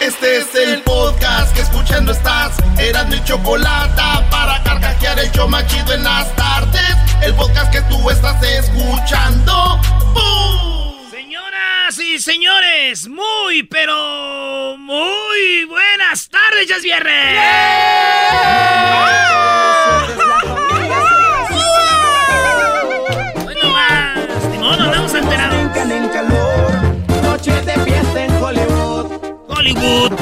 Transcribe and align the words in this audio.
Este 0.00 0.38
es 0.38 0.54
el 0.54 0.80
podcast 0.82 1.52
que 1.54 1.60
escuchando 1.60 2.12
estás. 2.12 2.56
Eran 2.78 3.08
mi 3.08 3.22
chocolate 3.24 4.00
para 4.30 4.62
carcajear 4.62 5.18
el 5.18 5.32
yo 5.32 5.48
machido 5.48 5.92
en 5.92 6.04
las 6.04 6.34
tardes. 6.36 6.94
El 7.20 7.34
podcast 7.34 7.72
que 7.72 7.80
tú 7.82 8.08
estás 8.08 8.40
escuchando. 8.40 9.80
¡Bum! 10.14 11.10
Señoras 11.10 11.98
y 11.98 12.20
señores, 12.20 13.08
muy, 13.08 13.64
pero 13.64 14.76
muy 14.78 15.64
buenas 15.64 16.28
tardes, 16.28 16.68
ya 16.68 16.76
es 16.76 16.82
viernes. 16.84 17.40
Bueno, 23.42 23.68
más, 23.70 24.44
ni 24.48 24.58
modo, 24.58 24.80
andamos 24.84 25.12
enterados. 25.12 25.58
Hollywood. 29.76 30.12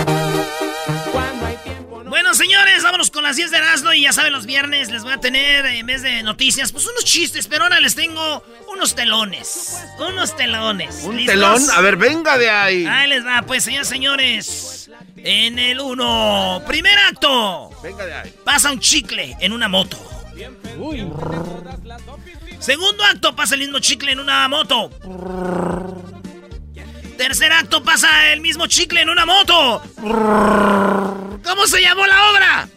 Bueno, 2.09 2.35
señores, 2.35 2.83
vámonos 2.83 3.11
con 3.11 3.23
las 3.23 3.37
10 3.37 3.51
de 3.51 3.59
Erasmo 3.59 3.93
y 3.93 4.03
ya 4.03 4.13
saben, 4.13 4.33
los 4.33 4.47
viernes 4.47 4.91
les 4.91 5.03
voy 5.03 5.13
a 5.13 5.19
tener, 5.19 5.67
en 5.67 5.87
vez 5.87 6.03
de 6.03 6.23
noticias, 6.23 6.73
pues 6.73 6.87
unos 6.87 7.05
chistes, 7.05 7.47
pero 7.47 7.65
ahora 7.65 7.79
les 7.81 7.95
tengo 7.95 8.43
unos 8.73 8.95
telones. 8.95 9.77
Unos 9.99 10.35
telones. 10.37 11.03
¿Un 11.05 11.17
¿Listos? 11.17 11.35
telón? 11.35 11.63
A 11.75 11.81
ver, 11.81 11.97
venga 11.97 12.39
de 12.39 12.51
ahí. 12.51 12.87
Ahí 12.87 13.09
les 13.09 13.25
va, 13.25 13.43
pues, 13.43 13.65
señores, 13.65 13.89
señores. 13.89 14.91
En 15.17 15.59
el 15.59 15.81
1, 15.81 16.63
primer 16.67 16.99
acto. 16.99 17.71
Venga 17.83 18.07
de 18.07 18.15
ahí. 18.15 18.35
Pasa 18.45 18.71
un 18.71 18.81
chicle 18.81 19.37
en 19.41 19.53
una 19.53 19.69
moto. 19.69 19.99
Segundo 22.59 23.05
acto, 23.05 23.35
pasa 23.37 23.55
el 23.55 23.61
mismo 23.61 23.79
chicle 23.79 24.13
en 24.13 24.21
una 24.21 24.49
moto. 24.49 24.91
Tercer 27.17 27.53
acto, 27.53 27.83
pasa 27.83 28.33
el 28.33 28.41
mismo 28.41 28.67
chicle 28.67 29.01
en 29.01 29.09
una 29.11 29.25
moto. 29.25 29.83
¿Cómo 30.01 31.67
se 31.67 31.81
llamó 31.81 32.07
la 32.07 32.31
obra? 32.31 32.69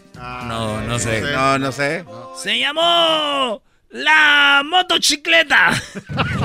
No, 0.45 0.81
no 0.81 0.97
sé. 0.99 1.21
No, 1.21 1.59
no 1.59 1.71
sé. 1.71 2.05
Se 2.41 2.57
llamó 2.57 3.61
La 3.91 4.61
Motocicleta. 4.65 5.71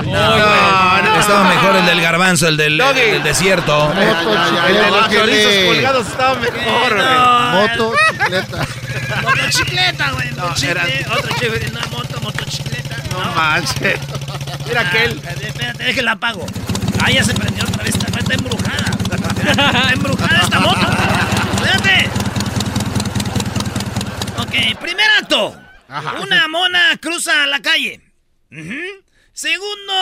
No, 0.05 1.01
no. 1.01 1.19
Estaba 1.19 1.43
mejor 1.49 1.75
el 1.77 1.85
del 1.85 2.01
garbanzo, 2.01 2.47
el 2.47 2.57
del, 2.57 2.77
Doggy. 2.77 2.99
el 2.99 3.11
del 3.13 3.23
desierto. 3.23 3.91
Ay, 3.95 4.07
ay, 4.07 4.25
ay, 4.27 4.57
ay, 4.61 4.75
El 4.75 4.81
de 4.83 4.91
los 4.91 5.09
chorizos 5.09 5.65
colgados 5.65 6.07
estaba 6.07 6.35
mejor. 6.35 6.95
No, 6.97 7.51
Motocicleta. 7.51 8.65
Motocicleta, 9.23 10.11
güey. 10.11 10.31
No, 10.31 10.53
chicle, 10.53 10.71
era- 10.71 10.85
Otro 11.17 11.29
chicle, 11.39 11.69
una 11.71 11.85
moto, 11.87 12.21
motocicleta. 12.21 12.97
No 13.11 13.31
manches. 13.35 13.99
Mira 14.67 14.81
aquel. 14.81 15.21
Ah, 15.25 15.31
espérate, 15.41 15.83
déjenla 15.83 16.11
apago. 16.13 16.45
Ah, 17.01 17.11
ya 17.11 17.23
se 17.23 17.33
prendió 17.33 17.63
otra 17.63 17.83
vez. 17.83 17.95
Está, 17.95 18.19
está 18.19 18.33
embrujada. 18.33 18.91
Está 19.49 19.91
embrujada 19.93 20.41
esta 20.41 20.59
moto. 20.59 20.87
Espérate. 21.63 22.09
Ok, 24.39 24.79
primer 24.79 25.09
acto. 25.21 25.61
Una 26.21 26.47
mona 26.47 26.97
cruza 27.01 27.45
la 27.47 27.61
calle. 27.61 28.01
Segundo 29.33 29.93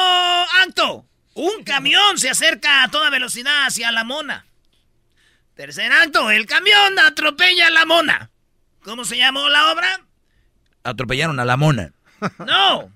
acto. 0.64 1.06
Un 1.36 1.64
camión 1.64 2.18
se 2.20 2.30
acerca 2.30 2.84
a 2.84 2.90
toda 2.90 3.10
velocidad 3.10 3.66
hacia 3.66 3.92
la 3.92 4.04
mona. 4.04 4.46
Tercer 5.56 5.92
acto. 5.92 6.30
El 6.30 6.46
camión 6.46 7.00
atropella 7.00 7.68
a 7.68 7.72
la 7.72 7.86
mona. 7.86 8.30
¿Cómo 8.84 9.06
se 9.06 9.18
llamó 9.18 9.50
la 9.50 9.72
obra? 9.72 10.02
Atropellaron 10.84 11.40
a 11.40 11.46
la 11.46 11.58
mona. 11.58 11.94
No. 12.46 12.92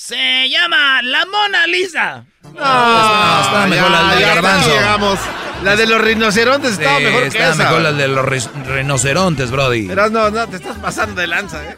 Se 0.00 0.48
llama 0.48 1.02
La 1.02 1.26
Mona 1.26 1.66
Lisa. 1.66 2.24
No, 2.44 2.50
estaba 2.50 3.66
mejor 3.66 3.90
la 3.90 4.14
del 4.14 4.20
garbanzo. 4.26 4.68
llegamos. 4.70 5.18
La 5.64 5.74
de 5.74 5.86
los 5.88 6.00
rinocerontes 6.00 6.72
estaba 6.74 6.98
Sí, 6.98 7.04
mejor 7.04 7.22
que 7.22 7.26
estaba 7.28 7.50
esa. 7.52 7.64
mejor 7.64 7.80
la 7.82 7.92
de 7.92 8.06
los 8.06 8.24
ri- 8.24 8.64
rinocerontes, 8.64 9.50
Brody. 9.50 9.88
Pero 9.88 10.08
no, 10.08 10.30
no, 10.30 10.48
te 10.48 10.54
estás 10.56 10.78
pasando 10.78 11.20
de 11.20 11.26
lanza, 11.26 11.64
¿eh? 11.68 11.76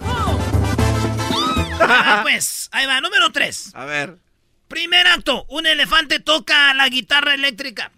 Ah, 1.81 2.19
pues, 2.23 2.69
ahí 2.73 2.85
va, 2.85 3.01
número 3.01 3.33
3. 3.33 3.71
A 3.75 3.87
ver. 3.87 4.19
Primer 4.69 5.07
acto, 5.07 5.47
un 5.49 5.67
elefante 5.67 6.21
toca 6.21 6.75
la 6.75 6.91
guitarra 6.91 7.33
eléctrica. 7.33 7.91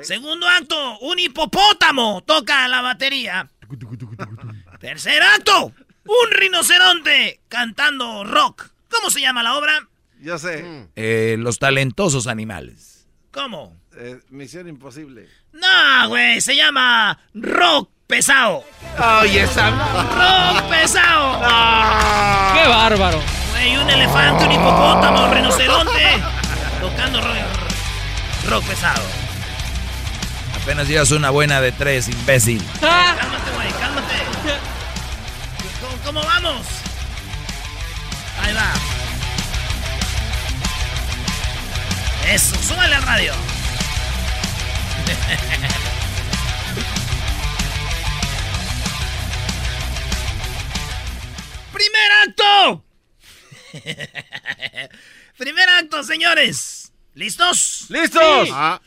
Segundo 0.00 0.48
acto, 0.48 0.98
un 1.00 1.18
hipopótamo 1.18 2.22
toca 2.26 2.66
la 2.66 2.80
batería. 2.80 3.46
Tercer 4.80 5.22
acto, 5.22 5.66
un 6.06 6.30
rinoceronte 6.30 7.40
cantando 7.48 8.24
rock. 8.24 8.70
¿Cómo 8.96 9.10
se 9.10 9.20
llama 9.20 9.42
la 9.42 9.56
obra? 9.56 9.86
Yo 10.20 10.38
sé. 10.38 10.88
Eh, 10.96 11.36
los 11.38 11.58
talentosos 11.58 12.26
animales. 12.26 13.06
¿Cómo? 13.30 13.76
Eh, 13.98 14.18
misión 14.30 14.68
imposible. 14.68 15.28
No, 15.52 16.08
güey, 16.08 16.40
se 16.40 16.56
llama 16.56 17.18
rock 17.34 17.90
pesado. 18.06 18.64
Ay, 18.98 19.38
esa. 19.38 19.70
Rock 19.70 20.70
pesado. 20.70 21.40
¡Qué 22.54 22.68
bárbaro! 22.68 23.20
Güey, 23.50 23.76
un 23.76 23.90
elefante, 23.90 24.44
un 24.44 24.52
hipopótamo, 24.52 25.24
un 25.26 25.32
rinoceronte 25.34 26.22
tocando 26.80 27.20
rock, 27.20 28.48
rock 28.48 28.64
pesado. 28.66 29.02
Apenas 30.62 30.88
llevas 30.88 31.10
una 31.10 31.30
buena 31.30 31.60
de 31.60 31.72
tres, 31.72 32.08
imbécil. 32.08 32.64
Cálmate, 32.80 33.50
güey, 33.54 33.70
cálmate. 33.72 34.14
¿Cómo, 35.80 35.96
cómo 36.04 36.20
vamos? 36.22 36.85
Ahí 38.46 38.54
va. 38.54 38.72
Eso, 42.32 42.54
súbale 42.62 42.94
al 42.94 43.02
radio. 43.02 43.34
¡Primer 51.72 52.12
acto! 52.22 52.84
Primer 55.38 55.68
acto, 55.68 56.04
señores. 56.04 56.92
¿Listos? 57.14 57.86
¡Listos! 57.88 58.48
Ah, 58.52 58.80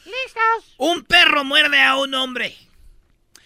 Un 0.78 1.04
perro 1.04 1.44
muerde 1.44 1.82
a 1.82 1.98
un 1.98 2.14
hombre. 2.14 2.56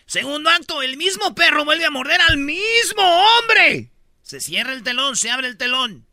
Segundo 0.05 0.51
acto, 0.51 0.83
el 0.83 0.97
mismo 0.97 1.33
perro 1.33 1.65
vuelve 1.65 1.85
a 1.85 1.89
morder 1.89 2.21
al 2.21 2.37
mismo 2.37 3.01
hombre. 3.01 3.89
Se 4.33 4.39
cierra 4.39 4.73
el 4.73 4.81
telón, 4.81 5.15
se 5.15 5.29
abre 5.29 5.45
el 5.47 5.57
telón. 5.57 6.07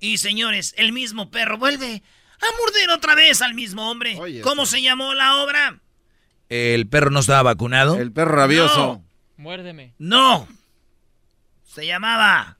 Y 0.00 0.16
señores, 0.16 0.72
el 0.78 0.92
mismo 0.94 1.30
perro 1.30 1.58
vuelve 1.58 2.02
a 2.40 2.46
morder 2.58 2.88
otra 2.90 3.14
vez 3.14 3.42
al 3.42 3.52
mismo 3.52 3.90
hombre. 3.90 4.16
Oye, 4.18 4.40
¿Cómo 4.40 4.62
eso. 4.62 4.70
se 4.76 4.80
llamó 4.80 5.12
la 5.12 5.36
obra? 5.36 5.78
El 6.48 6.88
perro 6.88 7.10
no 7.10 7.20
estaba 7.20 7.42
vacunado. 7.42 7.96
El 7.98 8.12
perro 8.12 8.34
rabioso. 8.34 9.02
Muérdeme. 9.36 9.92
No. 9.98 10.48
Se 11.66 11.84
llamaba 11.84 12.56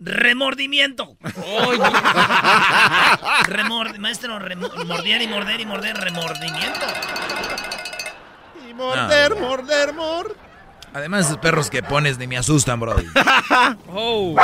remordimiento. 0.00 1.18
Remord- 3.44 3.98
maestro, 3.98 4.38
remo- 4.38 4.72
morder 4.86 5.20
y 5.20 5.28
morder 5.28 5.60
y 5.60 5.66
morder, 5.66 5.98
remordimiento. 5.98 6.86
y 8.66 8.72
morder, 8.72 9.36
morder, 9.36 9.92
morder. 9.92 10.45
Además, 10.96 11.26
esos 11.26 11.36
perros 11.36 11.68
que 11.68 11.82
pones 11.82 12.16
ni 12.16 12.26
me 12.26 12.38
asustan, 12.38 12.80
Brody. 12.80 13.06
Oh. 13.88 14.34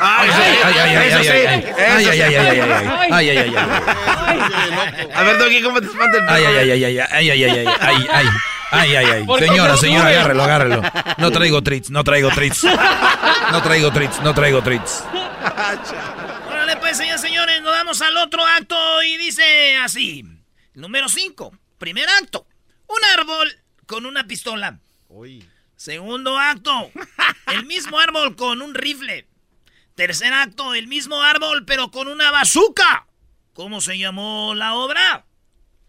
Ay, 0.00 0.30
Ay, 0.30 0.30
ay, 0.30 0.56
ay, 0.64 0.78
ay, 0.78 0.96
ay, 0.96 1.12
ay, 1.12 1.28
ay, 1.28 1.50
ay, 1.80 2.22
ay, 2.22 2.22
ay, 2.22 2.22
ay, 2.22 2.34
ay, 2.34 3.28
ay, 3.28 3.28
ay, 3.28 3.38
ay, 3.38 3.54
ay, 3.56 5.08
A 5.12 5.22
ver, 5.24 5.36
Doggy, 5.38 5.62
¿cómo 5.62 5.80
te 5.80 5.86
espanta 5.86 6.18
el 6.18 6.24
perro? 6.26 6.32
ay, 6.36 6.44
ay, 6.44 6.70
ay, 6.70 6.84
ay, 6.84 6.84
ay, 6.84 7.08
ay, 7.10 7.30
ay, 7.30 7.42
ay, 7.42 7.50
ay, 7.50 7.66
ay, 7.80 8.06
ay, 8.12 8.26
ay, 8.70 8.94
ay, 8.94 9.06
ay. 9.06 9.24
¿Por 9.24 9.40
qué 9.40 9.48
Señora, 9.48 9.72
no 9.72 9.76
señora, 9.76 10.08
agárrelo, 10.10 10.44
agárrelo. 10.44 10.82
No 11.18 11.30
traigo 11.32 11.62
treats, 11.62 11.90
no 11.90 12.04
traigo 12.04 12.30
treats. 12.30 12.64
No 13.50 13.60
traigo 13.60 13.90
treats, 13.90 14.20
no 14.20 14.32
traigo 14.32 14.62
treats. 14.62 15.02
Órale, 16.48 16.76
pues, 16.76 16.96
señores, 16.96 17.20
señores, 17.20 17.62
nos 17.62 17.72
vamos 17.72 18.00
al 18.00 18.16
otro 18.18 18.46
acto 18.46 18.76
y 19.02 19.16
dice 19.16 19.76
así. 19.78 20.24
Número 20.74 21.08
5, 21.08 21.52
primer 21.78 22.08
acto. 22.22 22.46
Un 22.86 23.04
árbol 23.18 23.48
con 23.86 24.06
una 24.06 24.24
pistola. 24.24 24.78
Uy. 25.08 25.44
Segundo 25.76 26.38
acto, 26.38 26.90
el 27.52 27.66
mismo 27.66 27.98
árbol 27.98 28.36
con 28.36 28.62
un 28.62 28.74
rifle. 28.74 29.26
Tercer 29.94 30.32
acto, 30.32 30.74
el 30.74 30.86
mismo 30.88 31.22
árbol 31.22 31.64
pero 31.66 31.90
con 31.90 32.08
una 32.08 32.30
bazooka. 32.30 33.06
¿Cómo 33.52 33.80
se 33.80 33.98
llamó 33.98 34.54
la 34.54 34.74
obra? 34.74 35.24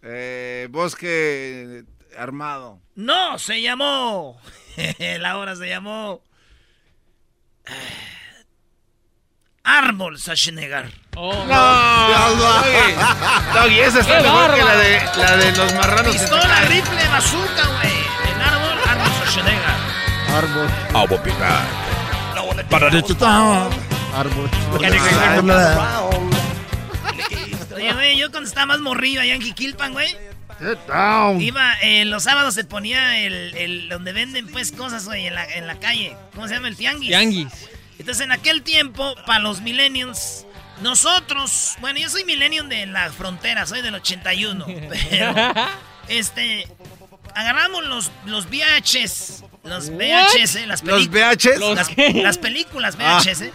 Eh, 0.02 0.68
bosque 0.70 1.84
armado. 2.18 2.80
No, 2.96 3.40
se 3.40 3.62
llamó. 3.62 4.40
la 5.20 5.38
obra 5.38 5.56
se 5.56 5.68
llamó. 5.68 6.22
eh, 7.66 7.74
Árbol 9.64 10.20
Schwarzenegger. 10.20 10.92
Oh, 11.18 11.34
No, 11.46 12.36
Doggy. 12.36 13.54
Doggy, 13.54 13.80
esa 13.80 14.02
está 14.02 14.18
¡Qué 14.18 14.24
mejor 14.24 14.54
que 14.54 14.64
la 14.64 14.76
de, 14.76 15.02
la 15.18 15.38
de 15.38 15.52
los 15.54 15.74
marranos. 15.74 16.12
que 16.14 16.20
se 16.20 16.26
Pistola, 16.28 16.62
rifle, 16.66 17.08
bazooka, 17.08 17.75
Árbol. 20.38 20.68
Agua 20.94 21.24
picar. 21.24 21.64
Para 22.70 22.90
Árbol. 24.14 24.50
Oye, 27.76 27.94
güey, 27.94 28.18
yo 28.18 28.32
cuando 28.32 28.48
estaba 28.48 28.66
más 28.68 28.80
morrillo 28.80 29.22
allá 29.22 29.36
en 29.36 29.42
Jiquilpan, 29.42 29.94
güey. 29.94 30.16
Iba, 31.42 31.74
eh, 31.82 32.06
los 32.06 32.24
sábados 32.24 32.54
se 32.54 32.64
ponía 32.64 33.18
el, 33.20 33.56
el- 33.58 33.90
donde 33.90 34.14
venden 34.14 34.48
pues 34.48 34.72
cosas, 34.72 35.06
güey, 35.06 35.28
en 35.28 35.36
la, 35.36 35.44
en 35.46 35.68
la 35.68 35.76
calle. 35.80 36.16
¿Cómo 36.34 36.48
se 36.48 36.54
llama? 36.56 36.70
El 36.70 36.78
tianguis. 36.78 37.10
Tianguis. 37.10 37.48
Entonces 38.00 38.24
en 38.24 38.32
aquel 38.32 38.62
tiempo, 38.64 39.16
para 39.26 39.40
los 39.40 39.62
millennials, 39.62 40.46
nosotros, 40.82 41.76
bueno, 41.82 42.00
yo 42.00 42.10
soy 42.10 42.24
millennial 42.26 42.70
de 42.70 42.86
la 42.86 43.12
frontera, 43.12 43.66
soy 43.66 43.82
del 43.82 43.96
81, 43.96 44.66
pero, 45.10 45.34
este, 46.08 46.68
agarramos 47.36 47.84
los, 47.86 48.12
los 48.26 48.48
VHS, 48.50 49.44
los 49.65 49.89
VHS, 49.89 50.65
las 50.67 50.83
¿Los 50.83 51.07
películas. 51.07 51.35
VHs? 51.38 51.59
Los- 51.59 51.75
Las, 51.75 51.88
¿Qué? 51.89 52.13
las 52.23 52.38
películas 52.38 52.95
Ah. 53.00 53.19
VHS. 53.23 53.51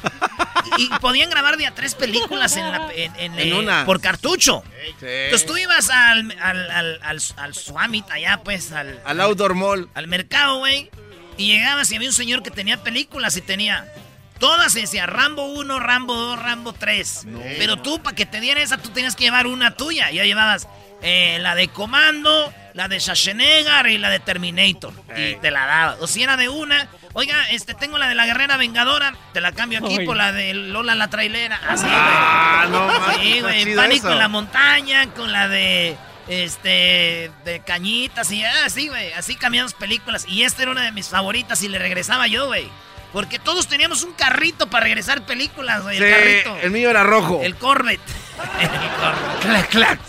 Y, 0.79 0.85
y 0.85 0.89
podían 1.01 1.31
grabar 1.31 1.57
de 1.57 1.67
a 1.67 1.75
tres 1.75 1.95
películas 1.95 2.57
en, 2.57 2.71
la- 2.71 2.89
en- 2.95 3.15
en, 3.17 3.39
En 3.39 3.49
eh, 3.49 3.55
una. 3.55 3.85
por 3.87 4.01
cartucho. 4.01 4.63
Sí. 5.01 5.07
Entonces 5.07 5.47
tú 5.47 5.57
ibas 5.57 5.89
al, 5.91 6.31
al, 6.41 6.71
al, 6.71 7.01
al, 7.03 7.21
al 7.37 7.55
Swamit 7.55 8.11
allá, 8.11 8.41
pues, 8.45 8.73
al, 8.73 9.01
Al 9.05 9.21
Outdoor 9.21 9.55
Mall. 9.55 9.89
al 9.95 10.07
mercado, 10.07 10.59
güey. 10.59 10.91
Y 11.37 11.47
llegabas 11.53 11.91
y 11.91 11.97
había 11.97 12.09
un 12.09 12.15
señor 12.15 12.43
que 12.43 12.51
tenía 12.51 12.83
películas 12.83 13.37
y 13.37 13.41
tenía 13.41 13.91
todas, 14.39 14.75
decía 14.75 15.07
Rambo 15.07 15.47
1, 15.47 15.79
Rambo 15.81 16.15
2, 16.15 16.39
Rambo 16.43 16.73
3. 16.75 17.27
Pero 17.59 17.79
tú, 17.79 18.03
para 18.03 18.15
que 18.15 18.27
te 18.27 18.41
diera 18.41 18.61
esa, 18.63 18.77
tú 18.79 18.91
tenías 18.91 19.17
que 19.17 19.25
llevar 19.25 19.47
una 19.47 19.75
tuya. 19.75 20.11
Ya 20.11 20.25
llevabas 20.25 20.69
eh, 21.03 21.39
la 21.41 21.55
de 21.55 21.69
Comando, 21.69 22.53
la 22.75 22.89
de 22.89 23.01
Schwarzenegger 23.01 23.87
y 23.89 23.99
la 23.99 24.11
de 24.11 24.21
Terminator. 24.21 24.93
Y 25.17 25.35
te 25.37 25.51
la 25.51 25.67
daba. 25.67 25.97
O 26.01 26.07
si 26.07 26.23
era 26.23 26.37
de 26.37 26.49
una, 26.49 26.89
oiga, 27.13 27.51
este, 27.51 27.75
tengo 27.75 27.99
la 27.99 28.09
de 28.09 28.15
la 28.15 28.27
Guerrera 28.27 28.57
Vengadora, 28.57 29.15
te 29.33 29.41
la 29.41 29.53
cambio 29.53 29.81
aquí 29.85 30.01
por 30.05 30.17
la 30.17 30.33
de 30.33 30.55
Lola 30.55 30.95
la 30.95 31.09
Trailera. 31.09 31.61
Así, 31.69 31.85
güey. 31.85 31.95
Ah, 31.97 32.67
no 32.71 32.87
mames. 32.87 33.17
Sí, 33.19 33.41
güey, 33.41 33.75
pánico 33.77 34.07
eso. 34.07 34.13
en 34.13 34.19
la 34.19 34.29
montaña, 34.29 35.07
con 35.15 35.33
la 35.33 35.49
de 35.49 35.97
este 36.29 37.31
de 37.45 37.61
cañitas 37.67 38.31
y 38.31 38.45
así, 38.45 38.89
güey, 38.89 39.13
así 39.15 39.35
cambiamos 39.35 39.75
películas 39.75 40.27
y 40.29 40.45
esta 40.45 40.63
era 40.63 40.71
una 40.71 40.83
de 40.85 40.93
mis 40.93 41.09
favoritas 41.09 41.63
y 41.63 41.69
le 41.69 41.79
regresaba 41.79 42.27
yo, 42.27 42.47
güey. 42.47 42.69
Porque 43.13 43.41
todos 43.41 43.67
teníamos 43.67 44.05
un 44.05 44.13
carrito 44.13 44.71
para 44.71 44.85
regresar 44.85 45.23
películas, 45.27 45.83
güey, 45.83 45.99
Sí, 45.99 46.05
el 46.05 46.15
carrito. 46.15 46.57
el 46.63 46.71
mío 46.71 46.91
era 46.91 47.03
rojo. 47.03 47.41
El 47.43 47.57
Corvette. 47.57 48.01
Clac, 49.41 49.69
clac. 49.71 50.01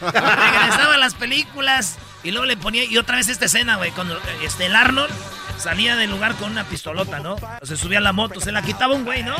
Regresaba 0.00 0.96
las 0.96 1.14
películas 1.14 1.98
y 2.22 2.30
luego 2.30 2.46
le 2.46 2.56
ponía 2.56 2.84
y 2.84 2.96
otra 2.98 3.16
vez 3.16 3.28
esta 3.28 3.44
escena, 3.44 3.76
güey, 3.76 3.90
cuando 3.90 4.18
este 4.42 4.66
el 4.66 4.74
Arnold 4.74 5.12
salía 5.58 5.96
del 5.96 6.10
lugar 6.10 6.34
con 6.36 6.50
una 6.50 6.64
pistolota, 6.64 7.20
¿no? 7.20 7.36
O 7.60 7.66
se 7.66 7.76
subía 7.76 7.98
a 7.98 8.00
la 8.00 8.12
moto, 8.12 8.40
se 8.40 8.52
la 8.52 8.62
quitaba 8.62 8.94
un 8.94 9.04
güey, 9.04 9.22
¿no? 9.22 9.36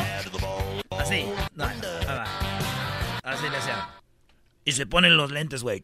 Así. 0.99 1.25
No. 1.55 1.65
Así 3.23 3.49
le 3.49 3.57
hacía. 3.57 3.87
Y 4.65 4.73
se 4.73 4.85
ponen 4.85 5.17
los 5.17 5.31
lentes, 5.31 5.63
güey. 5.63 5.83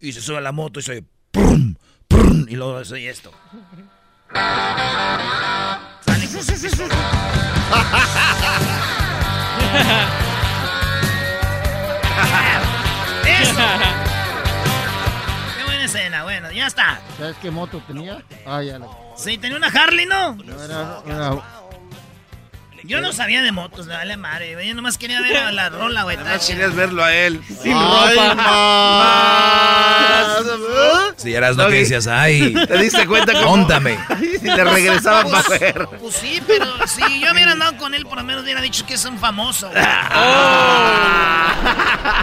Y 0.00 0.12
se 0.12 0.20
sube 0.20 0.38
a 0.38 0.40
la 0.40 0.52
moto 0.52 0.78
y 0.80 0.82
se 0.82 0.92
oye. 0.92 1.04
prum, 1.32 1.74
prum, 2.06 2.46
y 2.48 2.56
luego 2.56 2.84
se 2.84 2.94
oye 2.94 3.10
esto. 3.10 3.32
Sale 6.04 6.28
con. 6.28 6.44
¡Eso! 13.26 13.54
Qué 15.56 15.64
buena 15.64 15.84
escena, 15.84 16.22
bueno, 16.24 16.50
ya 16.50 16.66
está. 16.66 17.00
¿Sabes 17.18 17.36
qué 17.40 17.50
moto 17.50 17.80
tenía? 17.86 18.22
Ah, 18.46 18.62
ya 18.62 18.78
la. 18.78 18.86
Sí, 19.16 19.38
tenía 19.38 19.56
una 19.56 19.68
Harley, 19.68 20.06
¿no? 20.06 20.34
No, 20.34 20.62
era, 20.62 21.00
era- 21.06 21.42
Yo 22.84 23.00
no 23.00 23.12
sabía 23.12 23.42
de 23.42 23.52
motos, 23.52 23.86
me 23.86 23.94
vale 23.94 24.16
madre, 24.16 24.54
güey. 24.54 24.68
Yo 24.68 24.74
nomás 24.74 24.96
quería 24.98 25.20
ver 25.20 25.36
a 25.36 25.52
la 25.52 25.68
rola, 25.70 26.02
güey. 26.04 26.16
Chida. 26.16 26.38
querías 26.46 26.74
verlo 26.74 27.04
a 27.04 27.12
él. 27.14 27.42
Sin 27.62 27.72
Ay, 27.76 28.16
ropa. 28.16 28.34
más. 28.34 30.28
Si 31.16 31.34
eras 31.34 31.56
lo 31.56 31.66
que 31.68 31.74
decías, 31.80 32.06
ay, 32.06 32.54
¿Te 32.66 32.78
diste 32.78 33.06
cuenta 33.06 33.32
cómo? 33.32 33.46
Póntame. 33.46 33.98
Y 34.20 34.38
te 34.44 34.64
regresaba 34.64 35.24
para 35.24 35.42
Pues, 35.44 35.60
ver. 35.60 35.88
pues 36.00 36.14
sí, 36.16 36.40
pero 36.46 36.64
si 36.86 37.20
yo 37.20 37.32
hubiera 37.32 37.52
andado 37.52 37.76
con 37.76 37.92
él, 37.94 38.06
por 38.06 38.18
lo 38.18 38.24
menos 38.24 38.44
hubiera 38.44 38.60
dicho 38.60 38.86
que 38.86 38.94
es 38.94 39.04
un 39.04 39.18
famoso, 39.18 39.68
güey. 39.70 39.82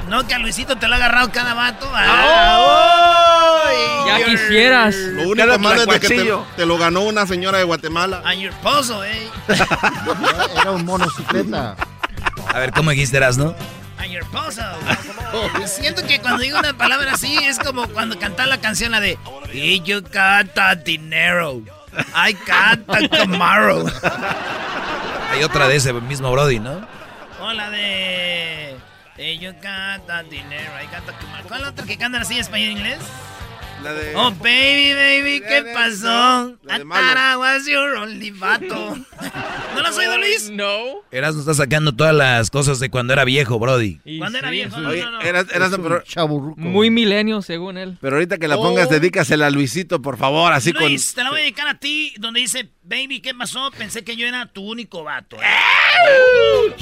No, 0.08 0.26
que 0.26 0.34
a 0.36 0.40
Luisito 0.40 0.78
te 0.78 0.88
lo 0.88 0.94
ha 0.94 0.98
agarrado 0.98 1.30
cada 1.32 1.54
vato. 1.54 1.92
Ah, 1.94 3.66
Ya 4.08 4.24
quisieras. 4.26 4.96
Lo 4.96 5.30
único 5.30 5.60
malo 5.60 5.82
es 5.82 5.88
de 5.88 6.00
que 6.00 6.34
te 6.56 6.66
lo 6.66 6.78
ganó 6.78 7.02
una 7.02 7.28
señora 7.28 7.58
de 7.58 7.66
Guatemala. 7.66 8.22
A 8.26 8.34
your 8.34 8.54
pozo, 8.64 9.04
eh. 9.04 9.30
Era 10.60 10.72
un 10.72 10.86
monocicleta. 10.86 11.76
A 12.54 12.60
ver, 12.60 12.72
¿cómo 12.72 12.92
dijiste, 12.92 13.20
no? 13.38 13.56
Siento 15.66 16.06
que 16.06 16.20
cuando 16.20 16.42
digo 16.42 16.60
una 16.60 16.78
palabra 16.78 17.14
así 17.14 17.38
es 17.38 17.60
como 17.60 17.88
cuando 17.88 18.18
cantar 18.20 18.48
la 18.48 18.60
canción 18.60 18.92
la 18.92 19.00
de 19.00 19.18
Y 19.54 19.82
you 19.82 20.04
canta 20.04 20.76
dinero. 20.76 21.62
I 22.16 22.34
canta 22.34 23.08
Camaro. 23.10 23.86
Hay 25.32 25.44
otra 25.44 25.68
de 25.68 25.78
ese 25.78 25.94
mismo 25.94 26.32
Brody, 26.32 26.60
¿no? 26.60 26.88
O 27.42 27.52
la 27.52 27.70
de 27.70 28.78
Y 29.18 29.38
you 29.40 29.54
canta 29.62 30.24
dinero. 30.24 30.72
I 30.82 30.88
canta 30.88 31.14
Camaro. 31.18 31.48
¿Cuál 31.48 31.60
es 31.60 31.66
la 31.66 31.72
otra 31.72 31.86
que 31.86 31.98
cantan 31.98 32.22
así 32.22 32.36
en 32.36 32.42
español 32.42 32.70
e 32.70 32.72
inglés? 32.72 33.00
La 33.86 33.94
de... 33.94 34.16
Oh, 34.16 34.32
baby, 34.32 34.94
baby, 34.96 35.44
¿qué 35.48 35.64
pasó? 35.72 36.58
I 36.68 37.36
was 37.38 37.68
your 37.68 37.98
only 37.98 38.32
vato. 38.32 38.66
¿No 39.76 39.82
lo 39.82 39.88
has 39.88 39.96
oído, 39.96 40.18
Luis? 40.18 40.50
No. 40.50 41.04
Eras 41.12 41.36
no 41.36 41.42
está 41.42 41.54
sacando 41.54 41.96
todas 41.96 42.16
las 42.16 42.50
cosas 42.50 42.80
de 42.80 42.90
cuando 42.90 43.14
era 43.14 43.24
viejo, 43.26 43.60
Brody. 43.60 44.00
Cuando 44.18 44.40
era 44.40 44.50
sí, 44.50 44.56
viejo, 44.56 44.80
no, 44.80 44.90
no, 44.92 45.12
no. 45.12 45.22
eras, 45.22 45.74
un 45.74 45.84
pero, 45.84 46.02
chaburruco. 46.02 46.60
Muy 46.60 46.90
milenio, 46.90 47.44
según 47.44 47.78
él. 47.78 48.00
pero 48.02 48.16
ahorita 48.16 48.40
que 48.40 48.48
la 48.48 48.56
pongas, 48.56 48.90
dedícasela 48.90 49.46
a 49.46 49.50
Luisito, 49.52 50.02
por 50.02 50.18
favor, 50.18 50.52
así 50.52 50.72
Luis, 50.72 51.12
con... 51.12 51.16
te 51.18 51.24
la 51.24 51.30
voy 51.30 51.42
a 51.42 51.44
dedicar 51.44 51.68
a 51.68 51.78
ti, 51.78 52.16
donde 52.18 52.40
dice, 52.40 52.72
baby, 52.82 53.20
¿qué 53.20 53.36
pasó? 53.36 53.70
Pensé 53.78 54.04
que 54.04 54.16
yo 54.16 54.26
era 54.26 54.48
tu 54.48 54.64
único 54.64 55.04
vato. 55.04 55.38
¿eh? 55.38 56.74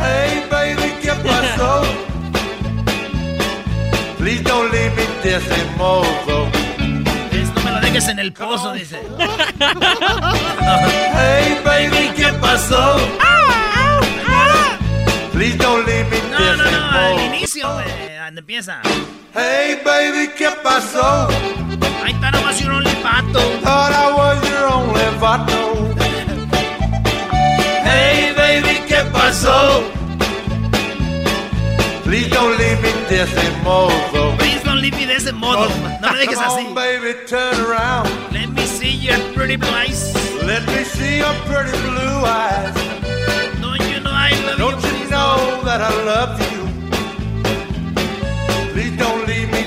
Hey 0.00 0.42
baby, 0.50 0.92
¿qué 1.00 1.12
pasó? 1.22 1.84
Please 4.26 4.42
don't 4.42 4.72
leave 4.72 4.92
me 4.96 5.04
mozo. 5.78 6.48
Esto 7.30 7.60
me 7.62 7.70
lo 7.70 7.80
dejes 7.80 8.08
en 8.08 8.18
el 8.18 8.32
pozo, 8.32 8.72
dice. 8.72 9.00
Hey 11.14 11.60
baby, 11.64 12.10
¿qué 12.16 12.32
pasó? 12.40 12.96
Please 15.32 15.56
don't 15.58 15.86
leave 15.86 16.10
me 16.10 16.18
No, 16.28 16.56
no, 16.56 16.70
no, 16.72 16.90
al 16.90 17.34
inicio, 17.34 17.72
güey, 17.72 17.86
donde 18.24 18.40
empieza. 18.40 18.80
Hey 19.32 19.80
baby, 19.84 20.32
¿qué 20.36 20.50
pasó? 20.60 21.28
I 22.04 22.12
thought 22.14 22.34
I 22.34 22.42
was 22.44 22.60
your 22.60 22.72
only 22.72 22.90
vato. 23.04 23.38
Thought 23.62 23.92
I 23.92 24.12
was 24.12 24.50
your 24.50 24.66
only 24.72 25.06
vato. 25.20 25.94
Hey 27.84 28.34
baby, 28.36 28.80
¿qué 28.88 29.04
pasó? 29.12 29.84
Please 32.02 32.28
don't 32.28 32.58
leave 32.58 32.80
me 32.82 32.95
mozo. 33.62 34.36
Please 34.38 34.62
don't 34.64 34.80
leave 34.80 34.94
me 34.96 35.06
de 35.06 35.14
ese 35.16 35.32
modo. 35.32 35.68
No 36.00 36.12
me 36.12 36.18
dejes 36.18 36.34
Come 36.36 36.46
así. 36.46 36.66
on, 36.66 36.74
baby, 36.74 37.14
turn 37.26 37.60
around. 37.60 38.08
Let 38.32 38.48
me 38.50 38.66
see 38.66 38.90
your 38.90 39.18
pretty 39.34 39.56
blue 39.56 39.68
eyes. 39.70 40.14
Let 40.44 40.66
me 40.66 40.84
see 40.84 41.18
your 41.18 41.32
pretty 41.46 41.76
blue 41.82 42.24
eyes. 42.24 42.74
Don't 43.60 43.80
you 43.90 44.00
know 44.00 44.10
I 44.12 44.30
love 44.46 44.58
Don't 44.58 44.82
you? 44.82 44.98
you 44.98 45.10
know 45.10 45.60
that 45.64 45.80
I 45.80 45.90
love 46.04 46.40
you? 46.52 46.66
Please 48.72 48.96
don't 48.96 49.26
leave 49.26 49.50
me 49.50 49.64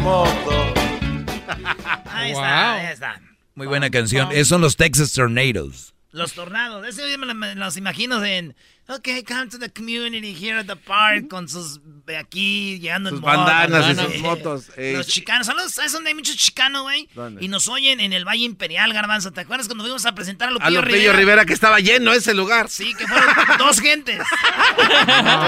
mozo. 0.00 0.74
Ahí 2.06 2.30
está, 2.32 2.40
Wow. 2.40 2.78
ahí 2.78 2.92
está. 2.92 3.20
Muy 3.54 3.66
buena 3.66 3.90
canción. 3.90 4.30
Esos 4.32 4.48
son 4.48 4.60
los 4.60 4.76
Texas 4.76 5.12
Tornadoes. 5.12 5.92
Los 6.14 6.32
tornados. 6.32 6.86
Ese 6.86 7.10
yo 7.10 7.18
me, 7.18 7.26
lo- 7.26 7.34
me 7.34 7.54
los 7.56 7.76
imagino 7.76 8.24
en. 8.24 8.54
Ok, 8.86 9.08
come 9.26 9.46
to 9.48 9.58
the 9.58 9.70
community 9.72 10.34
here 10.34 10.58
at 10.60 10.66
the 10.66 10.76
park 10.76 11.26
con 11.28 11.48
sus. 11.48 11.80
de 12.06 12.18
aquí, 12.18 12.78
llegando 12.80 13.08
Sus 13.10 13.18
en 13.18 13.24
moto. 13.24 13.36
bandanas 13.38 13.86
y 13.86 13.90
Eh, 13.92 14.04
sus 14.12 14.20
motos. 14.20 14.70
eh. 14.76 14.92
Los 14.94 15.06
chicanos. 15.06 15.46
¿Sabes 15.46 15.72
¿sabes 15.72 15.90
dónde 15.92 16.10
hay 16.10 16.14
muchos 16.14 16.36
chicanos, 16.36 16.82
güey? 16.82 17.08
Y 17.40 17.48
nos 17.48 17.66
oyen 17.68 17.98
en 18.00 18.12
el 18.12 18.26
Valle 18.26 18.44
Imperial, 18.44 18.92
Garbanzo. 18.92 19.32
¿Te 19.32 19.40
acuerdas 19.40 19.66
cuando 19.68 19.84
fuimos 19.84 20.04
a 20.04 20.14
presentar 20.14 20.48
a 20.48 20.50
A 20.50 20.54
Lupillo, 20.54 20.80
Lupillo 20.82 20.96
Rivera? 20.98 21.16
Rivera, 21.18 21.44
que 21.46 21.54
estaba 21.54 21.80
lleno 21.80 22.12
ese 22.12 22.34
lugar. 22.34 22.68
Sí, 22.68 22.92
que 22.94 23.06
fueron 23.06 23.28
dos 23.58 23.80
gentes. 23.80 24.20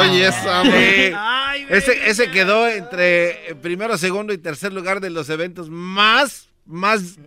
Oye, 0.01 0.27
esa, 0.29 0.63
Sí. 0.65 1.13
Ay, 1.15 1.65
güey. 1.67 1.79
Ese, 1.79 2.09
ese 2.11 2.31
quedó 2.31 2.67
entre 2.69 3.55
primero, 3.63 3.97
segundo 3.99 4.33
y 4.33 4.39
tercer 4.39 4.73
lugar 4.73 5.01
de 5.01 5.11
los 5.11 5.29
eventos 5.29 5.69
más, 5.69 6.49
más 6.65 7.19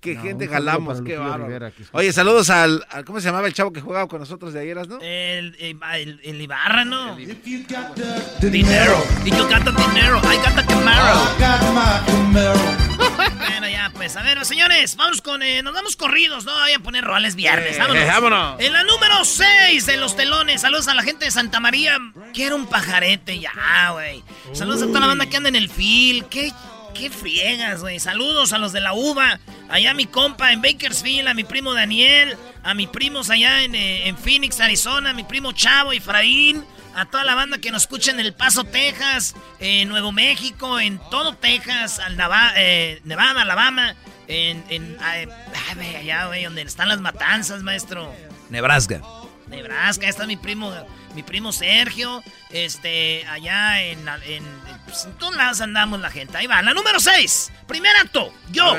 que 0.00 0.14
No, 0.14 0.22
gente 0.22 0.46
jalamos. 0.48 1.02
Qué 1.02 1.16
bárbaro. 1.16 1.46
Rivera, 1.46 1.70
que 1.70 1.82
escucha. 1.82 1.98
Oye, 1.98 2.12
saludos 2.12 2.50
al, 2.50 2.84
al- 2.90 3.04
¿cómo 3.04 3.20
se 3.20 3.26
llamaba 3.26 3.46
el 3.48 3.54
chavo 3.54 3.72
que 3.72 3.80
jugaba 3.80 4.06
con 4.08 4.20
nosotros 4.20 4.52
de 4.52 4.60
ayer, 4.60 4.76
no? 4.88 4.98
El, 5.00 5.56
el, 5.58 5.78
el- 5.94 6.20
el 6.22 6.40
Ibarra, 6.40 6.84
¿no? 6.84 7.18
If 7.18 7.44
you 7.44 7.60
got 7.68 7.94
the 8.40 8.48
Dinero. 8.50 8.96
Y 9.24 9.30
yo 9.30 9.48
canto 9.48 9.72
dinero. 9.72 10.18
I 10.24 10.36
got 10.36 10.54
the 10.54 10.64
Camaro. 10.66 11.14
I 11.14 11.40
got 11.40 11.60
my 11.74 12.12
Camaro. 12.12 12.88
Bueno, 13.38 13.68
ya, 13.68 13.90
pues, 13.94 14.16
a 14.16 14.22
ver, 14.22 14.44
señores, 14.44 14.96
vamos 14.96 15.20
con. 15.22 15.42
eh, 15.42 15.62
nos 15.62 15.72
vamos 15.74 15.96
corridos, 15.96 16.44
no 16.44 16.52
vayan 16.54 16.80
a 16.80 16.84
poner 16.84 17.04
roles 17.04 17.34
viernes. 17.36 17.76
Eh, 17.76 17.78
vámonos. 17.78 18.06
vámonos. 18.06 18.60
En 18.60 18.72
la 18.72 18.82
número 18.84 19.24
6 19.24 19.86
de 19.86 19.96
los 19.96 20.16
telones. 20.16 20.60
Saludos 20.60 20.88
a 20.88 20.94
la 20.94 21.02
gente 21.02 21.24
de 21.24 21.30
Santa 21.30 21.60
María. 21.60 21.96
Quiero 22.32 22.56
un 22.56 22.66
pajarete 22.66 23.38
ya, 23.38 23.90
güey. 23.92 24.22
Saludos 24.52 24.82
a 24.82 24.86
toda 24.86 25.00
la 25.00 25.06
banda 25.08 25.26
que 25.26 25.36
anda 25.36 25.48
en 25.48 25.56
el 25.56 25.68
fil. 25.68 26.24
Qué, 26.26 26.52
qué 26.94 27.10
friegas, 27.10 27.80
güey. 27.80 28.00
Saludos 28.00 28.52
a 28.52 28.58
los 28.58 28.72
de 28.72 28.80
la 28.80 28.92
uva. 28.92 29.38
Allá 29.68 29.90
a 29.90 29.94
mi 29.94 30.06
compa 30.06 30.52
en 30.52 30.62
Bakersfield, 30.62 31.28
a 31.28 31.34
mi 31.34 31.44
primo 31.44 31.74
Daniel, 31.74 32.36
a 32.62 32.74
mis 32.74 32.88
primos 32.88 33.28
allá 33.30 33.62
en, 33.64 33.74
eh, 33.74 34.08
en 34.08 34.16
Phoenix, 34.16 34.60
Arizona, 34.60 35.10
a 35.10 35.12
mi 35.14 35.24
primo 35.24 35.52
Chavo, 35.52 35.92
Efraín, 35.92 36.64
a 36.94 37.04
toda 37.06 37.24
la 37.24 37.34
banda 37.34 37.58
que 37.58 37.70
nos 37.70 37.82
escucha 37.82 38.10
en 38.10 38.20
El 38.20 38.32
Paso, 38.34 38.64
Texas, 38.64 39.34
en 39.60 39.88
Nuevo 39.88 40.10
México, 40.12 40.80
en 40.80 40.98
todo 41.10 41.34
Texas, 41.34 41.98
al 41.98 42.16
Nava- 42.16 42.52
eh, 42.56 43.00
Nevada, 43.04 43.42
Alabama, 43.42 43.94
en, 44.26 44.64
en 44.70 44.96
allá, 45.00 46.26
güey, 46.26 46.44
donde 46.44 46.62
están 46.62 46.88
las 46.88 47.00
matanzas, 47.00 47.62
maestro. 47.62 48.12
Nebraska. 48.50 49.02
Nebraska, 49.48 50.04
ahí 50.04 50.10
está 50.10 50.26
mi 50.26 50.36
primo, 50.36 50.72
mi 51.14 51.22
primo 51.22 51.52
Sergio, 51.52 52.22
este, 52.50 53.26
allá 53.26 53.82
en, 53.82 54.06
en, 54.24 54.44
pues, 54.84 55.04
en 55.04 55.12
todos 55.14 55.36
lados 55.36 55.60
andamos 55.60 56.00
la 56.00 56.10
gente. 56.10 56.36
Ahí 56.36 56.46
va, 56.46 56.62
la 56.62 56.74
número 56.74 57.00
6, 57.00 57.52
primer 57.66 57.96
acto, 57.96 58.32
yo. 58.50 58.74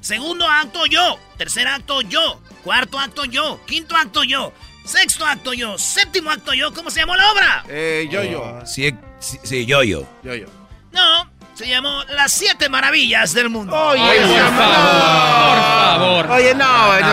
Segundo 0.00 0.48
acto, 0.48 0.84
yo. 0.86 1.18
Tercer 1.38 1.68
acto, 1.68 2.02
yo. 2.02 2.42
Cuarto 2.64 2.98
acto, 2.98 3.24
yo. 3.24 3.64
Quinto 3.66 3.96
acto, 3.96 4.24
yo. 4.24 4.52
Sexto 4.84 5.24
acto, 5.24 5.52
yo. 5.52 5.78
Séptimo 5.78 6.28
acto, 6.28 6.52
yo. 6.54 6.72
¿Cómo 6.74 6.90
se 6.90 7.00
llamó 7.00 7.14
la 7.14 7.30
obra? 7.30 7.64
Eh, 7.68 8.08
yo, 8.10 8.24
yo. 8.24 8.60
Sí, 8.66 8.92
sí, 9.20 9.38
sí, 9.44 9.64
yo, 9.64 9.84
yo. 9.84 10.04
Yo, 10.24 10.34
yo. 10.34 10.46
No, 10.90 11.30
se 11.54 11.68
llamó 11.68 12.02
Las 12.08 12.32
Siete 12.32 12.68
Maravillas 12.68 13.32
del 13.34 13.50
Mundo. 13.50 13.74
Oye, 13.76 14.00
Ay, 14.02 14.18
por 14.20 14.28
favor, 14.56 15.54
por 15.54 16.26
favor. 16.26 16.30
Oye, 16.32 16.54
no, 16.54 16.86
güey, 16.88 17.02
no. 17.02 17.08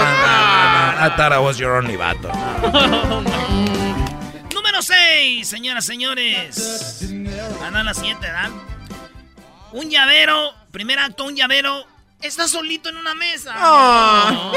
I 1.02 1.10
thought 1.16 1.32
I 1.32 1.40
was 1.40 1.58
your 1.58 1.72
only 1.78 1.96
vato. 1.96 2.30
Número 4.54 4.82
6, 4.82 5.48
señoras, 5.48 5.86
señores. 5.86 7.02
Andan 7.64 7.86
las 7.86 7.98
7, 7.98 8.18
¿verdad? 8.20 8.50
Un 9.72 9.90
llavero, 9.90 10.54
primer 10.72 11.00
acto, 11.00 11.26
un 11.26 11.36
llavero 11.36 11.86
está 12.22 12.48
solito 12.48 12.90
en 12.90 12.98
una 12.98 13.16
mesa. 13.16 13.54
Ah. 13.56 14.52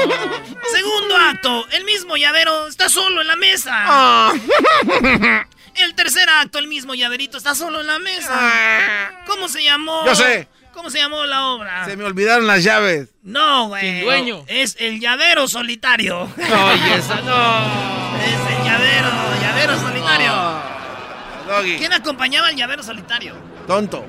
Segundo 0.73 1.15
acto, 1.15 1.65
el 1.71 1.85
mismo 1.85 2.17
llavero 2.17 2.67
está 2.67 2.89
solo 2.89 3.21
en 3.21 3.27
la 3.27 3.35
mesa. 3.35 3.71
Ah. 3.73 4.33
El 5.75 5.95
tercer 5.95 6.29
acto, 6.29 6.59
el 6.59 6.67
mismo 6.67 6.93
llaverito 6.93 7.37
está 7.37 7.55
solo 7.55 7.81
en 7.81 7.87
la 7.87 7.99
mesa. 7.99 9.11
¿Cómo 9.25 9.47
se 9.47 9.63
llamó? 9.63 10.05
Yo 10.05 10.15
sé. 10.15 10.47
¿Cómo 10.73 10.89
se 10.89 10.97
llamó 10.97 11.25
la 11.25 11.47
obra? 11.47 11.85
Se 11.85 11.95
me 11.95 12.03
olvidaron 12.03 12.47
las 12.47 12.63
llaves. 12.63 13.09
No, 13.21 13.67
güey. 13.67 13.81
Sin 13.81 14.01
dueño. 14.01 14.43
Es 14.47 14.75
el 14.79 14.99
llavero 14.99 15.47
solitario. 15.47 16.21
Oye, 16.23 16.95
esa 16.95 17.21
no. 17.21 18.17
es 18.17 18.57
el 18.57 18.63
llavero, 18.63 19.09
llavero 19.41 19.79
solitario. 19.79 20.31
Ah. 20.33 21.43
Doggy. 21.47 21.77
¿Quién 21.77 21.93
acompañaba 21.93 22.47
al 22.47 22.55
llavero 22.55 22.81
solitario? 22.81 23.35
Tonto. 23.67 24.03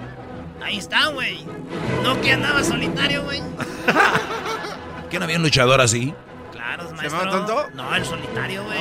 Ahí 0.63 0.79
está, 0.79 1.07
güey. 1.09 1.45
No 2.03 2.19
que 2.23 2.33
andaba 2.33 2.65
solitario, 2.65 3.25
güey. 3.25 3.43
¿Qué 5.11 5.19
no 5.19 5.25
había 5.27 5.37
un 5.37 5.43
luchador 5.43 5.81
así? 5.83 6.15
Claro, 6.53 6.89
¿Se 6.89 6.95
maestro. 6.95 7.19
llama 7.21 7.31
tonto? 7.31 7.71
No, 7.75 7.95
el 7.95 8.05
solitario, 8.07 8.65
güey. 8.65 8.79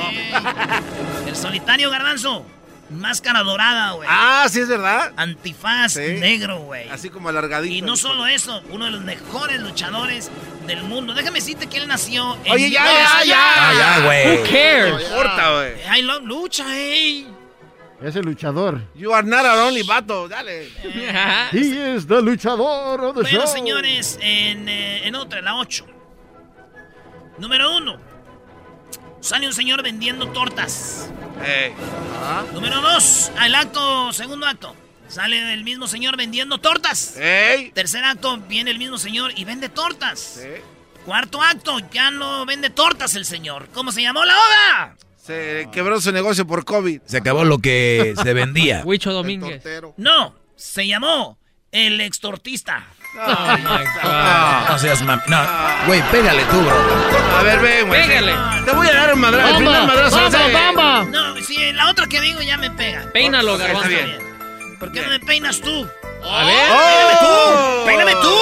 El 1.26 1.36
solitario, 1.36 1.90
garbanzo. 1.90 2.46
Máscara 2.90 3.42
dorada, 3.42 3.92
güey. 3.92 4.08
Ah, 4.10 4.46
sí 4.50 4.60
es 4.60 4.68
verdad. 4.68 5.12
Antifaz 5.16 5.94
Sí. 5.94 6.00
negro, 6.20 6.58
güey. 6.60 6.88
Así 6.90 7.08
como 7.10 7.28
alargadito. 7.30 7.74
Y 7.74 7.80
no 7.82 7.96
solo 7.96 8.26
eso, 8.26 8.62
uno 8.70 8.84
de 8.84 8.90
los 8.90 9.02
mejores 9.02 9.60
luchadores 9.60 10.30
del 10.66 10.82
mundo. 10.84 11.14
Déjame 11.14 11.38
decirte 11.40 11.66
que 11.66 11.78
él 11.78 11.88
nació 11.88 12.36
en 12.44 12.52
Oye, 12.52 12.70
ya, 12.70 12.84
ya, 12.84 13.24
ya. 13.24 13.72
Ya, 13.74 13.96
Who 13.98 14.04
güey. 14.04 14.36
No 14.38 14.44
cares? 14.44 15.08
importa, 15.08 15.52
güey. 15.54 15.98
I 15.98 16.02
love 16.02 16.22
lucha, 16.24 16.76
ey. 16.76 17.26
Es 18.02 18.16
el 18.16 18.26
luchador. 18.26 18.82
You 18.94 19.14
are 19.14 19.26
not 19.26 19.44
our 19.46 19.58
only 19.66 19.82
vato. 19.82 20.28
Dale. 20.28 20.68
He 21.52 21.94
is 21.96 22.06
the 22.06 22.20
luchador 22.20 23.00
of 23.02 23.14
the 23.16 23.22
Bueno, 23.22 23.40
show. 23.40 23.46
señores, 23.46 24.18
en, 24.20 24.68
eh, 24.68 25.06
en 25.06 25.14
otra, 25.14 25.40
la 25.40 25.56
8. 25.56 25.86
Número 27.38 27.76
1. 27.76 27.98
Sale 29.24 29.46
un 29.46 29.54
señor 29.54 29.82
vendiendo 29.82 30.28
tortas. 30.28 31.10
Ey. 31.42 31.72
Número 32.52 32.82
2. 32.82 33.32
Al 33.38 33.54
acto, 33.54 34.12
segundo 34.12 34.44
acto. 34.44 34.76
Sale 35.08 35.54
el 35.54 35.64
mismo 35.64 35.86
señor 35.88 36.18
vendiendo 36.18 36.58
tortas. 36.58 37.14
Tercer 37.72 38.04
acto, 38.04 38.36
viene 38.36 38.70
el 38.70 38.78
mismo 38.78 38.98
señor 38.98 39.32
y 39.34 39.46
vende 39.46 39.70
tortas. 39.70 40.42
Cuarto 41.06 41.40
acto, 41.40 41.78
ya 41.90 42.10
no 42.10 42.44
vende 42.44 42.68
tortas 42.68 43.14
el 43.14 43.24
señor. 43.24 43.68
¿Cómo 43.72 43.92
se 43.92 44.02
llamó 44.02 44.22
la 44.26 44.34
obra? 44.34 44.96
Se 45.16 45.68
quebró 45.72 46.02
su 46.02 46.12
negocio 46.12 46.46
por 46.46 46.66
COVID. 46.66 47.00
Se 47.06 47.16
acabó 47.16 47.46
lo 47.46 47.60
que 47.60 48.14
se 48.22 48.34
vendía. 48.34 48.82
Huicho 48.84 49.10
Domínguez. 49.10 49.64
No, 49.96 50.34
se 50.54 50.86
llamó 50.86 51.38
el 51.72 51.98
extortista. 52.02 52.88
Oh 53.16 53.56
my 53.58 53.84
God. 54.02 54.68
No 54.70 54.78
seas 54.78 55.02
mam... 55.02 55.20
No, 55.28 55.38
güey, 55.86 56.02
pégale 56.10 56.42
tú, 56.44 56.60
bro. 56.60 56.76
A 57.38 57.42
ver, 57.42 57.60
ven, 57.60 57.86
güey. 57.86 58.06
Pégale. 58.06 58.34
Te 58.64 58.72
voy 58.72 58.86
a 58.88 58.92
dar 58.94 59.14
un 59.14 59.20
madrazo. 59.20 59.48
El 59.50 59.56
primer 59.56 59.72
¡Bamba! 59.78 59.94
madrazo. 59.94 60.16
¡Bamba, 60.16 60.48
bamba! 60.52 61.04
No, 61.04 61.36
si 61.42 61.72
la 61.72 61.90
otra 61.90 62.06
que 62.06 62.20
digo 62.20 62.40
ya 62.42 62.56
me 62.56 62.70
pega. 62.70 63.04
Peínalo, 63.12 63.52
está 63.54 63.66
garbanzo. 63.66 63.88
bien. 63.88 64.76
¿Por 64.78 64.92
qué 64.92 65.02
no 65.02 65.08
me 65.08 65.20
peinas 65.20 65.60
tú? 65.60 65.88
A 66.24 66.44
ver. 66.44 66.70
¡Oh! 66.72 67.82
¡Peíname 67.86 68.12
tú! 68.14 68.38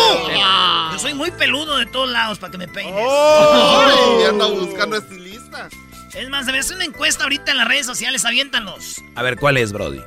Yo 0.92 0.98
soy 0.98 1.14
muy 1.14 1.30
peludo 1.32 1.78
de 1.78 1.86
todos 1.86 2.08
lados 2.10 2.38
para 2.38 2.50
que 2.50 2.58
me 2.58 2.68
peines. 2.68 2.94
¡Oh! 2.96 4.18
Ay, 4.20 4.24
anda 4.26 4.46
buscando 4.46 4.96
estilista. 4.96 5.68
Es 6.14 6.28
más, 6.28 6.44
debe 6.46 6.58
hacer 6.58 6.76
una 6.76 6.84
encuesta 6.84 7.24
ahorita 7.24 7.52
en 7.52 7.58
las 7.58 7.66
redes 7.68 7.86
sociales, 7.86 8.24
aviéntanos. 8.26 9.00
A 9.14 9.22
ver, 9.22 9.36
¿cuál 9.38 9.56
es, 9.56 9.72
Brody? 9.72 10.02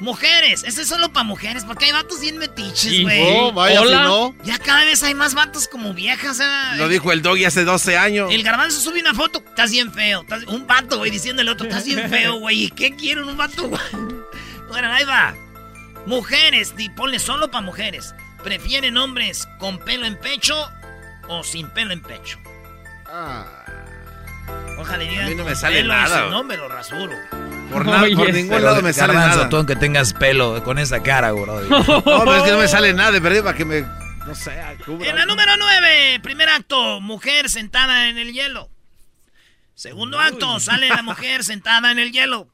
Mujeres, 0.00 0.62
ese 0.64 0.82
es 0.82 0.88
solo 0.88 1.10
para 1.12 1.24
mujeres, 1.24 1.64
porque 1.64 1.86
hay 1.86 1.92
vatos 1.92 2.20
bien 2.20 2.36
metiches, 2.36 3.00
güey. 3.02 3.22
Oh, 3.38 3.52
vaya, 3.52 3.80
Hola. 3.80 3.96
si 3.98 4.04
no. 4.04 4.34
Ya 4.44 4.58
cada 4.58 4.84
vez 4.84 5.02
hay 5.02 5.14
más 5.14 5.32
vatos 5.34 5.68
como 5.68 5.94
viejas, 5.94 6.38
¿eh? 6.40 6.76
Lo 6.76 6.88
dijo 6.88 7.12
el 7.12 7.22
doggy 7.22 7.46
hace 7.46 7.64
12 7.64 7.96
años. 7.96 8.30
El 8.30 8.42
garbanzo 8.42 8.78
sube 8.80 9.00
una 9.00 9.14
foto, 9.14 9.42
estás 9.46 9.70
bien 9.70 9.90
feo. 9.92 10.20
estás- 10.20 10.44
Un 10.44 10.66
vato, 10.66 10.98
güey, 10.98 11.10
diciéndole 11.10 11.48
al 11.48 11.54
otro, 11.54 11.66
estás 11.66 11.84
bien 11.86 12.10
feo, 12.10 12.34
güey. 12.34 12.64
¿Y 12.64 12.70
qué 12.70 12.94
quieren 12.94 13.24
un 13.24 13.36
vato, 13.36 13.68
güey? 13.68 13.80
Bueno, 14.68 14.92
ahí 14.92 15.04
va. 15.04 15.32
Mujeres, 16.06 16.74
di, 16.76 16.88
ponle 16.90 17.18
solo 17.20 17.50
para 17.50 17.62
mujeres. 17.64 18.14
¿Prefieren 18.42 18.96
hombres 18.98 19.48
con 19.58 19.78
pelo 19.78 20.06
en 20.06 20.16
pecho 20.18 20.56
o 21.28 21.42
sin 21.44 21.68
pelo 21.70 21.92
en 21.92 22.02
pecho? 22.02 22.38
Ah. 23.06 23.46
Ojalá 24.78 25.04
digan 25.04 25.24
A 25.26 25.28
mí 25.28 25.34
no 25.36 25.44
me 25.44 25.54
sale 25.56 25.82
nada, 25.84 26.28
no, 26.30 26.42
me 26.44 26.56
lo 26.56 26.68
rasuro. 26.68 27.14
Por, 27.70 27.84
nada, 27.86 28.02
Oye, 28.02 28.16
por 28.16 28.32
ningún 28.32 28.50
Pero, 28.56 28.64
lado 28.64 28.82
me 28.82 28.92
sale 28.92 29.14
nada. 29.14 29.48
tú 29.48 29.56
aunque 29.56 29.76
tengas 29.76 30.12
pelo 30.14 30.62
con 30.64 30.78
esa 30.78 31.02
cara, 31.02 31.32
Brody. 31.32 31.68
No, 31.70 32.02
pero 32.04 32.36
es 32.36 32.42
que 32.44 32.50
no 32.52 32.58
me 32.58 32.68
sale 32.68 32.92
nada 32.94 33.12
de 33.12 33.20
perdido 33.20 33.44
para 33.44 33.56
que 33.56 33.64
me. 33.64 33.80
No 34.26 34.34
sé, 34.34 34.52
cubra. 34.84 35.08
En 35.08 35.16
la 35.16 35.26
número 35.26 35.52
9, 35.58 36.20
primer 36.22 36.48
acto, 36.48 37.00
mujer 37.00 37.48
sentada 37.48 38.08
en 38.08 38.18
el 38.18 38.32
hielo. 38.32 38.70
Segundo 39.74 40.18
acto, 40.18 40.58
sale 40.58 40.88
la 40.88 41.02
mujer 41.02 41.44
sentada 41.44 41.92
en 41.92 41.98
el 41.98 42.10
hielo. 42.12 42.48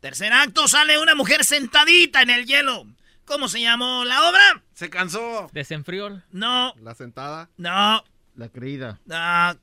Tercer 0.00 0.32
acto, 0.32 0.66
sale 0.68 0.98
una 1.00 1.14
mujer 1.14 1.44
sentadita 1.44 2.22
en 2.22 2.30
el 2.30 2.46
hielo. 2.46 2.84
¿Cómo 3.24 3.48
se 3.48 3.60
llamó 3.60 4.04
la 4.04 4.28
obra? 4.28 4.62
Se 4.74 4.90
cansó. 4.90 5.48
Desenfrió. 5.52 6.22
No, 6.30 6.74
La 6.80 6.94
sentada, 6.94 7.48
no, 7.56 8.02
la 8.36 8.48
creída. 8.48 8.98
no. 9.06 9.56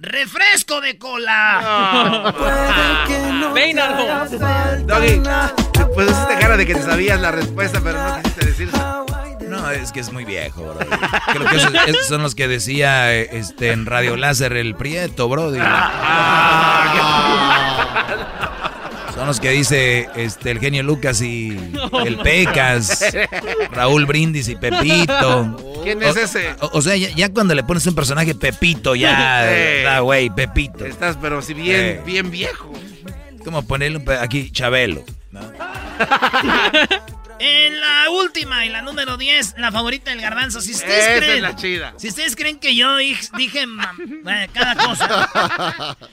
Refresco 0.00 0.80
de 0.80 0.96
cola. 0.96 2.32
Peínalo. 3.52 4.26
Doggy, 4.86 5.20
pues 5.94 6.10
hiciste 6.10 6.38
cara 6.40 6.56
de 6.56 6.66
que 6.66 6.74
te 6.74 6.82
sabías 6.82 7.20
la 7.20 7.30
respuesta, 7.30 7.80
pero 7.84 8.02
no 8.02 8.22
quisiste 8.22 8.46
decirse. 8.46 8.78
No, 9.46 9.70
es 9.70 9.92
que 9.92 10.00
es 10.00 10.10
muy 10.10 10.24
viejo, 10.24 10.62
Brody. 10.62 10.86
Creo 11.34 11.50
que 11.50 11.56
esos, 11.56 11.74
esos 11.86 12.06
son 12.06 12.22
los 12.22 12.34
que 12.34 12.48
decía 12.48 13.12
este, 13.12 13.72
en 13.72 13.84
Radio 13.84 14.16
Láser 14.16 14.54
el 14.54 14.74
Prieto, 14.74 15.28
Brody. 15.28 15.60
Son 19.20 19.26
los 19.26 19.38
que 19.38 19.50
dice 19.50 20.08
este, 20.16 20.50
el 20.50 20.58
genio 20.60 20.82
Lucas 20.82 21.20
y 21.20 21.50
el 22.06 22.16
Pecas, 22.20 23.04
Raúl 23.70 24.06
Brindis 24.06 24.48
y 24.48 24.56
Pepito. 24.56 25.82
¿Quién 25.82 26.02
es 26.02 26.16
ese? 26.16 26.54
O, 26.60 26.70
o 26.78 26.80
sea, 26.80 26.96
ya, 26.96 27.10
ya 27.10 27.28
cuando 27.30 27.54
le 27.54 27.62
pones 27.62 27.86
un 27.86 27.94
personaje 27.94 28.34
Pepito, 28.34 28.94
ya, 28.94 29.42
Eh. 29.54 30.00
güey, 30.00 30.30
Pepito. 30.30 30.86
Estás, 30.86 31.18
pero 31.20 31.42
si 31.42 31.52
bien, 31.52 31.80
Eh. 31.80 32.02
bien 32.06 32.30
viejo. 32.30 32.72
Como 33.44 33.62
ponerle 33.62 34.02
aquí 34.18 34.50
Chabelo. 34.50 35.04
¿no? 35.32 35.40
En 37.42 37.78
la 37.80 38.10
última 38.10 38.64
y 38.66 38.68
la 38.70 38.80
número 38.82 39.16
10, 39.18 39.54
la 39.58 39.70
favorita 39.72 40.10
del 40.12 40.20
garbanzo. 40.22 40.60
Si 40.62 40.72
ustedes 40.72 40.98
Esa 41.04 41.12
es 41.14 41.20
creen, 41.20 41.42
la 41.42 41.56
chida. 41.56 41.94
si 41.98 42.08
ustedes 42.08 42.36
creen 42.36 42.58
que 42.58 42.74
yo 42.74 42.98
dij- 42.98 43.30
dije 43.36 43.66
mam- 43.66 44.22
eh, 44.30 44.48
cada 44.52 44.74
cosa. 44.76 45.96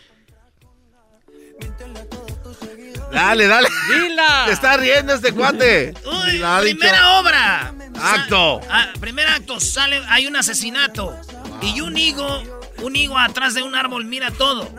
Dale, 3.12 3.48
dale. 3.48 3.68
Dila. 3.90 4.44
Te 4.46 4.52
está 4.54 4.78
riendo 4.78 5.14
este 5.14 5.32
cuate. 5.34 5.94
Uy, 6.06 6.38
La 6.40 6.58
ha 6.58 6.62
dicho. 6.62 6.78
primera 6.78 7.20
obra. 7.20 7.74
Acto. 8.02 8.62
Sa- 8.64 8.68
ah, 8.80 8.88
primer 9.00 9.28
acto, 9.28 9.60
sale, 9.60 10.02
hay 10.10 10.28
un 10.28 10.36
asesinato. 10.36 11.18
Y 11.62 11.82
un 11.82 11.98
higo, 11.98 12.44
un 12.84 12.96
higo 12.96 13.18
atrás 13.18 13.54
de 13.56 13.64
un 13.64 13.76
árbol 13.76 14.06
mira 14.06 14.30
todo. 14.32 14.70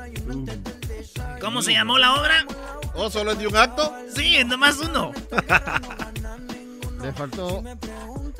¿Cómo 1.41 1.63
se 1.63 1.73
llamó 1.73 1.99
la 1.99 2.15
obra? 2.15 2.47
¿O 2.95 3.11
solo 3.11 3.33
es 3.33 3.39
de 3.39 3.47
un 3.47 3.57
acto? 3.57 3.93
Sí, 4.15 4.43
nomás 4.45 4.77
uno. 4.79 5.13
Le 7.03 7.13
faltó. 7.13 7.63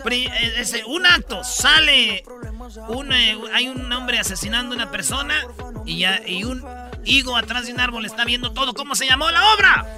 Pri- 0.05 0.27
eh, 0.27 0.55
ese, 0.59 0.85
un 0.85 1.07
acto, 1.07 1.43
sale 1.45 2.23
un, 2.89 3.13
eh, 3.13 3.37
hay 3.53 3.69
un 3.69 3.91
hombre 3.93 4.19
asesinando 4.19 4.75
a 4.75 4.77
una 4.77 4.91
persona 4.91 5.35
y, 5.87 5.99
ya, 5.99 6.21
y 6.27 6.45
un 6.45 6.63
higo 7.09 7.37
atrás 7.37 7.67
de 7.67 7.73
un 7.73 7.81
árbol 7.81 8.05
está 8.05 8.25
viendo 8.25 8.53
todo. 8.53 8.75
¿Cómo 8.75 8.95
se 8.95 9.07
llamó 9.07 9.31
la 9.31 9.53
obra? 9.55 9.87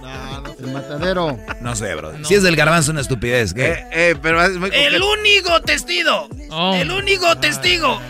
No, 0.00 0.40
no 0.40 0.54
sé. 0.54 0.62
El 0.62 0.72
matadero. 0.72 1.38
No 1.60 1.74
sé, 1.76 1.94
Brody. 1.96 2.24
Si 2.24 2.34
es 2.34 2.42
del 2.44 2.54
garbanzo, 2.56 2.92
una 2.92 3.00
estupidez. 3.00 3.52
¿qué? 3.52 3.72
Eh, 3.72 3.88
eh, 3.92 4.16
pero 4.22 4.40
es 4.42 4.52
muy 4.56 4.70
El 4.72 5.02
único 5.02 5.60
testigo. 5.62 6.28
Oh. 6.48 6.74
El 6.74 6.90
único 6.92 7.36
testigo. 7.40 8.00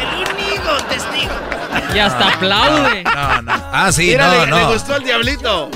El 0.00 0.18
único 0.20 0.76
testigo. 0.88 1.32
Y 1.94 1.98
hasta 1.98 2.28
aplaude. 2.28 3.02
No, 3.04 3.42
no. 3.42 3.52
Ah, 3.72 3.90
sí, 3.90 4.08
Mira, 4.08 4.26
no, 4.26 4.32
le, 4.32 4.40
le 4.46 4.60
no. 4.62 4.72
gustó 4.72 4.96
el 4.96 5.04
diablito. 5.04 5.70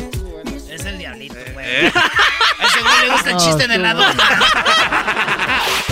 Es 0.71 0.85
el 0.85 0.99
diablito, 0.99 1.35
güey. 1.55 1.67
A 1.87 1.89
ese 1.89 2.81
güey 2.83 3.01
le 3.07 3.13
gusta 3.13 3.31
el 3.31 3.37
chiste 3.39 3.67
de 3.69 3.79
la 3.79 3.95
dona. 3.95 4.15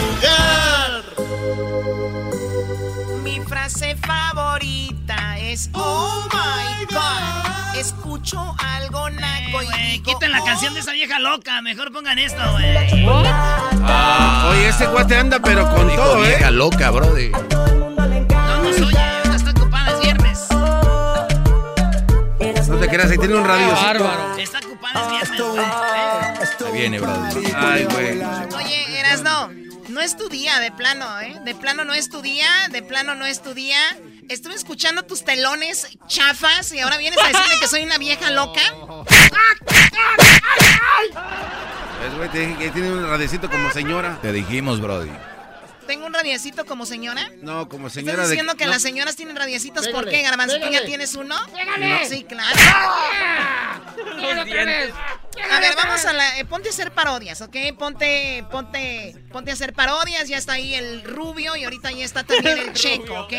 Frase 3.51 3.95
favorita 3.97 5.37
es 5.37 5.69
Oh 5.73 6.25
my 6.31 6.85
God. 6.85 7.75
Escucho 7.77 8.55
algo 8.57 9.09
naco 9.09 9.61
y 9.61 9.65
Güey, 9.65 9.91
digo, 9.91 10.03
quiten 10.05 10.31
la 10.31 10.41
"Oh". 10.41 10.45
canción 10.45 10.73
de 10.73 10.79
esa 10.79 10.93
vieja 10.93 11.19
loca. 11.19 11.61
Mejor 11.61 11.91
pongan 11.91 12.17
esto, 12.17 12.39
güey. 12.53 12.77
Oye, 14.47 14.67
este 14.69 14.85
cuate 14.87 15.17
anda, 15.17 15.39
pero 15.39 15.69
con 15.69 15.87
Dijo 15.89 16.01
todo, 16.01 16.23
¿eh? 16.23 16.29
vieja 16.29 16.49
loca, 16.51 16.89
Brody. 16.91 17.29
No 17.31 18.63
nos 18.63 18.77
oye. 18.79 18.97
Ahorita 18.97 19.35
está 19.35 19.51
ocupada, 19.51 19.91
es 19.91 19.99
viernes. 20.01 20.39
No 22.69 22.77
te 22.77 22.87
creas, 22.87 23.11
ahí 23.11 23.17
tiene 23.17 23.35
un 23.35 23.45
radio. 23.45 23.67
Bárbaro. 23.73 24.37
Está 24.37 24.59
ocupada, 24.59 25.01
es 25.03 25.11
viernes, 25.11 25.41
güey. 25.41 25.59
Eh. 25.59 25.71
Ahí 26.65 26.71
viene, 26.73 26.99
Brody. 26.99 27.51
Ay, 27.55 27.83
güey. 27.85 28.21
Oye, 28.55 28.99
Erasno, 28.99 29.49
no 29.91 30.01
es 30.01 30.17
tu 30.17 30.29
día, 30.29 30.59
de 30.59 30.71
plano, 30.71 31.19
¿eh? 31.19 31.39
De 31.43 31.53
plano 31.53 31.85
no 31.85 31.93
es 31.93 32.09
tu 32.09 32.21
día, 32.21 32.47
de 32.71 32.81
plano 32.81 33.15
no 33.15 33.25
es 33.25 33.41
tu 33.41 33.53
día. 33.53 33.77
Estuve 34.29 34.55
escuchando 34.55 35.03
tus 35.03 35.23
telones 35.23 35.97
chafas 36.07 36.71
y 36.71 36.79
ahora 36.79 36.97
vienes 36.97 37.19
a 37.19 37.27
decirme 37.27 37.59
que 37.59 37.67
soy 37.67 37.83
una 37.83 37.97
vieja 37.97 38.31
loca. 38.31 38.61
Es, 42.07 42.15
güey, 42.15 42.57
que 42.57 42.71
tiene 42.71 42.91
un 42.91 43.07
radiecito 43.07 43.49
como 43.49 43.71
señora. 43.71 44.17
Te 44.21 44.31
dijimos, 44.31 44.79
Brody. 44.81 45.11
¿Tengo 45.91 46.05
un 46.05 46.13
radiecito 46.13 46.65
como 46.65 46.85
señora? 46.85 47.29
No, 47.41 47.67
como 47.67 47.87
¿Estás 47.87 48.01
señora 48.01 48.23
de. 48.23 48.29
diciendo 48.29 48.55
que 48.55 48.63
no. 48.63 48.71
las 48.71 48.81
señoras 48.81 49.17
tienen 49.17 49.35
radiecitos? 49.35 49.89
¿Por 49.89 50.05
Pégale, 50.05 50.11
qué, 50.19 50.23
Garbanzo? 50.23 50.57
¿Tú 50.57 50.69
ya 50.71 50.85
tienes 50.85 51.15
uno? 51.15 51.35
Pégale. 51.53 52.07
Sí, 52.07 52.23
claro. 52.23 52.57
Los 54.35 54.45
dientes. 54.45 54.93
A 55.51 55.59
ver, 55.59 55.75
vamos 55.75 56.05
a 56.05 56.13
la... 56.13 56.39
eh, 56.39 56.45
ponte 56.45 56.69
a 56.69 56.71
hacer 56.71 56.93
parodias, 56.93 57.41
¿ok? 57.41 57.57
Ponte, 57.77 58.45
ponte, 58.49 59.17
ponte 59.33 59.51
a 59.51 59.53
hacer 59.53 59.73
parodias. 59.73 60.29
Ya 60.29 60.37
está 60.37 60.53
ahí 60.53 60.73
el 60.75 61.03
rubio 61.03 61.57
y 61.57 61.65
ahorita 61.65 61.89
ahí 61.89 62.03
está 62.03 62.23
también 62.23 62.57
el 62.57 62.71
checo, 62.73 63.23
¿ok? 63.23 63.33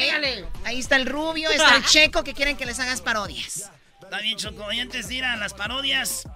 Ahí 0.65 0.79
está 0.79 0.97
el 0.97 1.07
rubio, 1.07 1.49
está 1.49 1.77
el 1.77 1.85
checo 1.87 2.23
que 2.23 2.35
quieren 2.35 2.59
que 2.59 2.67
les 2.67 2.79
hagas 2.81 3.01
parodias. 3.01 3.71
Está 4.03 4.19
bien, 4.21 4.37
Choco. 4.37 4.71
Y 4.71 4.79
antes 4.81 5.09
de 5.09 5.15
ir 5.15 5.25
a 5.25 5.37
las 5.37 5.55
parodias, 5.55 6.29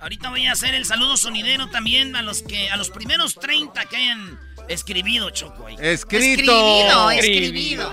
ahorita 0.00 0.30
voy 0.30 0.46
a 0.46 0.52
hacer 0.52 0.74
el 0.74 0.86
saludo 0.86 1.18
sonidero 1.18 1.68
también 1.68 2.16
a 2.16 2.22
los 2.22 2.40
que 2.42 2.70
a 2.70 2.78
los 2.78 2.88
primeros 2.88 3.34
30 3.34 3.84
que 3.84 3.96
hayan 3.96 4.40
escribido, 4.72 5.30
Choco. 5.30 5.66
ahí. 5.66 5.76
Escrito. 5.80 6.52
Escribido, 6.52 7.10
Escribido. 7.10 7.92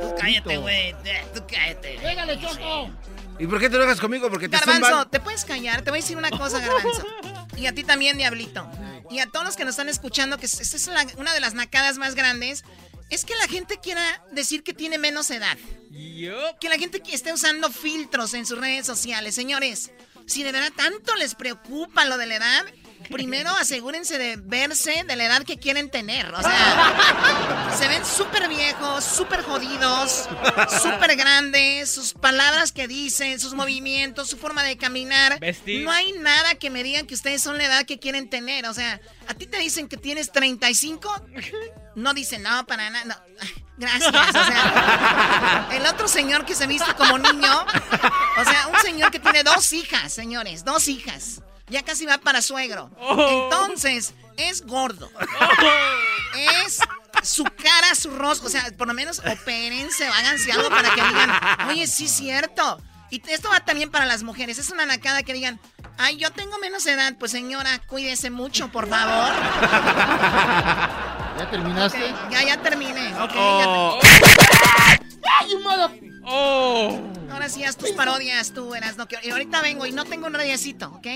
Tú 0.00 0.14
cállate, 0.18 0.56
güey. 0.58 0.92
Tú 1.34 1.42
cállate. 1.48 1.98
¿Y 3.40 3.46
por 3.46 3.60
qué 3.60 3.70
te 3.70 3.76
enojas 3.76 4.00
conmigo? 4.00 4.28
Porque 4.30 4.48
te 4.48 4.56
Garbanzo. 4.56 5.06
¿te 5.06 5.20
puedes 5.20 5.44
callar? 5.44 5.82
Te 5.82 5.90
voy 5.90 6.00
a 6.00 6.02
decir 6.02 6.16
una 6.16 6.30
cosa, 6.30 6.58
Garbanzo. 6.58 7.04
Y 7.56 7.66
a 7.66 7.74
ti 7.74 7.84
también, 7.84 8.16
Diablito. 8.18 8.68
Y 9.10 9.20
a 9.20 9.26
todos 9.26 9.44
los 9.46 9.56
que 9.56 9.64
nos 9.64 9.72
están 9.72 9.88
escuchando, 9.88 10.38
que 10.38 10.46
esta 10.46 10.62
es 10.62 10.86
la- 10.88 11.06
una 11.16 11.32
de 11.32 11.40
las 11.40 11.54
nacadas 11.54 11.98
más 11.98 12.14
grandes, 12.14 12.64
es 13.10 13.24
que 13.24 13.34
la 13.36 13.46
gente 13.48 13.78
quiera 13.82 14.22
decir 14.32 14.62
que 14.62 14.74
tiene 14.74 14.98
menos 14.98 15.30
edad. 15.30 15.56
Que 15.90 16.68
la 16.68 16.78
gente 16.78 17.00
que 17.00 17.14
esté 17.14 17.32
usando 17.32 17.70
filtros 17.70 18.34
en 18.34 18.44
sus 18.44 18.58
redes 18.58 18.86
sociales. 18.86 19.34
Señores, 19.34 19.92
si 20.26 20.42
de 20.42 20.52
verdad 20.52 20.72
tanto 20.76 21.14
les 21.16 21.34
preocupa 21.34 22.04
lo 22.04 22.18
de 22.18 22.26
la 22.26 22.36
edad, 22.36 22.64
primero 23.10 23.50
asegúrense 23.50 24.18
de 24.18 24.36
verse 24.36 25.04
de 25.06 25.16
la 25.16 25.24
edad 25.24 25.42
que 25.44 25.58
quieren 25.58 25.90
tener. 25.90 26.32
O 26.34 26.42
sea, 26.42 27.70
se 27.78 27.88
ven 27.88 28.04
súper 28.04 28.48
viejos, 28.48 29.04
súper 29.04 29.42
jodidos, 29.42 30.28
súper 30.82 31.16
grandes, 31.16 31.90
sus 31.90 32.12
palabras 32.12 32.72
que 32.72 32.88
dicen, 32.88 33.40
sus 33.40 33.54
movimientos, 33.54 34.28
su 34.28 34.36
forma 34.36 34.62
de 34.62 34.76
caminar. 34.76 35.38
Vestir. 35.40 35.84
No 35.84 35.90
hay 35.90 36.12
nada 36.12 36.54
que 36.56 36.70
me 36.70 36.82
digan 36.82 37.06
que 37.06 37.14
ustedes 37.14 37.42
son 37.42 37.58
la 37.58 37.64
edad 37.64 37.86
que 37.86 37.98
quieren 37.98 38.28
tener. 38.28 38.66
O 38.66 38.74
sea, 38.74 39.00
a 39.26 39.34
ti 39.34 39.46
te 39.46 39.58
dicen 39.58 39.88
que 39.88 39.96
tienes 39.96 40.32
35, 40.32 41.26
no 41.94 42.14
dicen, 42.14 42.42
no, 42.42 42.66
para 42.66 42.90
nada. 42.90 43.04
no. 43.04 43.68
Gracias. 43.78 44.12
O 44.12 44.44
sea, 44.44 45.68
el 45.72 45.86
otro 45.86 46.08
señor 46.08 46.44
que 46.44 46.54
se 46.54 46.66
viste 46.66 46.92
como 46.94 47.16
niño, 47.18 47.64
o 48.36 48.44
sea, 48.44 48.66
un 48.66 48.80
señor 48.80 49.10
que 49.10 49.20
tiene 49.20 49.44
dos 49.44 49.72
hijas, 49.72 50.12
señores, 50.12 50.64
dos 50.64 50.88
hijas. 50.88 51.40
Ya 51.70 51.82
casi 51.82 52.06
va 52.06 52.18
para 52.18 52.40
suegro. 52.42 52.90
Entonces, 53.28 54.14
es 54.36 54.64
gordo. 54.66 55.10
Es 56.64 56.78
su 57.22 57.44
cara, 57.44 57.94
su 57.94 58.10
rostro. 58.10 58.46
O 58.48 58.50
sea, 58.50 58.64
por 58.76 58.86
lo 58.86 58.94
menos 58.94 59.18
opérense, 59.20 60.06
háganse 60.06 60.52
algo 60.52 60.68
para 60.68 60.94
que 60.94 61.02
digan, 61.02 61.30
oye, 61.68 61.86
sí 61.86 62.04
es 62.06 62.12
cierto. 62.12 62.80
Y 63.10 63.22
esto 63.30 63.48
va 63.50 63.60
también 63.60 63.90
para 63.90 64.04
las 64.06 64.22
mujeres. 64.22 64.58
Es 64.58 64.70
una 64.70 64.84
nacada 64.86 65.22
que 65.22 65.32
digan, 65.32 65.58
ay, 65.96 66.16
yo 66.18 66.30
tengo 66.30 66.58
menos 66.58 66.86
edad. 66.86 67.14
Pues 67.18 67.30
señora, 67.32 67.80
cuídese 67.86 68.30
mucho, 68.30 68.68
por 68.70 68.88
favor. 68.88 69.32
¿Ya 71.38 71.48
terminaste? 71.50 72.14
Ya, 72.30 72.42
ya 72.44 72.60
terminé. 72.62 73.14
ok, 73.14 73.32
ya 73.34 73.64
Oh, 73.66 73.98
Oh. 76.30 77.10
te- 77.14 77.32
Ahora 77.32 77.48
sí, 77.48 77.64
haz 77.64 77.76
tus 77.76 77.90
parodias, 77.92 78.52
tú 78.52 78.74
eras. 78.74 78.96
No, 78.96 79.06
que- 79.08 79.18
y 79.22 79.30
ahorita 79.30 79.62
vengo 79.62 79.86
y 79.86 79.92
no 79.92 80.04
tengo 80.04 80.26
un 80.26 80.34
radiacito, 80.34 80.88
¿ok? 80.92 81.06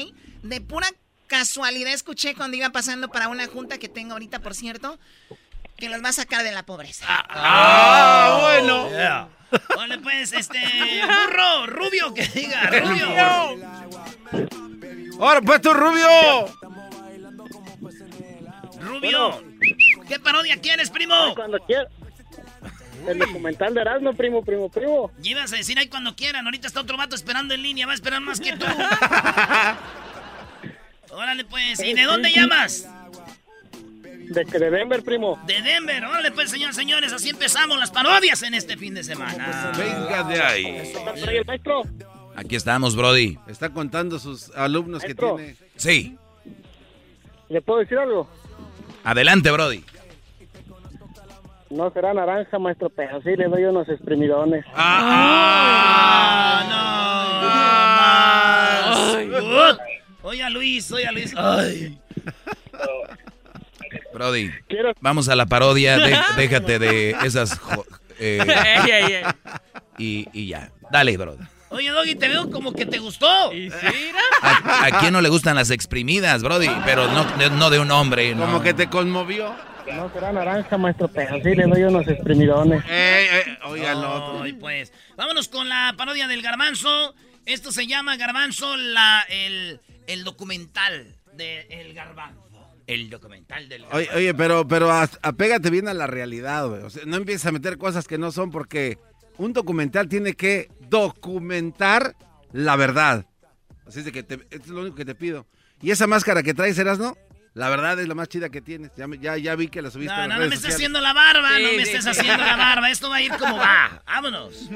De 0.42 0.60
pura 0.60 0.88
casualidad 1.26 1.92
escuché 1.92 2.34
cuando 2.34 2.56
iba 2.56 2.70
pasando 2.70 3.08
para 3.08 3.28
una 3.28 3.46
junta 3.46 3.78
que 3.78 3.88
tengo 3.88 4.12
ahorita, 4.12 4.40
por 4.40 4.54
cierto, 4.54 4.98
que 5.76 5.88
los 5.88 6.02
va 6.04 6.08
a 6.10 6.12
sacar 6.12 6.42
de 6.42 6.52
la 6.52 6.64
pobreza. 6.64 7.06
ah, 7.08 8.38
bueno. 8.42 8.88
Yeah. 8.90 9.28
Vale, 9.76 9.98
pues, 9.98 10.32
este. 10.32 10.58
Burro, 11.04 11.66
rubio, 11.66 12.14
que 12.14 12.26
diga, 12.28 12.70
rubio. 12.70 13.06
Ahora, 15.20 15.40
pues 15.42 15.60
tú, 15.60 15.72
Rubio. 15.72 16.08
Rubio. 18.80 19.44
¿Qué 20.08 20.18
parodia 20.18 20.60
quieres, 20.60 20.90
primo? 20.90 21.14
Cuando 21.34 21.58
quiera. 21.60 21.86
El 23.06 23.18
documental 23.18 23.74
de 23.74 23.80
Erasmo, 23.80 24.12
primo, 24.14 24.44
primo, 24.44 24.68
primo. 24.68 25.10
Ibas 25.22 25.52
a 25.52 25.56
decir 25.56 25.78
ahí 25.78 25.88
cuando 25.88 26.14
quieran. 26.14 26.44
Ahorita 26.46 26.66
está 26.68 26.80
otro 26.80 26.96
vato 26.96 27.14
esperando 27.16 27.52
en 27.54 27.62
línea. 27.62 27.86
Va 27.86 27.92
a 27.92 27.94
esperar 27.94 28.20
más 28.20 28.40
que 28.40 28.56
tú. 28.56 28.64
Órale, 31.12 31.44
pues. 31.44 31.80
¿Y 31.82 31.94
de 31.94 32.04
dónde 32.04 32.32
llamas? 32.32 32.88
De, 34.30 34.44
de 34.44 34.70
Denver, 34.70 35.02
primo. 35.02 35.38
De 35.46 35.60
Denver. 35.60 36.04
Órale, 36.04 36.30
pues, 36.30 36.50
señores, 36.50 36.74
señores. 36.74 37.12
Así 37.12 37.28
empezamos 37.30 37.78
las 37.78 37.90
parodias 37.90 38.42
en 38.42 38.54
este 38.54 38.76
fin 38.76 38.94
de 38.94 39.04
semana. 39.04 39.72
Venga 39.76 40.22
de 40.24 40.42
ahí. 40.42 40.92
Aquí 42.34 42.56
estamos, 42.56 42.96
Brody. 42.96 43.38
Está 43.46 43.70
contando 43.70 44.18
sus 44.18 44.50
alumnos 44.56 45.02
que 45.02 45.14
tiene. 45.14 45.56
Sí. 45.76 46.16
¿Le 47.48 47.60
puedo 47.60 47.80
decir 47.80 47.98
algo? 47.98 48.26
Adelante, 49.04 49.50
Brody. 49.50 49.84
No 51.68 51.90
será 51.90 52.14
naranja, 52.14 52.58
maestro, 52.58 52.88
pero 52.90 53.20
sí 53.22 53.36
le 53.36 53.48
doy 53.48 53.64
unos 53.64 53.88
exprimidones. 53.88 54.64
¡Ah, 54.74 56.62
no! 56.68 56.82
¡Más! 59.54 59.78
Oye, 60.22 60.48
Luis, 60.50 60.90
oye, 60.92 61.10
Luis. 61.12 61.34
Ay. 61.36 61.98
Brody. 64.14 64.50
Quiero, 64.68 64.92
Vamos 65.00 65.28
a 65.28 65.36
la 65.36 65.46
parodia. 65.46 65.98
de- 65.98 66.18
déjate 66.36 66.78
de 66.78 67.10
esas. 67.24 67.58
jo- 67.58 67.86
eh, 68.18 68.38
Ey, 68.40 68.90
ey, 68.90 69.12
ey. 69.14 69.22
y, 69.98 70.28
y 70.32 70.46
ya. 70.48 70.70
Dale, 70.90 71.16
Brody. 71.16 71.44
Oye, 71.70 71.88
Doggy, 71.90 72.14
te 72.16 72.28
veo 72.28 72.50
como 72.50 72.74
que 72.74 72.84
te 72.84 72.98
gustó. 72.98 73.50
¿Y 73.52 73.70
sí, 73.70 74.10
¿A, 74.42 74.84
a 74.86 75.00
quién 75.00 75.14
no 75.14 75.22
le 75.22 75.30
gustan 75.30 75.56
las 75.56 75.70
exprimidas, 75.70 76.42
Brody? 76.42 76.68
Pero 76.84 77.10
no, 77.12 77.24
de- 77.38 77.48
no 77.50 77.70
de 77.70 77.78
un 77.80 77.90
hombre. 77.90 78.34
no. 78.34 78.44
Como 78.44 78.62
que 78.62 78.74
te 78.74 78.88
conmovió. 78.88 79.54
No 79.92 80.10
será 80.12 80.32
naranja, 80.32 80.76
maestro, 80.78 81.08
pero 81.08 81.36
sí 81.42 81.54
le 81.54 81.64
doy 81.66 81.82
unos 81.82 82.06
exprimidones. 82.06 82.84
No. 82.84 84.42
Ay, 84.42 84.52
pues. 84.52 84.92
Vámonos 85.16 85.48
con 85.48 85.68
la 85.68 85.94
parodia 85.96 86.28
del 86.28 86.42
garbanzo. 86.42 87.14
Esto 87.46 87.72
se 87.72 87.86
llama 87.88 88.16
Garbanzo, 88.16 88.76
la, 88.76 89.24
el, 89.28 89.80
el 90.06 90.24
documental 90.24 91.16
del 91.34 91.94
garbanzo. 91.94 92.40
El 92.86 93.10
documental 93.10 93.68
del 93.68 93.82
garbanzo. 93.82 94.10
Oye, 94.10 94.16
oye, 94.18 94.34
pero, 94.34 94.66
pero 94.66 94.90
a- 94.90 95.08
apégate 95.22 95.70
bien 95.70 95.88
a 95.88 95.94
la 95.94 96.06
realidad, 96.06 96.68
güey. 96.68 96.82
O 96.82 96.90
sea, 96.90 97.04
no 97.06 97.16
empieces 97.16 97.46
a 97.46 97.52
meter 97.52 97.78
cosas 97.78 98.06
que 98.08 98.18
no 98.18 98.32
son 98.32 98.50
porque 98.50 98.98
un 99.38 99.52
documental 99.52 100.08
tiene 100.08 100.34
que 100.34 100.68
documentar 100.88 102.14
la 102.52 102.76
verdad. 102.76 103.26
Así 103.86 104.00
es 104.00 104.04
de 104.04 104.12
que 104.12 104.22
te, 104.22 104.38
es 104.50 104.66
lo 104.68 104.80
único 104.82 104.96
que 104.96 105.04
te 105.04 105.14
pido. 105.14 105.46
Y 105.80 105.90
esa 105.90 106.06
máscara 106.06 106.42
que 106.42 106.54
traes, 106.54 106.78
no? 106.98 107.16
La 107.54 107.68
verdad 107.68 108.00
es 108.00 108.08
la 108.08 108.14
más 108.14 108.28
chida 108.28 108.48
que 108.48 108.60
tienes. 108.62 108.90
Ya, 108.96 109.06
me- 109.06 109.18
ya, 109.18 109.36
ya 109.36 109.54
vi 109.54 109.68
que 109.68 109.82
la 109.82 109.90
subiste 109.90 110.14
No, 110.14 110.22
en 110.22 110.28
no, 110.28 110.28
las 110.28 110.36
no 110.38 110.40
me 110.40 110.46
redes 110.46 110.58
estés 110.60 110.74
haciendo 110.74 111.00
la 111.00 111.12
barba, 111.12 111.50
no 111.58 111.68
Sí, 111.68 111.76
me 111.76 111.84
sí, 111.86 111.92
estés 111.92 112.04
sí. 112.04 112.20
haciendo 112.20 112.44
la 112.44 112.56
barba. 112.56 112.90
Esto 112.90 113.10
va 113.10 113.16
a 113.16 113.22
ir 113.22 113.32
como 113.38 113.56
va. 113.58 114.02
Vámonos. 114.06 114.68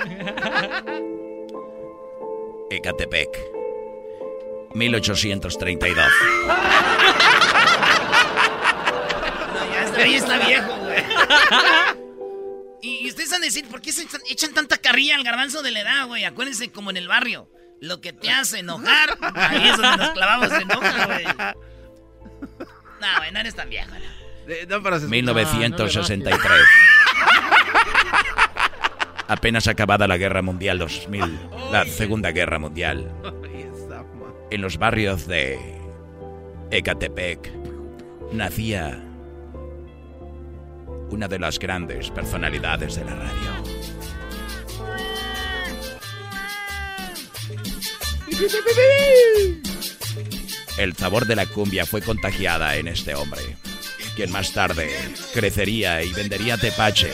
Ecatepec, 2.71 3.29
1832. 4.77 6.07
No, 9.55 9.73
ya 9.73 9.83
este 9.85 9.97
güey 9.97 10.15
está 10.15 10.39
viejo, 10.47 10.77
güey. 10.77 11.03
Y, 12.83 13.07
y 13.07 13.09
ustedes 13.09 13.31
van 13.31 13.43
a 13.43 13.47
decir, 13.47 13.67
¿por 13.69 13.81
qué 13.81 13.91
se 13.93 14.07
echan, 14.29 14.53
tanta 14.55 14.77
carrilla 14.77 15.17
al 15.17 15.25
garbanzo 15.25 15.63
de 15.63 15.71
la 15.73 15.81
edad, 15.81 16.07
güey? 16.07 16.25
Acuérdense, 16.25 16.71
como 16.71 16.91
en 16.91 16.97
el 16.99 17.09
barrio. 17.09 17.49
Lo 17.81 18.01
que 18.01 18.13
te 18.13 18.31
hace 18.31 18.61
enojar, 18.61 19.19
ahí 19.35 19.69
es 19.69 19.77
donde 19.77 19.97
nos 19.99 20.11
clavamos 20.11 20.51
en 20.53 20.63
enoja, 20.63 21.07
güey. 21.07 21.25
No, 23.01 23.07
güey, 23.19 23.33
no 23.33 23.41
eres 23.41 23.55
tan 23.55 23.69
viejo. 23.69 23.91
¿no? 23.91 24.53
Eh, 24.53 24.67
no, 24.69 24.83
pero 24.83 24.99
se 24.99 25.07
escucha- 25.07 25.33
1963. 25.33 26.41
Apenas 29.29 29.67
acabada 29.67 30.07
la 30.07 30.17
Guerra 30.17 30.41
Mundial 30.41 30.79
2000, 30.79 31.39
la 31.73 31.85
Segunda 31.87 32.31
Guerra 32.31 32.59
Mundial, 32.61 33.11
en 34.57 34.63
los 34.63 34.79
barrios 34.79 35.27
de 35.27 35.59
Ecatepec 36.71 37.53
nacía 38.33 39.05
una 41.11 41.29
de 41.29 41.39
las 41.39 41.59
grandes 41.59 42.11
personalidades 42.11 42.97
de 42.97 43.05
la 43.05 43.17
radio. 43.17 43.65
El 50.79 50.97
sabor 50.97 51.27
de 51.27 51.37
la 51.37 51.45
cumbia 51.45 51.85
fue 51.85 52.01
contagiada 52.01 52.77
en 52.77 52.89
este 52.89 53.15
hombre, 53.15 53.43
quien 54.17 54.33
más 54.33 54.55
tarde 54.55 54.89
crecería 55.35 56.03
y 56.03 56.11
vendería 56.15 56.57
tepache. 56.57 57.13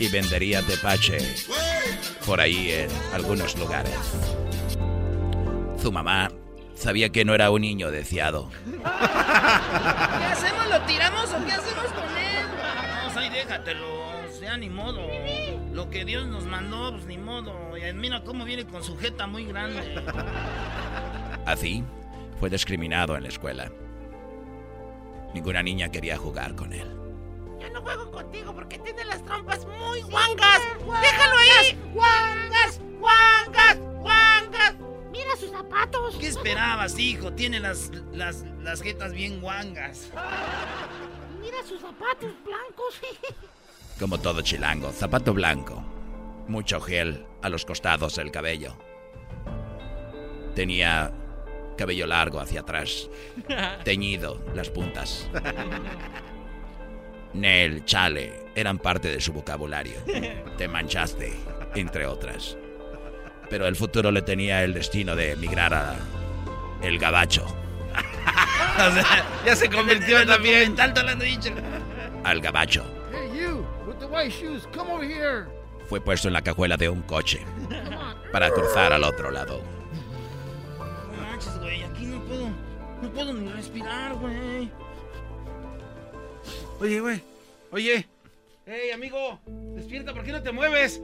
Y 0.00 0.08
vendería 0.08 0.62
tepache 0.62 1.18
por 2.26 2.40
ahí 2.40 2.72
en 2.72 2.90
algunos 3.14 3.56
lugares. 3.56 4.39
Su 5.80 5.90
mamá 5.90 6.30
sabía 6.74 7.08
que 7.08 7.24
no 7.24 7.34
era 7.34 7.50
un 7.50 7.62
niño 7.62 7.90
deseado. 7.90 8.50
¿Qué 8.66 10.24
hacemos? 10.24 10.68
¿Lo 10.68 10.80
tiramos 10.82 11.32
o 11.32 11.44
qué 11.46 11.52
hacemos 11.52 11.86
con 11.92 12.18
él? 12.18 12.46
No, 13.14 13.18
ahí 13.18 13.30
déjatelo. 13.30 13.86
O 14.28 14.32
sea, 14.38 14.58
ni 14.58 14.68
modo. 14.68 15.00
Lo 15.72 15.88
que 15.88 16.04
Dios 16.04 16.26
nos 16.26 16.44
mandó, 16.44 16.92
pues 16.92 17.06
ni 17.06 17.16
modo. 17.16 17.78
Y 17.78 17.92
mira 17.94 18.22
cómo 18.24 18.44
viene 18.44 18.66
con 18.66 18.84
su 18.84 18.98
jeta 18.98 19.26
muy 19.26 19.46
grande. 19.46 20.02
Así, 21.46 21.82
fue 22.38 22.50
discriminado 22.50 23.16
en 23.16 23.22
la 23.22 23.30
escuela. 23.30 23.72
Ninguna 25.32 25.62
niña 25.62 25.90
quería 25.90 26.18
jugar 26.18 26.54
con 26.56 26.74
él. 26.74 26.88
Yo 27.58 27.70
no 27.70 27.80
juego 27.80 28.10
contigo 28.10 28.54
porque 28.54 28.78
tiene 28.78 29.04
las 29.06 29.24
trompas 29.24 29.66
muy 29.66 30.02
guangas. 30.02 30.60
¡Déjalo 30.78 31.38
ahí! 31.38 31.78
¡Guangas! 31.94 32.80
¡Guangas! 32.98 33.78
¡Guangas! 34.00 34.74
Mira 35.10 35.36
sus 35.38 35.50
zapatos. 35.50 36.16
¿Qué 36.16 36.28
esperabas, 36.28 36.98
hijo? 36.98 37.32
Tiene 37.32 37.60
las, 37.60 37.90
las, 38.12 38.44
las 38.62 38.82
jetas 38.82 39.12
bien 39.12 39.40
guangas. 39.40 40.10
Mira 41.40 41.62
sus 41.66 41.80
zapatos 41.80 42.32
blancos. 42.44 43.00
Como 43.98 44.18
todo 44.18 44.40
chilango, 44.40 44.92
zapato 44.92 45.34
blanco, 45.34 45.82
mucho 46.48 46.80
gel 46.80 47.26
a 47.42 47.48
los 47.48 47.64
costados 47.64 48.16
del 48.16 48.30
cabello. 48.30 48.76
Tenía 50.54 51.12
cabello 51.76 52.06
largo 52.06 52.40
hacia 52.40 52.60
atrás, 52.60 53.08
teñido 53.84 54.42
las 54.54 54.70
puntas. 54.70 55.28
Nel, 57.32 57.84
chale, 57.84 58.46
eran 58.54 58.78
parte 58.78 59.08
de 59.08 59.20
su 59.20 59.32
vocabulario. 59.32 60.00
Te 60.56 60.66
manchaste, 60.66 61.32
entre 61.74 62.06
otras. 62.06 62.56
Pero 63.50 63.66
el 63.66 63.76
futuro 63.76 64.10
le 64.12 64.22
tenía 64.22 64.62
el 64.64 64.72
destino 64.72 65.14
de 65.16 65.32
emigrar 65.32 65.74
a 65.74 65.96
el 66.82 66.98
gabacho, 66.98 67.44
O 68.78 68.92
sea, 68.92 69.26
Ya 69.44 69.56
se 69.56 69.68
convirtió 69.68 70.24
también. 70.26 70.74
Tanto 70.76 71.02
lo 71.02 71.10
han 71.10 71.18
dicho. 71.18 71.50
al 72.24 72.40
gabacho. 72.40 72.84
Hey, 73.12 73.30
you, 73.38 73.66
with 73.86 73.96
the 73.98 74.06
white 74.06 74.30
shoes, 74.30 74.66
come 74.74 74.90
over 74.92 75.04
here. 75.06 75.46
Fue 75.88 76.00
puesto 76.00 76.28
en 76.28 76.34
la 76.34 76.42
cajuela 76.42 76.76
de 76.76 76.88
un 76.88 77.02
coche 77.02 77.40
para 78.32 78.50
cruzar 78.50 78.92
al 78.92 79.02
otro 79.04 79.30
lado. 79.32 79.60
No 80.78 81.22
manches, 81.22 81.58
güey. 81.58 81.82
Aquí 81.82 82.06
no 82.06 82.22
puedo. 82.22 82.48
No 83.02 83.10
puedo 83.10 83.32
ni 83.34 83.50
respirar, 83.50 84.14
güey. 84.14 84.70
Oye, 86.80 87.00
güey. 87.00 87.22
Oye. 87.72 88.06
Hey, 88.66 88.90
amigo. 88.94 89.40
Despierta, 89.74 90.12
¿por 90.14 90.22
qué 90.22 90.32
no 90.32 90.42
te 90.42 90.52
mueves? 90.52 91.02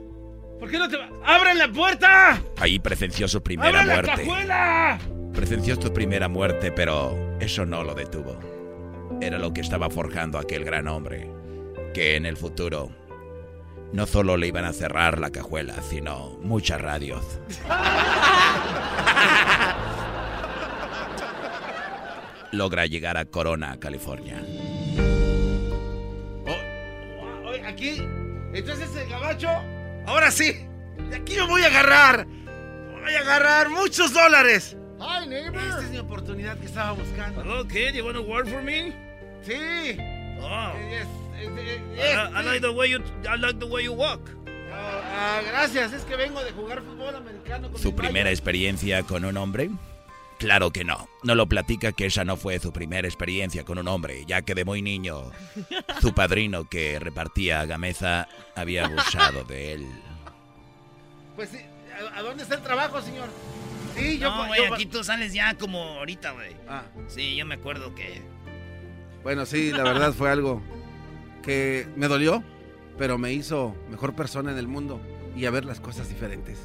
¿Por 0.59 0.69
qué 0.69 0.77
no 0.77 0.89
te... 0.89 0.97
¡Abran 1.23 1.57
la 1.57 1.67
puerta! 1.67 2.41
Ahí 2.57 2.79
presenció 2.79 3.27
su 3.27 3.41
primera 3.41 3.69
¡Abran 3.81 3.87
la 3.87 3.93
muerte. 3.93 4.11
cajuela! 4.25 4.99
Presenció 5.33 5.79
su 5.79 5.93
primera 5.93 6.27
muerte, 6.27 6.71
pero 6.71 7.37
eso 7.39 7.65
no 7.65 7.83
lo 7.83 7.93
detuvo. 7.93 8.39
Era 9.21 9.37
lo 9.37 9.53
que 9.53 9.61
estaba 9.61 9.89
forjando 9.89 10.39
aquel 10.39 10.63
gran 10.65 10.87
hombre, 10.87 11.29
que 11.93 12.15
en 12.15 12.25
el 12.25 12.37
futuro 12.37 12.89
no 13.93 14.05
solo 14.07 14.35
le 14.35 14.47
iban 14.47 14.65
a 14.65 14.73
cerrar 14.73 15.19
la 15.19 15.29
cajuela, 15.31 15.75
sino 15.81 16.37
muchas 16.41 16.81
radios. 16.81 17.23
Logra 22.51 22.85
llegar 22.85 23.17
a 23.17 23.25
Corona, 23.25 23.77
California. 23.79 24.41
Oh, 26.47 27.49
oye, 27.49 27.61
aquí. 27.65 28.01
Entonces 28.53 28.95
el 28.95 29.09
gabacho. 29.09 29.49
Ahora 30.07 30.31
sí. 30.31 30.65
De 31.09 31.17
aquí 31.17 31.35
me 31.35 31.45
voy 31.45 31.61
a 31.63 31.67
agarrar. 31.67 32.25
Voy 32.25 33.13
a 33.13 33.19
agarrar 33.19 33.69
muchos 33.69 34.13
dólares. 34.13 34.75
Hi, 34.99 35.27
neighbor. 35.27 35.61
Esta 35.61 35.83
es 35.83 35.89
mi 35.89 35.97
oportunidad 35.99 36.57
que 36.57 36.65
estaba 36.65 36.93
buscando. 36.93 37.41
Hello, 37.41 37.67
kid. 37.67 37.93
You 37.93 38.05
want 38.05 38.17
to 38.17 38.23
work 38.23 38.47
for 38.47 38.63
me? 38.63 38.93
Sí. 39.43 39.97
Oh. 40.41 40.73
Yes, 40.89 41.07
eh, 41.35 41.81
I, 41.93 41.95
yes, 41.95 42.29
I 42.33 42.43
like 42.43 42.61
the 42.61 42.71
way 42.71 42.89
you 42.89 42.99
I 43.27 43.37
like 43.37 43.59
the 43.59 43.65
way 43.65 43.83
you 43.83 43.93
walk. 43.93 44.21
Ah, 44.71 45.41
gracias, 45.45 45.93
es 45.93 46.03
que 46.03 46.15
vengo 46.15 46.43
de 46.43 46.51
jugar 46.51 46.81
fútbol 46.81 47.15
americano 47.15 47.71
con 47.71 47.81
¿Su 47.81 47.95
primera 47.95 48.29
experiencia 48.29 49.03
con 49.03 49.25
un 49.25 49.35
hombre? 49.37 49.69
Claro 50.39 50.71
que 50.71 50.83
no. 50.83 51.07
No 51.23 51.33
lo 51.35 51.47
platica 51.47 51.91
que 51.93 52.05
esa 52.05 52.23
no 52.23 52.37
fue 52.37 52.59
su 52.59 52.71
primera 52.71 53.07
experiencia 53.07 53.63
con 53.63 53.79
un 53.79 53.87
hombre, 53.87 54.23
ya 54.27 54.43
que 54.43 54.53
de 54.53 54.65
muy 54.65 54.81
niño 54.81 55.31
su 55.99 56.13
padrino 56.13 56.69
que 56.69 56.99
repartía 56.99 57.65
gameza 57.65 58.27
había 58.55 58.85
abusado 58.85 59.43
de 59.45 59.73
él. 59.73 59.87
Pues 61.35 61.49
sí, 61.49 61.57
¿a, 62.13 62.19
a 62.19 62.21
dónde 62.21 62.43
está 62.43 62.55
el 62.55 62.61
trabajo, 62.61 63.01
señor? 63.01 63.29
Sí, 63.95 64.19
yo... 64.19 64.29
No, 64.29 64.45
güey, 64.47 64.65
aquí 64.65 64.85
tú 64.85 65.03
sales 65.03 65.33
ya 65.33 65.55
como 65.55 65.79
ahorita, 65.81 66.31
güey. 66.31 66.55
Ah, 66.67 66.83
Sí, 67.07 67.35
yo 67.35 67.45
me 67.45 67.55
acuerdo 67.55 67.95
que... 67.95 68.21
bueno, 69.23 69.45
sí, 69.47 69.71
la 69.71 69.83
verdad 69.83 70.13
fue 70.13 70.29
algo 70.29 70.61
que 71.41 71.87
me 71.95 72.07
dolió, 72.07 72.43
pero 72.97 73.17
me 73.17 73.33
hizo 73.33 73.75
mejor 73.89 74.13
persona 74.15 74.51
en 74.51 74.57
el 74.59 74.67
mundo 74.67 75.01
y 75.35 75.45
a 75.45 75.51
ver 75.51 75.65
las 75.65 75.79
cosas 75.79 76.09
diferentes. 76.09 76.59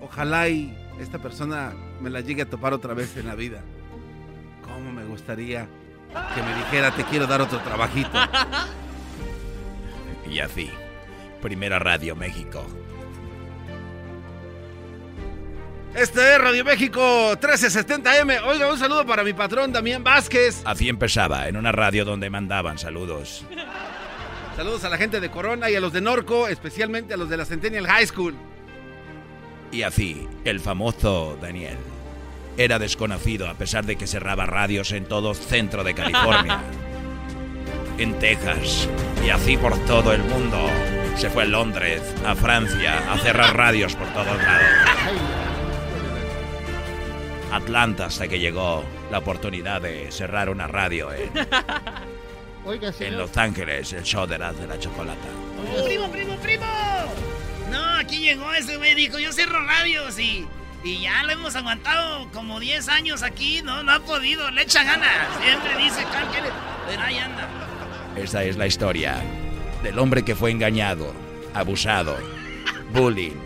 Ojalá 0.00 0.48
y 0.48 0.76
esta 1.00 1.18
persona 1.18 1.72
me 2.00 2.10
la 2.10 2.20
llegue 2.20 2.42
a 2.42 2.50
topar 2.50 2.72
otra 2.72 2.94
vez 2.94 3.16
en 3.16 3.26
la 3.26 3.34
vida. 3.34 3.60
¿Cómo 4.62 4.92
me 4.92 5.04
gustaría 5.04 5.66
que 6.34 6.42
me 6.42 6.54
dijera 6.54 6.90
te 6.92 7.04
quiero 7.04 7.26
dar 7.26 7.40
otro 7.40 7.58
trabajito? 7.60 8.10
Y 10.30 10.40
así, 10.40 10.70
Primera 11.40 11.78
Radio 11.78 12.14
México. 12.14 12.66
Este 15.94 16.34
es 16.34 16.40
Radio 16.40 16.64
México 16.64 17.32
1370M. 17.40 18.42
Oiga, 18.44 18.70
un 18.70 18.78
saludo 18.78 19.06
para 19.06 19.24
mi 19.24 19.32
patrón 19.32 19.72
Damián 19.72 20.04
Vázquez. 20.04 20.60
Así 20.64 20.88
empezaba, 20.88 21.48
en 21.48 21.56
una 21.56 21.72
radio 21.72 22.04
donde 22.04 22.28
mandaban 22.28 22.78
saludos. 22.78 23.44
Saludos 24.54 24.84
a 24.84 24.90
la 24.90 24.98
gente 24.98 25.18
de 25.18 25.30
Corona 25.30 25.70
y 25.70 25.76
a 25.76 25.80
los 25.80 25.92
de 25.92 26.00
Norco, 26.00 26.46
especialmente 26.46 27.14
a 27.14 27.16
los 27.16 27.30
de 27.30 27.36
la 27.36 27.44
Centennial 27.44 27.86
High 27.86 28.06
School. 28.06 28.34
Y 29.70 29.82
así, 29.82 30.26
el 30.44 30.60
famoso 30.60 31.36
Daniel 31.40 31.76
era 32.56 32.78
desconocido 32.78 33.48
a 33.48 33.54
pesar 33.54 33.86
de 33.86 33.96
que 33.96 34.06
cerraba 34.06 34.46
radios 34.46 34.92
en 34.92 35.04
todo 35.04 35.34
centro 35.34 35.84
de 35.84 35.94
California, 35.94 36.60
en 37.98 38.18
Texas 38.18 38.88
y 39.24 39.30
así 39.30 39.56
por 39.56 39.78
todo 39.86 40.12
el 40.12 40.22
mundo. 40.24 40.58
Se 41.16 41.30
fue 41.30 41.42
a 41.42 41.46
Londres, 41.46 42.02
a 42.24 42.34
Francia, 42.34 43.12
a 43.12 43.18
cerrar 43.18 43.56
radios 43.56 43.94
por 43.94 44.06
todos 44.08 44.36
lados. 44.36 44.68
Atlanta 47.52 48.06
hasta 48.06 48.28
que 48.28 48.38
llegó 48.38 48.84
la 49.10 49.18
oportunidad 49.18 49.80
de 49.82 50.10
cerrar 50.12 50.48
una 50.50 50.66
radio 50.66 51.12
en, 51.12 51.30
Oiga, 52.64 52.88
en 52.88 52.94
señor. 52.94 53.20
Los 53.20 53.36
Ángeles, 53.36 53.92
el 53.92 54.02
show 54.02 54.26
de 54.26 54.38
la, 54.38 54.52
de 54.52 54.66
la 54.66 54.78
chocolata. 54.78 55.28
¡Primo, 55.84 56.08
primo, 56.10 56.36
primo! 56.36 56.66
No, 57.70 57.84
aquí 57.98 58.20
llegó 58.20 58.52
ese 58.52 58.76
güey, 58.76 58.94
dijo, 58.94 59.18
yo 59.18 59.32
cierro 59.32 59.64
radios 59.64 60.18
y, 60.18 60.46
y 60.84 61.00
ya 61.00 61.22
lo 61.24 61.32
hemos 61.32 61.56
aguantado 61.56 62.30
como 62.32 62.60
10 62.60 62.88
años 62.88 63.22
aquí, 63.22 63.62
no, 63.62 63.82
no 63.82 63.92
ha 63.92 64.00
podido, 64.00 64.50
le 64.50 64.62
echa 64.62 64.84
ganas. 64.84 65.28
Siempre 65.42 65.76
dice, 65.76 66.06
pero 66.88 67.02
ahí 67.02 67.18
anda. 67.18 67.48
Esta 68.16 68.44
es 68.44 68.56
la 68.56 68.66
historia 68.66 69.22
del 69.82 69.98
hombre 69.98 70.24
que 70.24 70.34
fue 70.34 70.50
engañado, 70.50 71.12
abusado, 71.54 72.16
bullying, 72.92 73.36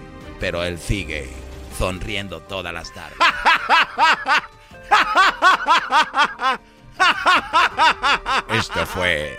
pero 0.41 0.63
él 0.63 0.79
sigue 0.79 1.29
sonriendo 1.77 2.41
todas 2.41 2.73
las 2.73 2.93
tardes. 2.93 3.19
Esto 8.51 8.87
fue 8.87 9.39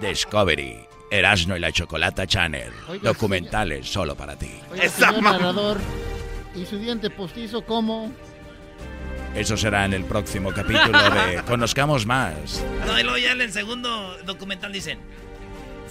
Discovery, 0.00 0.86
Erasmo 1.10 1.56
y 1.56 1.60
la 1.60 1.72
Chocolata 1.72 2.26
Channel, 2.26 2.72
Oiga, 2.88 3.02
documentales 3.10 3.88
solo 3.88 4.14
para 4.14 4.36
ti. 4.36 4.50
Oiga, 4.70 4.88
señor 4.88 5.22
narrador. 5.22 5.78
¿Y 6.54 6.64
su 6.66 6.78
diente 6.78 7.10
postizo 7.10 7.64
cómo? 7.64 8.12
Eso 9.34 9.56
será 9.56 9.84
en 9.84 9.94
el 9.94 10.04
próximo 10.04 10.52
capítulo 10.52 10.98
de 11.10 11.42
Conozcamos 11.46 12.06
Más. 12.06 12.62
No, 12.86 12.98
y 12.98 13.02
luego 13.02 13.18
ya 13.18 13.32
en 13.32 13.40
el 13.40 13.52
segundo 13.52 14.16
documental 14.24 14.72
dicen, 14.72 14.98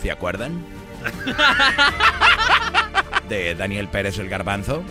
¿Se 0.02 0.12
acuerdan? 0.12 0.64
De 3.30 3.56
Daniel 3.56 3.88
Pérez 3.90 4.18
el 4.20 4.30
Garbanzo. 4.30 4.84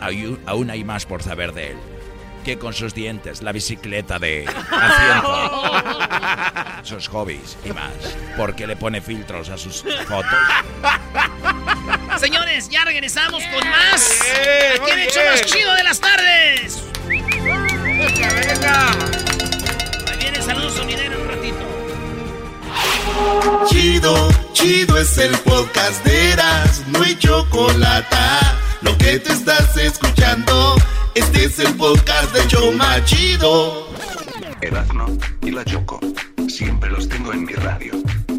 Aún 0.46 0.70
hay 0.70 0.84
más 0.84 1.06
por 1.06 1.22
saber 1.22 1.52
de 1.52 1.72
él. 1.72 1.76
Que 2.44 2.58
con 2.58 2.74
sus 2.74 2.92
dientes, 2.92 3.40
la 3.40 3.52
bicicleta 3.52 4.18
de 4.18 4.46
asiento, 4.70 5.62
sus 6.82 7.08
hobbies 7.08 7.56
y 7.64 7.72
más. 7.72 7.90
¿Por 8.36 8.54
qué 8.54 8.66
le 8.66 8.76
pone 8.76 9.00
filtros 9.00 9.48
a 9.48 9.56
sus 9.56 9.82
fotos? 10.06 10.38
Señores, 12.20 12.68
ya 12.68 12.84
regresamos 12.84 13.42
con 13.44 13.66
más. 13.70 14.20
Aquí 14.78 14.90
en 14.90 14.98
el 14.98 15.08
hecho 15.08 15.20
más 15.24 15.40
chido 15.46 15.74
de 15.74 15.84
las 15.84 15.98
tardes. 16.00 16.82
Ahí 20.10 20.18
viene 20.18 20.42
saludos 20.42 20.74
sonidero 20.74 21.22
un 21.22 21.28
ratito. 21.28 21.64
Chido, 23.70 24.28
chido 24.52 24.98
es 24.98 25.16
el 25.16 25.36
podcast 25.38 26.04
de 26.04 26.32
Eras, 26.32 26.82
no 26.88 27.02
hay 27.02 27.16
chocolate. 27.16 28.16
Lo 28.82 28.96
que 28.98 29.18
te 29.18 29.32
estás 29.32 29.74
escuchando, 29.78 30.76
este 31.14 31.44
es 31.44 31.58
el 31.58 31.74
podcast 31.74 32.32
de 32.32 32.46
Choma 32.48 33.04
Chido. 33.04 33.88
Erazno 34.60 35.06
y 35.42 35.50
la 35.50 35.64
Choco. 35.64 36.00
Siempre 36.48 36.90
los 36.90 37.08
tengo 37.08 37.32
en 37.32 37.44
mi 37.44 37.52
radio. 37.52 37.92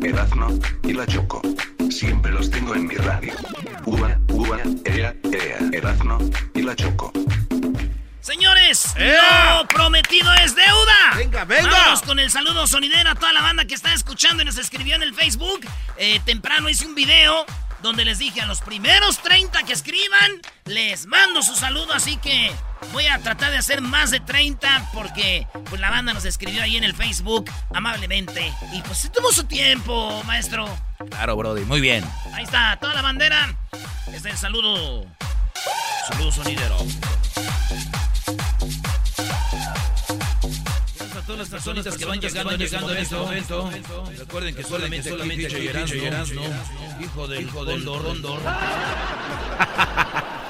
Erazno 0.04 0.48
y 0.84 0.94
la 0.94 1.06
Choco. 1.06 1.42
Siempre 1.90 2.32
los 2.32 2.50
tengo 2.50 2.76
en 2.76 2.88
mi 2.88 2.96
radio. 2.96 3.34
Ua, 3.86 4.18
ua, 4.30 4.60
ea, 4.86 5.16
ea. 5.32 5.58
Erazno 5.72 6.18
y 6.54 6.62
la 6.62 6.76
Choco. 6.76 7.12
Señores, 8.20 8.94
lo 8.98 9.68
prometido 9.68 10.34
es 10.44 10.56
deuda. 10.56 11.16
Venga, 11.16 11.46
venga. 11.46 11.70
Vámonos 11.70 12.02
con 12.02 12.20
el 12.20 12.32
saludo 12.32 12.66
sonidero 12.68 13.12
a 13.12 13.16
toda 13.16 13.32
la 13.34 13.42
banda 13.42 13.66
que 13.66 13.76
está 13.76 13.94
escuchando 13.94 14.42
y 14.42 14.46
nos 14.46 14.58
escribió 14.58 14.96
en 14.96 15.04
el 15.04 15.14
Facebook. 15.14 15.62
Eh, 15.98 16.20
temprano 16.26 16.68
hice 16.68 16.86
un 16.86 16.96
video 16.96 17.46
donde 17.86 18.04
les 18.04 18.18
dije 18.18 18.42
a 18.42 18.48
los 18.48 18.62
primeros 18.62 19.20
30 19.20 19.62
que 19.62 19.74
escriban, 19.74 20.42
les 20.66 21.06
mando 21.06 21.44
su 21.44 21.56
saludo, 21.56 21.94
así 21.94 22.18
que 22.18 22.52
voy 22.92 23.06
a 23.06 23.20
tratar 23.20 23.52
de 23.52 23.58
hacer 23.58 23.80
más 23.80 24.10
de 24.10 24.20
30 24.20 24.90
porque 24.92 25.48
pues 25.70 25.80
la 25.80 25.92
banda 25.92 26.12
nos 26.12 26.26
escribió 26.26 26.64
ahí 26.64 26.78
en 26.78 26.84
el 26.84 26.96
Facebook 26.96 27.46
amablemente. 27.76 28.52
Y 28.74 28.82
pues 28.82 28.98
se 28.98 29.10
tomó 29.10 29.32
su 29.32 29.44
tiempo, 29.44 30.24
maestro. 30.24 30.68
Claro, 31.12 31.36
Brody, 31.36 31.62
muy 31.66 31.80
bien. 31.80 32.04
Ahí 32.34 32.46
está, 32.46 32.76
toda 32.82 32.96
la 32.96 33.04
bandera. 33.04 33.56
Este 34.08 34.18
es 34.18 34.26
el 34.26 34.38
saludo. 34.38 35.06
Saludo 36.10 36.32
sonidero. 36.32 36.78
Todas 41.26 41.40
las 41.40 41.50
personitas 41.50 41.98
que 41.98 42.06
van 42.06 42.20
llegando, 42.20 42.56
llegando 42.56 42.92
en 42.92 42.98
este 42.98 43.16
momento. 43.16 43.70
Recuerden 44.18 44.56
que 44.56 44.64
solamente, 44.64 45.10
solamente 45.10 45.48
aquí 45.48 45.70
hijo 47.04 47.28
del 47.28 47.42
hijo 47.42 47.66
del 47.66 47.86
Rondor. 47.86 48.40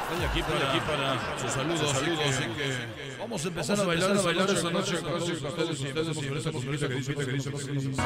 Estoy 0.06 0.26
aquí 0.30 0.42
para, 0.44 0.70
aquí 0.70 0.80
para 0.82 1.40
sus 1.42 1.52
saludos, 1.52 1.92
saludos, 1.92 2.20
así 2.30 2.44
que 2.44 3.18
vamos 3.20 3.44
a 3.44 3.48
empezar 3.48 3.80
a 3.80 3.84
bailar, 3.84 4.12
a 4.12 4.22
bailar 4.22 4.50
esta 4.50 4.70
noche 4.70 5.02
con 5.02 5.12
todos 5.12 5.30
ustedes. 5.30 5.80
y 5.82 5.88
empezamos 5.88 6.26
con 6.26 6.38
esta 6.38 6.52
musiquita 6.52 6.88
que 6.88 6.96
dice, 6.96 7.16
que 7.16 7.26
dice, 7.26 7.52
que 7.52 7.72
dice. 7.72 8.02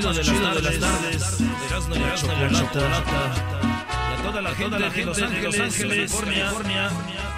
Chido 0.00 0.54
de 0.54 0.62
las 0.62 0.78
tardes, 0.78 1.40
Erasmo 1.68 1.94
la 1.94 2.14
Chocolata. 2.52 3.20
Toda 4.22 4.40
la 4.42 4.54
gente 4.54 4.78
de 4.78 5.04
Los 5.04 5.20
Ángeles, 5.20 6.14
California, 6.14 6.90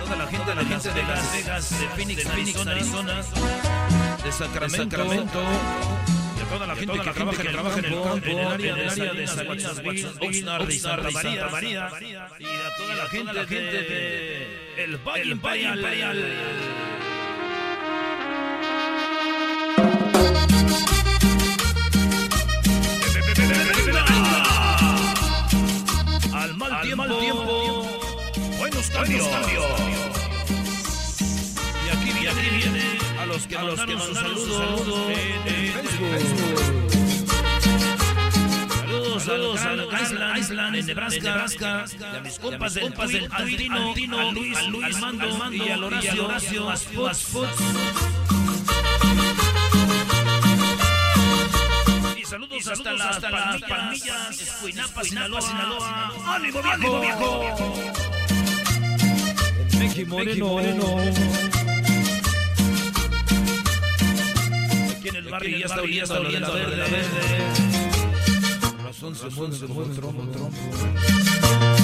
toda 0.05 0.17
la 0.17 0.27
gente, 0.27 0.55
la 0.55 0.65
gente 0.65 0.93
de 0.93 1.03
Las 1.03 1.33
Vegas, 1.33 1.81
de 1.81 1.89
Phoenix, 1.89 2.27
Arizona, 2.67 3.15
de 4.25 4.33
Sacramento, 4.33 5.03
a 5.03 6.45
toda 6.51 6.67
la 6.67 6.75
gente 6.77 6.93
que 6.93 7.11
trabaja, 7.11 7.43
en 7.43 7.49
el 7.49 7.55
campo, 7.55 8.21
en 8.23 8.39
el 8.39 8.47
área, 8.47 8.75
de 8.75 9.27
Salinas, 9.27 9.81
Oxnard 10.21 10.71
Santa 10.73 11.49
María, 11.51 11.89
y 12.39 12.45
a 12.45 12.77
toda 12.77 12.95
la 12.95 13.07
gente, 13.47 13.65
de 13.73 14.85
el 14.85 14.97
Valle 14.99 15.33
Imperial. 15.73 16.92
Al 26.71 26.97
mal 26.97 27.19
tiempo, 27.19 27.89
buenos 28.59 28.91
cambios. 28.91 29.27
Y 31.85 31.89
aquí 31.91 32.13
viene, 32.13 32.31
aquí 32.31 32.51
viene 32.57 32.99
a 33.19 33.27
los 33.27 33.47
que 33.47 33.57
mandaron 33.59 34.01
sus 34.01 34.17
saludos 34.17 35.09
en 35.09 35.43
Facebook. 35.43 36.83
Saludos, 38.87 39.61
saludos 39.61 39.61
a 39.65 40.01
Island, 40.03 40.39
Island, 40.39 40.77
en 40.77 40.87
Nebraska, 40.87 41.85
y 41.99 42.17
a 42.17 42.21
mis 42.21 42.39
compas 42.39 42.75
del, 42.75 42.85
compas 42.85 43.11
del 43.11 43.29
Altino, 43.33 44.19
a 44.19 44.33
Luis, 44.33 44.57
a 44.57 44.63
Luis, 44.63 44.97
Armando, 44.97 45.55
y 45.55 45.69
al 45.69 45.85
Horacio, 45.85 46.27
Horacio, 46.27 46.69
Y 52.33 52.61
saludos 52.63 53.01
hasta 53.03 53.31
las 53.31 53.61
palmillas, 53.63 54.41
Escuinapa, 54.41 55.05
Sinaloa, 55.05 55.43
Sinaloa. 55.43 56.13
¡Ánimo, 56.35 56.63
viejo! 56.63 57.41
viejo! 57.41 57.75
Meki 59.79 60.05
Moreno. 60.07 60.99
Aquí 64.91 65.09
en 65.09 65.17
el 65.17 65.29
barrio 65.29 65.59
ya 65.59 65.67
está 65.67 65.83
oliendo, 65.83 66.15
oliendo 66.15 66.55
verde, 66.55 66.77
verde. 66.77 67.03
Se 69.53 69.67
mueve, 69.67 69.95
trompo, 69.95 70.23
trompo. 70.33 71.82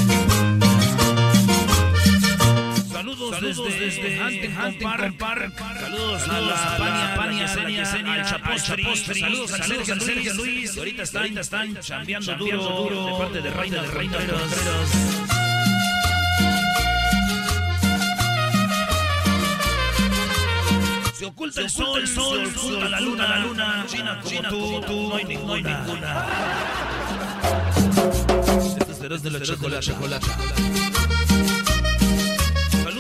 Saludos, 3.19 3.65
desde, 3.65 3.91
desde 3.91 4.25
Huntington 4.25 5.13
Park. 5.15 5.55
Saludos 5.59 6.29
a 6.29 6.41
la 6.41 6.77
Pania, 6.79 7.15
Pania, 7.17 7.83
Yesenia, 7.83 8.21
al 8.21 8.25
Chapostri. 8.25 8.97
Saludos 8.97 9.91
al 9.91 10.01
Sergio, 10.01 10.35
Luis. 10.35 10.79
Ahorita 10.79 11.03
están, 11.03 11.37
están 11.37 11.81
chambeando 11.81 12.35
duro, 12.37 13.07
de 13.07 13.13
parte 13.19 13.41
de 13.41 13.51
Reina 13.51 13.83
de 13.83 13.89
Reina 13.89 14.19
Fronteras. 14.19 14.91
Se 21.15 21.27
oculta 21.27 21.61
el 21.61 21.71
sol, 21.71 22.01
el 22.01 22.07
sol, 22.07 22.47
se 22.47 22.57
oculta 22.57 22.89
la 22.89 23.01
luna, 23.01 23.29
la 23.29 23.39
luna. 23.41 23.85
China 23.89 24.21
como 24.23 24.81
tú, 24.81 24.81
tú, 24.87 25.09
no 25.09 25.17
hay 25.17 25.25
ninguna. 25.25 25.85
Estas 28.79 28.99
serás 28.99 29.23
de 29.25 29.31
la 29.33 29.41
chocolate. 29.41 30.27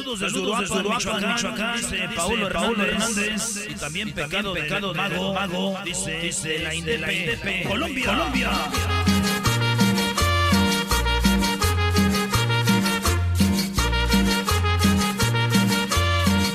Saludos 0.08 0.32
desde 0.32 0.40
Uruapan, 0.40 0.88
Michoacán, 0.88 1.34
Michoacán, 1.34 1.76
dice 1.76 2.08
Paulo 2.16 2.46
Hernández. 2.46 3.66
Y 3.68 3.74
también 3.74 4.12
pecado, 4.14 4.54
pecado 4.54 4.94
de 4.94 4.98
mago, 4.98 5.34
mago, 5.34 5.78
dice, 5.84 6.18
dice 6.20 6.58
la 6.60 6.74
INDP. 6.74 7.68
Colombia, 7.68 8.06
Colombia. 8.06 8.50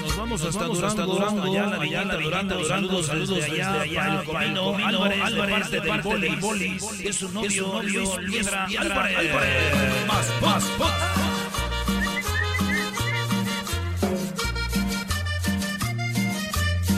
Nos 0.01 0.17
vamos 0.17 0.43
hasta 0.43 0.65
Durango, 0.65 1.05
Durango, 1.05 2.17
Durango, 2.23 2.63
saludos, 2.65 3.05
saludos 3.05 3.35
desde 3.35 3.61
allá, 3.61 4.19
Álvarez, 4.19 5.21
Álvarez, 5.21 5.69
de 5.69 5.81
parte 5.83 6.17
del 6.17 6.35
Bolis, 6.37 6.83
es 7.03 7.15
su 7.17 7.29
novio, 7.29 8.19
Liebra, 8.19 8.65
Álvarez. 8.65 9.35
Más, 10.07 10.41
más, 10.41 10.79
más. 10.79 11.22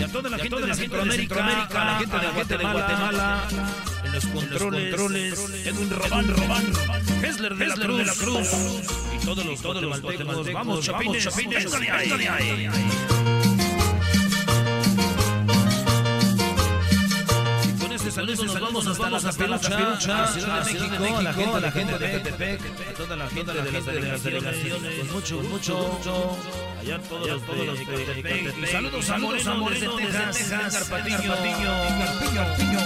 A 0.05 0.07
toda 0.07 0.29
la 0.29 0.37
gente 0.37 0.61
de 0.61 0.73
Centroamérica, 0.75 1.41
a 1.41 1.85
la 2.23 2.33
gente 2.33 2.57
de 2.57 2.63
Guatemala, 2.63 3.47
en 4.03 4.11
los 4.11 4.25
controles, 4.27 5.39
Edwin 5.65 5.89
Robán, 5.89 6.27
Robán, 6.27 6.63
Hessler 7.23 7.55
de 7.55 7.67
la 7.67 7.75
Cruz, 7.75 7.97
de 7.97 8.05
la 8.05 8.13
Cruz, 8.13 8.49
y 9.15 9.25
todos 9.25 9.45
los, 9.45 9.61
todos 9.61 9.81
los 9.81 10.01
guatemaltecos, 10.01 10.53
vamos, 10.53 10.85
chapines, 10.85 11.23
chapines, 11.23 11.73
ahí. 11.73 13.44
Y 18.15 18.17
con 18.17 18.29
este 18.29 18.47
saludo 18.47 18.81
nos 18.81 18.97
vamos 18.97 19.25
hasta 19.25 19.45
la 19.45 19.59
Capirucha, 19.59 20.23
a 20.23 20.27
Ciudad 20.27 20.65
de 20.65 20.73
México, 20.73 21.17
a 21.17 21.21
la 21.21 21.33
gente, 21.33 21.55
a 21.55 21.59
la 21.59 21.71
gente 21.71 21.97
de 21.97 22.11
Catepec, 22.13 22.61
a 22.61 22.93
toda 22.93 23.15
la 23.17 23.27
gente 23.27 23.51
de 23.51 23.71
las 23.71 24.23
delegaciones, 24.23 24.99
con 24.99 25.11
mucho, 25.11 25.41
mucho, 25.41 26.37
allá 26.79 26.97
todos 27.09 27.27
los 27.27 27.77
de 27.77 27.85
Catepec. 27.85 28.71
Saludos 28.71 29.09
a 29.09 29.17
Moreno 29.17 29.69
desde 29.69 29.89
Texas, 29.89 30.39
Edgar 30.39 30.85
Patiño, 30.85 31.33
Edgar 31.33 32.19
Patiño. 32.19 32.79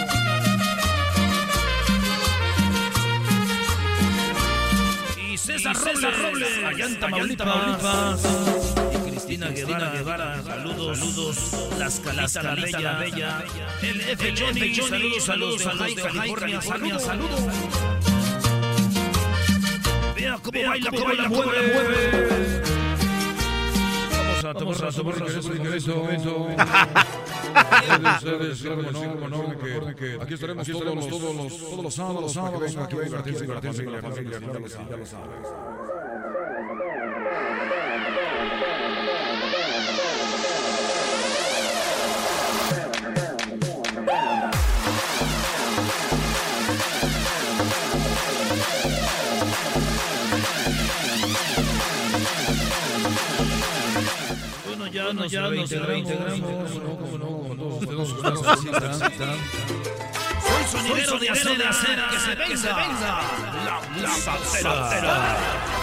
Y 5.15 5.38
César 5.38 5.76
Robles, 5.76 6.63
allá 6.65 6.86
en 6.86 7.00
Tamaulipas. 7.00 8.88
Cristina 9.19 9.49
Guevara, 9.49 9.91
Guevara, 9.91 10.41
saludos, 10.43 10.97
saludos, 10.97 11.77
las 11.77 11.99
Calita, 11.99 12.41
la 12.41 12.55
Bella, 12.55 12.79
la 12.79 12.99
Bella, 12.99 13.43
el 13.82 14.01
F. 14.01 14.34
Johnny, 14.38 14.73
saludos, 15.19 15.23
saludos, 15.25 15.62
saludos 15.62 15.95
de 15.95 16.01
California, 16.01 16.62
saludos, 16.62 17.03
saludos. 17.03 17.41
Vea 20.15 20.39
cómo 20.41 20.67
baila, 20.69 20.89
cómo 20.89 21.13
la 21.13 21.27
mueve. 21.27 22.62
Vamos 24.10 24.45
a 24.45 24.53
tomar 24.53 24.86
a 24.86 24.91
tomar 24.91 25.15
Aquí 30.21 30.34
estaremos 30.34 30.67
todos 30.67 30.95
los, 30.95 31.08
todos 31.10 31.36
los, 31.36 31.58
todos 31.58 31.84
los 31.84 31.93
sábados, 31.93 32.32
sábados, 32.34 32.77
aquí 32.77 32.95
a 32.95 33.01
divertirse, 33.01 33.41
divertirse 33.41 33.84
con 33.84 33.93
la 33.93 34.01
familia, 34.01 34.39
ya 34.39 34.95
lo 34.95 35.05
sabes, 35.05 35.49
ya. 44.10 44.52
Bueno, 54.65 54.88
ya 54.88 55.13
nos 55.13 55.32
ya 55.32 55.41
nos 55.41 55.69
reintegramos. 55.69 56.72
¿Cómo 56.72 57.17
no? 57.17 57.86
Todos 57.86 58.12
ustedes, 58.12 58.39
una 58.39 58.93
salsita. 58.93 59.34
Soy 60.41 60.63
sonidero 61.06 61.19
de 61.19 61.30
acera, 61.30 62.10
que 62.48 62.58
se 62.58 62.67
venga. 62.67 63.22
La, 63.65 63.82
la 64.62 65.79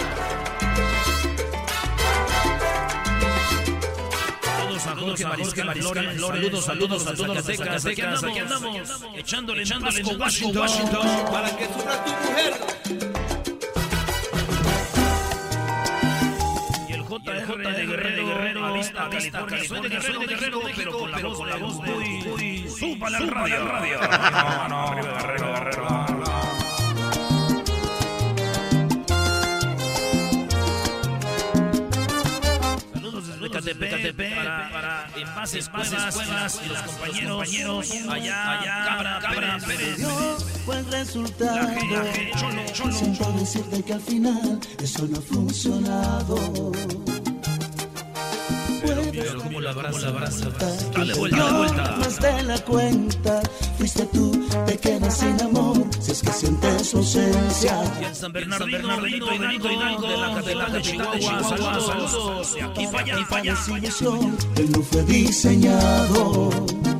Jorge 4.99 5.25
Mariscal, 5.25 5.73
Flores, 5.75 6.21
saludos, 6.21 6.65
saludos 6.65 7.07
a 7.07 7.13
todos 7.13 7.37
Zacatecas, 7.37 7.85
aquí 7.85 8.01
andamos, 8.01 9.03
echándole, 9.15 9.61
echándole 9.61 9.99
en 9.99 10.19
Washington, 10.19 10.57
Washington, 10.57 11.07
para 11.31 11.55
que 11.55 11.65
sufra 11.65 12.03
tu 12.03 12.11
mujer. 12.11 12.53
Y 16.89 16.93
el 16.93 17.03
JR 17.03 17.75
de 17.75 17.85
Guerrero, 17.85 18.27
Guerrero, 18.27 18.65
a 18.65 18.73
vista, 18.73 19.09
California, 19.09 19.67
soy 19.67 19.81
de 19.81 19.89
Guerrero, 19.89 20.19
de 20.19 20.25
Guerrero, 20.27 20.61
pero 20.75 20.97
con 20.97 21.11
la 21.11 21.19
voz, 21.19 21.37
con 21.37 21.49
la 21.49 21.57
voz 21.57 21.81
de 21.83 21.91
muy, 21.91 22.69
súbala 22.69 23.17
al 23.19 23.27
radio, 23.27 23.65
radio. 23.65 23.99
No, 24.01 24.67
no, 24.67 24.95
Guerrero, 24.95 25.53
Guerrero. 25.53 25.87
Saludos 32.93 33.27
desde 33.27 33.89
Catepec, 33.89 34.26
envases, 35.21 35.69
cuevas, 35.69 36.15
cuevas 36.15 36.61
y 36.63 36.69
los 36.69 36.81
compañeros, 36.81 37.91
allá, 38.09 38.59
allá, 38.59 38.85
Cabra, 38.85 39.19
Cabra, 39.21 39.57
Pérez. 39.65 39.97
Buen 40.65 40.91
resultado. 40.91 41.55
La 41.55 41.75
G, 41.75 41.91
la 41.91 42.03
G, 42.13 42.31
Cholo, 42.39 42.65
Cholo. 42.73 42.93
Siento 42.93 43.31
decirte 43.33 43.83
que 43.83 43.93
al 43.93 44.01
final 44.01 44.59
eso 44.81 45.07
no 45.07 45.17
ha 45.17 45.21
funcionado. 45.21 46.71
Como 49.43 49.61
la 49.61 49.71
abraza, 49.71 50.07
abraza, 50.07 50.49
Dale 50.93 51.13
vuelta, 51.15 51.37
dale 51.37 51.57
vuelta. 51.57 51.95
Más 51.97 52.19
de 52.19 52.43
la 52.43 52.57
cuenta, 52.59 53.41
fuiste 53.77 54.05
tú, 54.13 54.47
te 54.65 54.77
quedas 54.77 55.17
sin 55.17 55.41
amor, 55.41 55.83
si 55.99 56.11
es 56.11 56.21
que 56.21 56.31
sientes 56.31 56.87
su 56.87 56.97
ausencia. 56.97 57.83
Y 58.01 58.05
en 58.05 58.15
San 58.15 58.31
Bernardino, 58.31 59.07
Hidalgo, 59.07 59.71
Hidalgo, 59.71 60.07
de 60.07 60.17
la 60.17 60.33
catedral 60.35 60.73
de 60.73 60.81
Chihuahua, 60.81 61.43
saludos, 61.43 61.85
saludos, 61.85 62.53
de 62.53 62.61
aquí 62.61 62.85
para 62.87 62.99
allá, 62.99 63.27
para 63.29 63.41
allá, 63.41 63.55
para 63.67 63.77
allá. 63.77 63.95
Él 64.55 64.71
no 64.71 64.83
fue 64.83 65.03
diseñado. 65.03 66.49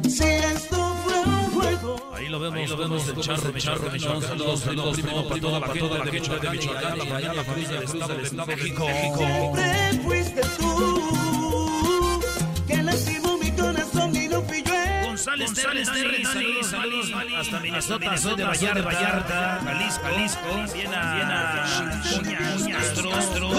Si 0.10 0.23
esto 0.23 0.95
fue 1.04 1.19
un 1.26 1.52
juego. 1.52 2.12
Ahí 2.13 2.28
lo 2.28 2.39
vemos, 2.39 2.58
Ahí 2.60 2.67
lo 2.67 2.78
vemos, 2.78 3.08
el 3.08 3.17
charro, 3.21 3.50
el 3.50 3.62
charro, 3.62 3.91
el 3.91 4.02
charro, 4.02 4.21
saludos, 4.21 4.60
saludos, 4.60 4.93
primero 4.95 5.28
para 5.28 5.39
toda 5.39 5.60
la 5.60 5.67
gente 5.67 6.12
de 6.12 6.12
Michoacán, 6.12 6.41
de 6.41 6.58
Michoacán, 6.58 6.97
y 6.97 7.12
allá 7.12 7.34
la 7.34 7.43
familia 7.43 7.69
del 7.69 7.84
Estado 7.84 8.08
de 8.13 8.56
México. 8.56 8.86
Siempre 8.88 10.00
fuiste 10.04 10.41
tú 10.58 11.27
González, 15.36 15.88
González, 15.90 16.28
saludos, 16.30 16.70
saludos, 16.70 17.12
hasta 17.38 17.60
Minnesota, 17.60 18.18
soy 18.18 18.36
de 18.38 18.44
Vallarta, 18.46 18.82
Vallarta, 18.82 19.60
Jalisco, 19.62 20.04
Jalisco, 20.04 20.40
también 20.90 21.32
a 21.32 22.02
Castro, 22.72 23.10
Castro, 23.12 23.50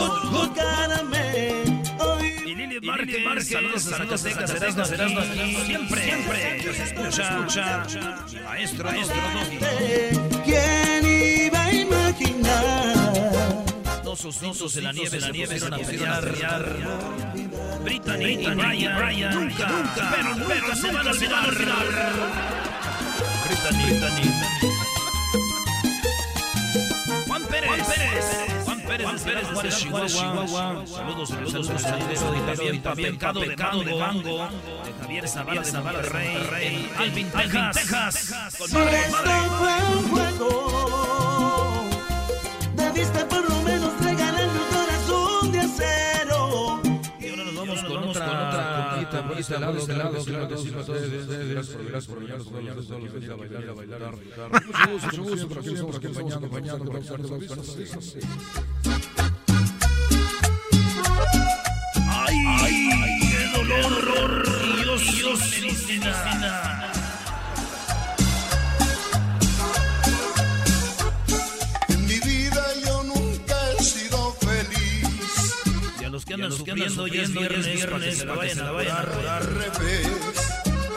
y 2.46 2.54
Lili 2.54 2.80
Márquez, 2.80 3.48
saludos 3.48 3.86
a 3.86 3.98
Zacatecas, 3.98 4.50
Erasmo, 4.50 4.82
Erasmo, 4.82 5.20
siempre, 5.66 6.04
siempre, 6.04 6.62
nos 6.64 7.18
escucha, 7.18 7.84
maestro, 8.44 8.84
maestro, 8.84 9.20
¿Quién 10.44 11.04
iba 11.04 11.64
a 11.64 11.72
imaginar? 11.72 13.37
Dos 14.22 14.36
ositos 14.42 14.76
en 14.76 14.84
la 14.84 14.92
nieve, 14.92 15.20
la 15.20 15.30
nieve, 15.30 15.54
pusieron 15.54 15.74
a 15.74 15.78
pelear. 15.78 16.36
Brittany 17.84 18.24
y 18.24 18.46
Brian, 18.46 18.98
Brian, 18.98 19.34
nunca, 19.34 19.68
nunca, 19.68 20.16
pero, 20.16 20.48
pero 20.48 20.74
se 20.74 20.90
van 20.90 21.06
a 21.06 21.10
olvidar. 21.10 21.46
Brittany, 23.46 23.84
Brittany. 23.84 24.22
Juan 27.28 27.44
Pérez, 27.44 27.68
Juan 27.68 27.86
Pérez, 27.86 28.24
Juan 28.64 28.80
Pérez, 28.80 29.06
Juan 29.06 29.18
Pérez, 29.20 29.46
Juárez, 29.52 29.76
Chihuahua. 29.78 30.84
Saludos, 30.86 31.28
saludos, 31.28 31.66
saludos, 31.80 31.82
también, 32.46 32.82
también, 32.82 33.16
pecado 33.16 33.40
de 33.40 33.54
Bango, 33.94 34.48
de 34.84 34.92
Javier 35.00 35.28
Zavala, 35.28 35.62
de 35.62 35.72
Monterrey, 35.72 36.90
Alvin, 36.98 37.30
Texas, 37.30 37.76
Texas, 37.76 38.56
con 38.58 38.72
madre, 38.72 38.98
debiste 42.74 43.37
por 49.38 49.54
este 49.54 49.60
lado, 49.60 49.78
este 49.78 49.92
lado, 49.92 50.24
claro 50.24 50.48
que 50.48 50.56
sí, 50.56 50.70
ustedes, 50.70 51.48
Gracias 51.48 51.76
por 51.76 51.84
gracias 51.86 52.06
por 52.08 52.18
venir, 52.20 52.34
todos 52.38 52.76
los 52.76 52.86
todos 52.86 53.02
los 53.02 53.20
días 53.20 53.32
a 53.32 53.36
bailar, 53.36 53.68
a 53.68 53.72
bailar, 53.72 54.02
a 54.02 54.10
bailar. 54.10 54.50
Mucho 54.66 54.92
gusto, 54.92 55.06
mucho 55.06 55.22
gusto, 55.22 55.48
por 55.48 55.58
aquí 55.58 55.68
estamos 55.68 55.96
acompañando, 55.96 56.36
acompañando, 56.36 56.84
acompañando, 56.84 57.26
acompañando. 57.26 57.66
¡Ay! 62.10 62.36
¡Ay! 62.46 63.20
¡Qué 63.30 63.58
dolor! 63.58 64.48
Dios, 64.82 65.16
Dios, 65.16 65.40
medicina. 65.50 66.97
Que 76.28 76.34
andan 76.34 76.52
sufriendo 76.52 77.06
ya 77.06 77.22
es 77.22 77.32
viernes, 77.32 77.64
viernes, 77.66 77.86
para 77.86 78.04
que 78.04 78.12
se 78.12 78.24
la 78.26 78.70
vayan 78.72 78.96
a 78.96 79.04
curar. 79.04 79.48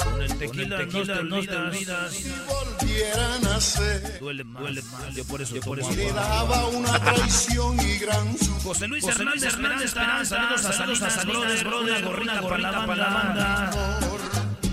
Con 0.04 0.22
el 0.22 0.38
tequila, 0.38 0.86
no 1.24 1.42
te 1.42 1.56
olvidas. 1.56 2.24
volvieran 2.48 3.46
a 3.46 3.62
ser. 3.62 4.20
Duele 4.20 4.44
más, 4.44 4.62
duele 4.62 4.82
más. 4.84 5.16
Yo 5.16 5.24
por 5.26 5.42
eso, 5.42 5.56
yo 5.56 5.62
por 5.62 5.80
eso. 5.80 5.92
Le 5.92 6.12
daba 6.12 6.68
una 6.68 7.00
traición 7.00 7.80
y 7.80 7.98
gran 8.00 8.38
José 8.64 8.88
Luis 8.88 9.06
Hernández, 9.06 9.54
Hernández, 9.54 9.86
Esperanza, 9.86 10.58
saludos 10.58 11.02
a 11.02 11.10
Salinas, 11.10 11.64
Brothers, 11.64 11.64
Brothers, 11.64 12.04
gorrita 12.04 12.42
para 12.42 12.58
la 12.60 12.72
banda. 13.10 14.00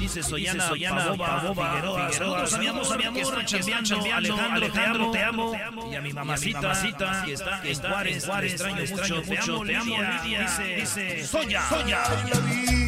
Dice 0.09 0.23
Soyana, 0.23 0.69
Soyana, 0.69 1.11
Boba, 1.11 1.55
Figueroa, 1.55 2.13
saludos 2.13 2.55
a 2.55 2.59
mi 2.59 2.67
amor, 2.67 2.87
a 2.91 2.97
mi 2.97 3.05
amor, 3.05 3.45
chambeando, 3.45 4.01
Alejandro, 4.15 5.11
te 5.11 5.23
amo, 5.23 5.53
y 5.93 5.95
a 5.97 6.01
mi 6.01 6.15
mamacita, 6.15 7.25
que 7.27 7.33
está 7.35 7.61
en 7.63 7.79
Juárez, 7.79 8.25
Juárez, 8.25 8.63
extraño 8.91 9.17
mucho, 9.17 9.23
te 9.23 9.39
amo, 9.39 9.65
te 9.67 9.77
amo, 9.77 9.97
Lidia, 10.23 10.49
dice, 10.79 11.27
Soya, 11.27 11.69
Soya. 11.69 12.03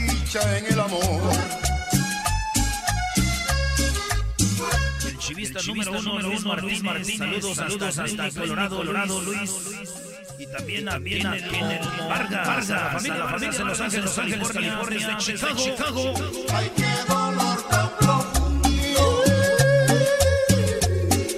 dicha 0.08 0.58
en 0.58 0.64
el 0.64 0.80
amor. 0.80 1.32
El 5.06 5.18
chivista 5.18 5.60
número 5.66 5.92
uno, 5.98 6.20
Luis 6.20 6.82
Martínez, 6.82 7.18
saludos, 7.18 7.54
saludos 7.54 7.98
hasta 7.98 8.30
Colorado, 8.30 8.76
Colorado, 8.78 9.20
Luis. 9.20 10.09
Y 10.40 10.46
también 10.46 10.88
a 10.88 10.98
bien 10.98 11.26
el, 11.26 11.42
Vargas, 12.08 12.70
la 12.70 12.92
familia, 12.92 13.24
Vargas 13.24 13.60
en 13.60 13.66
Los 13.66 13.78
Ángeles, 13.78 14.04
Los 14.06 14.18
Ángeles, 14.18 14.48
California, 14.48 15.18
desde 15.18 15.36
Chicago. 15.54 16.14
Ay, 16.54 16.72
qué 16.74 16.88
dolor 17.06 17.62
tan 17.68 17.90
profundo. 17.98 19.22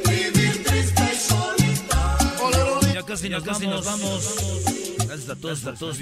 Vivir 0.09 0.63
triste 0.63 1.03
y 1.03 1.17
solitario. 1.17 2.81
Ya 2.95 3.03
casi, 3.03 3.29
ya 3.29 3.41
casi 3.41 3.67
nos 3.67 3.85
vamos. 3.85 4.37
Gracias 4.99 5.31
a 5.31 5.35
todos, 5.35 5.67
a 5.67 5.75
todos. 5.75 5.99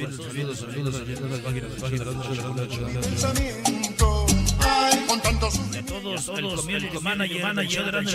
Pensamiento. 3.01 4.27
Con 5.09 5.21
tantos 5.23 5.71
De 5.71 5.83
todos, 5.83 6.29
el 6.37 6.55
community 6.55 7.01
manager, 7.01 7.43
manager, 7.43 7.85
grande, 7.87 8.11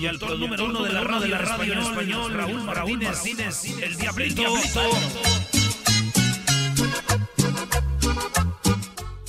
Y 0.00 0.06
al 0.06 0.18
productor 0.18 0.38
número 0.38 0.64
uno 0.66 0.82
de 0.82 0.92
la 0.92 1.00
radio, 1.02 1.20
de 1.20 1.28
la 1.28 1.38
radio 1.38 1.72
en 1.72 1.78
español, 1.80 2.32
Raúl 2.32 2.62
Martínez, 2.64 3.64
el 3.82 3.96
Diablito. 3.96 4.42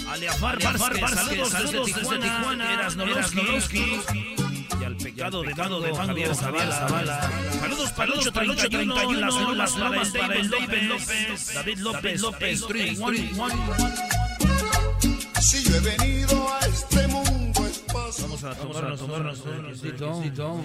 Aliafar, 0.10 0.62
saludos 0.62 1.52
desde 1.52 2.20
Tijuana, 2.20 2.74
Eras. 2.74 2.98
Y 4.80 4.84
al 4.84 4.96
pecado 4.98 5.42
de 5.42 5.56
Mango, 5.56 5.96
Javier 5.96 6.36
Zavala. 6.36 7.30
Saludos 7.60 7.92
para 7.92 8.14
el 8.14 8.20
831, 8.52 9.54
las 9.56 9.76
lomas 9.78 10.10
para 10.10 10.36
el 10.36 10.50
David 10.50 10.82
López. 10.84 11.54
David 11.54 11.78
López, 11.80 12.22
López, 12.22 12.66
311. 12.68 13.30
Si 15.42 15.64
yo 15.64 15.76
he 15.76 15.80
venido 15.80 16.54
a 16.54 16.60
este 16.60 17.08
mundo 17.08 17.21
Vamos 18.20 18.44
a 18.44 18.54
tomarnos, 18.56 19.00
tomarnos 19.00 19.40
un 19.42 19.64
requisito. 19.64 20.62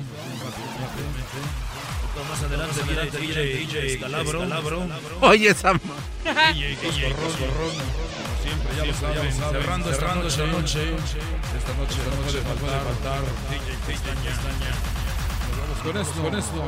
Más 2.28 2.42
adelante 2.42 2.82
viene 2.82 3.05
DJ, 3.11 3.44
DJ 3.59 3.94
Escalabro. 3.94 4.86
Oye, 5.20 5.49
esa 5.51 5.72
ma- 5.74 5.80
DJ 6.53 7.12
como 7.12 7.30
siempre, 7.30 8.76
ya 8.76 8.84
lo 8.86 8.94
saben, 8.94 9.32
cerrando, 9.32 9.92
cerrando 9.92 10.28
esta 10.28 10.47
noche. 10.47 10.94
Esta 11.57 11.72
noche 11.74 11.99
no 12.07 12.11
puede 12.24 12.78
faltar 12.80 13.20
DJ 13.51 13.66
Pestaña. 13.86 14.32
Nos 15.49 15.57
vamos 15.61 15.78
con 15.82 15.97
esto, 15.97 16.22
con 16.22 16.34
esto. 16.38 16.59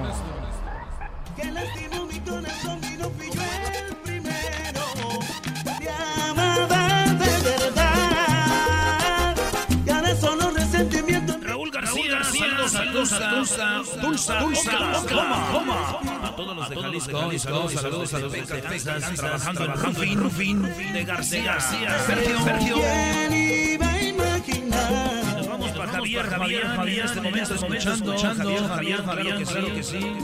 que 1.37 1.45
lastimó 1.53 2.07
mi 2.07 2.21
corazón 2.21 2.81
y 2.85 2.97
no 2.97 3.11
fui 3.11 3.31
yo 3.31 3.43
el 3.43 3.97
primero. 3.97 4.68
Saludos, 13.07 13.49
saludos 13.49 13.59
a 13.59 14.01
Tulsa, 14.01 14.01
Tulsa, 14.01 14.39
Tulsa, 14.39 14.99
Oklahoma. 14.99 15.99
A 16.23 16.37
todos 16.37 16.57
los 16.57 16.69
de 16.69 16.77
Jalisco, 16.77 17.39
saludos, 17.39 17.73
saludos 17.73 18.15
a 18.15 18.19
los 18.19 18.33
de 18.33 18.43
Texas, 18.43 19.15
trabajando 19.15 19.65
en 19.65 19.75
Rufin, 19.75 20.21
Rufin, 20.21 20.63
de 20.63 21.05
García, 21.05 21.61
Sergio, 21.61 22.43
Sergio. 22.45 22.77
¿Quién 22.77 23.33
iba 23.33 23.89
a 23.89 24.03
imaginar? 24.03 25.37
Nos 25.37 25.49
vamos 25.49 25.71
para 25.73 25.93
Javier, 25.93 26.27
Javier, 26.27 26.67
Javier, 26.67 27.05
este 27.05 27.21
momento 27.21 27.55
escuchando, 27.55 28.19
Javier, 28.19 28.67
Javier, 28.69 29.05
Javier, 29.05 29.45
claro 29.45 29.75
que 29.75 29.83
sí. 29.83 30.17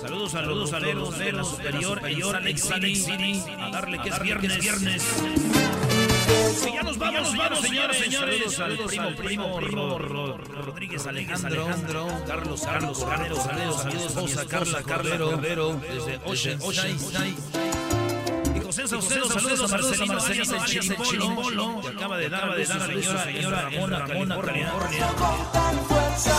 Saludos 0.00 0.34
a 0.34 0.42
los 0.42 1.18
de 1.18 1.32
la 1.32 1.44
superior, 1.44 2.06
ellos 2.06 2.34
Alex 2.34 3.04
City, 3.04 3.42
a 3.58 3.70
darle 3.70 3.98
que 3.98 4.08
es 4.08 4.20
viernes, 4.20 4.58
viernes. 4.60 5.81
Sí, 6.62 6.70
ya 6.72 6.82
nos 6.82 6.98
vamos, 6.98 7.36
vamos, 7.36 7.60
señores, 7.60 7.96
señores. 7.98 8.52
Saludos 8.54 8.98
al 8.98 9.14
primo, 9.16 9.56
primo, 9.56 9.56
primo, 9.56 9.98
Ro- 9.98 10.38
Rodríguez 10.38 11.06
Alejandro, 11.06 11.66
Carlos, 12.26 12.60
Carlos, 12.62 13.04
Carlos, 13.04 13.38
saludos, 13.42 13.82
saludos, 13.82 14.06
esposa 14.06 14.46
Carla, 14.46 14.82
Carlero, 14.82 15.36
desde 15.76 16.20
Ocean, 16.24 16.58
Ocean, 16.62 16.96
y 18.56 18.60
José 18.60 18.88
Saucedo, 18.88 19.28
saludos, 19.28 19.70
saludos 19.70 20.00
a 20.00 20.06
Marcelino 20.06 20.22
Arias, 20.22 20.50
el 20.90 21.02
chirimbolo, 21.02 21.80
que 21.80 21.88
acaba 21.88 22.16
de 22.18 22.28
dar, 22.28 22.54
de 22.56 22.64
dar 22.66 22.82
a 22.82 22.86
señora, 22.86 23.24
señora 23.24 23.62
Ramona, 23.68 24.04
California. 24.06 24.72
Con 25.18 25.52
tal 25.52 25.78
fuerza 25.86 26.36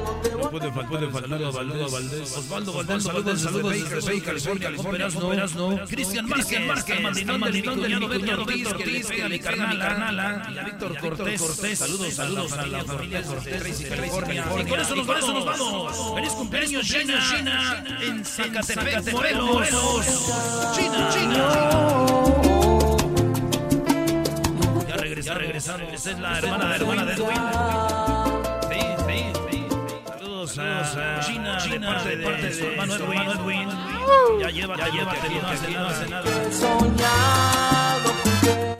no 0.00 0.50
puede 0.50 0.72
faltar, 0.72 1.10
faltar 1.10 1.42
Osvaldo 1.42 1.90
Valdés. 1.90 2.36
Osvaldo 2.36 2.72
Valdés, 2.72 3.02
saludos, 3.02 3.40
saludos 3.40 3.72
desde 3.72 3.96
Baker, 3.96 4.22
California, 4.22 4.68
California, 4.68 5.46
no. 5.54 5.86
Cristian 5.86 6.28
Márquez, 6.28 6.66
Márquez, 6.66 7.00
mandilón 7.38 7.82
de 7.82 7.88
mi 7.88 8.08
cuñado 8.08 8.44
Beto 8.44 8.70
Ortiz, 8.70 8.72
que 8.76 8.86
le 8.86 9.04
pega 9.04 9.26
a 9.26 9.28
mi 9.28 9.38
carnala, 9.38 10.48
y 10.52 10.58
a 10.58 10.64
Víctor 10.64 10.98
Cortés, 10.98 11.78
saludos, 11.78 12.14
saludos 12.14 12.52
a 12.52 12.66
la 12.66 12.84
familia 12.84 13.22
Cortés, 13.22 13.78
de 13.78 13.88
California. 13.88 14.44
Y 14.60 14.64
con 14.64 14.80
eso 14.80 14.94
nos 14.96 15.06
vamos. 15.06 16.14
Feliz 16.14 16.32
cumpleaños, 16.32 16.86
China, 16.86 17.20
China, 17.30 17.84
en 18.02 18.24
Zacatepec, 18.24 19.12
Morelos. 19.12 19.68
China, 20.74 21.10
China. 21.12 21.48
Ya 24.88 24.96
regresamos, 24.96 25.24
ya 25.24 25.34
regresamos. 25.34 25.92
Esa 25.92 26.10
es 26.10 26.18
la 26.18 26.38
hermana, 26.38 26.76
hermana 26.76 27.04
de 27.04 27.12
Edwin. 27.14 28.11
Sí, 30.52 30.60
sí, 30.60 30.60
sí. 30.60 30.60
Saludos 30.60 30.96
a 30.96 31.20
China, 31.20 32.02
de 32.04 32.16
parte 32.18 32.42
de 32.42 32.52
su 32.52 32.64
hermano 32.66 32.94
Edwin. 32.94 33.68
Ya 34.38 34.50
llévate, 34.50 34.82
ya 34.82 34.88
llévate, 34.90 35.28
no 35.30 35.48
hace 35.48 35.70
nada, 35.70 35.88
hace 35.88 36.08
nada. 36.10 36.34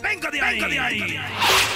¡Venga 0.03 0.31
de 0.31 0.41
ahí! 0.43 0.61
¡Venga 0.61 0.69
de 0.69 0.79
ahí! 0.81 1.21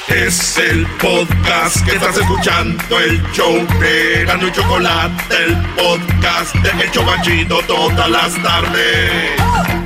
Es 0.09 0.59
el 0.59 0.87
podcast 0.99 1.83
que 1.87 1.93
estás 1.93 2.19
escuchando, 2.19 3.01
el 3.01 3.23
show 3.33 3.67
de 3.81 4.27
Gano 4.27 4.49
y 4.49 4.53
Chocolate, 4.53 5.35
el 5.35 5.57
podcast 5.75 6.55
de 6.57 6.85
El 6.85 6.91
Chobachito 6.91 7.63
todas 7.63 8.11
las 8.11 8.35
tardes. 8.43 9.86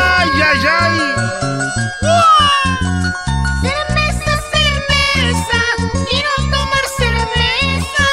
¡Ay, 0.43 0.59
ay, 0.67 0.67
ay! 0.69 0.99
Cerveza, 3.61 4.31
cerveza, 4.51 5.61
quiero 6.09 6.29
tomar 6.49 6.85
cerveza. 6.97 8.05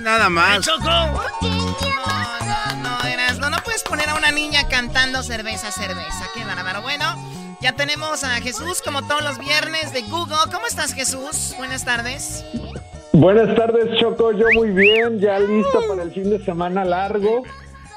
nada 0.00 0.28
más. 0.28 0.60
Choco. 0.64 0.84
No, 0.84 1.12
no, 1.40 2.76
no, 2.82 3.08
Erasmo, 3.08 3.48
no 3.48 3.58
puedes 3.64 3.82
poner 3.84 4.08
a 4.08 4.14
una 4.16 4.32
niña 4.32 4.66
cantando 4.68 5.22
cerveza, 5.22 5.70
cerveza. 5.70 6.26
Qué 6.34 6.44
bárbaro. 6.44 6.82
Bueno, 6.82 7.04
ya 7.60 7.72
tenemos 7.72 8.24
a 8.24 8.34
Jesús 8.40 8.82
como 8.82 9.06
todos 9.06 9.22
los 9.22 9.38
viernes 9.38 9.92
de 9.92 10.02
Google. 10.02 10.36
¿Cómo 10.52 10.66
estás, 10.66 10.94
Jesús? 10.94 11.54
Buenas 11.58 11.84
tardes. 11.84 12.44
Buenas 13.12 13.54
tardes, 13.54 13.98
Choco. 14.00 14.32
Yo 14.32 14.46
muy 14.54 14.70
bien, 14.70 15.20
ya 15.20 15.38
listo 15.38 15.80
para 15.88 16.02
el 16.02 16.12
fin 16.12 16.28
de 16.28 16.44
semana 16.44 16.84
largo. 16.84 17.44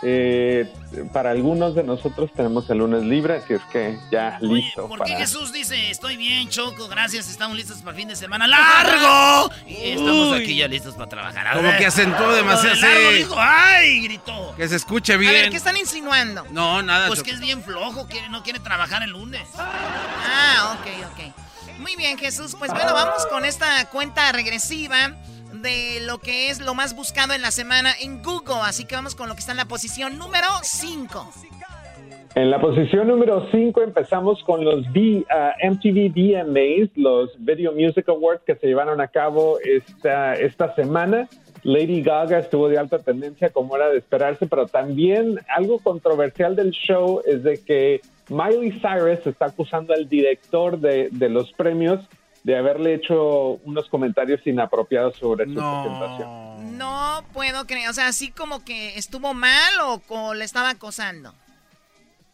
Eh, 0.02 0.72
para 1.12 1.32
algunos 1.32 1.76
de 1.76 1.84
nosotros 1.84 2.32
tenemos 2.34 2.70
el 2.70 2.78
lunes 2.78 3.04
libre, 3.04 3.36
así 3.44 3.54
es 3.54 3.62
que 3.72 4.00
ya 4.10 4.38
listo. 4.40 4.88
¿Por 4.88 5.00
qué 5.04 5.12
para... 5.14 5.20
Jesús 5.20 5.52
dice, 5.52 5.90
estoy 5.92 6.16
bien, 6.16 6.48
Choco, 6.48 6.88
gracias, 6.88 7.30
estamos 7.30 7.58
listos 7.58 7.80
para 7.80 7.92
el 7.92 7.98
fin 7.98 8.08
de 8.08 8.16
semana 8.16 8.48
largo? 8.48 9.52
Y 9.68 9.90
estamos 9.92 10.28
Uy. 10.38 10.42
aquí 10.44 10.56
ya 10.56 10.68
listos 10.70 10.96
para 10.96 11.10
trabajar. 11.10 11.48
A 11.48 11.54
Como 11.56 11.68
ver. 11.68 11.78
que 11.80 11.86
acentuó 11.88 12.32
demasiado, 12.34 12.76
Lo 12.76 12.82
de 12.82 12.88
largo 12.94 13.10
sí. 13.10 13.16
dijo, 13.18 13.36
¡ay! 13.38 14.02
Gritó. 14.04 14.56
Que 14.56 14.68
se 14.70 14.78
escuche 14.78 15.14
A 15.14 15.18
ver, 15.18 15.30
bien. 15.32 15.52
¿qué 15.52 15.58
están 15.58 15.76
insinuando? 15.76 16.46
No, 16.52 16.82
nada. 16.82 17.08
Pues 17.08 17.20
Choco. 17.20 17.28
que 17.28 17.36
es 17.36 17.42
bien 17.42 17.62
flojo, 17.62 18.08
que 18.08 18.30
no 18.30 18.42
quiere 18.42 18.60
trabajar 18.60 19.04
el 19.04 19.10
lunes. 19.12 19.48
Ah, 19.58 20.78
ok, 20.80 20.88
ok. 21.12 21.80
Muy 21.80 21.96
bien, 21.96 22.18
Jesús. 22.18 22.56
Pues 22.58 22.72
bueno, 22.72 22.94
vamos 22.94 23.26
con 23.28 23.44
esta 23.46 23.90
cuenta 23.90 24.32
regresiva 24.32 25.14
de 25.62 26.00
lo 26.02 26.20
que 26.20 26.50
es 26.50 26.60
lo 26.60 26.74
más 26.74 26.96
buscado 26.96 27.34
en 27.34 27.42
la 27.42 27.52
semana 27.52 27.92
en 28.02 28.22
Google. 28.24 28.62
Así 28.64 28.86
que 28.86 28.96
vamos 28.96 29.16
con 29.16 29.30
lo 29.30 29.36
que 29.36 29.40
está 29.40 29.52
en 29.52 29.58
la 29.58 29.66
posición 29.66 30.18
número 30.18 30.48
5. 30.62 31.32
En 32.36 32.52
la 32.52 32.62
posición 32.62 33.08
número 33.08 33.48
5 33.52 33.82
empezamos 33.82 34.44
con 34.44 34.64
los 34.64 34.86
ah, 35.30 35.54
MTV 35.64 36.14
VMAs, 36.14 36.90
los 36.96 37.32
Video 37.44 37.72
Music 37.74 38.08
Awards 38.08 38.44
que 38.46 38.56
se 38.56 38.68
llevaron 38.68 39.02
a 39.02 39.08
cabo 39.08 39.58
esta, 39.60 40.36
esta 40.36 40.74
semana. 40.76 41.28
Lady 41.64 42.02
Gaga 42.02 42.40
estuvo 42.40 42.70
de 42.70 42.78
alta 42.78 43.00
tendencia 43.00 43.50
como 43.50 43.76
era 43.76 43.90
de 43.90 43.98
esperarse, 43.98 44.48
pero 44.48 44.68
también 44.68 45.40
algo 45.50 45.80
controversial 45.80 46.56
del 46.56 46.72
show 46.72 47.22
es 47.26 47.44
de 47.44 47.58
que 47.62 48.02
Miley 48.30 48.80
Cyrus 48.80 49.26
está 49.26 49.48
acusando 49.48 49.94
al 49.94 50.08
director 50.08 50.80
de, 50.80 51.10
de 51.12 51.30
los 51.30 51.52
premios 51.54 52.00
de 52.44 52.58
haberle 52.58 52.96
hecho 52.96 53.60
unos 53.64 53.90
comentarios 53.90 54.46
inapropiados 54.46 55.18
sobre 55.18 55.46
su 55.46 55.54
presentación. 55.54 56.78
No 56.78 57.24
puedo 57.34 57.66
creer. 57.66 57.90
O 57.90 57.94
sea, 57.94 58.08
así 58.08 58.32
como 58.32 58.64
que 58.64 58.98
estuvo 58.98 59.34
mal 59.34 59.74
o, 59.84 60.02
o 60.10 60.34
le 60.34 60.46
estaba 60.46 60.70
acosando. 60.70 61.34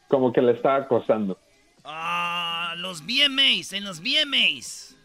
Como 0.08 0.32
que 0.32 0.42
le 0.42 0.54
estaba 0.54 0.76
acosando. 0.76 1.38
Ah, 1.84 2.74
los 2.78 3.04
VMAs, 3.04 3.74
en 3.74 3.84
los 3.84 4.02
VMAs. 4.02 4.96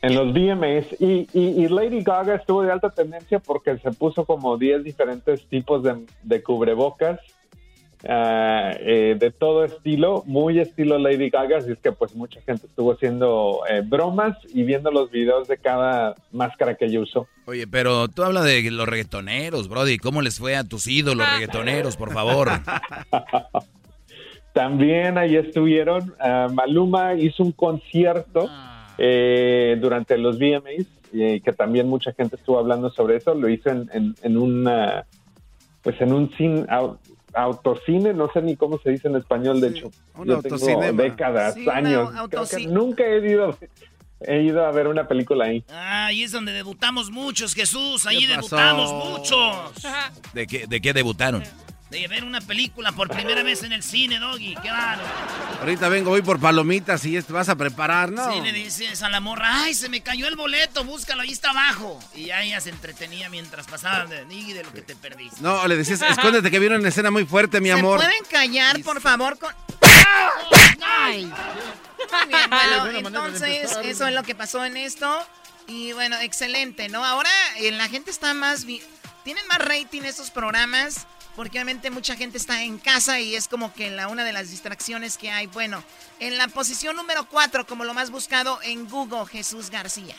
En 0.00 0.14
los 0.14 0.32
VMAs. 0.32 1.00
Y, 1.00 1.28
y, 1.32 1.64
y 1.64 1.68
Lady 1.68 2.02
Gaga 2.02 2.36
estuvo 2.36 2.62
de 2.62 2.72
alta 2.72 2.90
tendencia 2.90 3.38
porque 3.38 3.76
se 3.78 3.90
puso 3.92 4.24
como 4.24 4.56
10 4.56 4.84
diferentes 4.84 5.46
tipos 5.48 5.82
de, 5.82 6.06
de 6.22 6.42
cubrebocas. 6.42 7.20
Ah, 8.06 8.72
eh, 8.80 9.16
de 9.18 9.30
todo 9.30 9.64
estilo, 9.64 10.22
muy 10.26 10.58
estilo 10.60 10.98
Lady 10.98 11.30
Gaga, 11.30 11.58
así 11.58 11.72
es 11.72 11.78
que 11.78 11.92
pues 11.92 12.14
mucha 12.14 12.40
gente 12.42 12.66
estuvo 12.66 12.92
haciendo 12.92 13.60
eh, 13.68 13.82
bromas 13.84 14.36
y 14.52 14.62
viendo 14.62 14.90
los 14.90 15.10
videos 15.10 15.48
de 15.48 15.56
cada 15.58 16.14
máscara 16.32 16.74
que 16.74 16.84
ella 16.86 17.00
usó. 17.00 17.26
Oye, 17.46 17.66
pero 17.66 18.08
tú 18.08 18.22
hablas 18.24 18.44
de 18.44 18.70
los 18.70 18.86
reggaetoneros, 18.88 19.68
Brody. 19.68 19.98
¿Cómo 19.98 20.20
les 20.22 20.38
fue 20.38 20.54
a 20.56 20.64
tus 20.64 20.86
ídolos 20.86 21.26
reggaetoneros, 21.32 21.96
por 21.96 22.12
favor? 22.12 22.48
También 24.52 25.18
ahí 25.18 25.36
estuvieron, 25.36 26.14
ah, 26.18 26.48
Maluma 26.52 27.14
hizo 27.14 27.42
un 27.44 27.52
concierto 27.52 28.50
eh, 28.96 29.76
durante 29.80 30.18
los 30.18 30.38
VMAs, 30.38 30.86
eh, 31.14 31.40
que 31.44 31.52
también 31.52 31.88
mucha 31.88 32.12
gente 32.12 32.36
estuvo 32.36 32.58
hablando 32.58 32.90
sobre 32.90 33.16
eso, 33.16 33.34
lo 33.34 33.48
hizo 33.48 33.70
en, 33.70 33.88
en, 33.92 34.14
en 34.22 34.36
una, 34.36 35.04
pues 35.82 36.00
en 36.00 36.12
un 36.12 36.30
cine, 36.36 36.62
au- 36.68 36.98
autocine, 37.34 38.14
no 38.14 38.30
sé 38.32 38.42
ni 38.42 38.56
cómo 38.56 38.78
se 38.78 38.90
dice 38.90 39.08
en 39.08 39.16
español, 39.16 39.60
de 39.60 39.68
hecho, 39.68 39.90
un 40.16 40.26
yo 40.26 40.40
tengo 40.40 40.54
autocinema. 40.56 40.92
décadas, 41.02 41.54
Sí, 41.54 41.62
un 41.66 41.70
años, 41.70 42.10
nunca 42.68 43.04
he 43.04 43.18
ido, 43.30 43.56
he 44.20 44.42
ido 44.42 44.64
a 44.64 44.70
ver 44.72 44.88
una 44.88 45.06
película 45.06 45.46
ahí. 45.46 45.64
Ah, 45.70 46.06
ahí 46.06 46.22
es 46.22 46.32
donde 46.32 46.52
debutamos 46.52 47.10
muchos, 47.10 47.54
Jesús. 47.54 48.06
Ahí 48.06 48.20
¿Qué 48.20 48.28
debutamos 48.28 48.92
muchos. 48.92 49.54
¿De 50.32 50.46
qué, 50.46 50.66
de 50.66 50.80
qué 50.80 50.92
debutaron? 50.92 51.42
De 51.90 52.06
ver 52.06 52.22
una 52.22 52.42
película 52.42 52.92
por 52.92 53.08
primera 53.08 53.42
vez 53.42 53.62
en 53.62 53.72
el 53.72 53.82
cine, 53.82 54.18
Doggy. 54.18 54.54
Qué 54.62 54.70
raro. 54.70 55.02
Ahorita 55.60 55.88
vengo, 55.88 56.10
voy 56.10 56.20
por 56.20 56.38
palomitas 56.38 57.02
y 57.06 57.20
te 57.22 57.32
vas 57.32 57.48
a 57.48 57.56
preparar, 57.56 58.12
¿no? 58.12 58.30
Sí, 58.30 58.40
le 58.42 58.52
dices 58.52 59.02
a 59.02 59.08
la 59.08 59.20
morra, 59.20 59.62
ay, 59.62 59.72
se 59.72 59.88
me 59.88 60.02
cayó 60.02 60.28
el 60.28 60.36
boleto, 60.36 60.84
búscalo, 60.84 61.22
ahí 61.22 61.32
está 61.32 61.48
abajo. 61.50 61.98
Y 62.14 62.26
ya 62.26 62.42
ella 62.42 62.60
se 62.60 62.68
entretenía 62.68 63.30
mientras 63.30 63.66
pasaban 63.66 64.10
de, 64.10 64.26
y 64.34 64.52
de 64.52 64.64
lo 64.64 64.72
que 64.74 64.82
te 64.82 64.96
perdiste. 64.96 65.40
No, 65.40 65.66
le 65.66 65.76
decías, 65.76 66.02
escóndete 66.02 66.50
que 66.50 66.58
viene 66.58 66.76
una 66.76 66.90
escena 66.90 67.10
muy 67.10 67.24
fuerte, 67.24 67.58
mi 67.60 67.68
¿Se 67.68 67.72
amor. 67.78 67.96
pueden 67.96 68.24
callar, 68.30 68.78
por 68.82 69.00
favor? 69.00 69.38
Con... 69.38 69.54
Muy 71.08 71.16
bien, 71.16 71.32
bueno, 73.02 73.08
entonces 73.08 73.76
eso 73.82 74.06
es 74.06 74.14
lo 74.14 74.22
que 74.24 74.34
pasó 74.34 74.64
en 74.64 74.76
esto. 74.76 75.26
Y 75.66 75.92
bueno, 75.92 76.16
excelente, 76.20 76.88
¿no? 76.88 77.04
Ahora 77.04 77.30
eh, 77.58 77.70
la 77.72 77.88
gente 77.88 78.10
está 78.10 78.34
más... 78.34 78.64
vi- 78.64 78.82
Tienen 79.24 79.46
más 79.48 79.58
rating 79.58 80.02
estos 80.02 80.30
programas 80.30 81.06
porque 81.38 81.58
obviamente 81.58 81.88
mucha 81.90 82.16
gente 82.16 82.36
está 82.36 82.64
en 82.64 82.78
casa 82.78 83.20
y 83.20 83.36
es 83.36 83.46
como 83.46 83.72
que 83.72 83.90
la 83.90 84.08
una 84.08 84.24
de 84.24 84.32
las 84.32 84.50
distracciones 84.50 85.16
que 85.16 85.30
hay. 85.30 85.46
Bueno, 85.46 85.84
en 86.18 86.36
la 86.36 86.48
posición 86.48 86.96
número 86.96 87.20
4 87.30 87.64
como 87.64 87.84
lo 87.84 87.94
más 87.94 88.10
buscado 88.10 88.58
en 88.64 88.88
Google, 88.88 89.24
Jesús 89.30 89.70
García. 89.70 90.16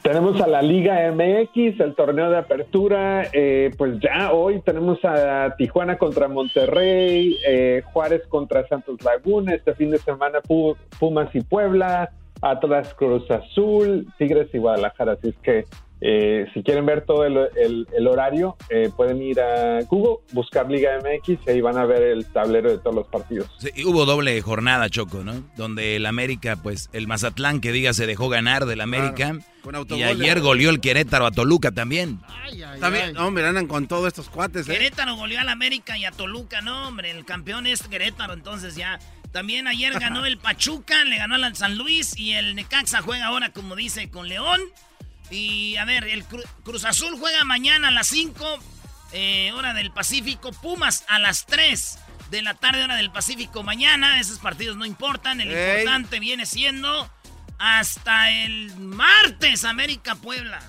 Tenemos 0.00 0.40
a 0.40 0.46
la 0.46 0.62
Liga 0.62 1.10
MX, 1.10 1.80
el 1.80 1.94
torneo 1.96 2.30
de 2.30 2.38
apertura, 2.38 3.28
eh, 3.32 3.72
pues 3.76 3.98
ya 4.00 4.32
hoy 4.32 4.62
tenemos 4.62 5.04
a 5.04 5.54
Tijuana 5.58 5.98
contra 5.98 6.28
Monterrey, 6.28 7.36
eh, 7.46 7.82
Juárez 7.92 8.22
contra 8.28 8.66
Santos 8.68 9.02
Laguna, 9.02 9.54
este 9.54 9.74
fin 9.74 9.90
de 9.90 9.98
semana 9.98 10.40
Pu- 10.40 10.76
Pumas 11.00 11.28
y 11.34 11.40
Puebla, 11.42 12.10
Atlas 12.40 12.94
Cruz 12.94 13.28
Azul, 13.30 14.06
Tigres 14.18 14.48
y 14.54 14.58
Guadalajara, 14.58 15.12
así 15.12 15.28
es 15.30 15.36
que 15.42 15.66
eh, 16.04 16.46
si 16.52 16.62
quieren 16.64 16.84
ver 16.84 17.04
todo 17.06 17.24
el, 17.24 17.36
el- 17.56 17.86
el 17.96 18.06
horario, 18.08 18.56
eh, 18.70 18.90
pueden 18.96 19.22
ir 19.22 19.40
a 19.40 19.80
Google, 19.82 20.16
buscar 20.32 20.68
Liga 20.68 20.90
MX 20.98 21.38
y 21.46 21.50
ahí 21.50 21.60
van 21.60 21.78
a 21.78 21.84
ver 21.86 22.02
el 22.02 22.26
tablero 22.26 22.70
de 22.70 22.78
todos 22.78 22.96
los 22.96 23.06
partidos. 23.06 23.48
Sí, 23.58 23.68
y 23.76 23.84
hubo 23.84 24.04
doble 24.04 24.40
jornada, 24.42 24.88
Choco, 24.90 25.22
¿no? 25.22 25.44
Donde 25.56 25.94
el 25.96 26.06
América, 26.06 26.56
pues, 26.60 26.90
el 26.92 27.06
Mazatlán, 27.06 27.60
que 27.60 27.70
diga, 27.70 27.92
se 27.92 28.06
dejó 28.06 28.28
ganar 28.28 28.66
del 28.66 28.80
América. 28.80 29.38
con 29.62 29.76
y 29.96 30.02
ayer 30.02 30.40
goleó 30.40 30.70
el 30.70 30.80
Querétaro 30.80 31.24
a 31.24 31.30
Toluca 31.30 31.70
también. 31.70 32.18
Está 32.74 32.90
bien, 32.90 33.16
hombre, 33.16 33.46
andan 33.46 33.68
con 33.68 33.86
todos 33.86 34.08
estos 34.08 34.28
cuates, 34.28 34.68
¿eh? 34.68 34.72
Querétaro 34.72 35.14
goleó 35.14 35.38
al 35.38 35.48
América 35.48 35.96
y 35.96 36.04
a 36.04 36.10
Toluca, 36.10 36.60
no, 36.62 36.88
hombre, 36.88 37.12
el 37.12 37.24
campeón 37.24 37.68
es 37.68 37.86
Querétaro, 37.86 38.32
entonces 38.32 38.74
ya. 38.74 38.98
También 39.30 39.66
ayer 39.68 39.94
ganó 39.98 40.26
el 40.26 40.36
Pachuca, 40.36 41.04
le 41.04 41.16
ganó 41.16 41.36
al 41.36 41.56
San 41.56 41.78
Luis 41.78 42.18
y 42.18 42.32
el 42.32 42.54
Necaxa 42.54 43.00
juega 43.02 43.26
ahora, 43.26 43.50
como 43.50 43.76
dice, 43.76 44.10
con 44.10 44.28
León. 44.28 44.60
Y 45.32 45.76
a 45.78 45.84
ver, 45.84 46.04
el 46.04 46.28
Cru- 46.28 46.44
Cruz 46.62 46.84
Azul 46.84 47.16
juega 47.18 47.42
mañana 47.44 47.88
a 47.88 47.90
las 47.90 48.06
5, 48.08 48.58
eh, 49.12 49.50
hora 49.52 49.72
del 49.74 49.90
Pacífico. 49.90 50.52
Pumas 50.52 51.04
a 51.08 51.18
las 51.18 51.46
3 51.46 51.98
de 52.30 52.42
la 52.42 52.54
tarde, 52.54 52.84
hora 52.84 52.96
del 52.96 53.10
Pacífico 53.10 53.62
mañana. 53.62 54.20
Esos 54.20 54.38
partidos 54.38 54.76
no 54.76 54.84
importan, 54.84 55.40
el 55.40 55.50
Ey. 55.50 55.80
importante 55.80 56.20
viene 56.20 56.44
siendo 56.46 57.10
hasta 57.58 58.30
el 58.30 58.76
martes 58.76 59.64
América 59.64 60.14
Puebla. 60.16 60.60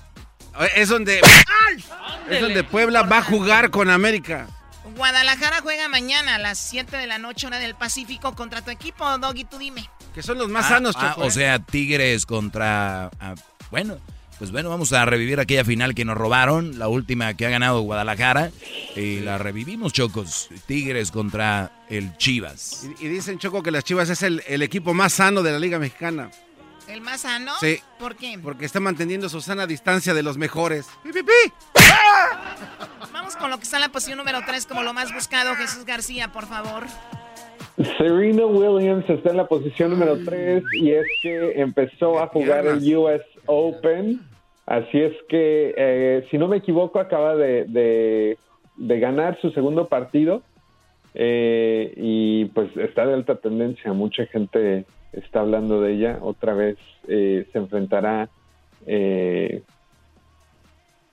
Es 0.76 0.88
donde, 0.88 1.20
es 2.30 2.40
donde 2.40 2.64
Puebla 2.64 3.02
va 3.02 3.18
a 3.18 3.22
jugar 3.22 3.70
con 3.70 3.90
América. 3.90 4.46
Guadalajara 4.96 5.60
juega 5.60 5.88
mañana 5.88 6.36
a 6.36 6.38
las 6.38 6.58
7 6.58 6.96
de 6.96 7.06
la 7.06 7.18
noche, 7.18 7.46
hora 7.48 7.58
del 7.58 7.74
Pacífico, 7.74 8.34
contra 8.36 8.62
tu 8.62 8.70
equipo, 8.70 9.18
Doggy, 9.18 9.44
tú 9.44 9.58
dime. 9.58 9.90
Que 10.14 10.22
son 10.22 10.38
los 10.38 10.48
más 10.48 10.66
Ah, 10.66 10.68
sanos, 10.68 10.94
ah, 10.98 11.14
o 11.18 11.26
¿eh? 11.26 11.30
sea, 11.32 11.58
Tigres 11.58 12.24
contra... 12.24 13.10
ah, 13.18 13.34
bueno, 13.70 13.98
pues 14.38 14.50
bueno, 14.50 14.68
vamos 14.68 14.92
a 14.92 15.04
revivir 15.04 15.40
aquella 15.40 15.64
final 15.64 15.94
que 15.94 16.04
nos 16.04 16.16
robaron, 16.16 16.78
la 16.78 16.88
última 16.88 17.34
que 17.34 17.46
ha 17.46 17.50
ganado 17.50 17.80
Guadalajara. 17.82 18.50
Y 18.96 19.20
la 19.20 19.38
revivimos, 19.38 19.92
Chocos. 19.92 20.48
Tigres 20.66 21.10
contra 21.10 21.72
el 21.88 22.16
Chivas. 22.16 22.86
Y, 23.00 23.06
y 23.06 23.08
dicen, 23.08 23.38
Choco, 23.38 23.62
que 23.62 23.70
las 23.70 23.84
Chivas 23.84 24.08
es 24.10 24.22
el, 24.22 24.42
el 24.46 24.62
equipo 24.62 24.94
más 24.94 25.14
sano 25.14 25.42
de 25.42 25.52
la 25.52 25.58
Liga 25.58 25.78
Mexicana. 25.78 26.30
¿El 26.86 27.00
más 27.00 27.22
sano? 27.22 27.52
Sí. 27.60 27.80
¿Por 27.98 28.14
qué? 28.16 28.38
Porque 28.42 28.66
está 28.66 28.78
manteniendo 28.78 29.28
su 29.28 29.40
sana 29.40 29.66
distancia 29.66 30.12
de 30.12 30.22
los 30.22 30.36
mejores. 30.36 30.86
¡Pi, 31.02 31.12
pi, 31.12 31.22
pi! 31.22 31.52
Vamos 33.12 33.36
con 33.36 33.50
lo 33.50 33.56
que 33.58 33.64
está 33.64 33.78
en 33.78 33.82
la 33.82 33.88
posición 33.88 34.18
número 34.18 34.40
3 34.44 34.66
como 34.66 34.82
lo 34.82 34.92
más 34.92 35.12
buscado, 35.12 35.54
Jesús 35.56 35.84
García, 35.84 36.30
por 36.32 36.46
favor. 36.46 36.84
Serena 37.98 38.46
Williams 38.46 39.08
está 39.10 39.30
en 39.30 39.36
la 39.36 39.46
posición 39.48 39.90
número 39.90 40.16
3 40.24 40.64
y 40.72 40.90
es 40.92 41.06
que 41.20 41.60
empezó 41.60 42.18
a 42.20 42.28
jugar 42.28 42.64
el 42.66 42.96
US 42.96 43.22
Open. 43.46 44.20
Así 44.66 44.98
es 45.00 45.12
que, 45.28 45.74
eh, 45.76 46.24
si 46.30 46.38
no 46.38 46.48
me 46.48 46.58
equivoco, 46.58 46.98
acaba 47.00 47.34
de, 47.36 47.64
de- 47.66 48.38
de 48.76 48.98
ganar 49.00 49.38
su 49.40 49.50
segundo 49.50 49.88
partido 49.88 50.42
eh, 51.14 51.92
y 51.96 52.46
pues 52.46 52.76
está 52.76 53.06
de 53.06 53.14
alta 53.14 53.36
tendencia. 53.36 53.92
Mucha 53.92 54.26
gente 54.26 54.84
está 55.12 55.40
hablando 55.40 55.80
de 55.80 55.92
ella. 55.94 56.18
Otra 56.22 56.54
vez 56.54 56.76
eh, 57.08 57.46
se 57.52 57.58
enfrentará 57.58 58.28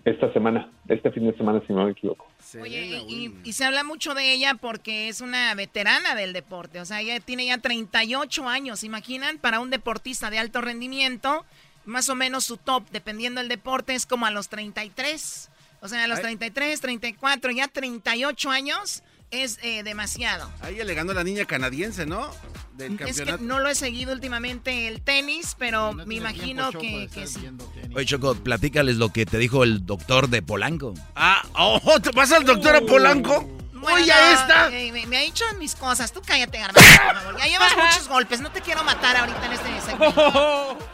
esta 0.04 0.32
semana, 0.34 0.70
este 0.88 1.12
fin 1.12 1.26
de 1.30 1.38
semana, 1.38 1.62
si 1.66 1.74
no 1.74 1.86
me 1.86 1.92
equivoco. 1.92 2.28
Oye, 2.60 3.04
y, 3.08 3.54
se 3.54 3.66
habla 3.66 3.84
mucho 3.84 4.14
de 4.14 4.34
ella 4.34 4.56
porque 4.56 5.10
es 5.10 5.22
una 5.22 5.54
veterana 5.56 6.16
del 6.16 6.34
deporte. 6.34 6.80
O 6.80 6.86
sea, 6.86 7.02
ella 7.02 7.20
tiene 7.20 7.46
ya 7.46 7.60
38 7.60 8.48
años. 8.48 8.84
¿Imaginan? 8.84 9.38
Para 9.38 9.60
un 9.60 9.70
deportista 9.70 10.30
de 10.30 10.40
alto 10.40 10.62
rendimiento, 10.62 11.46
más 11.86 12.10
o 12.10 12.16
menos 12.16 12.46
su 12.46 12.58
top, 12.58 12.84
dependiendo 12.92 13.42
del 13.42 13.50
deporte, 13.50 13.94
es 13.94 14.06
como 14.06 14.26
a 14.26 14.32
los 14.32 14.50
33. 14.50 15.50
O 15.82 15.88
sea, 15.88 16.04
a 16.04 16.08
los 16.08 16.18
Ay. 16.20 16.38
33, 16.38 16.82
34, 16.82 17.52
ya 17.52 17.68
38 17.68 18.50
años 18.50 19.04
es 19.32 19.58
eh, 19.64 19.84
demasiado. 19.84 20.50
A 20.62 20.70
ella 20.70 20.84
le 20.84 20.94
ganó 20.94 21.14
la 21.14 21.24
niña 21.24 21.46
canadiense, 21.46 22.06
¿no? 22.06 22.30
Del 22.74 22.94
Es 22.94 22.98
que 22.98 23.06
campeonato. 23.06 23.44
no 23.44 23.60
lo 23.60 23.70
he 23.70 23.76
seguido 23.76 24.14
últimamente 24.14 24.88
el 24.88 25.02
tenis, 25.02 25.56
pero 25.58 25.94
me 25.94 26.16
imagino 26.16 26.72
que, 26.72 27.10
que 27.14 27.28
sí. 27.28 27.50
Oye, 27.96 28.06
Choco, 28.06 28.36
platícales 28.36 28.98
lo 28.98 29.12
que 29.12 29.26
te 29.26 29.38
dijo 29.38 29.64
el 29.64 29.86
doctor 29.86 30.30
de 30.30 30.42
Polanco. 30.42 30.94
Ah, 31.16 31.42
oh, 31.54 32.00
¿te 32.02 32.12
vas 32.12 32.32
al 32.32 32.44
doctor 32.46 32.76
a 32.76 32.82
Polanco? 32.82 33.44
Bueno, 33.74 33.98
Oye, 34.02 34.14
no, 34.14 34.32
esta. 34.34 34.70
eh, 34.78 34.92
me, 34.92 35.06
me 35.08 35.18
ha 35.18 35.22
dicho 35.22 35.44
mis 35.58 35.76
cosas. 35.76 36.12
Tú 36.14 36.22
cállate, 36.26 36.60
Garbanzo, 36.60 36.90
por 37.04 37.16
favor. 37.16 37.38
Ya 37.40 37.48
llevas 37.48 37.76
muchos 37.78 38.08
golpes. 38.08 38.40
No 38.40 38.52
te 38.52 38.62
quiero 38.62 38.84
matar 38.84 39.18
ahorita 39.18 39.46
en 39.46 39.52
este 39.54 39.82
segmento. 39.82 40.78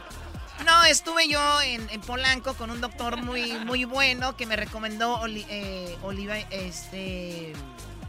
No, 0.66 0.84
estuve 0.84 1.28
yo 1.28 1.62
en, 1.62 1.88
en 1.88 2.00
Polanco 2.02 2.52
con 2.54 2.70
un 2.70 2.80
doctor 2.80 3.16
muy, 3.22 3.52
muy 3.64 3.84
bueno 3.84 4.36
que 4.36 4.44
me 4.44 4.54
recomendó 4.56 5.14
Oli- 5.20 5.46
eh, 5.48 5.96
Oliva, 6.02 6.36
este, 6.50 7.52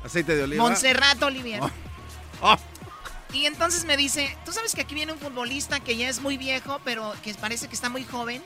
Aceite 0.03 0.35
de 0.35 0.43
oliva. 0.43 0.63
Montserrat 0.63 1.21
Olivier. 1.23 1.61
Oh. 1.61 1.69
Oh. 2.41 2.57
Y 3.33 3.45
entonces 3.45 3.85
me 3.85 3.97
dice, 3.97 4.35
tú 4.45 4.51
sabes 4.51 4.73
que 4.73 4.81
aquí 4.81 4.95
viene 4.95 5.13
un 5.13 5.19
futbolista 5.19 5.79
que 5.79 5.95
ya 5.95 6.09
es 6.09 6.19
muy 6.19 6.37
viejo, 6.37 6.79
pero 6.83 7.13
que 7.23 7.33
parece 7.35 7.67
que 7.67 7.75
está 7.75 7.89
muy 7.89 8.03
joven. 8.03 8.41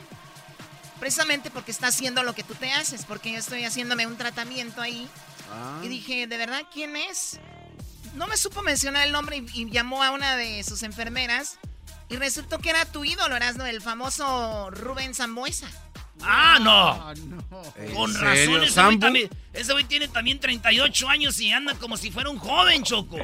Precisamente 1.00 1.50
porque 1.52 1.72
está 1.72 1.88
haciendo 1.88 2.24
lo 2.24 2.34
que 2.34 2.44
tú 2.44 2.54
te 2.56 2.72
haces, 2.72 3.06
porque 3.06 3.32
yo 3.32 3.38
estoy 3.38 3.64
haciéndome 3.64 4.08
un 4.08 4.18
tratamiento 4.18 4.82
ahí. 4.82 5.08
Ah. 5.52 5.80
Y 5.84 5.88
dije, 5.88 6.28
¿de 6.28 6.38
verdad 6.38 6.64
quién 6.72 6.96
es? 6.96 7.40
No 8.16 8.28
me 8.28 8.38
supo 8.38 8.62
mencionar 8.62 9.06
el 9.08 9.14
nombre 9.14 9.38
y, 9.38 9.46
y 9.54 9.70
llamó 9.70 10.04
a 10.04 10.12
una 10.12 10.36
de 10.36 10.64
sus 10.64 10.84
enfermeras. 10.84 11.58
Y 12.10 12.18
resultó 12.18 12.60
que 12.60 12.70
era 12.70 12.86
tu 12.86 13.06
ídolo, 13.06 13.36
Erasmo, 13.36 13.64
el 13.66 13.82
famoso 13.82 14.70
Rubén 14.72 15.16
Zambuesa. 15.16 15.68
Ah, 16.26 16.58
no. 16.62 17.12
¿En 17.78 17.94
Con 17.94 18.14
serio, 18.14 18.60
razón, 18.60 18.64
ese 18.64 18.82
güey, 18.84 19.00
también, 19.00 19.30
ese 19.54 19.74
güey 19.74 19.84
tiene 19.86 20.08
también 20.08 20.40
38 20.40 21.10
años 21.10 21.40
y 21.40 21.52
anda 21.52 21.74
como 21.76 21.98
si 21.98 22.12
fuera 22.12 22.30
un 22.30 22.38
joven, 22.40 22.84
Choco. 22.84 23.18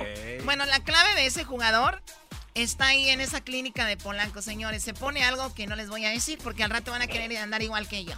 Bueno, 0.45 0.65
la 0.65 0.79
clave 0.81 1.15
de 1.15 1.25
ese 1.25 1.43
jugador 1.43 2.01
está 2.55 2.87
ahí 2.87 3.09
en 3.09 3.21
esa 3.21 3.41
clínica 3.41 3.85
de 3.85 3.95
Polanco, 3.97 4.41
señores. 4.41 4.83
Se 4.83 4.93
pone 4.93 5.23
algo 5.23 5.53
que 5.53 5.65
no 5.67 5.75
les 5.75 5.89
voy 5.89 6.05
a 6.05 6.09
decir 6.09 6.39
porque 6.43 6.63
al 6.63 6.69
rato 6.71 6.91
van 6.91 7.01
a 7.01 7.07
querer 7.07 7.35
andar 7.37 7.61
igual 7.61 7.87
que 7.87 8.03
yo. 8.05 8.13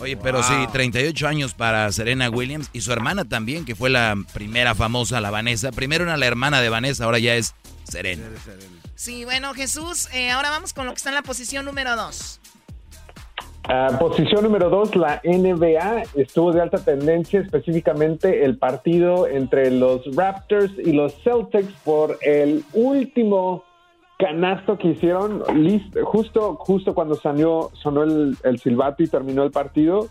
Oye, 0.00 0.16
pero 0.16 0.38
Wow. 0.40 0.48
sí, 0.48 0.66
38 0.72 1.28
años 1.28 1.54
para 1.54 1.90
Serena 1.92 2.28
Williams 2.28 2.70
y 2.72 2.80
su 2.80 2.92
hermana 2.92 3.24
también, 3.24 3.64
que 3.64 3.76
fue 3.76 3.88
la 3.90 4.16
primera 4.32 4.74
famosa, 4.74 5.20
la 5.20 5.30
Vanessa. 5.30 5.70
Primero 5.70 6.04
era 6.04 6.16
la 6.16 6.26
hermana 6.26 6.60
de 6.60 6.68
Vanessa, 6.70 7.04
ahora 7.04 7.18
ya 7.20 7.34
es 7.36 7.54
Serena. 7.84 8.24
Sí, 8.96 9.24
bueno, 9.24 9.54
Jesús, 9.54 10.08
eh, 10.12 10.30
ahora 10.30 10.50
vamos 10.50 10.72
con 10.72 10.86
lo 10.86 10.92
que 10.92 10.96
está 10.98 11.10
en 11.10 11.14
la 11.16 11.22
posición 11.22 11.64
número 11.64 11.94
2. 11.96 12.40
Ah, 13.68 13.96
posición 13.98 14.42
número 14.42 14.68
dos, 14.70 14.94
la 14.96 15.20
NBA 15.24 16.02
estuvo 16.16 16.52
de 16.52 16.60
alta 16.60 16.78
tendencia, 16.84 17.40
específicamente 17.40 18.44
el 18.44 18.58
partido 18.58 19.28
entre 19.28 19.70
los 19.70 20.02
Raptors 20.16 20.72
y 20.78 20.92
los 20.92 21.14
Celtics 21.22 21.72
por 21.84 22.18
el 22.22 22.64
último 22.72 23.64
canasto 24.18 24.76
que 24.78 24.88
hicieron, 24.88 25.42
lis- 25.64 25.90
justo, 26.04 26.56
justo 26.56 26.92
cuando 26.94 27.14
salió, 27.14 27.70
sonó 27.74 28.02
el, 28.02 28.36
el 28.44 28.58
silbato 28.58 29.02
y 29.04 29.08
terminó 29.08 29.42
el 29.44 29.52
partido, 29.52 30.08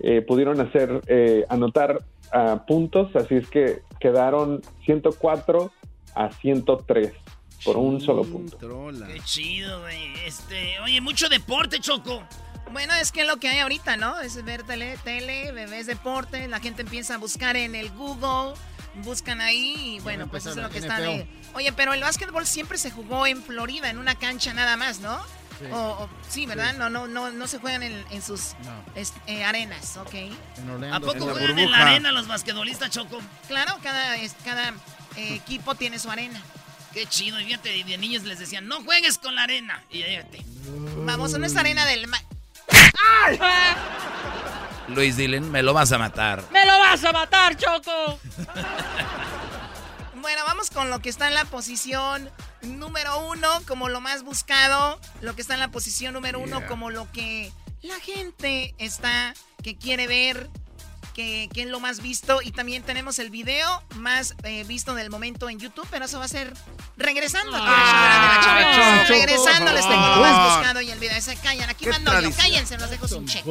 eh, 0.00 0.22
pudieron 0.22 0.60
hacer, 0.60 1.00
eh, 1.06 1.44
anotar 1.50 2.00
ah, 2.32 2.64
puntos, 2.66 3.14
así 3.14 3.34
es 3.36 3.48
que 3.48 3.80
quedaron 4.00 4.62
104 4.86 5.70
a 6.14 6.30
103 6.32 7.12
por 7.64 7.76
un 7.78 8.00
solo 8.00 8.22
punto. 8.24 8.56
Qué 9.06 9.20
chido, 9.20 9.80
güey. 9.80 10.14
Este, 10.26 10.78
oye, 10.84 11.00
mucho 11.00 11.28
deporte, 11.28 11.78
Choco. 11.80 12.22
Bueno, 12.72 12.94
es 12.94 13.12
que 13.12 13.22
es 13.22 13.26
lo 13.26 13.38
que 13.38 13.48
hay 13.48 13.58
ahorita, 13.60 13.96
¿no? 13.96 14.20
Es 14.20 14.42
ver 14.44 14.62
tele, 14.64 14.98
tele, 15.04 15.52
bebés 15.52 15.86
deporte, 15.86 16.46
la 16.48 16.60
gente 16.60 16.82
empieza 16.82 17.14
a 17.14 17.18
buscar 17.18 17.56
en 17.56 17.74
el 17.74 17.90
Google, 17.90 18.54
buscan 18.96 19.40
ahí 19.40 19.96
y 19.96 20.00
bueno, 20.00 20.26
pues 20.28 20.44
eso 20.46 20.50
es 20.50 20.56
lo 20.62 20.70
que 20.70 20.78
están 20.78 21.00
NFL. 21.02 21.08
ahí. 21.08 21.40
Oye, 21.54 21.72
pero 21.72 21.94
el 21.94 22.00
básquetbol 22.02 22.46
siempre 22.46 22.76
se 22.78 22.90
jugó 22.90 23.26
en 23.26 23.42
Florida, 23.42 23.88
en 23.88 23.98
una 23.98 24.14
cancha 24.16 24.52
nada 24.52 24.76
más, 24.76 25.00
¿no? 25.00 25.18
Sí. 25.58 25.64
O- 25.72 25.76
o- 26.04 26.10
sí, 26.28 26.44
¿verdad? 26.44 26.72
Sí. 26.72 26.78
No, 26.78 26.90
no, 26.90 27.06
no, 27.06 27.30
no 27.30 27.46
se 27.46 27.58
juegan 27.58 27.82
en, 27.82 28.04
en 28.10 28.20
sus 28.20 28.54
es- 28.94 29.14
eh, 29.26 29.42
arenas, 29.44 29.96
¿ok? 29.96 30.12
En 30.14 30.68
Orlando. 30.70 30.96
¿A 30.96 31.00
poco 31.00 31.12
En 31.14 31.20
la 31.26 31.32
juegan 31.32 31.58
en 31.58 31.70
la 31.70 31.78
arena 31.78 32.12
los 32.12 32.26
basquetbolistas, 32.26 32.90
Choco? 32.90 33.20
Claro, 33.48 33.78
cada, 33.82 34.16
es- 34.16 34.34
cada 34.44 34.70
eh, 35.16 35.34
equipo 35.36 35.74
tiene 35.76 35.98
su 35.98 36.10
arena. 36.10 36.42
Qué 36.92 37.06
chido. 37.06 37.38
Y 37.40 37.44
fíjate, 37.46 37.84
de 37.84 37.98
niños 37.98 38.24
les 38.24 38.38
decían, 38.38 38.66
no 38.68 38.82
juegues 38.82 39.16
con 39.18 39.34
la 39.34 39.44
arena. 39.44 39.82
Y 39.90 40.02
fíjate. 40.02 40.44
Vamos, 41.04 41.32
a 41.34 41.38
nuestra 41.38 41.60
arena 41.60 41.84
del 41.86 42.06
mar. 42.06 42.20
Luis 44.88 45.16
Dylan, 45.16 45.50
me 45.50 45.62
lo 45.62 45.74
vas 45.74 45.92
a 45.92 45.98
matar. 45.98 46.42
¡Me 46.50 46.64
lo 46.64 46.78
vas 46.78 47.04
a 47.04 47.12
matar, 47.12 47.56
Choco! 47.56 48.18
Bueno, 50.26 50.42
vamos 50.44 50.70
con 50.70 50.90
lo 50.90 50.98
que 50.98 51.08
está 51.08 51.28
en 51.28 51.34
la 51.34 51.44
posición 51.44 52.28
número 52.62 53.16
uno 53.28 53.48
como 53.68 53.88
lo 53.88 54.00
más 54.00 54.24
buscado, 54.24 54.98
lo 55.20 55.36
que 55.36 55.42
está 55.42 55.54
en 55.54 55.60
la 55.60 55.68
posición 55.68 56.14
número 56.14 56.40
uno 56.40 56.66
como 56.66 56.90
lo 56.90 57.08
que 57.12 57.52
la 57.82 57.94
gente 58.00 58.74
está, 58.78 59.34
que 59.62 59.76
quiere 59.76 60.08
ver, 60.08 60.50
que, 61.16 61.48
que 61.52 61.62
es 61.62 61.68
lo 61.68 61.80
más 61.80 62.02
visto. 62.02 62.42
Y 62.42 62.52
también 62.52 62.82
tenemos 62.82 63.18
el 63.18 63.30
video 63.30 63.82
más 63.94 64.36
eh, 64.44 64.64
visto 64.64 64.94
del 64.94 65.08
momento 65.08 65.48
en 65.48 65.58
YouTube, 65.58 65.88
pero 65.90 66.04
eso 66.04 66.18
va 66.18 66.26
a 66.26 66.28
ser 66.28 66.52
regresando. 66.98 67.52
Choco. 67.52 67.64
Choco, 67.64 69.08
regresando 69.08 69.72
les 69.72 69.88
tengo 69.88 70.06
lo 70.08 70.16
más 70.20 70.56
buscado 70.56 70.82
y 70.82 70.90
el 70.90 70.98
video. 70.98 71.20
Se 71.20 71.34
callan, 71.36 71.70
aquí 71.70 71.86
mando 71.86 72.20
yo, 72.20 72.30
cállense, 72.36 72.76
los 72.76 72.90
dejo 72.90 73.08
sin 73.08 73.26
cheque. 73.26 73.50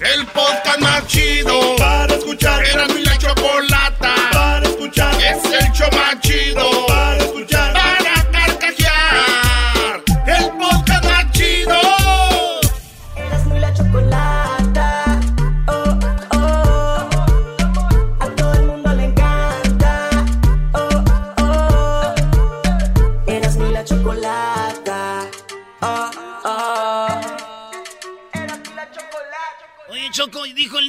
El 0.00 0.26
podcast 0.26 0.78
más 0.78 1.06
chido 1.08 1.76
para 1.76 2.14
escuchar. 2.14 2.64
Era 2.64 2.86
mi 2.86 3.02
la 3.02 3.18
chocolata 3.18 4.14
para 4.32 4.66
escuchar. 4.68 5.14
Es 5.20 5.44
el 5.44 5.72
show 5.72 5.88
más 5.92 6.20
chido 6.20 6.86
para 6.86 7.16
escuchar. 7.18 7.51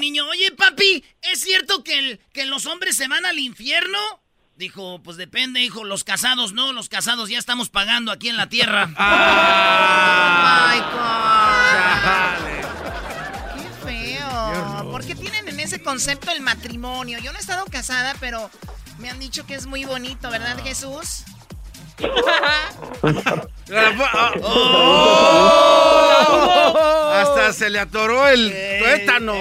Niño, 0.03 0.27
oye, 0.27 0.51
papi, 0.51 1.03
¿es 1.21 1.39
cierto 1.41 1.81
que, 1.83 1.97
el- 1.97 2.19
que 2.33 2.43
los 2.45 2.65
hombres 2.65 2.97
se 2.97 3.07
van 3.07 3.25
al 3.25 3.39
infierno? 3.39 3.97
Dijo, 4.57 5.01
pues 5.01 5.15
depende, 5.17 5.61
hijo, 5.61 5.83
los 5.85 6.03
casados 6.03 6.51
no, 6.53 6.73
los 6.73 6.89
casados 6.89 7.29
ya 7.29 7.39
estamos 7.39 7.69
pagando 7.69 8.11
aquí 8.11 8.27
en 8.29 8.35
la 8.37 8.49
tierra. 8.49 8.89
Ay, 8.97 10.79
God. 13.55 13.57
Qué 13.61 13.63
feo. 14.19 14.91
¿Por 14.91 15.05
qué 15.05 15.15
tienen 15.15 15.47
en 15.47 15.59
ese 15.61 15.81
concepto 15.81 16.31
el 16.31 16.41
matrimonio? 16.41 17.17
Yo 17.19 17.31
no 17.31 17.37
he 17.37 17.41
estado 17.41 17.65
casada, 17.65 18.15
pero 18.19 18.51
me 18.99 19.09
han 19.09 19.19
dicho 19.19 19.45
que 19.47 19.55
es 19.55 19.65
muy 19.65 19.85
bonito, 19.85 20.29
¿verdad, 20.29 20.61
Jesús? 20.63 21.23
¡Oh! 26.23 27.02
Hasta 27.23 27.53
se 27.53 27.69
le 27.69 27.79
atoró 27.79 28.27
el 28.27 28.53
tuétano. 28.79 29.33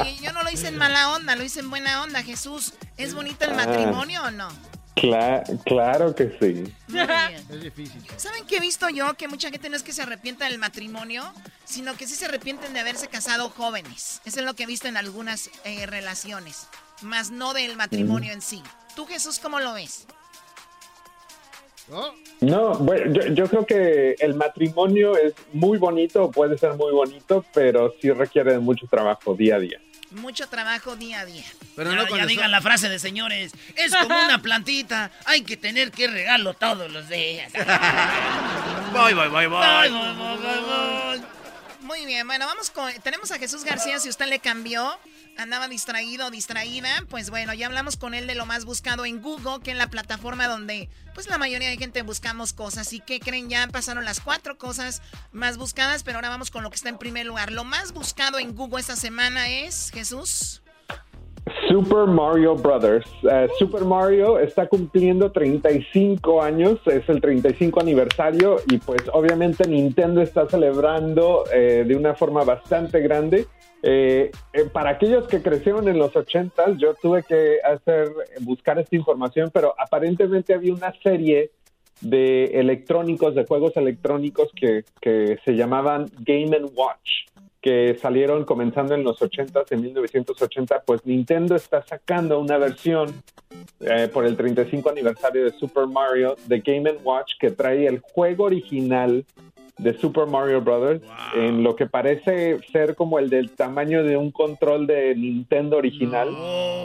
Oye, 0.00 0.16
yo 0.22 0.32
no 0.32 0.42
lo 0.42 0.50
hice 0.50 0.68
en 0.68 0.76
mala 0.78 1.10
onda, 1.12 1.36
lo 1.36 1.42
hice 1.44 1.60
en 1.60 1.70
buena 1.70 2.02
onda, 2.02 2.22
Jesús. 2.22 2.72
¿Es 2.96 3.14
bonito 3.14 3.44
el 3.44 3.54
matrimonio 3.54 4.22
o 4.22 4.30
no? 4.30 4.48
Cla- 4.94 5.44
claro 5.66 6.14
que 6.14 6.34
sí. 6.40 6.72
Muy 6.88 7.06
bien. 7.06 7.46
Es 7.50 7.60
difícil. 7.62 8.02
¿Saben 8.16 8.46
qué 8.46 8.56
he 8.56 8.60
visto 8.60 8.88
yo? 8.88 9.12
Que 9.14 9.28
mucha 9.28 9.50
gente 9.50 9.68
no 9.68 9.76
es 9.76 9.82
que 9.82 9.92
se 9.92 10.00
arrepienta 10.02 10.46
del 10.46 10.56
matrimonio, 10.58 11.30
sino 11.66 11.94
que 11.96 12.06
sí 12.06 12.14
se 12.14 12.24
arrepienten 12.24 12.72
de 12.72 12.80
haberse 12.80 13.08
casado 13.08 13.50
jóvenes. 13.50 14.22
Eso 14.24 14.40
es 14.40 14.46
lo 14.46 14.54
que 14.54 14.62
he 14.62 14.66
visto 14.66 14.88
en 14.88 14.96
algunas 14.96 15.50
eh, 15.64 15.84
relaciones, 15.84 16.68
más 17.02 17.30
no 17.30 17.52
del 17.52 17.76
matrimonio 17.76 18.32
en 18.32 18.40
sí. 18.40 18.62
¿Tú, 18.94 19.04
Jesús, 19.06 19.38
cómo 19.38 19.60
lo 19.60 19.74
ves? 19.74 20.06
No, 22.40 22.74
bueno, 22.78 23.12
yo, 23.12 23.26
yo 23.32 23.46
creo 23.48 23.64
que 23.66 24.16
el 24.18 24.34
matrimonio 24.34 25.16
es 25.16 25.32
muy 25.52 25.78
bonito, 25.78 26.30
puede 26.30 26.58
ser 26.58 26.74
muy 26.74 26.92
bonito, 26.92 27.44
pero 27.54 27.94
sí 28.00 28.10
requiere 28.10 28.52
de 28.52 28.58
mucho 28.58 28.86
trabajo 28.88 29.34
día 29.34 29.56
a 29.56 29.58
día. 29.58 29.80
Mucho 30.10 30.48
trabajo 30.48 30.96
día 30.96 31.20
a 31.20 31.24
día. 31.24 31.44
Pero 31.74 31.90
ya 31.90 31.96
no 31.96 32.02
ya 32.02 32.08
cuando 32.08 32.26
digan 32.28 32.44
son- 32.44 32.52
la 32.52 32.60
frase 32.60 32.88
de 32.88 32.98
señores, 32.98 33.52
es 33.74 33.92
como 34.02 34.14
una 34.24 34.40
plantita, 34.42 35.10
hay 35.24 35.42
que 35.42 35.56
tener 35.56 35.90
que 35.90 36.06
regarlo 36.08 36.54
todos 36.54 36.90
los 36.92 37.08
días. 37.08 37.52
Voy, 38.92 39.12
voy, 39.14 39.28
voy, 39.28 39.46
voy. 39.46 41.22
Muy 41.82 42.04
bien, 42.06 42.26
bueno, 42.26 42.46
vamos 42.46 42.70
con... 42.70 42.92
Tenemos 43.02 43.30
a 43.30 43.38
Jesús 43.38 43.62
García, 43.64 43.98
si 43.98 44.08
usted 44.08 44.26
le 44.26 44.38
cambió, 44.40 44.98
andaba 45.36 45.68
distraído 45.68 46.26
o 46.26 46.30
distraída, 46.30 46.88
pues 47.08 47.30
bueno, 47.30 47.54
ya 47.54 47.66
hablamos 47.66 47.96
con 47.96 48.14
él 48.14 48.26
de 48.26 48.34
lo 48.34 48.46
más 48.46 48.64
buscado 48.64 49.04
en 49.04 49.22
Google, 49.22 49.60
que 49.62 49.72
es 49.72 49.76
la 49.76 49.88
plataforma 49.88 50.48
donde 50.48 50.88
pues 51.14 51.28
la 51.28 51.38
mayoría 51.38 51.68
de 51.68 51.76
gente 51.76 52.02
buscamos 52.02 52.52
cosas. 52.52 52.92
¿Y 52.92 53.00
qué 53.00 53.20
creen? 53.20 53.48
Ya 53.48 53.66
pasaron 53.68 54.04
las 54.04 54.20
cuatro 54.20 54.58
cosas 54.58 55.02
más 55.32 55.58
buscadas, 55.58 56.02
pero 56.02 56.18
ahora 56.18 56.28
vamos 56.28 56.50
con 56.50 56.62
lo 56.62 56.70
que 56.70 56.76
está 56.76 56.88
en 56.88 56.98
primer 56.98 57.26
lugar. 57.26 57.52
Lo 57.52 57.64
más 57.64 57.92
buscado 57.92 58.38
en 58.38 58.54
Google 58.54 58.80
esta 58.80 58.96
semana 58.96 59.48
es, 59.48 59.90
Jesús. 59.92 60.62
Super 61.68 62.06
Mario 62.06 62.56
Brothers. 62.56 63.06
Eh, 63.22 63.48
Super 63.58 63.84
Mario 63.84 64.38
está 64.38 64.66
cumpliendo 64.66 65.30
35 65.30 66.42
años, 66.42 66.80
es 66.86 67.08
el 67.08 67.20
35 67.20 67.80
aniversario 67.80 68.56
y 68.66 68.78
pues 68.78 69.02
obviamente 69.12 69.66
Nintendo 69.68 70.22
está 70.22 70.48
celebrando 70.48 71.44
eh, 71.52 71.84
de 71.86 71.94
una 71.94 72.14
forma 72.14 72.42
bastante 72.44 73.00
grande. 73.00 73.46
Eh, 73.82 74.30
eh, 74.52 74.64
para 74.72 74.90
aquellos 74.90 75.28
que 75.28 75.42
crecieron 75.42 75.88
en 75.88 75.98
los 75.98 76.12
80s, 76.12 76.78
yo 76.78 76.94
tuve 76.94 77.22
que 77.22 77.58
hacer 77.62 78.10
buscar 78.40 78.78
esta 78.78 78.96
información, 78.96 79.50
pero 79.52 79.74
aparentemente 79.78 80.54
había 80.54 80.74
una 80.74 80.92
serie 81.02 81.50
de 82.00 82.58
electrónicos, 82.60 83.34
de 83.34 83.44
juegos 83.46 83.76
electrónicos 83.76 84.50
que, 84.54 84.84
se 85.44 85.52
llamaban 85.54 86.10
Game 86.20 86.56
Watch 86.74 87.26
que 87.60 87.98
salieron 88.00 88.44
comenzando 88.44 88.94
en 88.94 89.02
los 89.02 89.20
80, 89.20 89.64
en 89.70 89.80
1980, 89.80 90.82
pues 90.86 91.04
Nintendo 91.04 91.56
está 91.56 91.82
sacando 91.82 92.38
una 92.38 92.58
versión 92.58 93.12
eh, 93.80 94.08
por 94.12 94.24
el 94.24 94.36
35 94.36 94.90
aniversario 94.90 95.44
de 95.44 95.50
Super 95.50 95.88
Mario 95.88 96.36
de 96.46 96.60
Game 96.60 96.92
Watch 97.02 97.32
que 97.40 97.50
trae 97.50 97.88
el 97.88 97.98
juego 97.98 98.44
original 98.44 99.24
de 99.78 99.98
Super 99.98 100.26
Mario 100.26 100.62
Brothers 100.62 101.02
en 101.34 101.62
lo 101.62 101.76
que 101.76 101.86
parece 101.86 102.58
ser 102.72 102.94
como 102.94 103.18
el 103.18 103.28
del 103.28 103.50
tamaño 103.50 104.02
de 104.04 104.16
un 104.16 104.30
control 104.30 104.86
de 104.86 105.14
Nintendo 105.14 105.76
original, 105.76 106.28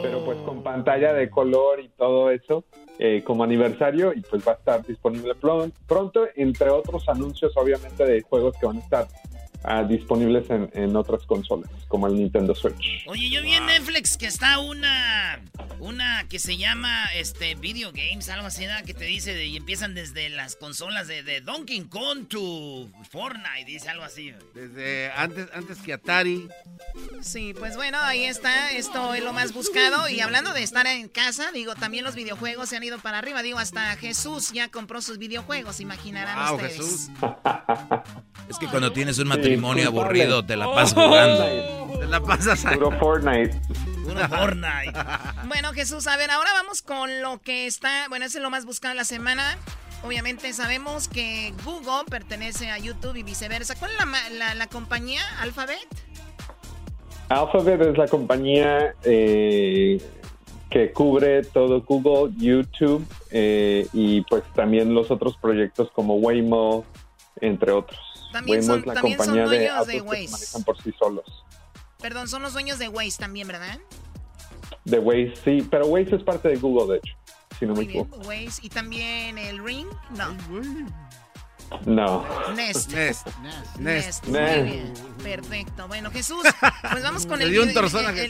pero 0.02 0.24
pues 0.24 0.38
con 0.38 0.62
pantalla 0.62 1.14
de 1.14 1.30
color 1.30 1.80
y 1.80 1.88
todo 1.88 2.30
eso 2.30 2.64
eh, 2.98 3.22
como 3.24 3.44
aniversario 3.44 4.12
y 4.12 4.20
pues 4.20 4.46
va 4.46 4.52
a 4.52 4.56
estar 4.56 4.86
disponible 4.86 5.34
pronto, 5.34 6.28
entre 6.36 6.70
otros 6.70 7.08
anuncios 7.08 7.56
obviamente 7.56 8.04
de 8.04 8.20
juegos 8.20 8.56
que 8.58 8.66
van 8.66 8.76
a 8.76 8.80
estar 8.80 9.06
ah, 9.64 9.82
disponibles 9.84 10.48
en, 10.50 10.70
en 10.74 10.96
otras 10.96 11.24
consolas, 11.24 11.70
como 11.88 12.06
el 12.06 12.14
Nintendo 12.16 12.54
Switch. 12.54 13.04
Oye, 13.06 13.30
yo 13.30 13.42
vi 13.42 13.52
en 13.54 13.66
Netflix 13.66 14.16
que 14.16 14.26
está 14.26 14.58
una 14.58 15.40
una 15.80 16.28
que 16.28 16.38
se 16.38 16.56
llama 16.56 17.06
este 17.14 17.56
Video 17.56 17.90
Games, 17.92 18.28
algo 18.28 18.46
así, 18.46 18.66
¿no? 18.66 18.72
que 18.86 18.94
te 18.94 19.04
dice 19.04 19.34
de- 19.34 19.46
y 19.46 19.56
empiezan 19.56 19.94
desde 19.94 20.28
las 20.28 20.54
consolas 20.54 21.08
de, 21.08 21.22
de 21.24 21.40
Donkey 21.40 21.80
Kong 21.88 22.28
to 22.28 22.88
Fortnite, 23.10 23.64
dice 23.66 23.88
algo 23.88 24.04
así. 24.04 24.32
Desde 24.54 25.10
antes, 25.12 25.48
antes 25.52 25.78
que 25.78 25.92
Atari. 25.92 26.48
Sí, 27.20 27.52
pues 27.58 27.74
bueno, 27.76 27.98
ahí 28.00 28.24
está, 28.24 28.70
esto 28.72 29.14
es 29.14 29.24
lo 29.24 29.32
más 29.32 29.52
buscado. 29.52 30.08
Y 30.08 30.20
hablando 30.20 30.52
de 30.52 30.62
estar 30.62 30.86
en 30.86 31.08
casa, 31.08 31.50
digo, 31.52 31.74
también 31.74 32.04
los 32.04 32.14
videojuegos 32.14 32.68
se 32.68 32.76
han 32.76 32.84
ido 32.84 32.98
para 32.98 33.18
arriba. 33.18 33.42
Digo, 33.42 33.58
hasta 33.58 33.96
Jesús 33.96 34.52
ya 34.52 34.68
compró 34.70 35.02
sus 35.02 35.18
videojuegos, 35.18 35.80
imaginarán 35.80 36.46
Wow, 36.46 36.56
ustedes. 36.56 36.76
Jesús. 36.76 37.08
Es 38.48 38.58
que 38.58 38.66
cuando 38.66 38.92
tienes 38.92 39.18
un 39.18 39.28
matrimonio 39.28 39.82
Sí, 39.84 39.88
aburrido, 39.88 40.44
te 40.44 40.56
la 40.56 40.66
pasas 40.72 40.96
Oh. 40.98 41.06
jugando. 41.08 41.98
Te 41.98 42.06
la 42.06 42.20
pasas 42.20 42.64
Puro 42.64 42.90
Fortnite. 42.98 43.60
Una 44.10 44.28
Fortnite. 44.28 44.92
Bueno, 45.48 45.72
Jesús, 45.72 46.06
a 46.06 46.16
ver, 46.16 46.30
ahora 46.30 46.50
vamos 46.54 46.82
con 46.82 47.20
lo 47.22 47.40
que 47.40 47.66
está, 47.66 48.06
bueno, 48.08 48.24
ese 48.26 48.38
es 48.38 48.42
lo 48.42 48.50
más 48.50 48.64
buscado 48.66 48.92
de 48.94 48.96
la 48.98 49.04
semana. 49.04 49.56
Obviamente 50.04 50.52
sabemos 50.52 51.08
que 51.08 51.54
Google 51.64 52.04
pertenece 52.10 52.70
a 52.70 52.78
YouTube 52.78 53.16
y 53.16 53.22
viceversa. 53.22 53.74
¿Cuál 53.76 53.92
es 53.92 53.98
la, 53.98 54.06
ma- 54.06 54.30
la, 54.30 54.54
la 54.54 54.66
compañía? 54.66 55.20
¿Alphabet? 55.40 55.78
Alphabet 57.28 57.80
es 57.82 57.96
la 57.98 58.08
compañía 58.08 58.94
eh, 59.04 60.02
que 60.70 60.92
cubre 60.92 61.42
todo 61.44 61.80
Google, 61.82 62.32
YouTube 62.36 63.06
eh, 63.30 63.86
y 63.92 64.22
pues 64.22 64.42
también 64.54 64.92
los 64.94 65.10
otros 65.10 65.36
proyectos 65.40 65.90
como 65.92 66.16
Waymo, 66.16 66.84
entre 67.40 67.70
otros. 67.72 68.00
También 68.32 68.58
Waymo 68.60 68.72
son- 68.72 68.80
es 68.80 68.86
la 68.86 68.94
también 68.94 69.18
son 69.18 69.34
de 69.34 69.42
dueños 69.44 69.70
autos 69.72 69.86
de 69.88 69.92
que 69.94 70.00
Waze. 70.02 70.26
se 70.26 70.32
manejan 70.32 70.64
por 70.64 70.82
sí 70.82 70.92
solos. 70.98 71.44
Perdón, 72.00 72.28
son 72.28 72.42
los 72.42 72.52
dueños 72.52 72.78
de 72.78 72.88
Waze 72.88 73.18
también, 73.18 73.46
¿verdad? 73.46 73.78
De 74.84 74.98
Waze, 74.98 75.34
sí, 75.44 75.68
pero 75.70 75.86
Waze 75.86 76.16
es 76.16 76.22
parte 76.24 76.48
de 76.48 76.56
Google, 76.56 76.94
de 76.94 76.98
hecho, 76.98 77.14
si 77.58 77.66
no 77.66 77.72
me 77.74 77.76
Muy 77.80 77.86
bien, 77.86 78.00
equivoco. 78.04 78.26
Waze. 78.28 78.60
Y 78.62 78.68
también 78.70 79.38
el 79.38 79.62
Ring, 79.64 79.86
no. 80.16 80.36
No. 81.86 82.24
Nest. 82.54 82.90
Nest. 82.92 83.26
Nest. 83.78 84.24
Muy 84.26 84.32
Nest. 84.40 84.64
bien. 84.64 84.92
Perfecto. 85.22 85.88
Bueno, 85.88 86.10
Jesús, 86.10 86.42
pues 86.90 87.02
vamos 87.02 87.24
con 87.26 87.40
el- 87.40 87.54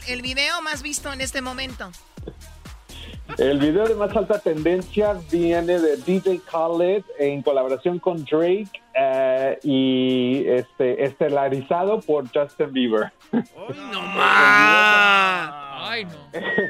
el 0.07 0.23
video 0.23 0.63
más 0.63 0.83
visto 0.83 1.13
en 1.13 1.21
este 1.21 1.41
momento. 1.43 1.91
El 3.39 3.59
video 3.59 3.87
de 3.87 3.95
más 3.95 4.15
alta 4.15 4.39
tendencia 4.39 5.17
viene 5.31 5.79
de 5.79 5.97
DJ 5.97 6.41
Khaled 6.51 7.03
en 7.19 7.43
colaboración 7.43 7.99
con 7.99 8.25
Drake 8.25 8.71
eh, 8.95 9.59
y 9.63 10.45
este 10.47 11.05
estelarizado 11.05 12.01
por 12.01 12.25
Justin 12.33 12.73
Bieber. 12.73 13.13
¡No 13.33 14.03
más! 14.03 15.51
Ay, 15.85 16.05
no. 16.05 16.11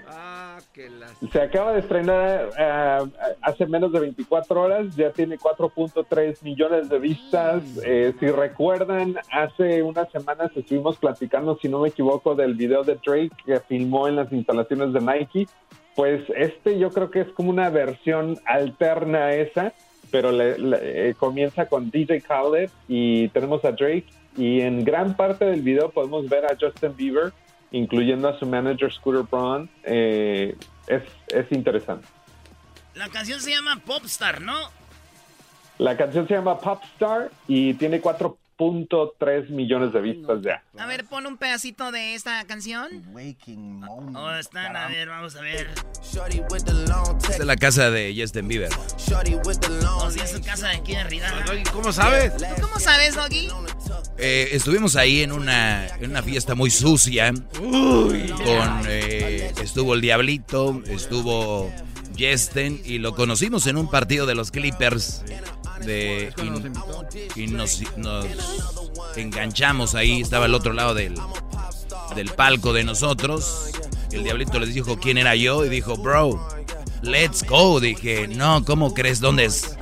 Ah, 0.09 0.59
las... 0.99 1.33
Se 1.33 1.41
acaba 1.41 1.73
de 1.73 1.81
estrenar 1.81 2.51
eh, 2.59 2.99
hace 3.43 3.67
menos 3.67 3.93
de 3.93 4.01
24 4.01 4.61
horas, 4.61 4.97
ya 4.97 5.11
tiene 5.11 5.39
4.3 5.39 6.43
millones 6.43 6.89
de 6.89 6.99
vistas. 6.99 7.63
Eh, 7.85 8.15
si 8.19 8.27
recuerdan, 8.29 9.17
hace 9.31 9.83
unas 9.83 10.11
semanas 10.11 10.51
estuvimos 10.57 10.97
platicando, 10.97 11.59
si 11.61 11.69
no 11.69 11.81
me 11.81 11.89
equivoco, 11.89 12.35
del 12.35 12.55
video 12.55 12.83
de 12.85 12.95
Drake 13.05 13.31
que 13.45 13.61
filmó 13.61 14.09
en 14.09 14.17
las 14.17 14.33
instalaciones 14.33 14.93
de 14.93 15.01
Nike. 15.01 15.47
Pues 15.95 16.23
este 16.37 16.79
yo 16.79 16.91
creo 16.91 17.11
que 17.11 17.21
es 17.21 17.29
como 17.29 17.51
una 17.51 17.69
versión 17.71 18.39
alterna 18.47 19.27
a 19.27 19.35
esa, 19.35 19.73
pero 20.11 20.33
le- 20.33 20.59
le- 20.59 21.11
eh, 21.11 21.15
comienza 21.15 21.67
con 21.67 21.91
DJ 21.91 22.21
Khaled 22.23 22.71
y 22.89 23.29
tenemos 23.29 23.65
a 23.65 23.73
Drake 23.73 24.07
y 24.37 24.61
en 24.63 24.85
gran 24.85 25.15
parte 25.17 25.45
del 25.45 25.61
video 25.63 25.91
podemos 25.91 26.29
ver 26.29 26.47
a 26.47 26.57
Justin 26.59 26.97
Bieber, 26.97 27.33
incluyendo 27.71 28.29
a 28.29 28.39
su 28.39 28.47
manager 28.47 28.91
Scooter 28.93 29.23
Braun. 29.31 29.69
Eh, 29.85 30.57
es, 30.87 31.03
es 31.29 31.51
interesante. 31.53 32.07
La 32.95 33.09
canción 33.09 33.41
se 33.41 33.51
llama 33.51 33.81
Popstar, 33.85 34.41
¿no? 34.41 34.55
La 35.79 35.97
canción 35.97 36.29
se 36.29 36.35
llama 36.35 36.59
Popstar 36.59 37.31
y 37.49 37.75
tiene 37.75 38.01
4.3 38.63 39.51
millones 39.51 39.93
de 39.93 40.01
vistas 40.01 40.41
ya. 40.43 40.63
A 40.79 40.87
ver, 40.87 41.05
pon 41.05 41.27
un 41.27 41.37
pedacito 41.37 41.91
de 41.91 42.15
esta 42.15 42.45
canción. 42.45 42.89
Oh, 44.15 44.31
están, 44.33 44.77
a 44.77 44.89
ver, 44.89 45.09
vamos 45.09 45.35
a 45.37 45.41
ver. 45.41 45.69
Esta 46.03 47.33
es 47.33 47.45
la 47.45 47.57
casa 47.57 47.91
de 47.91 48.15
Justin 48.17 48.47
Bieber. 48.47 48.71
Oh, 48.73 50.11
sí, 50.11 50.21
es 50.23 50.31
su 50.31 50.41
casa 50.43 50.69
de 50.69 50.77
aquí 50.77 50.93
de 50.93 50.99
arriba. 50.99 51.27
¿Cómo 51.73 51.93
sabes? 51.93 52.37
¿Tú 52.37 52.45
cómo 52.61 52.79
sabes, 52.79 53.17
Doggy? 53.17 53.49
Eh, 54.19 54.51
estuvimos 54.53 54.95
ahí 54.97 55.23
en 55.23 55.33
una, 55.33 55.89
en 55.97 56.11
una 56.11 56.23
fiesta 56.23 56.55
muy 56.55 56.71
sucia. 56.71 57.33
Con, 57.59 58.83
eh, 58.87 59.53
estuvo 59.61 59.95
el 59.95 60.01
Diablito, 60.01 60.83
estuvo 60.87 61.73
Justin 62.19 62.81
y 62.85 62.99
lo 62.99 63.15
conocimos 63.15 63.67
en 63.67 63.77
un 63.77 63.91
partido 63.91 64.27
de 64.27 64.35
los 64.35 64.51
Clippers. 64.51 65.25
De, 65.85 66.33
y, 67.37 67.43
y 67.43 67.47
nos, 67.49 67.83
nos 67.97 68.27
enganchamos 69.17 69.95
ahí, 69.95 70.21
estaba 70.21 70.47
al 70.47 70.55
otro 70.55 70.73
lado 70.73 70.95
del, 70.95 71.15
del 72.15 72.31
palco 72.31 72.73
de 72.73 72.85
nosotros. 72.85 73.71
El 74.11 74.25
Diablito 74.25 74.59
les 74.61 74.75
dijo 74.75 74.99
quién 74.99 75.19
era 75.19 75.35
yo 75.37 75.65
y 75.65 75.69
dijo, 75.69 75.97
bro, 75.97 76.47
let's 77.03 77.43
go. 77.45 77.81
Dije, 77.81 78.29
no, 78.29 78.65
¿cómo 78.65 78.93
crees? 78.95 79.21
¿Dónde 79.21 79.45
es? 79.47 79.77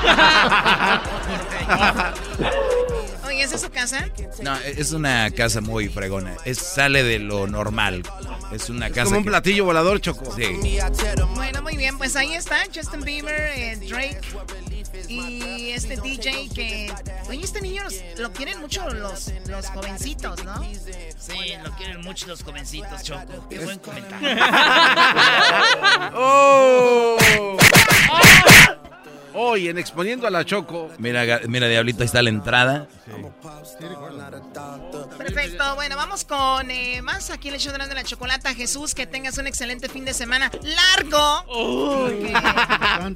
Oye, 3.26 3.42
¿esa 3.42 3.54
es 3.56 3.60
su 3.62 3.70
casa? 3.70 4.08
No, 4.42 4.56
es 4.56 4.92
una 4.92 5.30
casa 5.30 5.60
muy 5.60 5.88
fregona. 5.88 6.36
Es, 6.44 6.58
sale 6.58 7.02
de 7.04 7.18
lo 7.18 7.46
normal. 7.46 8.02
Es 8.52 8.68
una 8.70 8.88
casa. 8.90 9.04
como 9.04 9.18
un 9.18 9.24
que- 9.24 9.30
platillo 9.30 9.64
volador, 9.64 10.00
Choco. 10.00 10.34
Sí. 10.34 10.44
Bueno, 11.36 11.62
muy 11.62 11.76
bien, 11.76 11.96
pues 11.96 12.16
ahí 12.16 12.34
está 12.34 12.56
Justin 12.74 13.02
Bieber, 13.02 13.52
eh, 13.56 13.76
Drake 13.88 14.20
y 15.08 15.70
este 15.70 15.96
DJ 15.96 16.48
que... 16.54 16.92
Oye, 17.28 17.44
este 17.44 17.60
niño 17.60 17.82
los- 17.84 18.02
lo 18.18 18.32
quieren 18.32 18.60
mucho 18.60 18.88
los, 18.90 19.32
los 19.46 19.66
jovencitos, 19.66 20.44
¿no? 20.44 20.62
Sí, 21.18 21.54
lo 21.62 21.70
quieren 21.76 22.00
mucho 22.02 22.26
los 22.26 22.42
jovencitos, 22.42 23.02
Choco. 23.02 23.46
Qué 23.48 23.58
buen 23.60 23.78
comentario. 23.78 24.28
¡Oh! 26.14 27.16
Hoy 29.34 29.68
en 29.68 29.78
Exponiendo 29.78 30.26
a 30.26 30.30
la 30.30 30.44
Choco. 30.44 30.90
Mira, 30.98 31.40
mira, 31.46 31.68
Diablito, 31.68 32.00
ahí 32.02 32.06
está 32.06 32.22
la 32.22 32.30
entrada. 32.30 32.88
Perfecto, 35.16 35.74
bueno, 35.76 35.96
vamos 35.96 36.24
con 36.24 36.70
eh, 36.70 37.00
más 37.02 37.30
aquí 37.30 37.48
en 37.48 37.54
el 37.54 37.60
show 37.60 37.72
de 37.72 37.78
la, 37.78 38.04
chocolata. 38.04 38.54
Jesús, 38.54 38.94
que 38.94 39.06
tengas 39.06 39.38
un 39.38 39.46
excelente 39.46 39.88
fin 39.88 40.04
de 40.04 40.14
semana 40.14 40.50
largo. 40.62 41.44
Porque- 41.46 42.32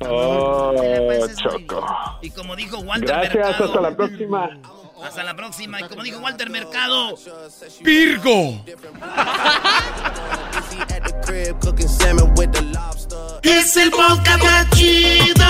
Oh, 0.07 1.27
Choco. 1.37 1.87
Y 2.23 2.31
como 2.31 2.57
dijo 2.57 2.79
Walter 2.79 3.09
Gracias, 3.09 3.35
Mercado. 3.35 3.65
hasta 3.65 3.81
la 3.81 3.97
próxima. 3.97 4.51
Hasta 5.03 5.23
la 5.25 5.35
próxima. 5.35 5.81
Y 5.81 5.85
como 5.85 6.03
dijo 6.03 6.19
Walter 6.21 6.51
Mercado. 6.51 7.15
¡Virgo! 7.83 8.65
Es 13.43 13.77
el 13.77 13.91
podcast 13.91 14.43
más 14.43 14.71
chido. 14.71 15.47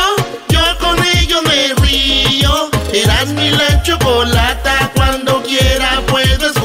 Yo 0.48 0.60
con 0.80 0.98
ello 1.16 1.42
me 1.42 1.74
río. 1.82 2.70
Eras 2.92 3.28
mi 3.28 3.50
la 3.50 3.82
chocolata. 3.82 4.90
Cuando 4.94 5.42
quiera 5.42 6.02
puedo 6.06 6.46
escuchar. 6.46 6.63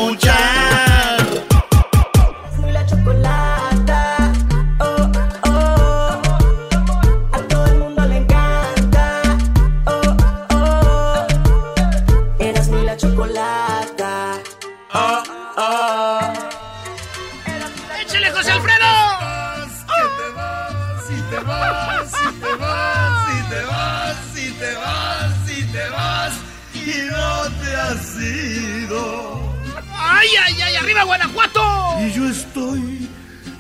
Te 25.80 25.90
vas 25.90 26.34
y 26.74 27.10
no 27.10 27.64
te 27.64 27.76
has 27.76 28.16
ido. 28.18 29.56
¡Ay, 29.98 30.28
ay, 30.46 30.62
ay! 30.62 30.76
¡Arriba, 30.76 31.04
Guanajuato! 31.04 31.98
Y 32.06 32.12
yo 32.14 32.30
estoy 32.30 33.10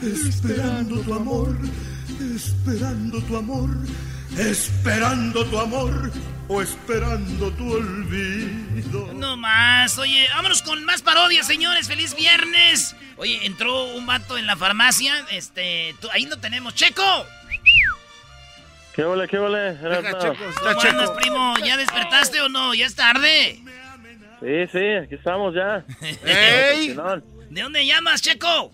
esperando 0.01 0.99
tu 1.01 1.13
amor, 1.13 1.57
esperando 2.35 3.21
tu 3.23 3.37
amor, 3.37 3.69
esperando 4.37 5.45
tu 5.45 5.59
amor 5.59 6.11
o 6.47 6.61
esperando 6.61 7.51
tu 7.51 7.71
olvido. 7.73 9.13
No 9.13 9.37
más. 9.37 9.97
Oye, 9.97 10.27
vámonos 10.33 10.61
con 10.61 10.83
más 10.85 11.01
parodias, 11.01 11.45
señores. 11.47 11.87
¡Feliz 11.87 12.15
viernes! 12.15 12.95
Oye, 13.17 13.45
entró 13.45 13.83
un 13.95 14.05
vato 14.05 14.37
en 14.37 14.45
la 14.47 14.55
farmacia. 14.55 15.13
Este, 15.31 15.95
tú- 16.01 16.09
ahí 16.11 16.25
no 16.25 16.37
tenemos. 16.37 16.73
¡Checo! 16.73 17.03
¿Qué 18.99 19.05
ole, 19.05 19.29
qué? 19.29 19.37
Erasmo? 19.37 20.35
¿Cómo 20.61 20.81
andas, 20.81 21.11
primo? 21.11 21.53
¿Ya 21.63 21.77
despertaste 21.77 22.41
o 22.41 22.49
no? 22.49 22.73
¿Ya 22.73 22.85
es 22.85 22.95
tarde? 22.95 23.57
Sí, 24.41 24.67
sí, 24.73 24.85
aquí 25.01 25.15
estamos 25.15 25.55
ya. 25.55 25.85
¡Ey! 26.25 26.93
¿De 27.49 27.61
dónde 27.61 27.85
llamas, 27.85 28.21
Checo? 28.21 28.73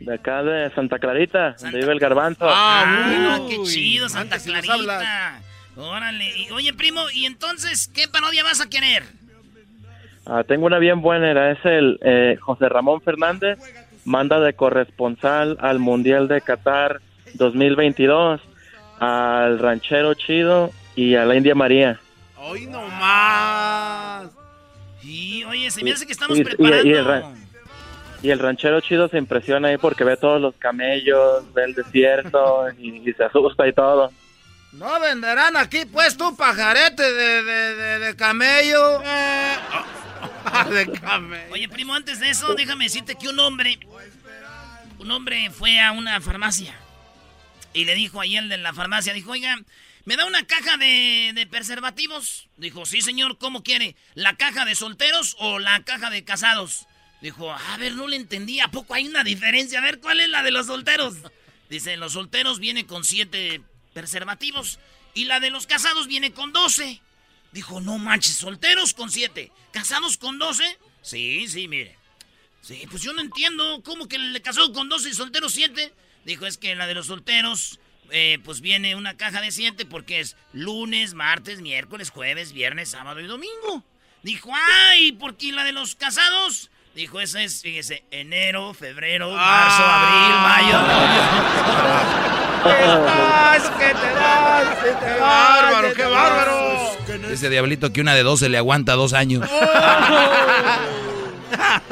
De 0.00 0.14
acá 0.14 0.42
de 0.42 0.74
Santa 0.74 0.98
Clarita, 0.98 1.54
donde 1.60 1.78
vive 1.78 1.92
el 1.92 2.00
garbanzo. 2.00 2.44
Ah, 2.48 3.38
qué 3.48 3.62
chido, 3.62 4.08
Santa 4.08 4.40
Clarita. 4.40 5.40
Órale. 5.76 6.36
Y, 6.36 6.50
oye, 6.50 6.74
primo, 6.74 7.02
¿y 7.14 7.26
entonces 7.26 7.88
qué 7.94 8.08
parodia 8.08 8.42
vas 8.42 8.60
a 8.60 8.68
querer? 8.68 9.04
Ah, 10.26 10.42
tengo 10.42 10.66
una 10.66 10.80
bien 10.80 11.02
buena, 11.02 11.30
era 11.30 11.52
es 11.52 11.64
el 11.64 12.00
eh, 12.02 12.36
José 12.40 12.68
Ramón 12.68 13.00
Fernández, 13.00 13.60
manda 14.04 14.40
de 14.40 14.54
corresponsal 14.54 15.56
al 15.60 15.78
Mundial 15.78 16.26
de 16.26 16.40
Qatar 16.40 17.00
2022, 17.34 18.40
al 19.00 19.58
Ranchero 19.58 20.14
Chido 20.14 20.70
y 20.94 21.16
a 21.16 21.24
la 21.24 21.34
India 21.34 21.54
María. 21.54 21.98
Hoy 22.36 22.66
no 22.66 22.86
más. 22.88 24.26
Y, 25.02 25.42
oye, 25.44 25.70
se 25.70 25.82
me 25.82 25.92
hace 25.92 26.06
que 26.06 26.12
estamos 26.12 26.38
Y- 26.38 26.44
preparando. 26.44 26.86
y 26.86 26.92
el 26.92 27.04
ra- 27.04 27.32
Y 28.22 28.28
el 28.30 28.38
ranchero 28.38 28.82
chido 28.82 29.08
se 29.08 29.16
impresiona 29.16 29.68
ahí 29.68 29.78
porque 29.78 30.04
ve 30.04 30.14
todos 30.18 30.38
los 30.42 30.54
camellos, 30.56 31.42
ve 31.54 31.64
el 31.64 31.74
desierto 31.74 32.66
y, 32.78 33.08
y 33.08 33.12
se 33.14 33.24
asusta 33.24 33.66
y 33.66 33.72
todo. 33.72 34.12
¿No 34.72 35.00
venderán 35.00 35.56
aquí, 35.56 35.86
pues, 35.90 36.18
tu 36.18 36.36
pajarete 36.36 37.02
de, 37.14 37.42
de, 37.42 37.74
de, 37.76 37.98
de 38.00 38.16
camello? 38.16 38.98
de 40.70 40.92
camello. 41.00 41.52
Oye, 41.52 41.66
primo, 41.70 41.94
antes 41.94 42.20
de 42.20 42.28
eso, 42.28 42.54
déjame 42.54 42.84
decirte 42.84 43.14
que 43.14 43.26
un 43.28 43.38
hombre, 43.38 43.78
un 44.98 45.10
hombre 45.10 45.48
fue 45.50 45.80
a 45.80 45.92
una 45.92 46.20
farmacia 46.20 46.74
y 47.72 47.84
le 47.84 47.94
dijo 47.94 48.20
ahí 48.20 48.36
el 48.36 48.48
de 48.48 48.58
la 48.58 48.72
farmacia, 48.72 49.12
dijo, 49.12 49.32
oiga, 49.32 49.60
¿me 50.04 50.16
da 50.16 50.26
una 50.26 50.46
caja 50.46 50.76
de, 50.76 51.32
de 51.34 51.46
preservativos? 51.46 52.48
Dijo, 52.56 52.86
sí, 52.86 53.00
señor, 53.00 53.38
¿cómo 53.38 53.62
quiere? 53.62 53.96
¿La 54.14 54.36
caja 54.36 54.64
de 54.64 54.74
solteros 54.74 55.36
o 55.38 55.58
la 55.58 55.82
caja 55.84 56.10
de 56.10 56.24
casados? 56.24 56.86
Dijo, 57.20 57.52
a 57.52 57.76
ver, 57.76 57.94
no 57.94 58.08
le 58.08 58.16
entendí, 58.16 58.60
¿a 58.60 58.68
poco 58.68 58.94
hay 58.94 59.06
una 59.06 59.24
diferencia? 59.24 59.78
A 59.78 59.82
ver, 59.82 60.00
¿cuál 60.00 60.20
es 60.20 60.28
la 60.28 60.42
de 60.42 60.50
los 60.50 60.66
solteros? 60.66 61.16
Dice, 61.68 61.96
los 61.96 62.14
solteros 62.14 62.58
viene 62.58 62.86
con 62.86 63.04
siete 63.04 63.62
preservativos 63.92 64.78
y 65.14 65.24
la 65.24 65.38
de 65.38 65.50
los 65.50 65.66
casados 65.66 66.06
viene 66.06 66.32
con 66.32 66.52
doce. 66.52 67.00
Dijo, 67.52 67.80
no 67.80 67.98
manches, 67.98 68.36
solteros 68.36 68.94
con 68.94 69.10
siete, 69.10 69.52
casados 69.72 70.16
con 70.16 70.38
doce. 70.38 70.78
Sí, 71.02 71.46
sí, 71.48 71.68
mire. 71.68 72.00
Sí, 72.62 72.86
pues 72.90 73.02
yo 73.02 73.12
no 73.12 73.20
entiendo 73.20 73.82
cómo 73.82 74.06
que 74.06 74.16
el 74.16 74.40
casado 74.42 74.72
con 74.72 74.88
12 74.88 75.08
y 75.08 75.14
soltero 75.14 75.48
7. 75.48 75.92
Dijo, 76.24 76.46
es 76.46 76.58
que 76.58 76.74
la 76.74 76.86
de 76.86 76.94
los 76.94 77.06
solteros, 77.06 77.80
eh, 78.10 78.38
pues 78.44 78.60
viene 78.60 78.94
una 78.94 79.16
caja 79.16 79.40
de 79.40 79.50
7 79.50 79.86
porque 79.86 80.20
es 80.20 80.36
lunes, 80.52 81.14
martes, 81.14 81.60
miércoles, 81.60 82.10
jueves, 82.10 82.52
viernes, 82.52 82.90
sábado 82.90 83.20
y 83.20 83.26
domingo. 83.26 83.84
Dijo, 84.22 84.50
ay, 84.52 85.12
porque 85.12 85.52
la 85.52 85.64
de 85.64 85.72
los 85.72 85.94
casados. 85.94 86.70
Dijo, 86.94 87.20
esa 87.20 87.42
es, 87.42 87.62
fíjese, 87.62 88.04
enero, 88.10 88.74
febrero, 88.74 89.30
marzo, 89.30 89.82
abril, 89.84 90.34
mayo. 90.42 90.78
que 92.64 92.70
te 92.70 92.96
vas, 92.96 93.70
que 93.70 93.94
te 93.94 95.20
vas, 95.20 95.20
bárbaro, 95.20 95.88
que 95.90 95.94
qué 95.94 96.04
bárbaro! 96.04 96.98
Ese 97.30 97.48
diablito 97.48 97.92
que 97.92 98.00
una 98.00 98.14
de 98.14 98.24
12 98.24 98.48
le 98.48 98.58
aguanta 98.58 98.94
dos 98.94 99.12
años. 99.12 99.48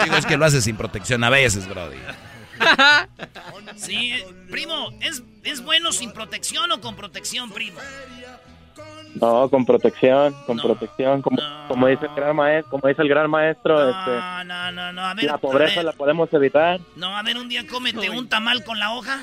Digo, 0.04 0.16
es 0.16 0.26
que 0.26 0.36
lo 0.36 0.44
hace 0.44 0.60
sin 0.60 0.76
protección 0.76 1.22
a 1.24 1.30
veces, 1.30 1.68
Brody. 1.68 1.98
Sí, 3.76 4.14
primo, 4.50 4.90
¿es, 5.00 5.22
¿es 5.44 5.62
bueno 5.62 5.92
sin 5.92 6.12
protección 6.12 6.70
o 6.72 6.80
con 6.80 6.96
protección, 6.96 7.50
primo? 7.50 7.78
No, 9.14 9.48
con 9.48 9.64
protección, 9.64 10.34
con 10.46 10.58
protección, 10.58 11.22
como, 11.22 11.38
como 11.66 11.86
dice 11.86 12.06
el 12.06 12.14
gran 12.14 12.36
maestro, 12.36 12.70
como 12.70 12.88
dice 12.88 13.02
el 13.02 13.08
gran 13.08 13.30
maestro, 13.30 13.88
este, 13.88 14.10
No, 14.10 14.44
no, 14.44 14.72
no, 14.72 14.92
no, 14.92 15.06
a 15.06 15.14
ver. 15.14 15.24
la 15.24 15.38
pobreza 15.38 15.72
a 15.74 15.76
ver. 15.76 15.84
la 15.86 15.92
podemos 15.92 16.32
evitar. 16.32 16.78
No, 16.94 17.16
a 17.16 17.22
ver, 17.22 17.36
un 17.38 17.48
día 17.48 17.66
cómete 17.66 18.10
un 18.10 18.28
tamal 18.28 18.62
con 18.64 18.78
la 18.78 18.92
hoja. 18.92 19.20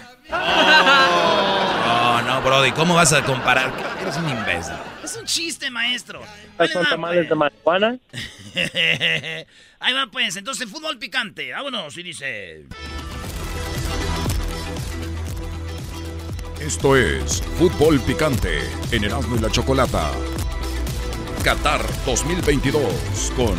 No, 1.85 2.21
no, 2.23 2.41
Brody, 2.41 2.71
¿cómo 2.71 2.95
vas 2.95 3.13
a 3.13 3.23
comparar? 3.23 3.71
Eres 4.01 4.17
un 4.17 4.29
imbécil. 4.29 4.73
Es 5.03 5.15
un 5.15 5.25
chiste, 5.25 5.69
maestro. 5.69 6.21
Estas 6.53 6.71
son 6.71 6.85
tamales 6.85 7.29
de 7.29 7.35
marihuana. 7.35 7.97
Ahí 9.79 9.93
va, 9.93 10.07
pues. 10.11 10.35
Entonces, 10.35 10.69
fútbol 10.69 10.97
picante. 10.97 11.51
Vámonos. 11.51 11.95
Y 11.97 12.03
dice... 12.03 12.65
Esto 16.59 16.95
es 16.95 17.41
Fútbol 17.59 17.99
Picante 17.99 18.61
en 18.91 19.03
Erasmo 19.03 19.35
y 19.35 19.39
la 19.39 19.49
Chocolata. 19.49 20.09
Qatar 21.43 21.81
2022 22.05 23.33
con 23.35 23.55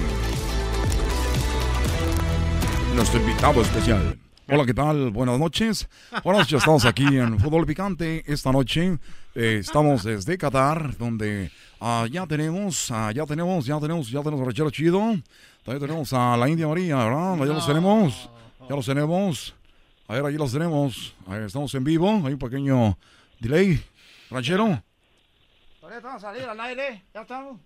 nuestro 2.97 3.21
invitado 3.21 3.61
especial. 3.61 4.19
Hola, 4.49 4.65
¿qué 4.65 4.73
tal? 4.73 5.11
Buenas 5.11 5.39
noches. 5.39 5.89
Buenas 6.25 6.41
noches, 6.41 6.59
estamos 6.59 6.87
aquí 6.87 7.05
en 7.05 7.39
Fútbol 7.39 7.67
Picante. 7.67 8.25
Esta 8.27 8.51
noche 8.51 8.99
eh, 9.35 9.59
estamos 9.61 10.03
desde 10.03 10.39
Qatar, 10.39 10.97
donde 10.97 11.51
ah, 11.81 12.07
ya 12.11 12.27
tenemos, 12.27 12.91
ah, 12.91 13.13
ya 13.15 13.27
tenemos, 13.27 13.67
ya 13.67 13.79
tenemos, 13.79 14.11
ya 14.11 14.23
tenemos 14.23 14.41
a 14.41 14.45
Ranchero 14.47 14.71
Chido. 14.71 15.01
También 15.65 15.87
tenemos 15.87 16.13
a 16.15 16.37
la 16.37 16.49
India 16.49 16.67
María, 16.67 16.97
¿verdad? 16.97 17.37
Ya 17.39 17.53
los 17.53 17.67
tenemos, 17.67 18.31
ya 18.69 18.75
los 18.75 18.87
tenemos. 18.87 19.56
A 20.09 20.15
ver, 20.15 20.25
ahí 20.25 20.35
los 20.35 20.53
tenemos. 20.53 21.15
Ahí 21.27 21.43
estamos 21.45 21.75
en 21.75 21.83
vivo, 21.83 22.09
hay 22.25 22.33
un 22.33 22.39
pequeño 22.39 22.97
delay. 23.41 23.85
Ranchero. 24.31 24.83
Ahorita 25.83 26.01
vamos 26.01 26.25
a 26.25 26.33
salir 26.33 26.45
al 26.45 26.61
aire, 26.61 27.05
ya 27.15 27.23
estamos. 27.23 27.61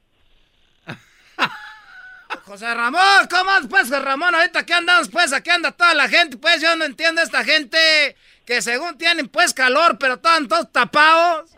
José 2.44 2.74
Ramón, 2.74 3.28
¿cómo 3.30 3.50
andas, 3.50 3.70
pues, 3.70 3.82
José 3.88 4.00
Ramón? 4.00 4.34
Ahorita 4.34 4.64
qué 4.64 4.74
andamos, 4.74 5.08
pues, 5.08 5.32
aquí 5.32 5.50
anda 5.50 5.72
toda 5.72 5.94
la 5.94 6.08
gente, 6.08 6.36
pues, 6.36 6.60
yo 6.60 6.74
no 6.76 6.84
entiendo 6.84 7.20
a 7.20 7.24
esta 7.24 7.44
gente 7.44 8.16
que 8.44 8.62
según 8.62 8.96
tienen, 8.98 9.28
pues, 9.28 9.52
calor, 9.52 9.98
pero 9.98 10.14
están 10.14 10.48
todos 10.48 10.70
tapados. 10.72 11.50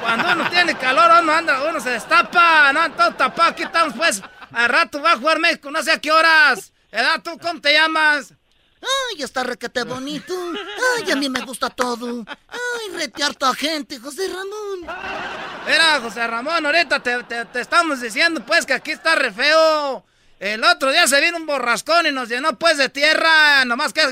Cuando 0.00 0.32
uno 0.32 0.50
tiene 0.50 0.76
calor, 0.76 1.22
uno 1.22 1.32
anda, 1.32 1.68
uno 1.68 1.80
se 1.80 1.90
destapa, 1.90 2.72
no, 2.72 2.90
todos 2.92 3.16
tapados, 3.16 3.52
aquí 3.52 3.62
estamos, 3.62 3.94
pues, 3.94 4.22
al 4.52 4.68
rato 4.68 5.00
va 5.00 5.12
a 5.12 5.16
jugar 5.16 5.38
México, 5.38 5.70
no 5.70 5.82
sé 5.82 5.92
a 5.92 5.98
qué 5.98 6.10
horas. 6.10 6.72
¿Edad 6.90 7.22
tú 7.22 7.38
cómo 7.38 7.60
te 7.60 7.72
llamas? 7.72 8.34
Ay, 8.84 9.22
está 9.22 9.42
requete 9.44 9.82
bonito. 9.84 10.34
Ay, 10.98 11.10
a 11.10 11.16
mí 11.16 11.28
me 11.28 11.40
gusta 11.40 11.70
todo. 11.70 12.24
Ay, 12.28 12.96
rete 12.96 13.22
harta 13.22 13.54
gente, 13.54 13.98
José 13.98 14.28
Ramón. 14.28 14.80
Mira, 15.66 16.00
José 16.02 16.26
Ramón, 16.26 16.64
ahorita 16.66 17.00
te, 17.02 17.22
te- 17.24 17.44
te 17.46 17.60
estamos 17.60 18.00
diciendo, 18.00 18.44
pues, 18.44 18.66
que 18.66 18.74
aquí 18.74 18.90
está 18.92 19.14
re 19.14 19.32
feo. 19.32 20.04
El 20.40 20.62
otro 20.64 20.90
día 20.92 21.06
se 21.06 21.20
vino 21.22 21.38
un 21.38 21.46
borrascón 21.46 22.06
y 22.06 22.12
nos 22.12 22.28
llenó, 22.28 22.58
pues, 22.58 22.76
de 22.76 22.90
tierra. 22.90 23.64
Nomás 23.64 23.92
que... 23.94 24.02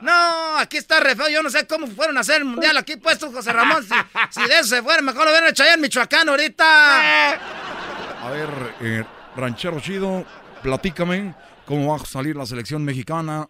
No, 0.00 0.56
aquí 0.56 0.78
está 0.78 1.00
re 1.00 1.14
feo. 1.14 1.28
Yo 1.28 1.42
no 1.42 1.50
sé 1.50 1.66
cómo 1.66 1.86
fueron 1.88 2.16
a 2.16 2.20
hacer 2.20 2.36
el 2.36 2.44
mundial 2.46 2.76
aquí, 2.78 2.96
pues, 2.96 3.18
tú, 3.18 3.30
José 3.30 3.52
Ramón. 3.52 3.84
Si, 3.84 3.94
si 4.40 4.48
de 4.48 4.54
eso 4.60 4.68
se 4.76 4.82
fueron, 4.82 5.04
mejor 5.04 5.24
lo 5.24 5.30
hubieran 5.30 5.50
hecho 5.50 5.62
allá 5.64 5.74
en 5.74 5.80
Michoacán 5.82 6.28
ahorita. 6.28 7.32
A 7.32 8.30
ver, 8.30 8.48
eh, 8.80 9.04
ranchero 9.36 9.78
chido, 9.80 10.24
platícame 10.62 11.34
cómo 11.66 11.94
va 11.94 12.02
a 12.02 12.06
salir 12.06 12.36
la 12.36 12.46
selección 12.46 12.82
mexicana 12.84 13.48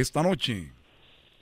esta 0.00 0.22
noche. 0.22 0.72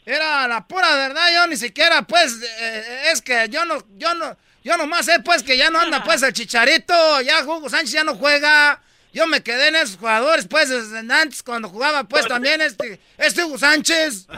Era 0.04 0.48
la 0.48 0.66
pura 0.66 0.94
verdad, 0.96 1.26
yo 1.34 1.46
ni 1.46 1.56
siquiera, 1.56 2.02
pues, 2.02 2.40
eh, 2.42 3.10
es 3.12 3.22
que 3.22 3.48
yo 3.48 3.64
no, 3.64 3.78
yo 3.96 4.14
no, 4.14 4.36
yo 4.64 4.76
nomás 4.76 5.06
sé, 5.06 5.20
pues, 5.20 5.42
que 5.42 5.56
ya 5.56 5.70
no 5.70 5.78
anda, 5.78 6.02
pues, 6.02 6.22
el 6.22 6.32
Chicharito, 6.32 7.20
ya 7.20 7.44
Hugo 7.44 7.68
Sánchez 7.68 7.92
ya 7.92 8.04
no 8.04 8.16
juega. 8.16 8.80
Yo 9.12 9.26
me 9.26 9.42
quedé 9.42 9.68
en 9.68 9.76
esos 9.76 9.96
jugadores, 9.96 10.46
pues, 10.46 10.70
antes, 11.10 11.42
cuando 11.42 11.68
jugaba, 11.68 12.04
pues, 12.04 12.26
también 12.26 12.60
este, 12.60 13.00
este 13.18 13.44
Hugo 13.44 13.58
Sánchez. 13.58 14.26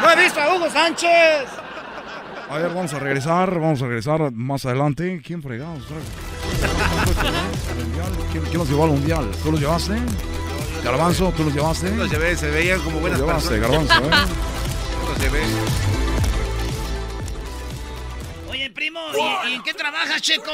No 0.00 0.10
he 0.10 0.22
visto 0.22 0.40
a 0.40 0.54
Hugo 0.54 0.70
Sánchez. 0.70 1.48
A 2.50 2.58
ver, 2.58 2.68
vamos 2.68 2.92
a 2.92 2.98
regresar, 2.98 3.58
vamos 3.58 3.80
a 3.82 3.86
regresar 3.86 4.30
más 4.32 4.64
adelante. 4.66 5.20
¿Quién 5.24 5.42
fregados? 5.42 5.84
¿Quién, 8.30 8.44
quién 8.44 8.58
los 8.58 8.68
llevó 8.68 8.84
al 8.84 8.90
mundial? 8.90 9.30
¿Tú 9.42 9.52
los 9.52 9.60
llevaste? 9.60 9.94
Garbanzo, 10.82 11.32
¿tú 11.36 11.44
los 11.44 11.54
llevaste? 11.54 11.90
Los 11.94 12.10
llevé, 12.10 12.36
se 12.36 12.50
veían 12.50 12.80
como 12.80 13.00
buenas 13.00 13.18
Los 13.18 13.28
llevaste, 13.28 13.58
personas. 13.58 13.88
Garbanzo, 13.88 14.16
¿eh? 14.16 14.34
Los 15.08 15.18
llevé. 15.20 15.40
Oye, 18.50 18.70
primo, 18.70 19.00
¿y, 19.46 19.50
y 19.50 19.54
en 19.54 19.62
qué 19.62 19.74
trabajas, 19.74 20.22
Checo? 20.22 20.50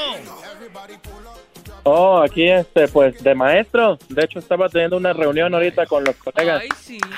Oh, 1.83 2.21
aquí 2.23 2.49
este, 2.49 2.87
pues 2.87 3.21
de 3.23 3.35
maestro. 3.35 3.97
De 4.09 4.23
hecho, 4.25 4.39
estaba 4.39 4.67
teniendo 4.69 4.97
una 4.97 5.13
reunión 5.13 5.53
ahorita 5.53 5.85
con 5.85 6.03
los 6.03 6.15
colegas. 6.15 6.63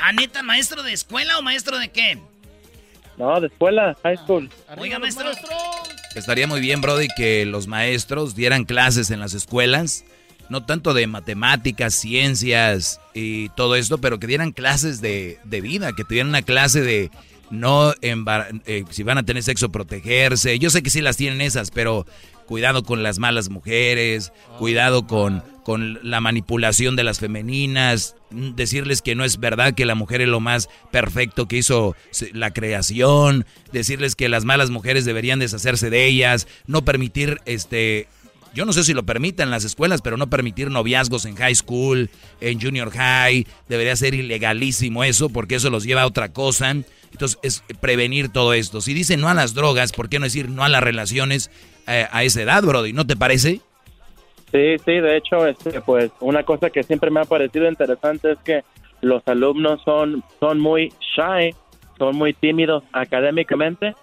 ¿Ah, 0.01 0.11
neta, 0.11 0.43
maestro 0.43 0.83
de 0.83 0.91
escuela 0.93 1.37
o 1.39 1.41
maestro 1.41 1.79
de 1.79 1.89
qué? 1.89 2.19
No, 3.17 3.39
de 3.39 3.47
escuela, 3.47 3.95
high 4.03 4.17
school. 4.17 4.49
Oiga, 4.77 4.99
maestro. 4.99 5.31
Estaría 6.15 6.47
muy 6.47 6.59
bien, 6.59 6.81
Brody, 6.81 7.07
que 7.15 7.45
los 7.45 7.67
maestros 7.67 8.35
dieran 8.35 8.65
clases 8.65 9.09
en 9.09 9.19
las 9.19 9.33
escuelas, 9.33 10.03
no 10.49 10.63
tanto 10.65 10.93
de 10.93 11.07
matemáticas, 11.07 11.93
ciencias 11.93 12.99
y 13.13 13.49
todo 13.49 13.75
esto, 13.75 13.97
pero 13.97 14.19
que 14.19 14.27
dieran 14.27 14.51
clases 14.51 15.01
de, 15.01 15.39
de 15.43 15.61
vida, 15.61 15.93
que 15.93 16.03
tuvieran 16.03 16.29
una 16.29 16.41
clase 16.41 16.81
de 16.81 17.11
no 17.49 17.93
eh, 18.01 18.83
si 18.89 19.03
van 19.03 19.17
a 19.17 19.23
tener 19.23 19.43
sexo, 19.43 19.69
protegerse. 19.69 20.59
Yo 20.59 20.69
sé 20.69 20.83
que 20.83 20.89
sí 20.89 21.01
las 21.01 21.17
tienen 21.17 21.41
esas, 21.41 21.71
pero 21.71 22.05
cuidado 22.45 22.83
con 22.83 23.03
las 23.03 23.19
malas 23.19 23.49
mujeres, 23.49 24.31
cuidado 24.57 25.05
con, 25.05 25.43
con 25.63 25.99
la 26.01 26.21
manipulación 26.21 26.95
de 26.95 27.03
las 27.03 27.19
femeninas, 27.19 28.15
decirles 28.31 29.01
que 29.01 29.15
no 29.15 29.23
es 29.23 29.37
verdad 29.39 29.73
que 29.73 29.85
la 29.85 29.95
mujer 29.95 30.21
es 30.21 30.29
lo 30.29 30.39
más 30.39 30.69
perfecto 30.91 31.47
que 31.47 31.57
hizo 31.57 31.95
la 32.33 32.51
creación, 32.51 33.45
decirles 33.71 34.15
que 34.15 34.29
las 34.29 34.45
malas 34.45 34.69
mujeres 34.69 35.05
deberían 35.05 35.39
deshacerse 35.39 35.89
de 35.89 36.05
ellas, 36.05 36.47
no 36.67 36.83
permitir 36.83 37.41
este 37.45 38.07
yo 38.57 38.65
no 38.65 38.73
sé 38.73 38.83
si 38.83 38.95
lo 38.95 39.03
permitan 39.03 39.51
las 39.51 39.63
escuelas, 39.65 40.01
pero 40.01 40.17
no 40.17 40.31
permitir 40.31 40.71
noviazgos 40.71 41.25
en 41.25 41.35
high 41.35 41.53
school, 41.53 42.09
en 42.41 42.59
junior 42.59 42.89
high, 42.89 43.45
debería 43.69 43.95
ser 43.95 44.15
ilegalísimo 44.15 45.03
eso, 45.03 45.29
porque 45.29 45.55
eso 45.55 45.69
los 45.69 45.83
lleva 45.83 46.01
a 46.01 46.07
otra 46.07 46.33
cosa. 46.33 46.71
Entonces, 46.71 47.37
es 47.43 47.63
prevenir 47.79 48.29
todo 48.29 48.53
esto. 48.53 48.81
Si 48.81 48.95
dicen 48.95 49.21
no 49.21 49.29
a 49.29 49.35
las 49.35 49.53
drogas, 49.53 49.91
¿por 49.91 50.09
qué 50.09 50.17
no 50.17 50.23
decir 50.23 50.49
no 50.49 50.63
a 50.63 50.69
las 50.69 50.81
relaciones 50.81 51.51
eh, 51.85 52.07
a 52.11 52.23
esa 52.23 52.41
edad, 52.41 52.63
Brody? 52.63 52.93
¿No 52.93 53.05
te 53.05 53.15
parece? 53.15 53.61
Sí, 54.51 54.77
sí, 54.83 54.91
de 54.91 55.17
hecho, 55.17 55.45
este, 55.45 55.79
pues 55.81 56.09
una 56.19 56.41
cosa 56.41 56.71
que 56.71 56.81
siempre 56.81 57.11
me 57.11 57.19
ha 57.19 57.25
parecido 57.25 57.69
interesante 57.69 58.31
es 58.31 58.39
que 58.39 58.63
los 59.01 59.21
alumnos 59.27 59.83
son, 59.85 60.23
son 60.39 60.59
muy 60.59 60.91
shy, 61.15 61.53
son 61.99 62.15
muy 62.15 62.33
tímidos 62.33 62.83
académicamente. 62.91 63.93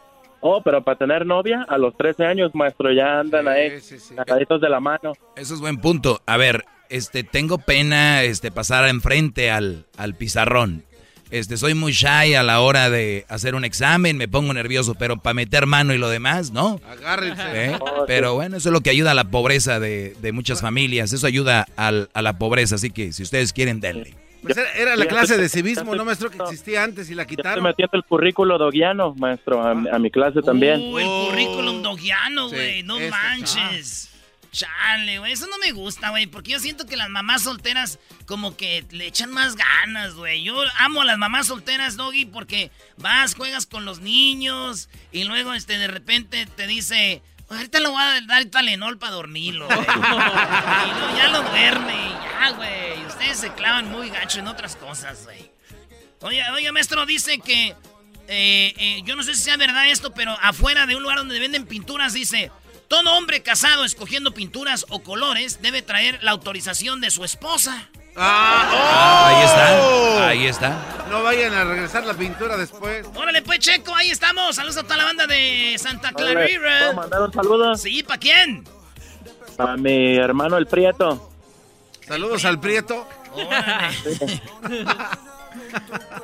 Oh, 0.46 0.60
pero 0.62 0.84
para 0.84 0.98
tener 0.98 1.24
novia, 1.24 1.64
a 1.66 1.78
los 1.78 1.96
13 1.96 2.26
años, 2.26 2.50
maestro, 2.54 2.92
ya 2.92 3.20
andan 3.20 3.48
ahí, 3.48 3.72
agaditos 4.18 4.60
de 4.60 4.68
la 4.68 4.78
mano. 4.78 5.14
Eso 5.36 5.54
es 5.54 5.60
buen 5.60 5.78
punto. 5.78 6.20
A 6.26 6.36
ver, 6.36 6.66
este, 6.90 7.24
tengo 7.24 7.56
pena 7.56 8.22
este, 8.24 8.50
pasar 8.50 8.86
enfrente 8.90 9.50
al, 9.50 9.86
al 9.96 10.14
pizarrón. 10.14 10.84
Este, 11.30 11.56
soy 11.56 11.72
muy 11.72 11.92
shy 11.92 12.34
a 12.34 12.42
la 12.42 12.60
hora 12.60 12.90
de 12.90 13.24
hacer 13.30 13.54
un 13.54 13.64
examen, 13.64 14.18
me 14.18 14.28
pongo 14.28 14.52
nervioso, 14.52 14.94
pero 14.94 15.16
para 15.16 15.32
meter 15.32 15.64
mano 15.64 15.94
y 15.94 15.98
lo 15.98 16.10
demás, 16.10 16.50
¿no? 16.50 16.78
Agárrense. 16.90 17.42
¿Eh? 17.72 17.78
Pero 18.06 18.34
bueno, 18.34 18.58
eso 18.58 18.68
es 18.68 18.72
lo 18.74 18.82
que 18.82 18.90
ayuda 18.90 19.12
a 19.12 19.14
la 19.14 19.24
pobreza 19.24 19.80
de, 19.80 20.14
de 20.20 20.32
muchas 20.32 20.60
familias. 20.60 21.14
Eso 21.14 21.26
ayuda 21.26 21.66
al- 21.76 22.10
a 22.12 22.20
la 22.20 22.38
pobreza. 22.38 22.74
Así 22.74 22.90
que 22.90 23.14
si 23.14 23.22
ustedes 23.22 23.54
quieren, 23.54 23.80
denle. 23.80 24.14
Pues 24.44 24.56
era, 24.56 24.72
era 24.74 24.96
la 24.96 25.06
clase 25.06 25.36
de 25.36 25.48
civismo, 25.48 25.94
¿no, 25.94 26.04
maestro? 26.04 26.30
Que 26.30 26.38
existía 26.38 26.84
antes 26.84 27.10
y 27.10 27.14
la 27.14 27.22
Estoy 27.22 27.36
quitaron. 27.36 27.64
metiendo 27.64 27.96
el 27.96 28.04
currículo 28.04 28.58
doguiano, 28.58 29.14
maestro, 29.16 29.66
a, 29.66 29.74
mi- 29.74 29.88
a 29.88 29.98
mi 29.98 30.10
clase 30.10 30.40
también. 30.42 30.80
Uh, 30.80 30.98
el 30.98 31.06
currículum 31.28 31.82
dogiano, 31.82 32.48
Sí, 32.50 32.54
güey. 32.54 32.82
no 32.82 32.98
manches. 33.10 34.10
Chale, 34.52 35.18
güey. 35.18 35.32
Eso 35.32 35.48
no 35.48 35.58
me 35.58 35.72
gusta, 35.72 36.10
güey. 36.10 36.26
Porque 36.28 36.52
yo 36.52 36.60
siento 36.60 36.86
que 36.86 36.96
las 36.96 37.08
mamás 37.10 37.42
solteras 37.42 37.98
como 38.26 38.56
que 38.56 38.84
le 38.92 39.06
echan 39.08 39.32
más 39.32 39.56
ganas, 39.56 40.14
güey. 40.14 40.44
Yo 40.44 40.54
amo 40.78 41.02
a 41.02 41.04
las 41.04 41.18
mamás 41.18 41.48
solteras, 41.48 41.96
Doggy, 41.96 42.24
porque 42.26 42.70
vas, 42.96 43.34
juegas 43.34 43.66
con 43.66 43.84
los 43.84 43.98
niños 44.00 44.88
y 45.10 45.24
luego 45.24 45.54
este 45.54 45.76
de 45.76 45.88
repente 45.88 46.46
te 46.56 46.68
dice, 46.68 47.20
ahorita 47.56 47.80
le 47.80 47.88
voy 47.88 48.02
a 48.02 48.20
dar 48.22 48.44
Talenol 48.46 48.98
para 48.98 49.12
dormirlo, 49.12 49.66
güey. 49.66 49.78
y 49.80 50.98
luego 50.98 51.16
ya 51.16 51.28
lo 51.28 51.42
duerme 51.42 51.94
ya, 52.22 52.50
güey. 52.50 53.06
Ustedes 53.06 53.38
se 53.38 53.52
clavan 53.54 53.90
muy 53.90 54.10
gacho 54.10 54.40
en 54.40 54.48
otras 54.48 54.76
cosas, 54.76 55.24
güey. 55.24 55.50
Oye, 56.20 56.42
oye, 56.50 56.72
maestro, 56.72 57.04
dice 57.06 57.38
que. 57.38 57.74
eh, 58.28 58.74
eh, 58.76 59.02
yo 59.04 59.16
no 59.16 59.22
sé 59.22 59.34
si 59.34 59.42
sea 59.42 59.56
verdad 59.56 59.88
esto, 59.88 60.14
pero 60.14 60.36
afuera 60.40 60.86
de 60.86 60.96
un 60.96 61.02
lugar 61.02 61.18
donde 61.18 61.38
venden 61.38 61.66
pinturas 61.66 62.12
dice. 62.12 62.50
Todo 62.88 63.16
hombre 63.16 63.42
casado 63.42 63.84
escogiendo 63.84 64.34
pinturas 64.34 64.84
o 64.90 65.02
colores 65.02 65.62
debe 65.62 65.80
traer 65.82 66.22
la 66.22 66.32
autorización 66.32 67.00
de 67.00 67.10
su 67.10 67.24
esposa. 67.24 67.88
Ah, 68.16 69.26
Ahí 69.28 69.36
oh. 69.36 69.46
está, 69.46 70.28
ahí 70.28 70.46
está. 70.46 71.06
No 71.10 71.22
vayan 71.22 71.52
a 71.54 71.64
regresar 71.64 72.04
la 72.06 72.14
pintura 72.14 72.56
después. 72.56 73.06
Órale, 73.14 73.42
pues, 73.42 73.58
Checo, 73.58 73.94
ahí 73.94 74.10
estamos. 74.10 74.56
Saludos 74.56 74.78
a 74.78 74.82
toda 74.84 74.96
la 74.98 75.04
banda 75.04 75.26
de 75.26 75.74
Santa 75.78 76.10
Órale, 76.14 76.32
Clarita. 76.34 76.60
¿puedo 76.78 76.94
mandar 76.94 77.22
un 77.22 77.32
saludo? 77.32 77.74
Sí, 77.76 78.02
¿para 78.02 78.18
quién? 78.20 78.64
A 79.58 79.76
mi 79.76 80.16
hermano 80.16 80.56
el 80.56 80.66
Prieto. 80.66 81.30
Saludos 82.06 82.44
al 82.44 82.60
Prieto. 82.60 83.06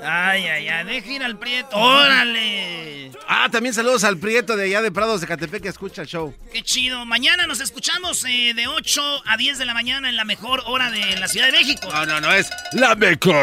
Ay, 0.03 0.47
ay, 0.47 0.69
ay, 0.69 0.87
deja 0.87 1.13
ir 1.13 1.23
al 1.23 1.39
prieto. 1.39 1.77
¡Órale! 1.77 3.13
Ah, 3.27 3.49
también 3.51 3.75
saludos 3.75 4.05
al 4.05 4.19
Prieto 4.19 4.57
de 4.57 4.65
allá 4.65 4.83
de 4.83 4.91
Prados 4.91 5.21
de 5.21 5.27
Catepec 5.27 5.63
que 5.63 5.69
escucha 5.69 6.03
el 6.03 6.09
show. 6.09 6.35
Qué 6.53 6.63
chido. 6.63 7.05
Mañana 7.07 7.47
nos 7.47 7.61
escuchamos 7.61 8.25
eh, 8.25 8.55
de 8.55 8.67
8 8.67 9.23
a 9.27 9.37
10 9.37 9.59
de 9.59 9.65
la 9.67 9.75
mañana 9.75 10.09
en 10.09 10.17
la 10.17 10.25
mejor 10.25 10.63
hora 10.67 10.91
de 10.91 11.17
la 11.19 11.29
Ciudad 11.29 11.47
de 11.47 11.53
México. 11.53 11.89
No, 11.93 12.07
no, 12.07 12.21
no, 12.21 12.33
es 12.33 12.51
la 12.73 12.95
mejor. 12.95 13.35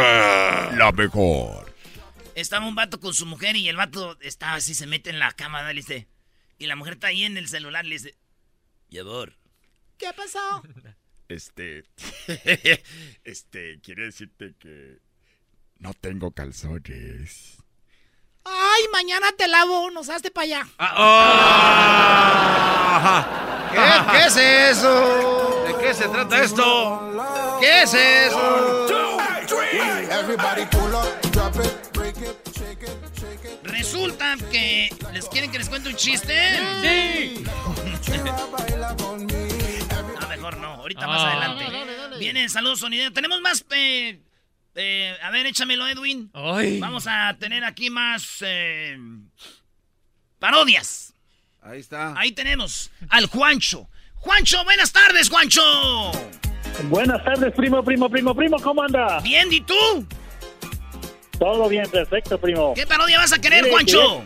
La 0.78 0.92
mejor. 0.92 1.74
Estaba 2.36 2.66
un 2.66 2.76
vato 2.76 3.00
con 3.00 3.14
su 3.14 3.26
mujer 3.26 3.56
y 3.56 3.68
el 3.70 3.76
vato 3.76 4.18
estaba 4.22 4.56
así, 4.56 4.74
se 4.74 4.88
mete 4.88 5.10
en 5.10 5.20
la 5.20 5.32
cama, 5.32 5.62
¿no? 5.62 5.70
le 5.70 5.76
dice. 5.76 6.08
Y 6.60 6.68
la 6.68 6.76
mujer 6.76 6.94
está 6.94 7.08
ahí 7.08 7.24
en 7.24 7.38
el 7.38 7.48
celular, 7.48 7.86
le 7.86 7.96
dice. 7.96 8.16
Y 8.90 9.00
amor, 9.00 9.38
¿Qué 9.98 10.12
pasó? 10.16 10.62
Este. 11.30 11.84
este, 13.26 13.82
quiere 13.82 14.06
decirte 14.06 14.56
que. 14.58 15.00
No 15.80 15.94
tengo 15.94 16.32
calzones. 16.32 17.58
Ay, 18.44 18.84
mañana 18.94 19.28
te 19.38 19.48
lavo, 19.48 19.90
nos 19.92 20.10
hazte 20.10 20.32
para 20.32 20.46
allá. 20.46 20.68
¿Qué, 23.72 24.18
qué 24.18 24.26
es 24.26 24.38
eso? 24.78 25.64
¿De 25.68 25.76
qué 25.84 25.94
se 25.94 26.08
trata 26.08 26.42
esto? 26.44 27.58
¿Qué 27.60 27.82
es 27.84 27.94
eso? 27.94 28.88
resulta 33.64 34.36
que. 34.52 34.90
¿Les 35.14 35.28
quieren 35.28 35.52
que 35.52 35.60
les 35.60 35.70
cuente 35.70 35.90
un 35.90 35.96
chiste? 35.96 36.34
Sí. 36.82 37.44
No, 40.20 40.28
mejor 40.28 40.58
no, 40.58 40.68
ahorita 40.76 41.08
más 41.08 41.24
adelante. 41.24 41.66
Vienen 42.20 42.50
saludos 42.50 42.80
sonideros. 42.80 43.14
Tenemos 43.14 43.40
más. 43.42 43.66
eh, 43.72 44.20
eh, 44.78 45.16
a 45.22 45.30
ver, 45.32 45.46
échamelo, 45.48 45.88
Edwin. 45.88 46.30
Ay. 46.34 46.80
Vamos 46.80 47.06
a 47.08 47.36
tener 47.40 47.64
aquí 47.66 47.90
más. 47.90 48.38
eh, 48.42 48.98
parodias. 50.40 51.14
Ahí 51.62 51.80
está. 51.80 52.14
Ahí 52.18 52.32
tenemos 52.32 52.92
al 53.10 53.26
Juancho. 53.26 53.90
Juancho, 54.16 54.64
buenas 54.64 54.92
tardes, 54.94 55.30
Juancho. 55.30 55.62
Buenas 56.90 57.24
tardes, 57.24 57.54
primo, 57.56 57.84
primo, 57.84 58.10
primo, 58.10 58.36
primo, 58.36 58.58
¿cómo 58.60 58.84
anda? 58.84 59.20
Bien, 59.22 59.52
¿y 59.52 59.62
tú? 59.62 60.06
Todo 61.40 61.68
bien, 61.70 61.90
perfecto, 61.90 62.40
primo. 62.40 62.74
¿Qué 62.76 62.86
parodia 62.88 63.18
vas 63.20 63.34
a 63.34 63.40
querer, 63.42 63.64
Mire, 63.64 63.74
Juancho? 63.74 64.24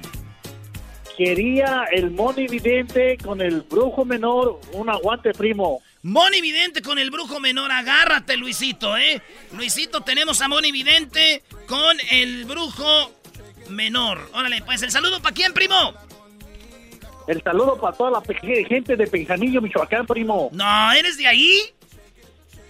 quería 1.18 1.86
el 1.92 2.12
Moni 2.12 2.48
Vidente 2.48 3.18
con 3.24 3.42
el 3.42 3.62
brujo 3.62 4.06
menor, 4.06 4.60
un 4.74 4.90
aguante, 4.90 5.34
primo. 5.34 5.82
Moni 6.04 6.42
Vidente 6.42 6.82
con 6.82 6.98
el 6.98 7.12
brujo 7.12 7.40
menor, 7.40 7.72
agárrate, 7.72 8.36
Luisito, 8.36 8.98
¿eh? 8.98 9.22
Luisito, 9.54 10.02
tenemos 10.02 10.42
a 10.42 10.48
Moni 10.48 10.72
Vidente 10.72 11.44
con 11.68 11.96
el 12.10 12.46
brujo 12.46 13.12
menor. 13.70 14.30
Órale, 14.34 14.64
pues 14.64 14.82
el 14.82 14.92
saludo 14.92 15.22
para 15.22 15.36
quién, 15.36 15.54
primo. 15.54 15.94
El 17.28 17.42
saludo 17.44 17.80
para 17.80 17.96
toda 17.96 18.12
la 18.12 18.24
gente 18.68 18.96
de 18.96 19.08
Penjanillo, 19.08 19.62
Michoacán, 19.62 20.08
primo. 20.08 20.50
No, 20.52 20.92
¿eres 20.92 21.18
de 21.18 21.28
ahí? 21.28 21.62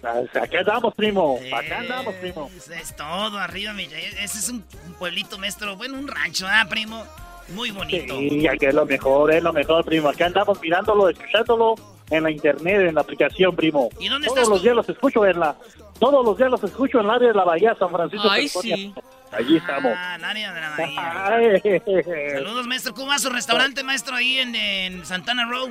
Acá 0.04 0.60
andamos, 0.60 0.94
primo. 0.96 1.40
Acá 1.56 1.80
andamos, 1.80 2.14
primo. 2.16 2.52
Es 2.58 2.96
todo, 2.96 3.38
arriba, 3.38 3.72
mi. 3.72 3.84
Ese 3.84 4.40
es 4.40 4.50
un 4.50 4.66
un 4.86 4.94
pueblito, 4.96 5.38
maestro. 5.38 5.78
Bueno, 5.78 5.98
un 5.98 6.08
rancho, 6.08 6.48
¿ah, 6.50 6.66
primo? 6.70 7.06
Muy 7.50 7.72
bonito. 7.72 8.18
Sí, 8.18 8.48
aquí 8.48 8.66
es 8.66 8.74
lo 8.74 8.86
mejor, 8.86 9.34
es 9.34 9.44
lo 9.44 9.54
mejor, 9.54 9.86
primo. 9.86 10.10
Acá 10.10 10.26
andamos 10.26 10.60
mirándolo, 10.60 11.10
escuchándolo 11.10 11.76
en 12.12 12.24
la 12.24 12.30
internet, 12.32 12.82
en 12.90 12.96
la 12.96 13.02
aplicación, 13.02 13.56
primo. 13.56 13.90
¿Y 14.00 14.10
dónde 14.10 14.28
todos 14.28 14.38
estás 14.40 14.50
los 14.50 14.60
tú? 14.60 14.64
días 14.64 14.76
los 14.76 14.90
escucho 14.90 15.26
en 15.26 15.40
la... 15.40 15.56
Todos 16.00 16.24
los 16.26 16.38
días 16.38 16.50
los 16.52 16.64
escucho 16.64 17.00
en 17.00 17.06
el 17.06 17.12
área 17.12 17.28
de 17.30 17.34
la 17.36 17.44
Bahía, 17.44 17.76
San 17.80 17.90
Francisco, 17.90 18.28
Ay, 18.30 18.42
California. 18.50 18.76
sí. 18.76 18.94
Allí 19.32 19.58
estamos. 19.58 19.94
Ah, 19.96 20.16
en 20.18 20.26
área 20.26 20.54
de 20.54 20.60
la 20.62 20.70
bahía. 20.72 22.34
Saludos, 22.34 22.68
maestro. 22.68 22.94
¿Cómo 22.94 23.08
va 23.08 23.18
su 23.20 23.30
restaurante, 23.30 23.82
maestro, 23.84 24.14
ahí 24.16 24.40
en, 24.40 24.54
en 24.56 25.06
Santana 25.06 25.46
Row? 25.46 25.70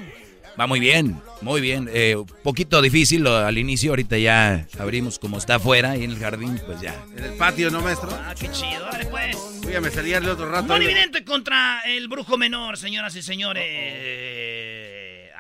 Va 0.58 0.66
muy 0.66 0.80
bien, 0.80 1.20
muy 1.42 1.60
bien. 1.60 1.88
Eh, 1.92 2.16
poquito 2.42 2.80
difícil 2.80 3.22
lo- 3.22 3.36
al 3.36 3.58
inicio, 3.58 3.90
ahorita 3.92 4.16
ya 4.18 4.66
abrimos 4.78 5.18
como 5.18 5.36
está 5.38 5.56
afuera 5.56 5.96
y 5.96 6.04
en 6.04 6.10
el 6.12 6.18
jardín, 6.18 6.58
pues 6.64 6.80
ya. 6.80 6.94
En 7.16 7.22
el 7.24 7.32
patio, 7.34 7.70
¿no, 7.70 7.80
maestro? 7.82 8.08
Ah, 8.12 8.34
qué 8.38 8.50
chido. 8.50 8.80
Dale, 8.90 9.04
pues. 9.06 9.36
Voy 9.62 9.74
a 9.74 9.80
me 9.82 9.90
salía 9.90 10.18
el 10.18 10.28
otro 10.28 10.50
rato. 10.50 10.66
Moni 10.68 10.86
ahí 10.86 10.88
de- 10.88 10.94
Vidente 10.94 11.24
contra 11.24 11.80
el 11.86 12.08
brujo 12.08 12.38
menor, 12.38 12.78
señoras 12.78 13.14
y 13.14 13.22
señores. 13.22 14.79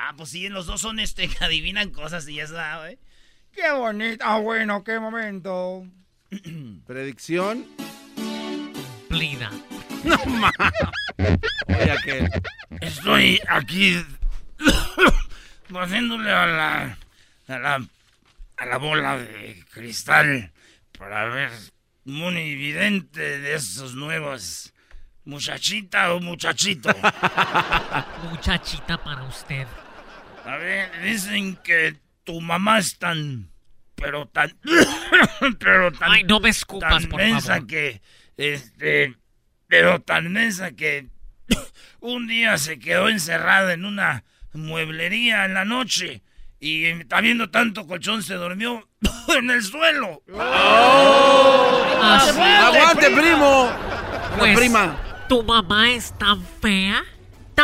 Ah, 0.02 0.14
pues 0.16 0.30
sí, 0.30 0.48
los 0.48 0.64
dos 0.64 0.80
son 0.80 0.98
este 0.98 1.28
que 1.28 1.44
adivinan 1.44 1.90
cosas 1.90 2.26
y 2.26 2.36
ya 2.36 2.46
sabes. 2.46 2.98
Qué 3.52 3.70
bonito. 3.70 4.24
Ah, 4.26 4.38
bueno, 4.38 4.82
qué 4.82 4.98
momento. 4.98 5.86
Predicción. 6.86 7.66
Plina. 9.08 9.50
No 10.02 10.16
más. 10.26 10.52
Oye, 11.68 11.96
que. 12.02 12.28
Estoy 12.80 13.40
aquí 13.46 14.02
haciéndole 15.74 16.30
a 16.30 16.46
la, 16.46 16.98
a 17.48 17.58
la 17.58 17.86
a 18.56 18.66
la 18.66 18.78
bola 18.78 19.18
de 19.18 19.62
cristal 19.70 20.50
para 20.98 21.26
ver 21.26 21.50
Moni 22.04 22.54
Vidente 22.54 23.38
de 23.40 23.54
esos 23.54 23.94
nuevos. 23.94 24.72
¿Muchachita 25.24 26.14
o 26.14 26.20
muchachito? 26.20 26.88
Muchachita 28.30 28.96
para 29.02 29.24
usted. 29.24 29.66
A 30.44 30.56
ver, 30.56 30.90
dicen 31.02 31.56
que 31.56 31.96
tu 32.24 32.40
mamá 32.40 32.78
es 32.78 32.98
tan. 32.98 33.50
Pero 33.94 34.26
tan. 34.26 34.56
pero 35.58 35.92
tan. 35.92 36.12
Ay, 36.12 36.24
no 36.24 36.40
me 36.40 36.48
escupas, 36.48 37.02
tan 37.02 37.10
por 37.10 37.20
mensa 37.20 37.54
favor. 37.54 37.66
que. 37.66 38.00
Este. 38.36 39.16
Pero 39.66 40.00
tan 40.00 40.32
mensa 40.32 40.72
que. 40.72 41.08
un 42.00 42.26
día 42.26 42.58
se 42.58 42.78
quedó 42.78 43.08
encerrada 43.08 43.72
en 43.72 43.84
una 43.84 44.24
mueblería 44.52 45.44
en 45.44 45.54
la 45.54 45.64
noche. 45.64 46.22
Y 46.58 46.84
está 46.84 47.20
viendo 47.20 47.50
tanto 47.50 47.86
colchón, 47.86 48.22
se 48.22 48.34
durmió 48.34 48.86
en 49.28 49.50
el 49.50 49.62
suelo. 49.62 50.22
Sí. 50.26 50.34
¡Aguante, 52.40 53.10
primo! 53.10 53.70
Pues, 54.38 54.56
prima. 54.58 54.96
Tu 55.28 55.42
mamá 55.42 55.92
es 55.92 56.16
tan 56.18 56.44
fea, 56.60 57.02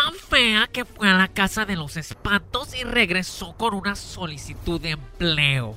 tan 0.01 0.15
fea 0.15 0.67
que 0.73 0.85
fue 0.85 1.09
a 1.09 1.15
la 1.15 1.29
casa 1.29 1.65
de 1.65 1.75
los 1.77 1.97
espantos 1.97 2.75
y 2.75 2.85
regresó 2.85 3.57
con 3.57 3.73
una 3.75 3.95
solicitud 3.97 4.81
de 4.81 4.91
empleo. 4.91 5.77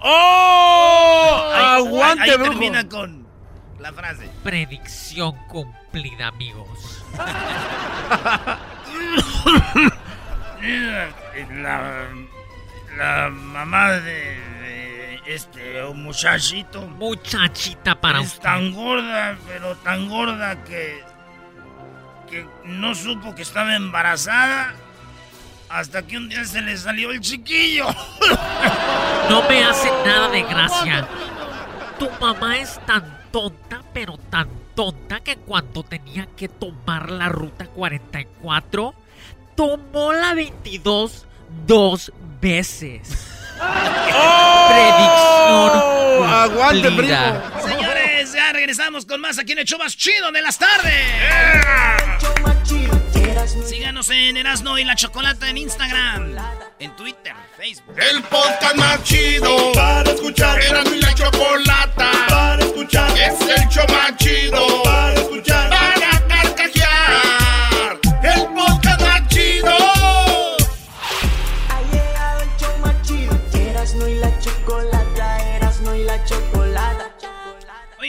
¡Oh! 0.00 1.50
Ahí- 1.54 1.84
¡Aguante, 1.84 2.22
ahí, 2.24 2.30
ahí 2.30 2.36
brujo! 2.36 2.50
termina 2.52 2.88
con 2.88 3.26
la 3.78 3.92
frase. 3.92 4.28
Predicción 4.42 5.34
cumplida, 5.48 6.28
amigos. 6.28 7.02
La, 11.50 12.06
la 12.96 13.28
mamá 13.30 13.90
de, 13.92 14.00
de 14.60 15.20
este 15.26 15.82
muchachito. 15.94 16.82
Muchachita 16.82 18.00
para 18.00 18.20
es 18.20 18.28
usted. 18.28 18.42
tan 18.42 18.72
gorda, 18.72 19.36
pero 19.48 19.74
tan 19.78 20.08
gorda 20.08 20.62
que. 20.64 21.02
Que 22.32 22.46
no 22.64 22.94
supo 22.94 23.34
que 23.34 23.42
estaba 23.42 23.76
embarazada. 23.76 24.72
Hasta 25.68 26.02
que 26.02 26.16
un 26.16 26.30
día 26.30 26.44
se 26.46 26.62
le 26.62 26.76
salió 26.76 27.10
el 27.10 27.20
chiquillo. 27.20 27.86
No 29.28 29.48
me 29.48 29.64
hace 29.64 29.88
nada 30.04 30.28
de 30.28 30.42
gracia. 30.42 31.06
Tu 31.98 32.10
mamá 32.20 32.58
es 32.58 32.80
tan 32.84 33.20
tonta, 33.30 33.80
pero 33.94 34.18
tan 34.18 34.48
tonta 34.74 35.20
que 35.20 35.36
cuando 35.36 35.84
tenía 35.84 36.26
que 36.36 36.48
tomar 36.48 37.08
la 37.10 37.28
ruta 37.28 37.66
44, 37.66 38.94
tomó 39.54 40.12
la 40.12 40.34
22 40.34 41.26
dos 41.66 42.12
veces. 42.40 43.28
Predicción. 44.68 45.70
¡Aguante, 46.28 46.90
primo! 46.90 47.40
Regresamos 48.62 49.04
con 49.04 49.20
más 49.20 49.40
aquí 49.40 49.50
en 49.52 49.58
el 49.58 49.64
show 49.64 49.76
más 49.76 49.96
chido 49.96 50.30
de 50.30 50.40
las 50.40 50.56
tardes. 50.56 50.94
Síganos 53.66 54.08
en 54.10 54.36
Erasno 54.36 54.78
y 54.78 54.84
la 54.84 54.94
Chocolata 54.94 55.50
en 55.50 55.58
Instagram, 55.58 56.36
en 56.78 56.94
Twitter, 56.94 57.34
Facebook. 57.56 57.96
El 57.98 58.22
podcast 58.22 58.76
más 58.76 59.02
chido 59.02 59.72
para 59.72 60.08
escuchar. 60.08 60.62
Era 60.62 60.84
mi 60.84 61.00
la 61.00 61.12
chocolata 61.12 62.08
para 62.28 62.64
escuchar. 62.64 63.10
Es 63.18 63.40
el 63.40 63.68
show 63.68 63.84
más 63.88 64.16
chido 64.16 64.82
para 64.84 65.14
escuchar. 65.14 65.71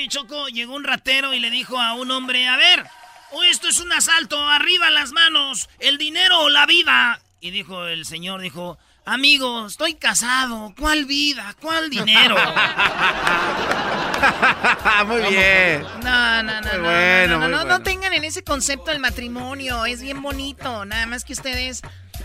Choco, 0.08 0.48
llegó 0.48 0.76
un 0.76 0.84
ratero 0.84 1.34
y 1.34 1.40
le 1.40 1.50
dijo 1.50 1.80
a 1.80 1.94
un 1.94 2.12
hombre, 2.12 2.48
a 2.48 2.58
ver, 2.58 2.86
oh, 3.32 3.44
esto 3.44 3.68
es 3.68 3.80
un 3.80 3.92
asalto, 3.92 4.48
arriba 4.50 4.90
las 4.90 5.12
manos, 5.12 5.70
el 5.80 5.98
dinero 5.98 6.42
o 6.42 6.50
la 6.50 6.66
vida. 6.66 7.22
Y 7.40 7.52
dijo 7.52 7.86
el 7.86 8.06
señor, 8.06 8.42
dijo, 8.42 8.78
amigo, 9.06 9.68
estoy 9.68 9.96
casado, 9.96 10.74
¿cuál 10.78 11.06
vida? 11.06 11.56
¿Cuál 11.60 11.90
dinero? 11.90 12.36
Muy 15.08 15.22
bien. 15.30 15.84
No, 16.04 16.44
no, 16.44 16.62
no, 16.62 16.70
Muy 16.70 16.78
no, 16.78 16.84
bueno, 16.84 17.28
no, 17.28 17.40
no, 17.40 17.40
muy 17.40 17.52
no, 17.52 17.58
no 17.58 17.66
bueno. 17.66 17.84
tengan 17.84 18.14
en 18.14 18.24
ese 18.24 18.44
concepto 18.44 18.92
el 18.92 19.00
matrimonio, 19.00 19.86
es 19.86 20.02
bien 20.02 20.22
bonito, 20.22 20.86
nada 20.86 21.06
más 21.06 21.24
que 21.24 21.34
ustedes 21.34 21.82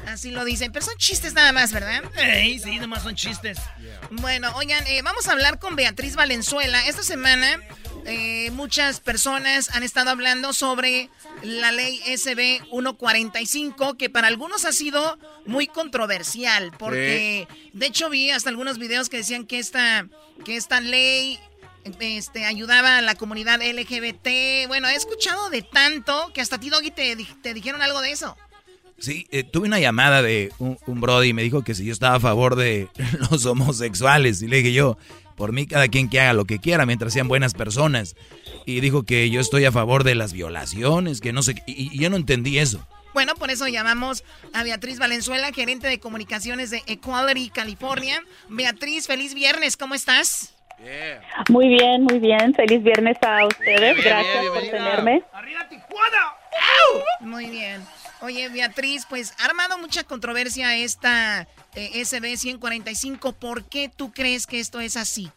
así 0.06 0.30
lo 0.30 0.44
dicen, 0.44 0.72
pero 0.72 0.84
son 0.84 0.96
chistes 0.96 1.34
nada 1.34 1.52
más, 1.52 1.72
¿verdad? 1.72 2.02
Ey, 2.16 2.58
sí, 2.58 2.78
nomás 2.78 3.02
son 3.02 3.14
chistes. 3.14 3.58
Bueno, 4.10 4.50
oigan, 4.56 4.86
eh, 4.86 5.02
vamos 5.02 5.28
a 5.28 5.32
hablar 5.32 5.58
con 5.58 5.76
Beatriz 5.76 6.16
Valenzuela. 6.16 6.86
Esta 6.86 7.02
semana 7.02 7.60
eh, 8.06 8.50
muchas 8.52 9.00
personas 9.00 9.70
han 9.74 9.82
estado 9.82 10.10
hablando 10.10 10.52
sobre 10.52 11.10
la 11.42 11.72
ley 11.72 12.00
SB 12.06 12.62
145, 12.70 13.96
que 13.96 14.08
para 14.08 14.28
algunos 14.28 14.64
ha 14.64 14.72
sido 14.72 15.18
muy 15.44 15.66
controversial, 15.66 16.72
porque 16.78 17.46
de 17.72 17.86
hecho 17.86 18.08
vi 18.08 18.30
hasta 18.30 18.50
algunos 18.50 18.78
videos 18.78 19.08
que 19.08 19.18
decían 19.18 19.44
que 19.46 19.58
esta, 19.58 20.06
que 20.44 20.56
esta 20.56 20.80
ley 20.80 21.38
este, 21.84 22.44
ayudaba 22.44 22.98
a 22.98 23.02
la 23.02 23.14
comunidad 23.14 23.60
LGBT. 23.62 24.66
Bueno, 24.68 24.88
he 24.88 24.94
escuchado 24.94 25.50
de 25.50 25.62
tanto 25.62 26.30
que 26.34 26.40
hasta 26.40 26.56
a 26.56 26.60
ti, 26.60 26.70
Doggy, 26.70 26.90
te, 26.90 27.16
te 27.42 27.54
dijeron 27.54 27.82
algo 27.82 28.00
de 28.00 28.12
eso. 28.12 28.36
Sí, 28.98 29.26
eh, 29.30 29.44
tuve 29.44 29.68
una 29.68 29.78
llamada 29.78 30.22
de 30.22 30.52
un, 30.58 30.76
un 30.86 31.00
brody 31.00 31.28
y 31.28 31.32
me 31.32 31.42
dijo 31.42 31.62
que 31.62 31.74
si 31.74 31.84
yo 31.84 31.92
estaba 31.92 32.16
a 32.16 32.20
favor 32.20 32.56
de 32.56 32.88
los 33.30 33.46
homosexuales. 33.46 34.42
Y 34.42 34.48
le 34.48 34.58
dije 34.58 34.72
yo, 34.72 34.98
por 35.36 35.52
mí 35.52 35.66
cada 35.66 35.88
quien 35.88 36.08
que 36.08 36.20
haga 36.20 36.32
lo 36.32 36.46
que 36.46 36.58
quiera 36.58 36.84
mientras 36.84 37.12
sean 37.12 37.28
buenas 37.28 37.54
personas. 37.54 38.16
Y 38.66 38.80
dijo 38.80 39.04
que 39.04 39.30
yo 39.30 39.40
estoy 39.40 39.64
a 39.64 39.72
favor 39.72 40.04
de 40.04 40.14
las 40.14 40.32
violaciones, 40.32 41.20
que 41.20 41.32
no 41.32 41.42
sé, 41.42 41.62
y, 41.66 41.94
y 41.94 41.98
yo 41.98 42.10
no 42.10 42.16
entendí 42.16 42.58
eso. 42.58 42.86
Bueno, 43.14 43.34
por 43.34 43.50
eso 43.50 43.66
llamamos 43.66 44.22
a 44.52 44.62
Beatriz 44.62 44.98
Valenzuela, 44.98 45.52
gerente 45.52 45.86
de 45.88 45.98
comunicaciones 45.98 46.70
de 46.70 46.82
Equality 46.86 47.50
California. 47.50 48.22
Beatriz, 48.48 49.06
feliz 49.06 49.32
viernes, 49.34 49.76
¿cómo 49.76 49.94
estás? 49.94 50.54
Muy 51.48 51.68
bien, 51.68 52.04
muy 52.04 52.18
bien. 52.18 52.54
Feliz 52.54 52.82
viernes 52.82 53.16
a 53.22 53.46
ustedes. 53.46 53.94
bien, 53.96 54.04
Gracias 54.04 54.40
bien, 54.40 54.52
por 54.52 54.62
tenerme. 54.62 55.22
Muy 57.20 57.46
bien. 57.50 57.84
Oye, 58.20 58.48
Beatriz, 58.48 59.06
pues 59.08 59.34
ha 59.38 59.44
armado 59.44 59.78
mucha 59.78 60.04
controversia 60.04 60.76
esta 60.76 61.46
eh, 61.74 62.04
SB 62.04 62.36
145. 62.36 63.32
¿Por 63.32 63.64
qué 63.64 63.88
tú 63.88 64.12
crees 64.12 64.46
que 64.46 64.60
esto 64.60 64.80
es 64.80 64.96
así? 64.96 65.30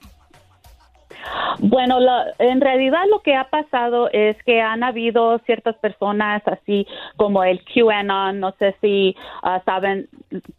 Bueno, 1.59 1.99
la- 1.99 2.33
en 2.39 2.61
realidad 2.61 3.03
lo 3.09 3.19
que 3.21 3.35
ha 3.35 3.49
pasado 3.49 4.09
es 4.11 4.41
que 4.43 4.61
han 4.61 4.83
habido 4.83 5.37
ciertas 5.39 5.75
personas 5.77 6.41
así 6.47 6.87
como 7.17 7.43
el 7.43 7.61
QAnon, 7.63 8.39
no 8.39 8.51
sé 8.59 8.75
si 8.81 9.15
ah, 9.43 9.61
saben 9.65 10.07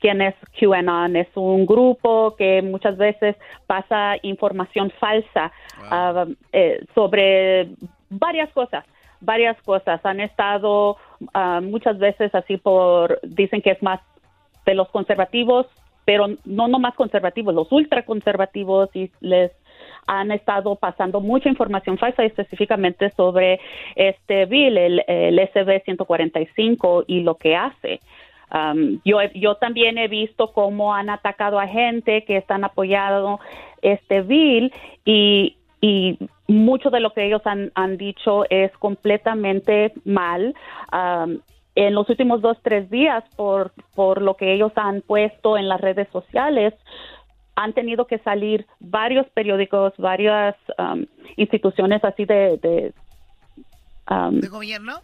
quién 0.01 0.21
es 0.23 0.35
QAnon, 0.59 1.17
es 1.17 1.29
un 1.35 1.67
grupo 1.67 2.35
que 2.37 2.63
muchas 2.63 2.97
veces 2.97 3.37
pasa 3.67 4.17
información 4.23 4.91
falsa 5.01 5.51
ah, 5.91 6.27
eh, 6.53 6.85
sobre 6.95 7.71
varias 8.11 8.51
cosas 8.53 8.85
varias 9.25 9.57
cosas. 9.63 10.01
Han 10.05 10.21
estado 10.21 10.97
ah, 11.33 11.61
muchas 11.63 11.97
veces 11.99 12.35
así 12.35 12.57
por, 12.57 13.21
dicen 13.23 13.63
que 13.63 13.71
es 13.71 13.83
más 13.83 14.01
de 14.67 14.75
los 14.75 14.89
conservativos, 14.91 15.67
pero 16.05 16.27
no 16.45 16.69
nomás 16.69 16.95
conservativos, 16.95 17.55
los 17.55 17.71
ultraconservativos 17.71 18.91
y 18.95 19.11
les 19.21 19.53
han 20.07 20.33
estado 20.33 20.77
pasando 20.77 21.21
mucha 21.21 21.49
información 21.49 21.99
falsa 21.99 22.25
específicamente 22.25 23.11
sobre 23.11 23.61
este 23.95 24.47
bill, 24.47 24.77
el, 24.77 25.05
el 25.07 25.39
SB 25.49 25.83
145 25.85 27.05
y 27.07 27.21
lo 27.21 27.37
que 27.37 27.57
hace. 27.57 28.01
Um, 28.53 29.01
yo, 29.05 29.19
yo 29.35 29.55
también 29.55 29.97
he 29.97 30.09
visto 30.09 30.53
cómo 30.53 30.95
han 30.95 31.09
atacado 31.09 31.59
a 31.59 31.67
gente 31.67 32.25
que 32.25 32.37
están 32.37 32.65
apoyando 32.65 33.41
este 33.81 34.21
bill 34.21 34.73
y, 35.07 35.57
y 35.81 36.19
mucho 36.49 36.91
de 36.91 37.01
lo 37.01 37.13
que 37.15 37.25
ellos 37.25 37.41
han, 37.47 37.73
han 37.75 37.97
dicho 37.97 38.45
es 38.51 38.71
completamente 38.79 39.93
mal. 40.05 40.55
Um, 40.93 41.39
en 41.75 41.95
los 41.95 42.09
últimos 42.11 42.43
dos, 42.43 42.59
tres 42.63 42.91
días, 42.91 43.25
por, 43.35 43.73
por 43.95 44.21
lo 44.21 44.37
que 44.37 44.53
ellos 44.53 44.73
han 44.77 45.01
puesto 45.01 45.57
en 45.57 45.69
las 45.69 45.81
redes 45.81 46.07
sociales, 46.13 46.75
han 47.55 47.73
tenido 47.73 48.07
que 48.07 48.19
salir 48.19 48.67
varios 48.81 49.27
periódicos, 49.31 49.93
varias 49.99 50.57
um, 50.79 51.05
instituciones 51.37 52.03
así 52.05 52.25
de... 52.25 52.57
de 52.59 52.93
um, 54.11 54.41
¿De 54.41 54.49
gobierno? 54.49 55.01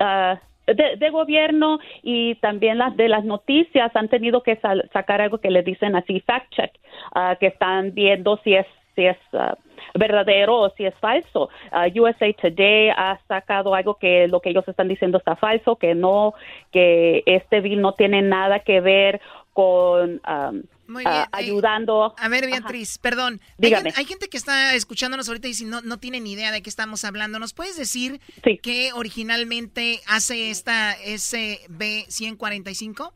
ah, 0.00 0.38
de, 0.66 0.96
de 0.96 1.10
gobierno 1.10 1.78
y 2.02 2.34
también 2.36 2.78
las 2.78 2.96
de 2.96 3.08
las 3.08 3.24
noticias 3.24 3.94
han 3.94 4.08
tenido 4.08 4.42
que 4.42 4.56
sal- 4.56 4.88
sacar 4.92 5.20
algo 5.20 5.38
que 5.38 5.50
le 5.50 5.62
dicen 5.62 5.94
así 5.94 6.20
fact 6.20 6.52
check 6.54 6.72
ah, 7.14 7.36
que 7.38 7.46
están 7.48 7.94
viendo 7.94 8.38
si 8.42 8.54
es 8.54 8.66
si 8.96 9.06
es 9.06 9.16
ah, 9.32 9.54
verdadero 9.94 10.56
o 10.58 10.70
si 10.70 10.84
es 10.86 10.94
falso 10.96 11.50
Ah, 11.70 11.86
USA 11.94 12.32
Today 12.32 12.90
ha 12.90 13.18
sacado 13.28 13.74
algo 13.74 13.94
que 13.94 14.26
lo 14.26 14.40
que 14.40 14.50
ellos 14.50 14.66
están 14.66 14.88
diciendo 14.88 15.18
está 15.18 15.36
falso 15.36 15.76
que 15.76 15.94
no 15.94 16.34
que 16.72 17.22
este 17.26 17.60
bill 17.60 17.80
no 17.80 17.92
tiene 17.92 18.22
nada 18.22 18.60
que 18.60 18.80
ver 18.80 19.20
con 19.52 20.20
um, 20.28 20.62
Muy 20.88 21.02
ah, 21.06 21.10
bien, 21.10 21.22
eh, 21.22 21.28
ayudando 21.32 22.14
A 22.18 22.28
ver, 22.28 22.46
Beatriz, 22.46 22.98
perdón. 22.98 23.40
Hay, 23.42 23.54
Dígame. 23.58 23.90
hay 23.96 24.04
gente 24.04 24.28
que 24.28 24.36
está 24.36 24.74
escuchándonos 24.74 25.28
ahorita 25.28 25.48
y 25.48 25.54
si 25.54 25.64
no, 25.64 25.80
no 25.82 25.98
tiene 25.98 26.20
ni 26.20 26.32
idea 26.32 26.52
de 26.52 26.62
qué 26.62 26.70
estamos 26.70 27.04
hablando. 27.04 27.38
¿Nos 27.38 27.54
puedes 27.54 27.76
decir 27.76 28.20
qué 28.62 28.90
originalmente 28.94 30.00
hace 30.08 30.50
esta 30.50 30.92
SB 30.94 32.04
145? 32.08 33.12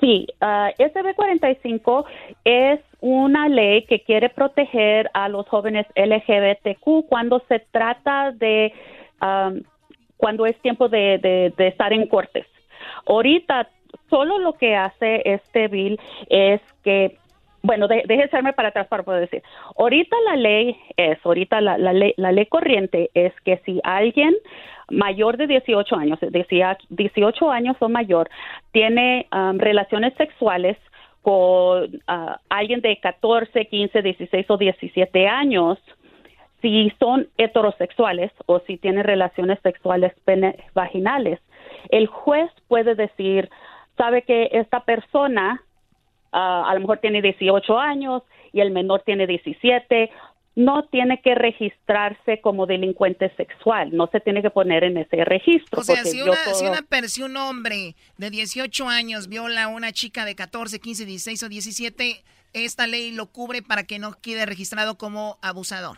Sí, 0.00 0.26
ah, 0.40 0.70
SB 0.76 1.14
45 1.14 2.04
es 2.44 2.80
una 3.00 3.48
ley 3.48 3.86
que 3.86 4.02
quiere 4.02 4.28
proteger 4.28 5.08
a 5.14 5.28
los 5.28 5.48
jóvenes 5.48 5.86
LGBTQ 5.94 7.06
cuando 7.08 7.42
se 7.48 7.60
trata 7.70 8.32
de 8.32 8.72
am, 9.20 9.62
cuando 10.16 10.46
es 10.46 10.60
tiempo 10.62 10.88
de, 10.88 11.18
de- 11.18 11.52
de 11.56 11.68
estar 11.68 11.92
en 11.92 12.06
cortes. 12.08 12.46
Ahorita 13.06 13.68
solo 14.12 14.38
lo 14.38 14.52
que 14.52 14.76
hace 14.76 15.22
este 15.24 15.68
bill 15.68 15.98
es 16.28 16.60
que 16.84 17.16
bueno, 17.62 17.86
de, 17.86 18.02
hacerme 18.24 18.52
para 18.52 18.70
atrás 18.70 18.88
para 18.88 19.04
poder 19.04 19.20
decir. 19.20 19.42
Ahorita 19.78 20.16
la 20.24 20.36
ley 20.36 20.76
es, 20.96 21.18
ahorita 21.24 21.60
la, 21.60 21.78
ley, 21.78 22.12
la 22.16 22.32
ley 22.32 22.46
corriente 22.46 23.10
es 23.14 23.32
que 23.44 23.58
si 23.64 23.80
alguien 23.84 24.34
mayor 24.90 25.36
de 25.36 25.46
18 25.46 25.94
años, 25.94 26.18
decía 26.20 26.76
18 26.90 27.50
años 27.50 27.76
o 27.78 27.88
mayor, 27.88 28.28
tiene 28.72 29.28
um, 29.32 29.58
relaciones 29.58 30.12
sexuales 30.14 30.76
con 31.22 32.02
ah, 32.08 32.40
alguien 32.48 32.80
de 32.80 32.98
14, 32.98 33.66
15, 33.66 34.02
16 34.02 34.50
o 34.50 34.56
17 34.56 35.28
años, 35.28 35.78
si 36.60 36.92
son 36.98 37.28
heterosexuales 37.38 38.32
o 38.46 38.58
si 38.60 38.76
tienen 38.76 39.04
relaciones 39.04 39.60
sexuales 39.62 40.12
vaginales, 40.74 41.38
el 41.90 42.08
juez 42.08 42.50
puede 42.66 42.96
decir, 42.96 43.48
sabe 43.96 44.22
que 44.22 44.48
esta 44.52 44.84
persona 44.84 45.62
ah, 46.32 46.64
a 46.68 46.74
lo 46.74 46.80
mejor 46.80 46.98
tiene 46.98 47.22
18 47.22 47.78
años 47.78 48.22
y 48.52 48.60
el 48.60 48.70
menor 48.70 49.02
tiene 49.04 49.26
17, 49.26 50.10
no 50.54 50.84
tiene 50.84 51.20
que 51.22 51.34
registrarse 51.34 52.40
como 52.42 52.66
delincuente 52.66 53.34
sexual, 53.36 53.96
no 53.96 54.06
se 54.08 54.20
tiene 54.20 54.42
que 54.42 54.50
poner 54.50 54.84
en 54.84 54.98
ese 54.98 55.24
registro. 55.24 55.80
O 55.80 55.82
sea, 55.82 56.04
si, 56.04 56.20
una, 56.20 56.32
todo- 56.44 56.54
si, 56.54 56.66
una 56.66 56.82
per- 56.82 57.08
si 57.08 57.22
un 57.22 57.36
hombre 57.38 57.94
de 58.18 58.30
18 58.30 58.88
años 58.88 59.28
viola 59.28 59.64
a 59.64 59.68
una 59.68 59.92
chica 59.92 60.24
de 60.26 60.34
14, 60.34 60.78
15, 60.80 61.06
16 61.06 61.42
o 61.44 61.48
17, 61.48 62.22
esta 62.52 62.86
ley 62.86 63.12
lo 63.12 63.26
cubre 63.32 63.62
para 63.62 63.84
que 63.84 63.98
no 63.98 64.12
quede 64.20 64.44
registrado 64.44 64.98
como 64.98 65.38
abusador. 65.42 65.96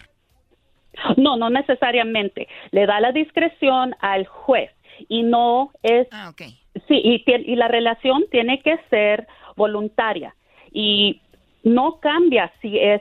No, 1.16 1.37
no 1.37 1.51
necesariamente. 1.51 2.47
Le 2.71 2.87
da 2.87 3.01
la 3.01 3.11
discreción 3.11 3.97
al 3.99 4.27
juez 4.27 4.71
y 5.09 5.25
no 5.25 5.73
es. 5.83 6.07
Ah, 6.12 6.29
ok. 6.31 6.43
Sí, 6.89 7.01
y, 7.05 7.25
y 7.27 7.57
la 7.57 7.69
relación 7.69 8.25
tiene 8.31 8.61
que 8.61 8.79
ser 8.91 9.27
voluntaria 9.57 10.35
y 10.73 11.21
no 11.63 12.01
cambia 12.01 12.53
si 12.61 12.79
es 12.79 13.01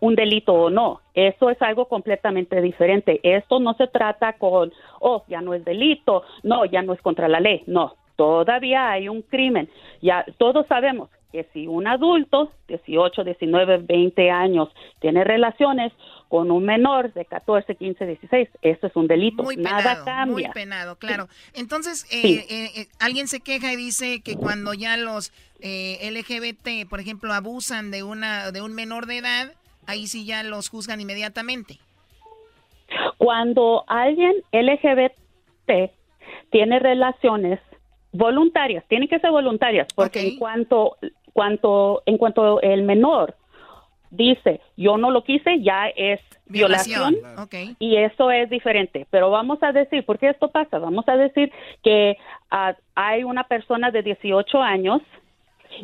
un 0.00 0.14
delito 0.14 0.52
o 0.52 0.70
no. 0.70 1.00
Eso 1.14 1.50
es 1.50 1.60
algo 1.62 1.86
completamente 1.86 2.60
diferente. 2.60 3.20
Esto 3.22 3.58
no 3.58 3.74
se 3.74 3.86
trata 3.86 4.34
con, 4.34 4.72
oh, 5.00 5.24
ya 5.28 5.40
no 5.40 5.54
es 5.54 5.64
delito, 5.64 6.22
no, 6.42 6.64
ya 6.66 6.82
no 6.82 6.92
es 6.92 7.00
contra 7.00 7.28
la 7.28 7.40
ley. 7.40 7.62
No, 7.66 7.94
todavía 8.16 8.90
hay 8.90 9.08
un 9.08 9.22
crimen. 9.22 9.68
Ya 10.02 10.24
todos 10.38 10.66
sabemos 10.66 11.08
que 11.32 11.44
si 11.52 11.66
un 11.66 11.86
adulto, 11.88 12.50
18, 12.68 13.24
19, 13.24 13.78
20 13.78 14.30
años, 14.30 14.68
tiene 15.00 15.24
relaciones 15.24 15.92
con 16.28 16.50
un 16.50 16.64
menor 16.64 17.12
de 17.12 17.24
14, 17.24 17.76
15, 17.76 18.06
16, 18.06 18.48
eso 18.62 18.86
es 18.86 18.96
un 18.96 19.06
delito. 19.06 19.42
Muy 19.44 19.56
Nada 19.56 19.78
penado, 19.78 20.04
cambia. 20.04 20.48
muy 20.48 20.54
penado, 20.54 20.96
claro. 20.96 21.28
Entonces, 21.54 22.04
eh, 22.10 22.22
Sí. 22.22 22.34
eh, 22.48 22.70
eh, 22.76 22.86
alguien 22.98 23.28
se 23.28 23.40
queja 23.40 23.72
y 23.72 23.76
dice 23.76 24.20
que 24.22 24.36
cuando 24.36 24.74
ya 24.74 24.96
los 24.96 25.32
eh, 25.60 25.98
LGBT, 26.10 26.88
por 26.88 27.00
ejemplo, 27.00 27.32
abusan 27.32 27.90
de 27.90 28.02
una 28.02 28.50
de 28.50 28.60
un 28.62 28.74
menor 28.74 29.06
de 29.06 29.18
edad, 29.18 29.52
ahí 29.86 30.06
sí 30.06 30.26
ya 30.26 30.42
los 30.42 30.68
juzgan 30.68 31.00
inmediatamente. 31.00 31.78
Cuando 33.18 33.84
alguien 33.86 34.32
LGBT 34.52 35.90
tiene 36.50 36.78
relaciones 36.78 37.60
voluntarias, 38.12 38.84
tienen 38.88 39.08
que 39.08 39.18
ser 39.18 39.30
voluntarias, 39.30 39.88
porque 39.94 40.20
en 40.20 40.36
cuanto, 40.38 40.96
cuanto, 41.32 42.02
en 42.06 42.18
cuanto 42.18 42.60
el 42.60 42.82
menor 42.82 43.34
dice 44.16 44.60
yo 44.76 44.96
no 44.96 45.10
lo 45.10 45.24
quise, 45.24 45.60
ya 45.60 45.88
es 45.88 46.20
violación, 46.46 47.16
y 47.78 47.96
eso 47.96 48.30
es 48.30 48.50
diferente. 48.50 49.06
Pero 49.10 49.30
vamos 49.30 49.62
a 49.62 49.72
decir, 49.72 50.04
¿por 50.04 50.18
qué 50.18 50.28
esto 50.30 50.48
pasa? 50.48 50.78
Vamos 50.78 51.08
a 51.08 51.16
decir 51.16 51.52
que 51.82 52.16
ah, 52.50 52.74
hay 52.94 53.24
una 53.24 53.44
persona 53.44 53.90
de 53.90 54.02
18 54.02 54.60
años 54.60 55.00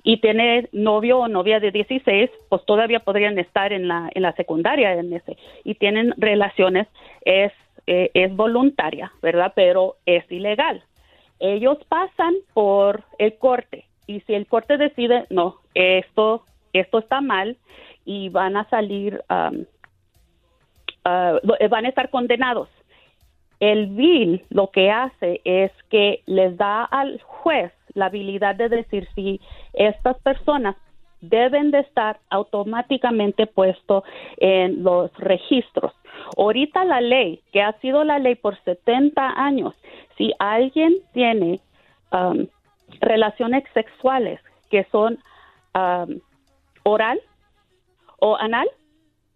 y 0.03 0.19
tiene 0.19 0.69
novio 0.73 1.19
o 1.19 1.29
novia 1.29 1.61
de 1.61 1.71
16, 1.71 2.31
pues 2.49 2.65
todavía 2.65 3.01
podrían 3.01 3.39
estar 3.39 3.73
en 3.73 3.89
la, 3.89 4.11
en 4.15 4.23
la 4.23 4.33
secundaria 4.33 4.93
en 4.95 5.13
ese, 5.13 5.37
y 5.65 5.75
tienen 5.75 6.15
relaciones, 6.17 6.87
es, 7.23 7.53
eh, 7.87 8.11
es 8.15 8.35
voluntaria, 8.35 9.13
¿verdad? 9.23 9.53
Pero 9.55 9.97
es 10.07 10.31
ilegal. 10.31 10.85
Ellos 11.41 11.79
pasan 11.89 12.35
por 12.53 13.03
el 13.19 13.37
corte 13.39 13.87
y 14.07 14.21
si 14.21 14.35
el 14.35 14.47
corte 14.47 14.77
decide, 14.77 15.27
no, 15.31 15.57
esto, 15.75 16.45
esto 16.73 16.99
está 16.99 17.21
mal 17.21 17.57
y 18.05 18.29
van 18.29 18.57
a 18.57 18.69
salir, 18.69 19.23
am, 19.29 19.67
ah, 21.05 21.39
van 21.69 21.85
a 21.85 21.89
estar 21.89 22.11
condenados. 22.11 22.69
El 23.61 23.89
bill 23.89 24.43
lo 24.49 24.71
que 24.71 24.91
hace 24.91 25.41
es 25.45 25.71
que 25.91 26.23
les 26.27 26.57
da 26.57 26.85
al 26.85 27.21
juez 27.21 27.73
la 27.95 28.07
habilidad 28.07 28.55
de 28.55 28.71
decir 28.71 29.07
si 29.15 29.41
estas 29.75 30.19
personas 30.21 30.77
deben 31.21 31.71
de 31.71 31.81
estar 31.81 32.19
automáticamente 32.31 33.47
puesto 33.47 34.05
en 34.39 34.83
los 34.83 35.13
registros. 35.19 35.93
Ahorita 36.37 36.85
la 36.85 37.01
ley, 37.01 37.43
que 37.53 37.63
ha 37.63 37.73
sido 37.81 38.05
la 38.05 38.19
ley 38.19 38.35
por 38.35 38.59
70 38.65 39.21
años, 39.37 39.75
si 40.17 40.33
alguien 40.39 40.95
tiene 41.13 41.61
um, 42.13 42.47
relaciones 43.01 43.65
sexuales 43.75 44.41
que 44.71 44.85
son 44.85 45.19
um, 45.75 46.21
oral 46.85 47.21
o 48.21 48.37
anal, 48.37 48.69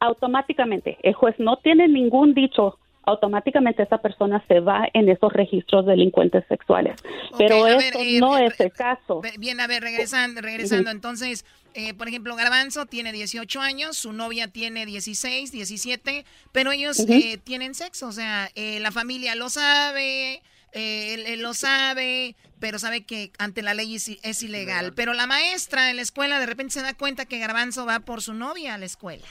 automáticamente 0.01 0.99
el 1.03 1.15
juez 1.15 1.35
no 1.39 1.59
tiene 1.59 1.89
ningún 1.89 2.35
dicho 2.35 2.79
automáticamente 3.07 3.83
esa 3.83 3.99
persona 3.99 4.43
se 4.49 4.61
va 4.61 4.89
en 4.95 5.11
esos 5.11 5.31
registros 5.31 5.85
delincuentes 5.85 6.43
sexuales. 6.49 6.97
Pero 7.37 7.67
eso 7.67 7.99
eh, 8.01 8.19
no 8.19 8.39
eh, 8.39 8.47
es 8.47 8.59
el 8.61 8.73
caso. 8.73 9.21
Bien, 9.39 9.61
a 9.61 9.67
ver, 9.67 9.83
regresando, 9.83 10.41
regresando. 10.41 10.91
Entonces, 10.91 11.45
eh, 11.75 11.93
por 11.93 12.07
ejemplo, 12.07 12.37
Garbanzo 12.37 12.87
tiene 12.87 13.13
18 13.13 13.61
años, 13.61 13.97
su 13.97 14.13
novia 14.13 14.47
tiene 14.47 14.87
16, 14.87 15.51
17, 15.51 16.25
pero 16.53 16.71
ellos 16.71 17.01
eh, 17.09 17.37
tienen 17.43 17.75
sexo, 17.75 18.07
o 18.07 18.13
sea, 18.13 18.49
eh, 18.55 18.79
la 18.79 18.93
familia 18.93 19.35
lo 19.35 19.49
sabe, 19.49 20.41
él, 20.73 21.27
él 21.27 21.43
lo 21.43 21.53
sabe, 21.53 22.37
pero 22.65 22.79
sabe 22.79 23.03
que 23.03 23.31
ante 23.37 23.61
la 23.61 23.75
ley 23.75 23.97
es, 23.97 24.11
es 24.23 24.43
ilegal. 24.43 24.95
Pero 24.95 25.13
la 25.13 25.27
maestra 25.27 25.91
en 25.91 25.97
la 25.97 26.03
escuela 26.03 26.41
de 26.41 26.47
repente 26.47 26.73
se 26.73 26.81
da 26.81 26.95
cuenta 26.95 27.27
que 27.27 27.39
Garbanzo 27.39 27.85
va 27.85 28.01
por 28.01 28.23
su 28.23 28.33
novia 28.33 28.73
a 28.73 28.79
la 28.79 28.87
escuela. 28.87 29.27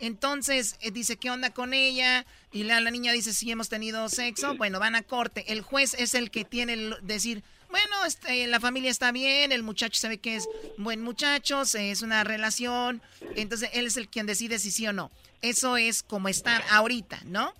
Entonces 0.00 0.76
eh, 0.80 0.90
dice, 0.90 1.18
¿qué 1.18 1.28
onda 1.28 1.50
con 1.50 1.74
ella? 1.74 2.24
Y 2.50 2.62
la, 2.62 2.80
la 2.80 2.90
niña 2.90 3.12
dice, 3.12 3.34
sí, 3.34 3.50
hemos 3.50 3.68
tenido 3.68 4.08
sexo. 4.08 4.54
Bueno, 4.54 4.80
van 4.80 4.94
a 4.94 5.02
corte. 5.02 5.44
El 5.52 5.60
juez 5.60 5.92
es 5.98 6.14
el 6.14 6.30
que 6.30 6.46
tiene 6.46 6.72
el 6.72 6.96
decir, 7.02 7.44
bueno, 7.68 8.06
este, 8.06 8.46
la 8.46 8.58
familia 8.58 8.90
está 8.90 9.12
bien, 9.12 9.52
el 9.52 9.62
muchacho 9.62 10.00
sabe 10.00 10.16
que 10.16 10.36
es 10.36 10.48
buen 10.78 11.02
muchacho, 11.02 11.64
es 11.74 12.00
una 12.00 12.24
relación. 12.24 13.02
Entonces 13.36 13.68
él 13.74 13.86
es 13.86 13.98
el 13.98 14.08
quien 14.08 14.24
decide 14.24 14.58
si 14.58 14.70
sí 14.70 14.86
o 14.86 14.94
no. 14.94 15.10
Eso 15.42 15.76
es 15.76 16.02
como 16.02 16.30
está 16.30 16.56
ahorita, 16.70 17.20
¿no? 17.26 17.52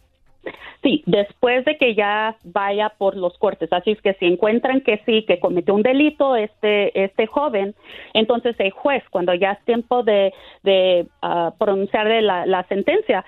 Sí, 0.83 1.03
después 1.07 1.65
de 1.65 1.77
que 1.77 1.95
ya 1.95 2.37
vaya 2.45 2.91
por 2.99 3.17
los 3.17 3.37
cortes. 3.39 3.73
Así 3.73 3.93
es 3.93 4.03
que 4.03 4.15
si 4.15 4.27
encuentran 4.27 4.81
que 4.81 5.03
sí, 5.07 5.25
que 5.27 5.41
cometió 5.41 5.75
un 5.75 5.83
delito 5.83 6.37
este, 6.37 7.05
este 7.05 7.27
joven, 7.27 7.75
entonces 8.15 8.57
el 8.59 8.71
juez, 8.71 9.03
cuando 9.11 9.35
ya 9.35 9.53
es 9.53 9.65
tiempo 9.65 10.03
de, 10.03 10.33
de 10.63 11.07
ah, 11.23 11.53
pronunciarle 11.59 12.23
la, 12.23 12.47
la 12.47 12.65
sentencia, 12.65 13.25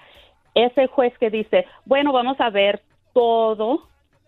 es 0.54 0.76
el 0.76 0.88
juez 0.88 1.16
que 1.18 1.30
dice, 1.30 1.66
bueno, 1.84 2.12
vamos 2.12 2.40
a 2.40 2.50
ver 2.50 2.80
todo 3.12 3.82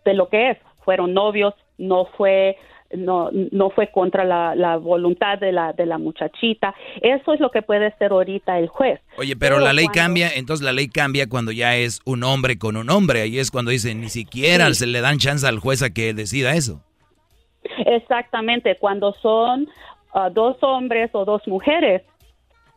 de 0.05 0.13
lo 0.13 0.29
que 0.29 0.51
es. 0.51 0.57
Fueron 0.83 1.13
novios, 1.13 1.53
no 1.77 2.05
fue 2.05 2.57
no, 2.95 3.29
no 3.51 3.69
fue 3.69 3.91
contra 3.91 4.23
la, 4.23 4.55
la 4.55 4.77
voluntad 4.77 5.37
de 5.39 5.51
la, 5.51 5.73
de 5.73 5.85
la 5.85 5.97
muchachita. 5.97 6.73
Eso 7.01 7.33
es 7.33 7.39
lo 7.39 7.49
que 7.51 7.61
puede 7.61 7.95
ser 7.97 8.11
ahorita 8.11 8.59
el 8.59 8.67
juez. 8.67 8.99
Oye, 9.17 9.35
pero 9.35 9.59
la 9.59 9.73
ley 9.73 9.85
cuando- 9.85 9.99
cambia, 10.01 10.29
entonces 10.35 10.63
la 10.65 10.71
ley 10.73 10.87
cambia 10.87 11.27
cuando 11.29 11.51
ya 11.51 11.75
es 11.75 12.01
un 12.05 12.23
hombre 12.23 12.57
con 12.57 12.77
un 12.77 12.89
hombre. 12.89 13.21
Ahí 13.21 13.39
es 13.39 13.51
cuando 13.51 13.71
dicen, 13.71 14.01
ni 14.01 14.09
siquiera 14.09 14.67
Sí. 14.69 14.75
se 14.75 14.87
le 14.87 15.01
dan 15.01 15.17
chance 15.17 15.45
al 15.47 15.59
juez 15.59 15.81
a 15.83 15.89
que 15.93 16.13
decida 16.13 16.53
eso. 16.55 16.81
Exactamente, 17.85 18.77
cuando 18.79 19.13
son 19.21 19.67
ah, 20.13 20.29
dos 20.29 20.57
hombres 20.61 21.09
o 21.13 21.25
dos 21.25 21.41
mujeres, 21.47 22.01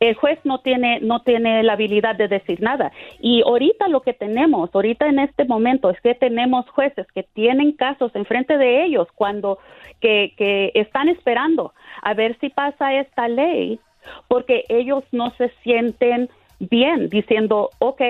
el 0.01 0.15
juez 0.15 0.39
no 0.45 0.61
tiene 0.61 1.01
no 1.01 1.23
tiene 1.23 1.63
la 1.63 1.75
habilidad 1.75 2.17
de 2.17 2.29
decir 2.29 2.61
nada. 2.61 2.93
Y 3.21 3.43
ahorita 3.43 3.89
lo 3.89 4.01
que 4.01 4.13
tenemos, 4.13 4.71
ahorita 4.75 5.07
en 5.07 5.19
este 5.19 5.45
momento 5.45 5.91
es 5.91 6.01
que 6.01 6.15
tenemos 6.15 6.69
jueces 6.71 7.07
que 7.13 7.23
tienen 7.23 7.73
casos 7.73 8.15
enfrente 8.15 8.59
de 8.59 8.85
ellos 8.85 9.09
cuando 9.15 9.59
que, 10.01 10.35
que 10.37 10.73
están 10.75 11.09
esperando 11.09 11.73
a 12.03 12.15
ver 12.15 12.37
si 12.41 12.51
pasa 12.51 12.95
esta 12.95 13.29
ley 13.29 13.81
porque 14.29 14.65
ellos 14.69 15.05
no 15.13 15.31
se 15.33 15.51
sienten 15.63 16.29
bien 16.59 17.09
diciendo, 17.09 17.71
ok, 17.79 18.03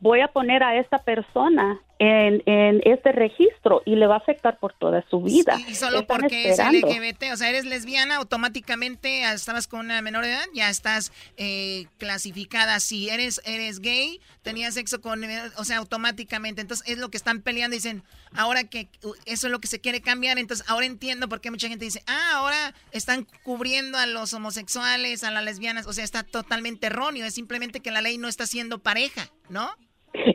voy 0.00 0.20
a 0.20 0.28
poner 0.28 0.62
a 0.62 0.76
esta 0.76 0.98
persona 0.98 1.80
en, 1.98 2.42
en 2.46 2.80
este 2.84 3.12
registro 3.12 3.82
y 3.84 3.96
le 3.96 4.06
va 4.06 4.14
a 4.14 4.18
afectar 4.18 4.58
por 4.58 4.72
toda 4.74 5.04
su 5.10 5.20
vida. 5.20 5.58
Y 5.68 5.74
solo 5.74 6.00
Están 6.00 6.18
porque 6.18 6.50
esperando. 6.50 6.88
es 6.88 6.98
LGBT, 6.98 7.32
o 7.32 7.36
sea, 7.36 7.50
eres 7.50 7.64
lesbiana, 7.64 8.16
automáticamente 8.16 9.24
ah, 9.24 9.32
estabas 9.32 9.66
con 9.66 9.80
una 9.80 10.00
menor 10.00 10.24
edad, 10.24 10.44
ya 10.54 10.70
estás 10.70 11.12
eh, 11.36 11.86
clasificada. 11.98 12.78
Si 12.80 13.08
eres 13.08 13.40
eres 13.44 13.80
gay, 13.80 14.20
tenías 14.42 14.74
sexo 14.74 15.00
con, 15.00 15.22
o 15.56 15.64
sea, 15.64 15.78
automáticamente. 15.78 16.60
Entonces 16.60 16.88
es 16.88 16.98
lo 16.98 17.10
que 17.10 17.16
están 17.16 17.42
peleando. 17.42 17.74
Dicen, 17.74 18.04
ahora 18.32 18.64
que 18.64 18.88
eso 19.26 19.46
es 19.48 19.50
lo 19.50 19.60
que 19.60 19.68
se 19.68 19.80
quiere 19.80 20.00
cambiar, 20.00 20.38
entonces 20.38 20.68
ahora 20.68 20.86
entiendo 20.86 21.28
por 21.28 21.40
qué 21.40 21.50
mucha 21.50 21.68
gente 21.68 21.84
dice, 21.84 22.02
ah, 22.06 22.30
ahora 22.34 22.74
están 22.92 23.26
cubriendo 23.42 23.98
a 23.98 24.06
los 24.06 24.32
homosexuales, 24.34 25.24
a 25.24 25.30
las 25.30 25.44
lesbianas. 25.44 25.86
O 25.86 25.92
sea, 25.92 26.04
está 26.04 26.22
totalmente 26.22 26.86
erróneo. 26.86 27.26
Es 27.26 27.34
simplemente 27.34 27.80
que 27.80 27.90
la 27.90 28.02
ley 28.02 28.18
no 28.18 28.28
está 28.28 28.46
siendo 28.46 28.78
pareja, 28.78 29.28
¿no? 29.48 29.68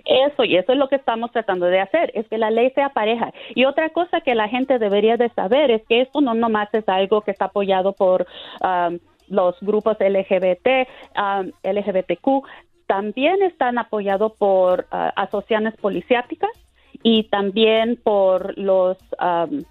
Eso, 0.06 0.44
y 0.44 0.56
eso 0.56 0.72
es 0.72 0.78
lo 0.78 0.88
que 0.88 0.96
estamos 0.96 1.32
tratando 1.32 1.66
de 1.66 1.80
hacer, 1.80 2.12
es 2.14 2.28
que 2.28 2.38
la 2.38 2.52
ley 2.52 2.72
sea 2.72 2.90
pareja. 2.90 3.34
Y 3.56 3.66
otra 3.66 3.90
cosa 3.90 4.22
que 4.22 4.36
la 4.36 4.48
gente 4.48 4.80
debería 4.80 5.18
de 5.18 5.30
saber 5.30 5.72
es 5.72 5.84
que 5.88 6.02
esto 6.02 6.22
no 6.22 6.34
nomás 6.34 6.74
es 6.74 6.88
algo 6.88 7.22
que 7.22 7.32
está 7.32 7.46
apoyado 7.46 7.94
por 7.94 8.26
um, 8.62 9.00
los 9.28 9.56
grupos 9.62 9.98
LGBT, 10.00 10.88
um, 11.18 11.52
LGBTQ, 11.64 12.46
también 12.88 13.42
están 13.44 13.78
apoyados 13.78 14.34
por 14.34 14.82
uh, 14.92 15.10
asociaciones 15.16 15.76
policiáticas 15.78 16.52
y 17.02 17.24
también 17.24 18.00
por 18.02 18.58
los 18.58 18.98
um, 19.20 19.64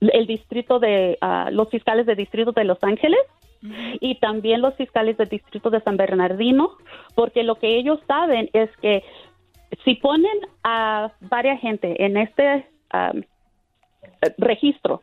el 0.00 0.26
distrito 0.26 0.78
de 0.78 1.18
uh, 1.22 1.50
los 1.50 1.70
fiscales 1.70 2.06
de 2.06 2.14
distrito 2.14 2.52
de 2.52 2.64
Los 2.64 2.78
Ángeles 2.82 3.20
y 4.00 4.16
también 4.16 4.60
los 4.60 4.74
fiscales 4.74 5.16
del 5.16 5.28
distrito 5.28 5.70
de 5.70 5.80
San 5.80 5.96
Bernardino, 5.96 6.72
porque 7.14 7.42
lo 7.42 7.56
que 7.56 7.76
ellos 7.76 7.98
saben 8.06 8.50
es 8.52 8.70
que 8.78 9.02
si 9.84 9.94
ponen 9.96 10.38
a 10.64 11.12
varias 11.20 11.60
gente 11.60 12.04
en 12.04 12.16
este 12.16 12.66
registro, 14.38 15.02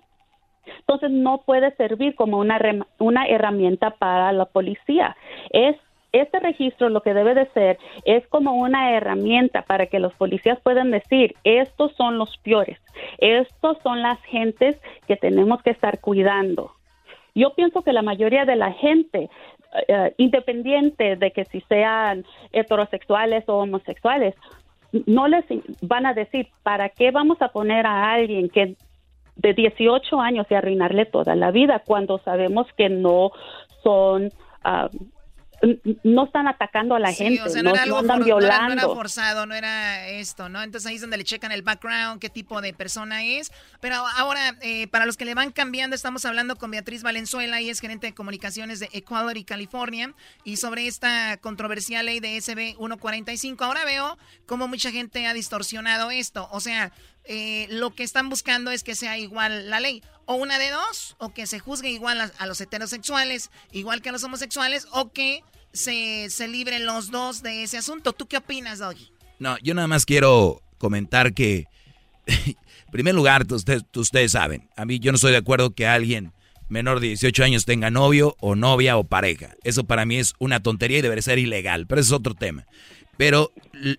entonces 0.79 1.11
no 1.11 1.39
puede 1.39 1.75
servir 1.75 2.15
como 2.15 2.39
una, 2.39 2.59
una 2.99 3.25
herramienta 3.27 3.91
para 3.91 4.31
la 4.31 4.45
policía. 4.45 5.15
Es 5.49 5.75
este 6.13 6.39
registro 6.39 6.89
lo 6.89 7.01
que 7.01 7.13
debe 7.13 7.33
de 7.33 7.47
ser 7.47 7.79
es 8.05 8.25
como 8.27 8.53
una 8.53 8.91
herramienta 8.91 9.63
para 9.63 9.87
que 9.87 9.99
los 9.99 10.13
policías 10.13 10.59
puedan 10.61 10.91
decir, 10.91 11.35
estos 11.43 11.91
son 11.93 12.19
los 12.19 12.37
peores, 12.37 12.79
estos 13.17 13.77
son 13.81 14.01
las 14.01 14.21
gentes 14.25 14.79
que 15.07 15.17
tenemos 15.17 15.61
que 15.63 15.71
estar 15.71 15.99
cuidando. 15.99 16.71
Yo 17.35 17.55
pienso 17.55 17.81
que 17.81 17.93
la 17.93 18.03
mayoría 18.03 18.45
de 18.45 18.55
la 18.55 18.71
gente, 18.73 19.29
eh, 19.87 20.13
independiente 20.17 21.15
de 21.15 21.31
que 21.31 21.45
si 21.45 21.61
sean 21.61 22.25
heterosexuales 22.51 23.43
o 23.47 23.57
homosexuales, 23.57 24.35
no 25.05 25.27
les 25.27 25.43
van 25.81 26.05
a 26.05 26.13
decir, 26.13 26.47
¿para 26.61 26.89
qué 26.89 27.11
vamos 27.11 27.41
a 27.41 27.49
poner 27.49 27.85
a 27.85 28.11
alguien 28.13 28.49
que 28.49 28.75
de 29.35 29.53
18 29.53 30.19
años 30.21 30.45
y 30.49 30.53
arruinarle 30.53 31.05
toda 31.05 31.35
la 31.35 31.49
vida 31.51 31.79
cuando 31.85 32.19
sabemos 32.19 32.67
que 32.77 32.89
no 32.89 33.31
son... 33.83 34.29
n- 34.63 35.12
no 36.03 36.25
están 36.25 36.47
atacando 36.47 36.95
a 36.95 36.99
la 36.99 37.11
Sí, 37.11 37.23
gente, 37.23 37.41
o 37.43 37.49
sea, 37.49 37.63
no, 37.63 37.69
no, 37.69 37.75
era 37.75 37.85
no 37.85 37.95
algo 37.97 37.99
andan 37.99 38.17
for- 38.19 38.27
no 38.27 38.37
era- 38.39 38.47
violando. 38.47 38.75
no 38.75 38.81
era 38.81 38.93
forzado, 38.95 39.45
no 39.45 39.55
era 39.55 40.07
esto, 40.09 40.49
¿no? 40.49 40.61
Entonces 40.61 40.89
ahí 40.89 40.95
es 40.95 41.01
donde 41.01 41.17
le 41.17 41.23
checan 41.23 41.51
el 41.51 41.61
background, 41.61 42.19
qué 42.19 42.29
tipo 42.29 42.61
de 42.61 42.73
persona 42.73 43.23
es. 43.23 43.51
Pero 43.79 43.95
ahora, 44.17 44.55
eh, 44.61 44.87
para 44.87 45.05
los 45.05 45.15
que 45.17 45.25
le 45.25 45.33
van 45.35 45.51
cambiando, 45.51 45.95
estamos 45.95 46.25
hablando 46.25 46.55
con 46.57 46.71
Beatriz 46.71 47.03
Valenzuela, 47.03 47.61
y 47.61 47.69
es 47.69 47.79
gerente 47.79 48.07
de 48.07 48.13
comunicaciones 48.13 48.79
de 48.79 48.89
Equality 48.91 49.43
California, 49.45 50.13
y 50.43 50.57
sobre 50.57 50.87
esta 50.87 51.37
controversial 51.37 52.05
ley 52.05 52.19
de 52.19 52.35
SB 52.37 52.75
145. 52.77 53.63
Ahora 53.63 53.85
veo 53.85 54.17
cómo 54.45 54.67
mucha 54.67 54.91
gente 54.91 55.27
ha 55.27 55.33
distorsionado 55.33 56.11
esto. 56.11 56.49
O 56.51 56.59
sea, 56.59 56.91
eh, 57.25 57.67
lo 57.69 57.93
que 57.93 58.03
están 58.03 58.29
buscando 58.29 58.71
es 58.71 58.83
que 58.83 58.95
sea 58.95 59.17
igual 59.17 59.69
la 59.69 59.79
ley. 59.79 60.03
O 60.25 60.35
una 60.35 60.57
de 60.57 60.69
dos, 60.69 61.15
o 61.19 61.33
que 61.33 61.47
se 61.47 61.59
juzgue 61.59 61.89
igual 61.89 62.19
a, 62.37 62.45
los 62.45 62.61
heterosexuales, 62.61 63.51
igual 63.71 64.01
que 64.01 64.09
a 64.09 64.11
los 64.11 64.23
homosexuales, 64.23 64.87
o 64.91 65.11
que 65.11 65.43
se, 65.73 66.29
se 66.29 66.47
libren 66.47 66.85
los 66.85 67.11
dos 67.11 67.43
de 67.43 67.63
ese 67.63 67.77
asunto. 67.77 68.13
¿Tú 68.13 68.27
qué 68.27 68.37
opinas, 68.37 68.79
Doggy? 68.79 69.11
No, 69.39 69.57
yo 69.59 69.73
nada 69.73 69.87
más 69.87 70.05
quiero 70.05 70.61
comentar 70.77 71.33
que, 71.33 71.67
en 72.25 72.55
primer 72.91 73.15
lugar, 73.15 73.45
ustedes, 73.51 73.83
ustedes 73.95 74.31
saben, 74.31 74.69
a 74.77 74.85
mí 74.85 74.99
yo 74.99 75.11
no 75.11 75.17
estoy 75.17 75.31
de 75.31 75.37
acuerdo 75.37 75.73
que 75.73 75.87
alguien 75.87 76.31
menor 76.69 76.99
de 76.99 77.07
18 77.07 77.43
años 77.43 77.65
tenga 77.65 77.89
novio 77.89 78.35
o 78.39 78.55
novia 78.55 78.97
o 78.97 79.03
pareja. 79.03 79.55
Eso 79.63 79.83
para 79.83 80.05
mí 80.05 80.17
es 80.17 80.33
una 80.39 80.61
tontería 80.61 80.99
y 80.99 81.01
debería 81.01 81.21
ser 81.21 81.39
ilegal, 81.39 81.87
pero 81.87 82.01
ese 82.01 82.09
es 82.09 82.13
otro 82.13 82.33
tema. 82.33 82.65
Pero 83.17 83.51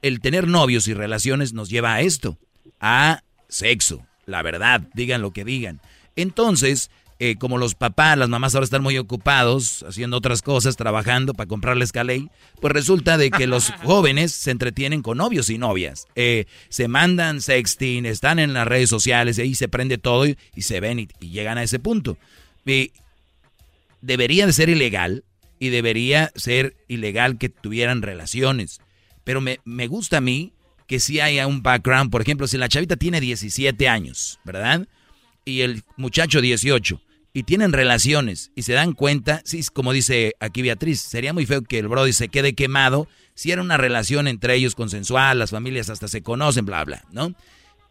el 0.03 0.21
tener 0.21 0.49
novios 0.49 0.89
y 0.89 0.95
relaciones 0.95 1.53
nos 1.53 1.69
lleva 1.71 1.95
a 1.95 2.01
esto, 2.01 2.39
a 2.87 3.25
sexo, 3.49 4.07
la 4.27 4.43
verdad, 4.43 4.83
digan 4.93 5.23
lo 5.23 5.31
que 5.31 5.43
digan. 5.43 5.81
Entonces, 6.17 6.91
eh, 7.19 7.37
como 7.37 7.57
los 7.57 7.75
papás, 7.75 8.19
las 8.19 8.29
mamás 8.29 8.55
ahora 8.55 8.65
están 8.65 8.83
muy 8.83 8.99
ocupados 8.99 9.83
haciendo 9.89 10.19
otras 10.19 10.43
cosas, 10.43 10.77
trabajando 10.77 11.33
para 11.33 11.49
comprarles 11.49 11.93
caley, 11.93 12.29
pues 12.61 12.75
resulta 12.75 13.17
de 13.17 13.31
que 13.31 13.47
los 13.47 13.71
jóvenes 13.83 14.33
se 14.33 14.51
entretienen 14.51 15.01
con 15.01 15.17
novios 15.17 15.49
y 15.49 15.57
novias. 15.57 16.07
Eh, 16.15 16.45
se 16.69 16.87
mandan 16.87 17.41
sexting, 17.41 18.05
están 18.05 18.39
en 18.39 18.53
las 18.53 18.69
redes 18.69 18.91
sociales, 18.91 19.39
y 19.39 19.43
ahí 19.43 19.55
se 19.55 19.69
prende 19.69 19.97
todo 19.97 20.27
y, 20.27 20.37
y 20.55 20.63
se 20.63 20.81
ven 20.81 20.99
y, 20.99 21.09
y 21.21 21.31
llegan 21.31 21.57
a 21.57 21.63
ese 21.63 21.79
punto. 21.79 22.19
Y 22.67 22.93
debería 24.03 24.45
de 24.45 24.53
ser 24.53 24.69
ilegal 24.69 25.25
y 25.59 25.71
debería 25.71 26.33
ser 26.35 26.77
ilegal 26.87 27.39
que 27.39 27.49
tuvieran 27.49 28.03
relaciones. 28.03 28.83
Pero 29.25 29.41
me, 29.41 29.61
me 29.65 29.87
gusta 29.87 30.19
a 30.19 30.21
mí 30.21 30.53
que 30.95 31.01
sí 31.01 31.19
haya 31.19 31.49
un 31.49 31.61
background. 31.61 32.09
Por 32.09 32.23
ejemplo, 32.23 32.47
si 32.47 32.57
la 32.57 32.69
chavita 32.69 32.95
tiene 32.95 33.21
17 33.21 33.89
años, 33.89 34.39
¿verdad? 34.45 34.87
Y 35.45 35.63
el 35.63 35.83
muchacho 35.97 36.41
18. 36.41 37.01
Y 37.33 37.43
tienen 37.43 37.73
relaciones 37.73 38.53
y 38.55 38.63
se 38.63 38.75
dan 38.75 38.93
cuenta, 38.93 39.43
sí, 39.45 39.61
como 39.73 39.93
dice 39.93 40.35
aquí 40.39 40.63
Beatriz, 40.63 41.01
sería 41.01 41.33
muy 41.33 41.47
feo 41.47 41.63
que 41.63 41.81
el 41.81 41.89
Brody 41.89 42.13
se 42.13 42.29
quede 42.29 42.55
quemado 42.55 43.09
si 43.35 43.51
era 43.51 43.61
una 43.61 43.77
relación 43.77 44.29
entre 44.29 44.55
ellos 44.55 44.77
consensual, 44.77 45.41
las 45.41 45.51
familias 45.51 45.91
hasta 45.91 46.07
se 46.07 46.23
conocen, 46.23 46.65
bla, 46.65 46.85
bla, 46.85 47.03
¿no? 47.11 47.35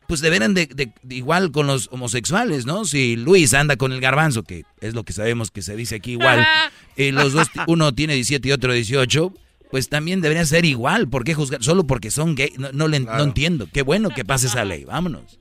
Pues 0.07 0.21
deberán 0.21 0.53
de, 0.53 0.67
de, 0.67 0.93
igual 1.09 1.51
con 1.51 1.67
los 1.67 1.89
homosexuales, 1.91 2.65
¿no? 2.65 2.85
Si 2.85 3.17
Luis 3.17 3.53
anda 3.53 3.75
con 3.75 3.91
el 3.91 3.99
garbanzo, 3.99 4.43
que 4.43 4.63
es 4.79 4.93
lo 4.93 5.03
que 5.03 5.11
sabemos 5.11 5.51
que 5.51 5.61
se 5.61 5.75
dice 5.75 5.95
aquí 5.95 6.11
igual, 6.13 6.47
y 6.95 7.11
los 7.11 7.33
dos, 7.33 7.49
uno 7.67 7.93
tiene 7.93 8.13
17 8.13 8.47
y 8.47 8.51
otro 8.53 8.71
18, 8.71 9.33
pues 9.73 9.89
también 9.89 10.21
debería 10.21 10.45
ser 10.45 10.65
igual. 10.65 11.09
¿Por 11.09 11.23
qué 11.23 11.33
juzgar? 11.33 11.63
Solo 11.63 11.87
porque 11.87 12.11
son 12.11 12.35
gay. 12.35 12.51
No, 12.59 12.71
no, 12.73 12.87
le, 12.87 12.99
no 12.99 13.23
entiendo. 13.23 13.65
Qué 13.73 13.81
bueno 13.81 14.09
que 14.11 14.23
pase 14.23 14.45
esa 14.45 14.63
ley. 14.65 14.85
Vámonos. 14.85 15.39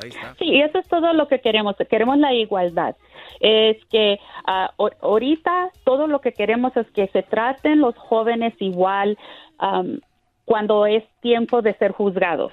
Ahí 0.00 0.10
está. 0.10 0.36
Sí, 0.38 0.44
y 0.44 0.62
eso 0.62 0.78
es 0.78 0.86
todo 0.86 1.12
lo 1.12 1.26
que 1.26 1.40
queremos. 1.40 1.74
Queremos 1.90 2.18
la 2.18 2.32
igualdad. 2.32 2.94
Es 3.40 3.84
que 3.90 4.20
uh, 4.46 4.88
ahorita 5.02 5.70
todo 5.82 6.06
lo 6.06 6.20
que 6.20 6.34
queremos 6.34 6.76
es 6.76 6.86
que 6.92 7.08
se 7.08 7.24
traten 7.24 7.80
los 7.80 7.96
jóvenes 7.96 8.54
igual 8.60 9.18
um, 9.60 9.98
cuando 10.44 10.86
es 10.86 11.02
tiempo 11.20 11.62
de 11.62 11.74
ser 11.78 11.90
juzgados, 11.90 12.52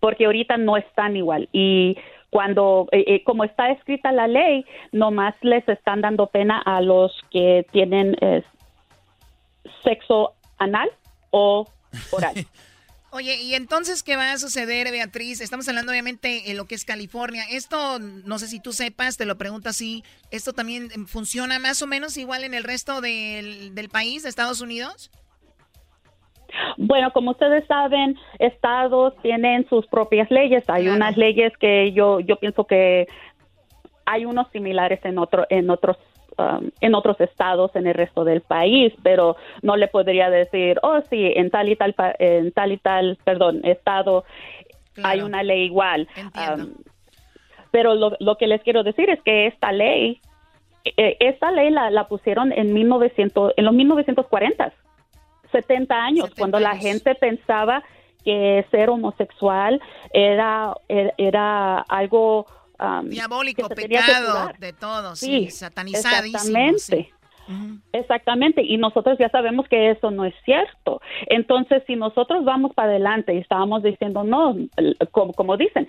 porque 0.00 0.26
ahorita 0.26 0.58
no 0.58 0.76
están 0.76 1.16
igual. 1.16 1.48
Y 1.50 1.96
cuando, 2.28 2.88
eh, 2.92 3.04
eh, 3.06 3.24
como 3.24 3.44
está 3.44 3.70
escrita 3.70 4.12
la 4.12 4.28
ley, 4.28 4.66
nomás 4.92 5.34
les 5.40 5.66
están 5.66 6.02
dando 6.02 6.26
pena 6.26 6.58
a 6.58 6.82
los 6.82 7.10
que 7.30 7.64
tienen 7.72 8.16
eh, 8.20 8.42
sexo 9.84 10.34
anal 10.58 10.90
o 11.30 11.66
oral. 12.12 12.34
Oye, 13.12 13.42
¿y 13.42 13.54
entonces 13.54 14.04
qué 14.04 14.14
va 14.14 14.30
a 14.30 14.38
suceder, 14.38 14.88
Beatriz? 14.92 15.40
Estamos 15.40 15.68
hablando 15.68 15.90
obviamente 15.90 16.50
en 16.50 16.56
lo 16.56 16.66
que 16.66 16.76
es 16.76 16.84
California. 16.84 17.42
Esto, 17.50 17.98
no 17.98 18.38
sé 18.38 18.46
si 18.46 18.60
tú 18.60 18.72
sepas, 18.72 19.16
te 19.16 19.26
lo 19.26 19.36
pregunto 19.36 19.68
así, 19.68 20.04
¿esto 20.30 20.52
también 20.52 20.90
funciona 21.08 21.58
más 21.58 21.82
o 21.82 21.88
menos 21.88 22.16
igual 22.16 22.44
en 22.44 22.54
el 22.54 22.62
resto 22.62 23.00
del, 23.00 23.74
del 23.74 23.88
país, 23.88 24.22
de 24.22 24.28
Estados 24.28 24.60
Unidos? 24.60 25.10
Bueno, 26.76 27.12
como 27.12 27.32
ustedes 27.32 27.66
saben, 27.66 28.16
estados 28.38 29.14
tienen 29.22 29.68
sus 29.68 29.86
propias 29.88 30.30
leyes. 30.30 30.64
Hay 30.68 30.88
unas 30.88 31.16
leyes 31.16 31.52
que 31.58 31.92
yo 31.92 32.20
yo 32.20 32.36
pienso 32.36 32.64
que 32.64 33.06
hay 34.04 34.24
unos 34.24 34.50
similares 34.50 35.00
en 35.04 35.18
otro 35.18 35.46
en 35.50 35.70
otros 35.70 35.96
Um, 36.40 36.70
en 36.80 36.94
otros 36.94 37.20
estados 37.20 37.70
en 37.76 37.86
el 37.86 37.92
resto 37.92 38.24
del 38.24 38.40
país, 38.40 38.94
pero 39.02 39.36
no 39.60 39.76
le 39.76 39.88
podría 39.88 40.30
decir, 40.30 40.78
oh, 40.82 41.00
sí, 41.10 41.32
en 41.36 41.50
tal 41.50 41.68
y 41.68 41.76
tal, 41.76 41.94
en 42.18 42.50
tal 42.52 42.72
y 42.72 42.78
tal, 42.78 43.18
perdón, 43.24 43.60
estado 43.64 44.24
hay 45.02 45.20
una 45.20 45.42
ley 45.42 45.64
igual. 45.64 46.08
Um, 46.16 46.72
pero 47.70 47.94
lo, 47.94 48.16
lo, 48.20 48.36
que 48.36 48.46
les 48.46 48.62
quiero 48.62 48.82
decir 48.82 49.10
es 49.10 49.20
que 49.22 49.48
esta 49.48 49.70
ley, 49.70 50.20
eh, 50.84 51.18
esta 51.20 51.50
ley 51.50 51.68
la, 51.70 51.90
la, 51.90 52.08
pusieron 52.08 52.52
en 52.52 52.72
1900, 52.72 53.52
en 53.56 53.64
los 53.64 53.74
1940, 53.74 54.72
70 55.52 55.94
años, 55.94 56.30
cuando 56.38 56.58
la 56.58 56.74
gente 56.76 57.14
pensaba 57.16 57.82
que 58.24 58.64
ser 58.70 58.88
homosexual 58.88 59.80
era, 60.14 60.74
era, 60.88 61.12
era 61.18 61.84
algo 62.80 63.08
Diabólico, 63.10 63.68
pecado, 63.68 64.50
de 64.58 64.72
todo, 64.72 65.16
sí, 65.16 65.50
satanizadísimo. 65.50 66.58
Exactamente. 66.58 67.12
Exactamente, 67.92 68.62
y 68.62 68.76
nosotros 68.76 69.18
ya 69.18 69.28
sabemos 69.28 69.66
que 69.66 69.90
eso 69.90 70.12
no 70.12 70.24
es 70.24 70.34
cierto. 70.44 71.00
Entonces, 71.26 71.82
si 71.84 71.96
nosotros 71.96 72.44
vamos 72.44 72.72
para 72.74 72.90
adelante 72.90 73.34
y 73.34 73.38
estábamos 73.38 73.82
diciendo, 73.82 74.22
no, 74.22 74.54
como, 75.10 75.32
como 75.32 75.56
dicen, 75.56 75.88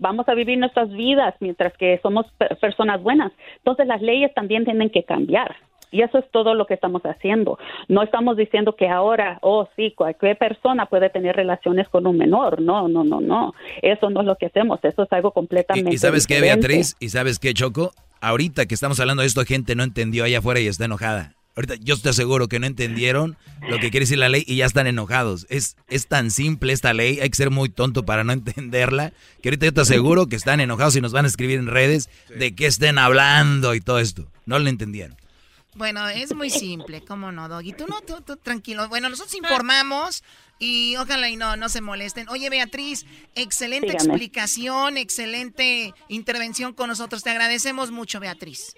vamos 0.00 0.28
a 0.28 0.34
vivir 0.34 0.58
nuestras 0.58 0.90
vidas 0.90 1.34
mientras 1.38 1.76
que 1.76 2.00
somos 2.02 2.26
personas 2.60 3.00
buenas, 3.02 3.30
entonces 3.58 3.86
las 3.86 4.02
leyes 4.02 4.34
también 4.34 4.64
tienen 4.64 4.90
que 4.90 5.04
cambiar. 5.04 5.54
Y 5.94 6.02
eso 6.02 6.18
es 6.18 6.28
todo 6.32 6.54
lo 6.54 6.66
que 6.66 6.74
estamos 6.74 7.02
haciendo. 7.02 7.56
No 7.86 8.02
estamos 8.02 8.36
diciendo 8.36 8.74
que 8.74 8.88
ahora, 8.88 9.38
oh, 9.42 9.68
sí, 9.76 9.92
cualquier 9.96 10.36
persona 10.36 10.86
puede 10.86 11.08
tener 11.08 11.36
relaciones 11.36 11.88
con 11.88 12.04
un 12.08 12.18
menor. 12.18 12.60
No, 12.60 12.88
no, 12.88 13.04
no, 13.04 13.20
no. 13.20 13.54
Eso 13.80 14.10
no 14.10 14.22
es 14.22 14.26
lo 14.26 14.34
que 14.34 14.46
hacemos. 14.46 14.80
Eso 14.82 15.04
es 15.04 15.12
algo 15.12 15.30
completamente. 15.30 15.92
¿Y, 15.92 15.94
y 15.94 15.98
sabes 15.98 16.26
qué, 16.26 16.40
Beatriz? 16.40 16.96
¿Y 16.98 17.10
sabes 17.10 17.38
qué, 17.38 17.54
Choco? 17.54 17.92
Ahorita 18.20 18.66
que 18.66 18.74
estamos 18.74 18.98
hablando 18.98 19.20
de 19.20 19.28
esto, 19.28 19.44
gente 19.44 19.76
no 19.76 19.84
entendió 19.84 20.24
allá 20.24 20.38
afuera 20.38 20.58
y 20.58 20.66
está 20.66 20.86
enojada. 20.86 21.34
Ahorita 21.54 21.76
yo 21.76 21.94
estoy 21.94 22.12
seguro 22.12 22.48
que 22.48 22.58
no 22.58 22.66
entendieron 22.66 23.36
lo 23.68 23.78
que 23.78 23.92
quiere 23.92 24.00
decir 24.00 24.18
la 24.18 24.28
ley 24.28 24.42
y 24.48 24.56
ya 24.56 24.66
están 24.66 24.88
enojados. 24.88 25.46
Es, 25.48 25.76
es 25.88 26.08
tan 26.08 26.32
simple 26.32 26.72
esta 26.72 26.92
ley, 26.92 27.20
hay 27.20 27.30
que 27.30 27.36
ser 27.36 27.50
muy 27.50 27.68
tonto 27.68 28.04
para 28.04 28.24
no 28.24 28.32
entenderla, 28.32 29.12
que 29.40 29.50
ahorita 29.50 29.66
yo 29.66 29.74
te 29.74 29.82
aseguro 29.82 30.26
que 30.26 30.34
están 30.34 30.58
enojados 30.58 30.96
y 30.96 31.00
nos 31.00 31.12
van 31.12 31.24
a 31.24 31.28
escribir 31.28 31.60
en 31.60 31.68
redes 31.68 32.10
de 32.34 32.56
qué 32.56 32.66
estén 32.66 32.98
hablando 32.98 33.76
y 33.76 33.80
todo 33.80 34.00
esto. 34.00 34.26
No 34.46 34.58
lo 34.58 34.68
entendieron. 34.68 35.16
Bueno, 35.74 36.08
es 36.08 36.34
muy 36.34 36.50
simple, 36.50 37.04
¿cómo 37.04 37.32
no, 37.32 37.48
Doggy? 37.48 37.72
Tú 37.72 37.86
no, 37.88 38.00
tú, 38.00 38.20
tú, 38.20 38.36
tranquilo. 38.36 38.88
Bueno, 38.88 39.08
nosotros 39.08 39.34
informamos 39.34 40.22
y 40.60 40.94
ojalá 40.96 41.28
y 41.28 41.36
no, 41.36 41.56
no 41.56 41.68
se 41.68 41.80
molesten. 41.80 42.28
Oye, 42.28 42.48
Beatriz, 42.48 43.04
excelente 43.34 43.92
explicación, 43.92 44.96
excelente 44.96 45.92
intervención 46.08 46.72
con 46.72 46.88
nosotros. 46.88 47.24
Te 47.24 47.30
agradecemos 47.30 47.90
mucho, 47.90 48.20
Beatriz. 48.20 48.74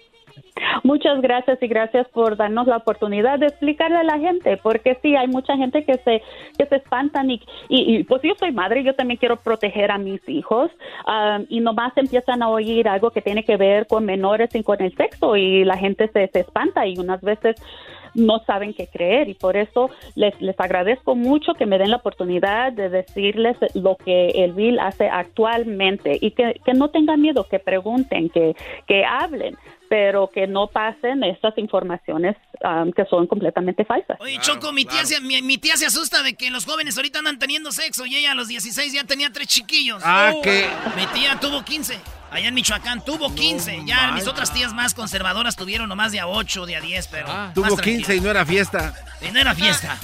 Muchas 0.83 1.21
gracias 1.21 1.61
y 1.61 1.67
gracias 1.67 2.07
por 2.09 2.37
darnos 2.37 2.67
la 2.67 2.77
oportunidad 2.77 3.39
de 3.39 3.47
explicarle 3.47 3.97
a 3.97 4.03
la 4.03 4.19
gente, 4.19 4.57
porque 4.57 4.97
sí, 5.01 5.15
hay 5.15 5.27
mucha 5.27 5.55
gente 5.55 5.83
que 5.83 5.95
se, 5.95 6.21
que 6.57 6.65
se 6.65 6.75
espantan 6.77 7.29
y, 7.31 7.41
y, 7.69 8.03
pues 8.03 8.21
yo 8.23 8.33
soy 8.37 8.51
madre, 8.51 8.83
yo 8.83 8.95
también 8.95 9.17
quiero 9.17 9.37
proteger 9.37 9.91
a 9.91 9.97
mis 9.97 10.27
hijos 10.27 10.71
um, 11.07 11.45
y 11.49 11.59
nomás 11.59 11.93
empiezan 11.95 12.41
a 12.43 12.49
oír 12.49 12.87
algo 12.87 13.11
que 13.11 13.21
tiene 13.21 13.43
que 13.43 13.57
ver 13.57 13.87
con 13.87 14.05
menores 14.05 14.53
y 14.53 14.63
con 14.63 14.81
el 14.81 14.95
sexo 14.95 15.35
y 15.35 15.63
la 15.63 15.77
gente 15.77 16.09
se, 16.09 16.27
se 16.27 16.39
espanta 16.39 16.85
y 16.85 16.97
unas 16.97 17.21
veces 17.21 17.55
no 18.17 18.43
saben 18.45 18.73
qué 18.73 18.87
creer 18.87 19.29
y 19.29 19.35
por 19.35 19.55
eso 19.55 19.89
les, 20.15 20.39
les 20.41 20.59
agradezco 20.59 21.15
mucho 21.15 21.53
que 21.53 21.65
me 21.65 21.77
den 21.77 21.91
la 21.91 21.97
oportunidad 21.97 22.73
de 22.73 22.89
decirles 22.89 23.55
lo 23.73 23.95
que 23.95 24.29
el 24.29 24.53
Bill 24.53 24.79
hace 24.79 25.07
actualmente 25.07 26.17
y 26.19 26.31
que, 26.31 26.59
que 26.65 26.73
no 26.73 26.89
tengan 26.89 27.21
miedo, 27.21 27.47
que 27.49 27.59
pregunten, 27.59 28.29
que, 28.29 28.55
que 28.87 29.05
hablen 29.05 29.55
pero 29.89 30.29
que 30.33 30.47
no 30.47 30.67
pasen 30.67 31.23
estas 31.23 31.57
informaciones 31.57 32.35
um, 32.63 32.91
que 32.91 33.05
son 33.05 33.27
completamente 33.27 33.85
falsas. 33.85 34.19
Oye, 34.19 34.37
Choco, 34.39 34.71
mi, 34.73 34.85
tía 34.85 35.05
se, 35.05 35.21
mi, 35.21 35.57
tía 35.57 35.77
se 35.77 35.85
asusta 35.85 36.23
de 36.23 36.35
que 36.35 36.49
los 36.49 36.65
jóvenes 36.65 36.97
ahorita 36.97 37.19
andan 37.19 37.39
teniendo 37.39 37.71
sexo 37.71 38.05
y 38.05 38.15
ella 38.15 38.31
a 38.31 38.35
los 38.35 38.47
16 38.47 38.93
ya 38.93 39.03
tenía 39.05 39.31
tres 39.31 39.47
chiquillos. 39.47 40.01
Ah, 40.05 40.33
que... 40.43 40.67
Mi 40.95 41.05
tía 41.07 41.39
tuvo 41.39 41.63
15. 41.63 41.97
Allá 42.29 42.49
en 42.49 42.53
Michoacán 42.53 43.03
tuvo 43.03 43.33
15. 43.33 43.83
ya 43.85 44.11
mis 44.11 44.27
otras 44.27 44.53
tías 44.53 44.73
más 44.73 44.93
conservadoras 44.93 45.55
tuvieron 45.55 45.87
nomás 45.87 46.11
de 46.11 46.19
a 46.19 46.27
8, 46.27 46.65
de 46.65 46.75
a 46.75 46.81
10, 46.81 47.07
pero. 47.07 47.27
Ah. 47.29 47.51
tuvo 47.53 47.77
15 47.77 48.15
y 48.15 48.21
no 48.21 48.29
era 48.29 48.45
fiesta. 48.45 48.93
Y 49.21 49.31
no 49.31 49.39
era 49.39 49.55
fiesta. 49.55 49.97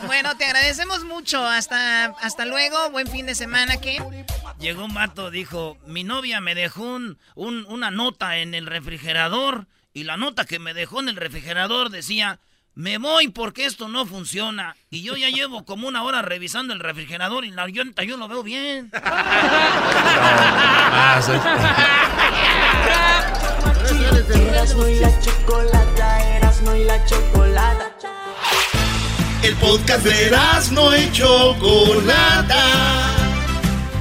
bueno, 0.06 0.36
te 0.36 0.44
agradecemos 0.44 1.04
mucho. 1.04 1.44
Hasta, 1.44 2.06
hasta 2.20 2.44
luego. 2.44 2.90
Buen 2.90 3.06
fin 3.06 3.26
de 3.26 3.34
semana, 3.34 3.78
¿qué? 3.78 4.02
Llegó 4.60 4.84
un 4.84 4.94
vato, 4.94 5.30
dijo: 5.30 5.78
Mi 5.86 6.04
novia 6.04 6.40
me 6.40 6.54
dejó 6.54 6.82
un, 6.82 7.18
una 7.34 7.90
nota 7.90 8.38
en 8.38 8.54
el 8.54 8.66
refrigerador. 8.66 9.66
Y 9.92 10.04
la 10.04 10.16
nota 10.16 10.44
que 10.44 10.58
me 10.58 10.74
dejó 10.74 11.00
en 11.00 11.08
el 11.08 11.16
refrigerador 11.16 11.90
decía: 11.90 12.38
me 12.74 12.98
voy 12.98 13.28
porque 13.28 13.66
esto 13.66 13.88
no 13.88 14.04
funciona. 14.06 14.76
Y 14.90 15.02
yo 15.02 15.16
ya 15.16 15.30
llevo 15.30 15.64
como 15.64 15.86
una 15.88 16.02
hora 16.02 16.22
revisando 16.22 16.72
el 16.72 16.80
refrigerador 16.80 17.44
y 17.44 17.50
la 17.50 17.68
llanta 17.68 18.02
yo 18.02 18.16
lo 18.16 18.28
veo 18.28 18.42
bien. 18.42 18.90
El 29.42 29.54
podcast 29.56 30.04
de 30.04 30.26
Erasmo 30.26 30.96
y 30.96 31.12
Chocolata. 31.12 32.62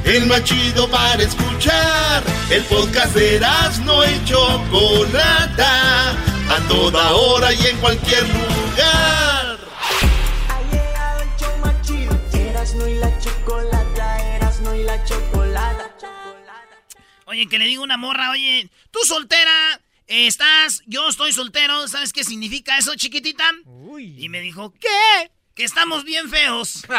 El 0.05 0.25
más 0.27 0.43
chido 0.45 0.89
para 0.89 1.21
escuchar. 1.21 2.23
El 2.49 2.63
podcast 2.63 3.13
de 3.13 3.35
Erasmo 3.35 4.03
y 4.05 4.25
Chocolata. 4.25 6.11
A 6.11 6.67
toda 6.69 7.11
hora 7.11 7.53
y 7.53 7.67
en 7.67 7.77
cualquier 7.77 8.23
lugar 8.29 8.52
lugar. 8.73 9.57
Ha 10.49 10.61
llegado 10.71 11.21
el 11.21 11.29
show 11.37 11.57
más 11.57 11.81
chido. 11.81 12.19
Erasmo 12.33 12.87
y 12.87 12.95
la 12.95 13.19
chocolata, 13.19 14.35
Erasmo 14.35 14.73
y 14.73 14.83
la 14.83 15.03
chocolata. 15.05 15.89
Oye, 17.25 17.47
que 17.47 17.57
le 17.57 17.65
digo 17.65 17.83
una 17.83 17.97
morra, 17.97 18.29
oye, 18.31 18.69
tú 18.91 18.99
soltera, 19.05 19.79
estás, 20.07 20.83
yo 20.85 21.07
estoy 21.09 21.33
soltero, 21.33 21.87
¿sabes 21.87 22.13
qué 22.13 22.23
significa 22.23 22.77
eso, 22.77 22.93
chiquitita? 22.95 23.43
Uy. 23.65 24.15
Y 24.23 24.29
me 24.29 24.39
dijo, 24.41 24.71
¿qué? 24.79 25.31
Que 25.55 25.63
estamos 25.63 26.03
bien 26.03 26.29
feos. 26.29 26.83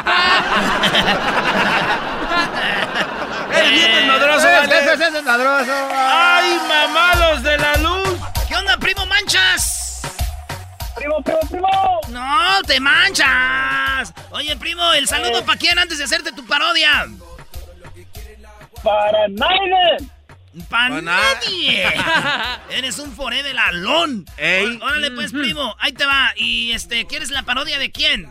¡Es 3.53 3.71
bien 3.71 3.93
desmadroso! 3.93 4.49
¡Es 4.49 5.13
desmadroso! 5.13 5.73
¡Ay, 5.93 6.59
mamalos 6.69 7.43
de 7.43 7.59
la 7.59 7.77
luz! 7.77 8.19
¿Qué 8.49 8.57
onda, 8.57 8.77
primo 8.79 9.07
Manchas? 9.07 9.74
Primo, 10.97 11.23
primo, 11.23 11.41
primo. 11.51 12.01
No, 12.09 12.63
te 12.67 12.81
manchas. 12.81 14.13
Oye, 14.31 14.57
primo, 14.57 14.93
el 14.93 15.09
saludo 15.09 15.41
eh. 15.41 15.45
para 15.45 15.59
quién 15.59 15.79
antes 15.79 15.99
de 15.99 16.05
hacerte 16.05 16.33
tu 16.33 16.47
parodia. 16.47 17.07
Para 18.83 19.29
nadie. 19.29 20.09
Para 20.69 21.03
nadie. 21.03 21.85
Eres 22.71 22.99
un 22.99 23.13
foré 23.13 23.43
la 23.53 23.67
alón. 23.67 24.27
Órale, 24.81 25.11
pues, 25.11 25.33
primo, 25.33 25.77
ahí 25.81 25.93
te 25.93 26.07
va. 26.07 26.33
Y 26.37 26.73
este, 26.73 27.07
¿quieres 27.07 27.31
la 27.31 27.43
parodia 27.43 27.79
de 27.79 27.91
quién? 27.91 28.31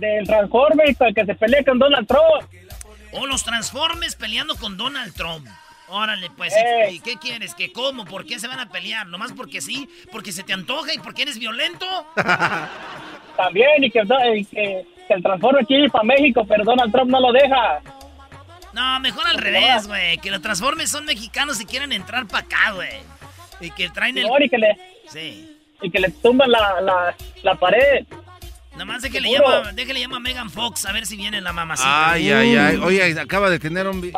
del 0.00 0.26
Transformers 0.26 0.98
que 1.14 1.24
se 1.24 1.34
pelea 1.34 1.62
con 1.64 1.78
Donald 1.78 2.08
Trump. 2.08 2.50
O 3.12 3.26
los 3.26 3.44
Transformers 3.44 4.16
peleando 4.16 4.56
con 4.56 4.76
Donald 4.76 5.14
Trump. 5.14 5.46
Órale, 5.90 6.30
pues, 6.36 6.54
Ey. 6.54 6.96
¿y 6.96 7.00
qué 7.00 7.16
quieres? 7.16 7.54
¿Que 7.54 7.72
cómo? 7.72 8.04
¿Por 8.04 8.24
qué 8.24 8.38
se 8.38 8.46
van 8.48 8.60
a 8.60 8.68
pelear? 8.70 9.06
¿Nomás 9.08 9.32
porque 9.32 9.60
sí? 9.60 9.88
¿Porque 10.12 10.30
se 10.32 10.42
te 10.44 10.52
antoja 10.52 10.94
y 10.94 10.98
porque 10.98 11.22
eres 11.22 11.38
violento? 11.38 11.86
También, 13.36 13.82
y 13.84 13.90
que, 13.90 14.00
y 14.36 14.44
que, 14.44 14.86
que 15.08 15.14
el 15.14 15.22
Transformer 15.22 15.66
quiere 15.66 15.84
ir 15.84 15.90
para 15.90 16.04
México, 16.04 16.44
pero 16.46 16.64
Donald 16.64 16.92
Trump 16.92 17.10
no 17.10 17.20
lo 17.20 17.32
deja. 17.32 17.80
No, 18.72 19.00
mejor 19.00 19.26
al 19.26 19.38
revés, 19.38 19.86
güey. 19.88 20.18
Que 20.18 20.30
los 20.30 20.40
Transformers 20.42 20.90
son 20.90 21.04
mexicanos 21.06 21.60
y 21.60 21.64
quieren 21.66 21.92
entrar 21.92 22.26
para 22.26 22.44
acá, 22.44 22.72
güey. 22.72 23.00
Y 23.60 23.70
que 23.70 23.88
traen 23.90 24.16
el... 24.16 24.26
Y 24.40 24.48
que 24.48 24.58
le, 24.58 24.78
Sí. 25.08 25.56
y 25.82 25.90
que 25.90 25.98
le 25.98 26.10
tumban 26.10 26.50
la, 26.50 26.80
la, 26.80 27.14
la 27.42 27.54
pared. 27.56 28.06
Nomás 28.76 29.02
de 29.02 29.10
que 29.10 29.20
le 29.20 29.30
Seguro. 29.30 29.50
llama, 29.58 29.72
de 29.72 29.84
que 29.86 29.92
le 29.92 30.00
llama 30.00 30.16
a 30.18 30.20
Megan 30.20 30.48
Fox 30.48 30.86
a 30.86 30.92
ver 30.92 31.04
si 31.06 31.16
viene 31.16 31.40
la 31.40 31.52
mamacita. 31.52 32.12
Ay, 32.12 32.30
ay, 32.30 32.56
ay. 32.56 32.76
Oye, 32.76 33.20
acaba 33.20 33.50
de 33.50 33.58
tener 33.58 33.86
un... 33.88 34.00
vi- 34.00 34.12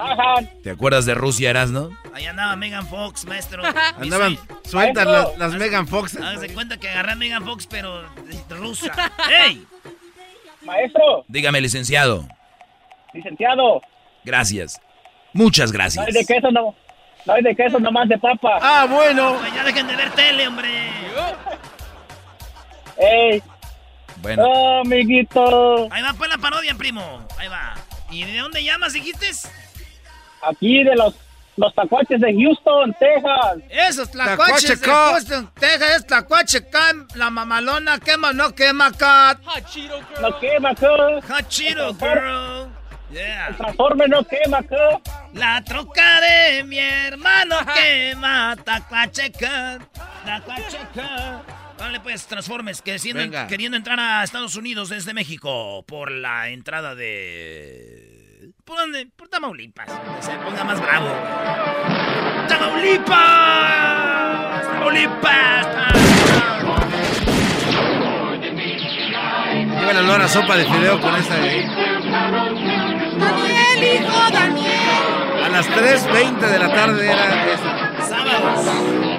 ¿Te 0.62 0.70
acuerdas 0.70 1.06
de 1.06 1.14
Rusia, 1.14 1.50
Erasno? 1.50 1.90
Ahí 2.14 2.26
andaba 2.26 2.54
Megan 2.56 2.86
Fox, 2.86 3.24
maestro. 3.24 3.62
Andaban 3.98 4.38
sueltas 4.64 5.06
las, 5.06 5.38
las 5.38 5.54
Megan 5.54 5.88
Fox. 5.88 6.16
Hágase 6.16 6.52
cuenta 6.52 6.76
que 6.78 6.88
agarré 6.88 7.12
a 7.12 7.16
Megan 7.16 7.44
Fox, 7.44 7.66
pero 7.66 8.04
rusa. 8.50 8.92
¡Ey! 9.46 9.66
Maestro, 10.64 11.24
Dígame, 11.28 11.60
licenciado. 11.60 12.28
licenciado, 13.14 13.80
Gracias. 14.24 14.80
Muchas 15.32 15.70
no 15.72 15.78
gracias. 15.78 16.06
hay 16.06 16.12
de 16.12 16.24
queso, 16.24 16.50
no, 16.52 16.74
no 17.26 17.32
hay 17.32 17.42
de 17.42 17.56
queso, 17.56 17.80
nomás 17.80 18.08
de 18.08 18.18
papa. 18.18 18.58
Ah, 18.60 18.86
bueno. 18.88 19.38
Pues 19.40 19.52
ya 19.54 19.64
dejen 19.64 19.86
de 19.88 19.96
ver 19.96 20.10
tele, 20.12 20.46
hombre. 20.46 20.68
¡Ey! 22.98 23.42
Bueno. 24.22 24.44
¡Oh, 24.46 24.80
amiguito! 24.82 25.88
Ahí 25.90 26.00
va 26.02 26.14
pues 26.16 26.30
la 26.30 26.38
parodia, 26.38 26.74
primo. 26.74 27.26
Ahí 27.38 27.48
va. 27.48 27.74
¿Y 28.10 28.24
de 28.24 28.38
dónde 28.38 28.62
llamas, 28.62 28.92
dijiste? 28.92 29.30
Aquí 30.42 30.84
de 30.84 30.94
los, 30.94 31.14
los 31.56 31.74
tacuaches 31.74 32.20
de 32.20 32.32
Houston, 32.32 32.94
Texas. 33.00 33.58
Esos 33.68 34.10
tlacuaches 34.10 34.80
de. 34.80 34.86
Houston, 34.86 35.50
Texas, 35.58 35.96
es 35.96 36.06
tlacuacheca, 36.06 36.92
la 37.14 37.30
mamalona 37.30 37.98
quema, 37.98 38.32
no 38.32 38.54
quema, 38.54 38.92
cat. 38.92 39.40
No 40.20 40.38
quema, 40.38 40.70
acá. 40.70 41.20
Hachiro, 41.28 41.92
girl. 41.94 42.70
Yeah. 43.10 43.48
El 43.48 43.56
Transformer 43.56 44.08
no 44.08 44.24
quema, 44.24 44.58
acá. 44.58 45.00
La 45.34 45.62
troca 45.64 46.20
de 46.20 46.64
mi 46.64 46.78
hermano 46.78 47.56
quema, 47.74 48.56
tacuacheca, 48.64 49.78
tacuacheca. 50.24 51.42
Vale, 51.82 52.00
pues, 52.00 52.26
transformes, 52.26 52.82
que 52.82 52.98
siendo- 52.98 53.46
queriendo 53.48 53.76
entrar 53.76 53.98
a 53.98 54.22
Estados 54.24 54.56
Unidos 54.56 54.88
desde 54.88 55.14
México 55.14 55.84
por 55.86 56.10
la 56.10 56.48
entrada 56.48 56.94
de... 56.94 58.50
¿Por 58.64 58.76
dónde? 58.78 59.06
Por 59.16 59.28
Tamaulipas. 59.28 59.88
Que 59.90 60.22
se 60.22 60.32
ponga 60.38 60.64
más 60.64 60.80
bravo. 60.80 61.08
¡Tamaulipas! 62.48 64.62
¡Tamaulipas! 64.66 65.66
Lleva 69.78 69.90
el 69.90 69.96
olor 69.98 70.22
a 70.22 70.28
sopa 70.28 70.56
de 70.56 70.64
fideo 70.64 71.00
con 71.00 71.14
esa 71.16 71.36
de 71.36 71.50
ahí. 71.50 71.66
Daniel, 73.18 74.04
hijo, 74.04 74.30
Daniel. 74.32 75.44
A 75.44 75.48
las 75.48 75.68
3.20 75.68 76.38
de 76.38 76.58
la 76.58 76.72
tarde 76.72 77.12
era 77.12 77.52
esa. 77.52 78.06
Sábados. 78.08 79.11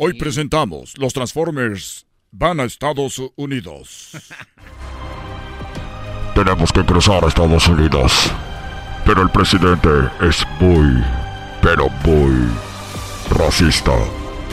Hoy 0.00 0.14
presentamos 0.14 0.96
Los 0.96 1.12
Transformers 1.12 2.06
van 2.30 2.60
a 2.60 2.64
Estados 2.64 3.20
Unidos. 3.34 4.12
Tenemos 6.36 6.72
que 6.72 6.84
cruzar 6.84 7.24
a 7.24 7.26
Estados 7.26 7.66
Unidos. 7.66 8.30
Pero 9.04 9.22
el 9.22 9.30
presidente 9.30 9.88
es 10.20 10.46
muy, 10.60 11.02
pero 11.60 11.88
muy 12.04 12.48
racista. 13.30 13.90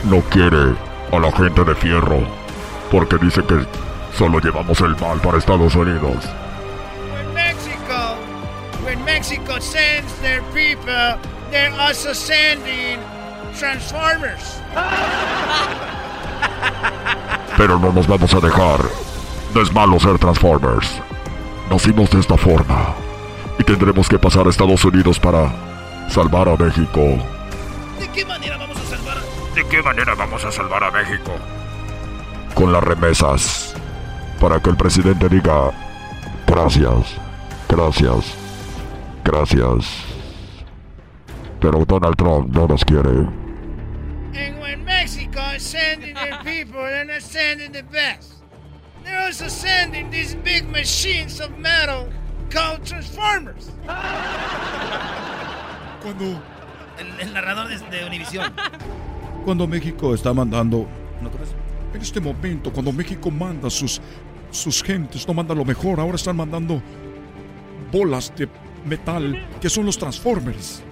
No 0.02 0.20
quiere 0.30 0.74
a 1.12 1.18
la 1.20 1.30
gente 1.30 1.62
de 1.62 1.76
fierro. 1.76 2.26
Porque 2.90 3.16
dice 3.18 3.40
que 3.44 3.64
solo 4.18 4.40
llevamos 4.40 4.80
el 4.80 4.96
mal 4.96 5.20
para 5.20 5.38
Estados 5.38 5.76
Unidos. 5.76 6.24
When 7.12 7.34
Mexico, 7.34 8.16
when 8.84 9.04
Mexico 9.04 9.60
sends 9.60 10.12
their 10.22 10.42
people, 10.52 11.20
they're 11.52 11.72
also 11.78 12.12
sending 12.12 12.98
Transformers. 13.58 14.60
Pero 17.56 17.78
no 17.78 17.92
nos 17.92 18.06
vamos 18.06 18.34
a 18.34 18.40
dejar. 18.40 18.80
No 19.54 19.62
es 19.62 19.72
malo 19.72 19.98
ser 19.98 20.18
Transformers. 20.18 21.00
Nacimos 21.70 22.10
de 22.10 22.20
esta 22.20 22.36
forma. 22.36 22.94
Y 23.58 23.64
tendremos 23.64 24.08
que 24.08 24.18
pasar 24.18 24.46
a 24.46 24.50
Estados 24.50 24.84
Unidos 24.84 25.18
para 25.18 25.50
salvar 26.08 26.48
a 26.48 26.56
México. 26.56 27.00
¿De 27.98 28.08
qué 28.14 28.24
manera 28.26 28.58
vamos 28.58 28.76
a 28.78 28.96
salvar? 28.96 29.16
¿De 29.54 29.66
qué 29.66 29.82
manera 29.82 30.14
vamos 30.14 30.44
a 30.44 30.52
salvar 30.52 30.84
a 30.84 30.90
México? 30.90 31.32
Con 32.54 32.72
las 32.72 32.84
remesas. 32.84 33.74
Para 34.38 34.60
que 34.60 34.68
el 34.68 34.76
presidente 34.76 35.30
diga 35.30 35.70
gracias, 36.46 37.16
gracias, 37.68 38.34
gracias. 39.24 39.86
Pero 41.58 41.84
Donald 41.86 42.16
Trump 42.16 42.54
no 42.54 42.66
nos 42.66 42.84
quiere. 42.84 43.45
They're 47.16 47.22
sending 47.22 47.72
the 47.72 47.82
best. 47.82 48.34
They're 49.02 49.22
also 49.22 49.48
sending 49.48 50.10
these 50.10 50.34
big 50.34 50.68
machines 50.68 51.40
of 51.40 51.56
metal 51.58 52.10
called 52.50 52.84
Transformers. 52.84 53.70
Cuando, 56.02 56.42
El, 56.98 57.20
el 57.20 57.32
narrador 57.32 57.68
de, 57.68 57.78
de 57.90 58.04
Univisión. 58.04 58.52
cuando 59.44 59.66
México 59.66 60.14
está 60.14 60.32
mandando. 60.34 60.86
¿no 61.22 61.30
crees? 61.30 61.54
En 61.94 62.02
este 62.02 62.20
momento, 62.20 62.70
cuando 62.72 62.92
México 62.92 63.30
manda 63.30 63.70
sus, 63.70 64.00
sus 64.50 64.82
gentes, 64.82 65.26
no 65.26 65.32
manda 65.34 65.54
lo 65.54 65.64
mejor, 65.64 66.00
ahora 66.00 66.16
están 66.16 66.36
mandando 66.36 66.82
bolas 67.90 68.32
de 68.36 68.48
metal 68.84 69.48
que 69.60 69.70
son 69.70 69.86
los 69.86 69.96
Transformers. 69.98 70.82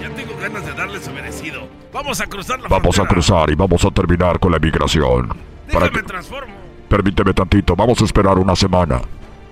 Ya 0.00 0.10
tengo 0.10 0.36
ganas 0.38 0.64
de 0.64 0.72
darle 0.74 1.00
su 1.00 1.10
merecido. 1.10 1.68
Vamos 1.92 2.20
a 2.20 2.26
cruzar 2.26 2.60
la 2.60 2.68
Vamos 2.68 2.98
a 2.98 3.06
cruzar 3.06 3.50
y 3.50 3.54
vamos 3.54 3.84
a 3.84 3.90
terminar 3.90 4.38
con 4.38 4.50
la 4.50 4.58
emigración. 4.58 5.28
Para 5.28 5.86
Déjame 5.86 5.90
que, 5.90 6.02
transformo. 6.02 6.54
permíteme 6.88 7.32
tantito, 7.34 7.74
vamos 7.74 8.00
a 8.00 8.04
esperar 8.04 8.38
una 8.38 8.54
semana. 8.54 9.00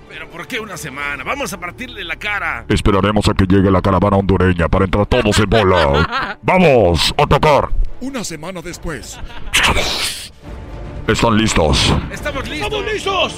Pero 0.07 0.29
¿por 0.29 0.47
qué 0.47 0.59
una 0.61 0.77
semana? 0.77 1.23
Vamos 1.25 1.51
a 1.51 1.59
partirle 1.59 2.03
la 2.05 2.15
cara. 2.15 2.63
Esperaremos 2.69 3.27
a 3.27 3.33
que 3.33 3.45
llegue 3.45 3.69
la 3.69 3.81
caravana 3.81 4.15
hondureña 4.17 4.69
para 4.69 4.85
entrar 4.85 5.05
todos 5.07 5.37
en 5.39 5.49
bola. 5.49 6.37
¡Vamos! 6.41 7.13
¡A 7.17 7.25
tocar! 7.27 7.69
Una 7.99 8.23
semana 8.23 8.61
después. 8.61 9.19
¿Están 11.07 11.37
listos? 11.37 11.93
¡Estamos 12.11 12.49
listos! 12.49 12.65
¡Estamos 12.65 12.93
listos! 12.93 13.35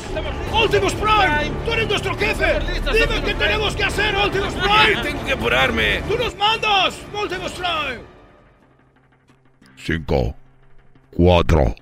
¡Optimus 0.54 0.94
Prime! 0.94 1.52
¡Tú 1.66 1.72
eres 1.74 1.88
nuestro 1.90 2.18
jefe! 2.18 2.60
¡Dime 2.94 3.22
qué 3.26 3.34
tenemos 3.36 3.76
que 3.76 3.84
hacer, 3.84 4.16
Optimus 4.16 4.54
Prime! 4.54 5.02
Tengo 5.04 5.26
que 5.26 5.32
apurarme. 5.34 6.02
¡Tú 6.08 6.18
nos 6.18 6.36
mandas, 6.38 6.96
Optimus 7.14 7.52
Prime! 7.52 8.00
Cinco, 9.76 10.34
cuatro, 11.12 11.76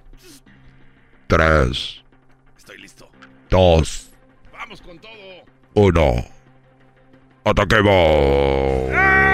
tres, 1.27 2.03
Estoy 2.57 2.77
listo. 2.79 3.07
dos, 3.49 4.09
Vamos 4.51 4.81
con 4.81 4.97
todo. 4.99 5.11
uno. 5.75 6.15
¡Ataquemos! 7.43 8.89
¡Ay, 8.91 9.24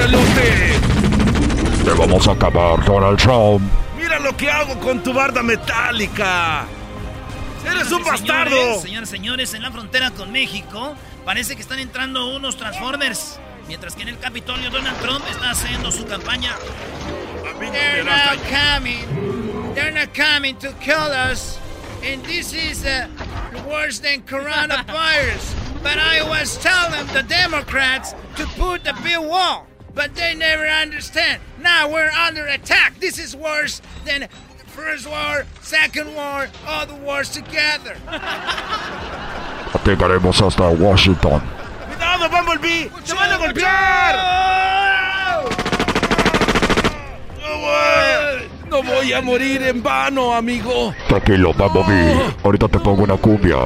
pelos 0.00 0.34
de 0.34 0.78
lote! 0.78 1.84
¡Te 1.84 1.90
vamos 1.90 2.26
a 2.26 2.32
acabar, 2.32 2.84
Donald 2.84 3.18
Trump! 3.18 3.62
¡Mira 3.96 4.18
lo 4.18 4.36
que 4.36 4.50
hago 4.50 4.78
con 4.80 5.02
tu 5.02 5.12
barda 5.12 5.42
metálica! 5.42 6.64
¡Eres 7.64 7.92
un 7.92 7.98
Señores, 7.98 8.06
bastardo! 8.06 8.50
Señores, 8.50 8.82
señores, 8.82 9.08
señores, 9.10 9.54
en 9.54 9.62
la 9.62 9.70
frontera 9.70 10.10
con 10.10 10.32
México 10.32 10.94
parece 11.24 11.54
que 11.54 11.62
están 11.62 11.78
entrando 11.78 12.34
unos 12.34 12.56
Transformers. 12.56 13.38
Mientras 13.68 13.94
que 13.94 14.02
en 14.02 14.08
el 14.08 14.18
Capitolio 14.18 14.70
Donald 14.70 14.98
Trump 15.00 15.24
está 15.30 15.50
haciendo 15.50 15.92
su 15.92 16.04
campaña. 16.06 16.56
They're 17.60 18.02
not 18.02 18.38
coming. 18.48 19.74
They're 19.74 19.92
not 19.92 20.14
coming 20.14 20.56
to 20.56 20.72
kill 20.80 21.12
us. 21.12 21.58
And 22.02 22.24
this 22.24 22.52
is 22.54 22.84
uh, 22.84 23.06
worse 23.68 24.00
than 24.00 24.22
coronavirus. 24.22 25.54
but 25.82 25.98
I 25.98 26.22
was 26.28 26.56
telling 26.58 27.06
the 27.08 27.22
Democrats 27.22 28.14
to 28.36 28.46
put 28.56 28.82
the 28.82 28.94
big 29.04 29.18
wall. 29.18 29.69
But 30.00 30.14
they 30.14 30.34
never 30.34 30.66
understand. 30.66 31.42
Now 31.60 31.86
we're 31.92 32.08
under 32.08 32.46
attack. 32.46 32.98
This 33.00 33.18
is 33.18 33.36
worse 33.36 33.82
than 34.06 34.28
First 34.68 35.06
War, 35.06 35.44
Second 35.60 36.14
War, 36.14 36.48
all 36.66 36.86
the 36.86 36.94
wars 36.94 37.28
together. 37.28 37.94
Llegaremos 39.84 40.40
hasta 40.40 40.70
Washington. 40.70 41.42
¡Cuidado, 41.86 42.30
Bumblebee! 42.30 42.90
¡Se 43.04 43.14
van 43.14 43.30
a 43.30 43.36
golpear! 43.36 44.16
No 48.70 48.82
voy 48.82 49.12
a 49.12 49.20
morir 49.20 49.62
en 49.64 49.82
vano, 49.82 50.32
amigo. 50.32 50.94
Tranquilo, 51.08 51.52
Bumblebee. 51.52 52.14
Oh. 52.14 52.32
Ahorita 52.44 52.68
te 52.68 52.78
pongo 52.78 53.02
una 53.02 53.18
cumbia. 53.18 53.56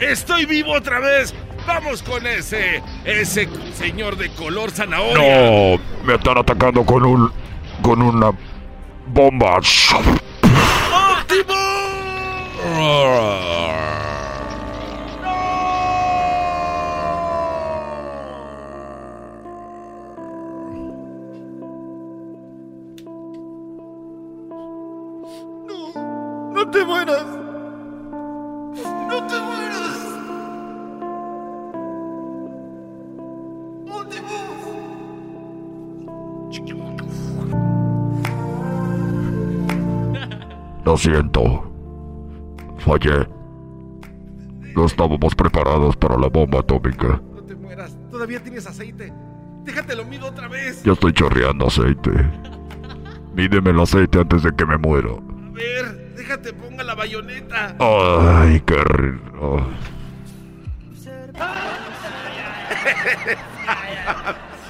Estoy 0.00 0.44
vivo 0.44 0.72
otra 0.72 0.98
vez. 0.98 1.32
Vamos 1.66 2.02
con 2.02 2.26
ese, 2.26 2.82
ese 3.04 3.48
señor 3.74 4.16
de 4.16 4.30
color 4.30 4.70
zanahoria. 4.70 5.50
No, 5.50 5.80
me 6.04 6.14
están 6.14 6.38
atacando 6.38 6.84
con 6.84 7.04
un, 7.04 7.32
con 7.82 8.02
una 8.02 8.30
bomba. 9.06 9.60
¡No 26.52 26.70
te 26.70 26.84
mueras! 26.84 27.26
¡No 29.08 29.26
te 29.26 29.40
mueras! 29.40 29.73
Lo 40.84 40.96
siento. 40.96 41.70
Fallé. 42.78 43.28
No 44.74 44.86
estábamos 44.86 45.34
preparados 45.34 45.96
para 45.96 46.18
la 46.18 46.28
bomba 46.28 46.60
atómica. 46.60 47.20
No 47.34 47.42
te 47.42 47.54
mueras. 47.54 47.96
Todavía 48.10 48.42
tienes 48.42 48.66
aceite. 48.66 49.12
Déjate 49.64 49.96
lo 49.96 50.04
mido 50.04 50.26
otra 50.26 50.48
vez. 50.48 50.82
Ya 50.82 50.92
estoy 50.92 51.12
chorreando 51.12 51.68
aceite. 51.68 52.10
Mídeme 53.34 53.70
el 53.70 53.80
aceite 53.80 54.18
antes 54.20 54.42
de 54.42 54.54
que 54.54 54.66
me 54.66 54.76
muera. 54.76 55.10
A 55.10 55.50
ver, 55.52 56.14
déjate, 56.16 56.52
ponga 56.52 56.84
la 56.84 56.94
bayoneta. 56.94 57.74
Ay, 57.78 58.60
qué 58.60 58.76
rico. 58.84 59.66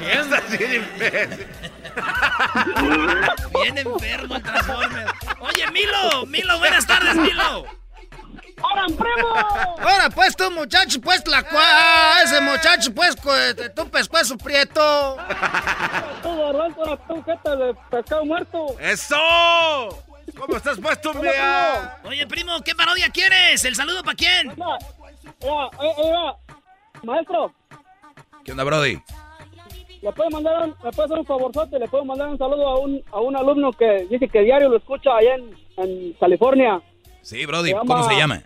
Estás 0.00 0.58
bien 0.58 0.82
imbécil. 0.82 1.46
Bien 3.62 3.78
enfermo 3.78 4.36
el 4.36 4.42
Transformer. 4.42 5.06
Oye, 5.40 5.70
Milo, 5.72 6.26
Milo, 6.26 6.58
buenas 6.58 6.86
tardes, 6.86 7.16
Milo. 7.16 7.66
¡Ahora, 8.62 8.86
primo! 8.86 9.34
Ahora, 9.78 10.10
pues, 10.10 10.36
tú, 10.36 10.50
muchacho, 10.50 11.00
pues, 11.00 11.26
la 11.26 11.42
cua... 11.42 12.22
Ese 12.22 12.40
muchacho, 12.40 12.94
pues, 12.94 13.16
este, 13.48 13.68
tu 13.70 13.88
pescuezo 13.90 14.38
prieto. 14.38 15.16
Todo 16.22 16.48
arranca 16.48 16.96
tu 17.06 17.22
jeta 17.22 17.56
de 17.56 17.74
pescado 17.90 18.24
muerto. 18.24 18.66
¡Eso! 18.80 19.18
¿Cómo 20.38 20.56
estás 20.56 20.78
puesto, 20.78 21.12
mea? 21.14 21.98
Oye, 22.04 22.26
primo, 22.26 22.60
¿qué 22.62 22.74
parodia 22.74 23.10
quieres? 23.10 23.64
¿El 23.64 23.76
saludo 23.76 24.02
para 24.02 24.16
quién? 24.16 24.50
Eh, 24.50 25.70
eh, 25.78 26.32
maestro, 27.02 27.52
¿Qué 28.44 28.52
onda, 28.52 28.64
Brody? 28.64 29.02
¿Le 30.04 30.12
puede 30.12 30.30
mandar 30.30 30.62
un, 30.68 30.74
me 30.84 30.90
puede 30.92 31.06
hacer 31.06 31.18
un 31.18 31.26
favorzote? 31.26 31.78
¿Le 31.78 31.88
puedo 31.88 32.04
mandar 32.04 32.28
un 32.28 32.38
saludo 32.38 32.68
a 32.68 32.78
un, 32.78 33.02
a 33.10 33.20
un 33.20 33.36
alumno 33.36 33.72
que 33.72 34.06
dice 34.10 34.28
que 34.28 34.40
diario 34.42 34.68
lo 34.68 34.76
escucha 34.76 35.16
allá 35.16 35.34
en, 35.34 35.50
en 35.78 36.12
California? 36.20 36.80
Sí, 37.22 37.44
Brody, 37.46 37.70
Se 37.70 37.76
¿cómo 37.76 37.94
llama- 37.96 38.08
se 38.08 38.16
llama? 38.16 38.42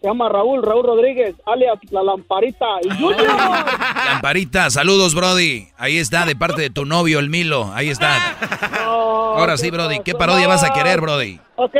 Se 0.00 0.06
llama 0.06 0.28
Raúl, 0.28 0.62
Raúl 0.62 0.84
Rodríguez, 0.84 1.34
alias 1.44 1.76
La 1.90 2.02
Lamparita. 2.04 2.66
Y 2.82 2.88
Junior. 2.90 3.26
Lamparita, 4.06 4.70
saludos, 4.70 5.12
Brody. 5.14 5.66
Ahí 5.76 5.98
está, 5.98 6.24
de 6.24 6.36
parte 6.36 6.62
de 6.62 6.70
tu 6.70 6.84
novio, 6.84 7.18
el 7.18 7.30
Milo. 7.30 7.70
Ahí 7.74 7.88
está. 7.90 8.36
Ahora 8.84 9.56
sí, 9.56 9.70
Brody. 9.70 9.98
¿Qué 10.00 10.14
parodia 10.14 10.46
vas 10.46 10.62
a 10.62 10.72
querer, 10.72 11.00
Brody? 11.00 11.40
Ok, 11.56 11.74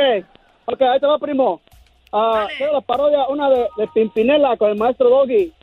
ok, 0.65 0.81
ahí 0.81 0.99
te 0.99 1.07
va, 1.07 1.17
primo. 1.17 1.61
Ah, 2.11 2.47
quiero 2.57 2.73
la 2.73 2.81
parodia, 2.81 3.25
una 3.29 3.49
de, 3.49 3.67
de 3.77 3.87
Pimpinela 3.93 4.57
con 4.57 4.69
el 4.71 4.77
maestro 4.77 5.09
Doggy. 5.09 5.53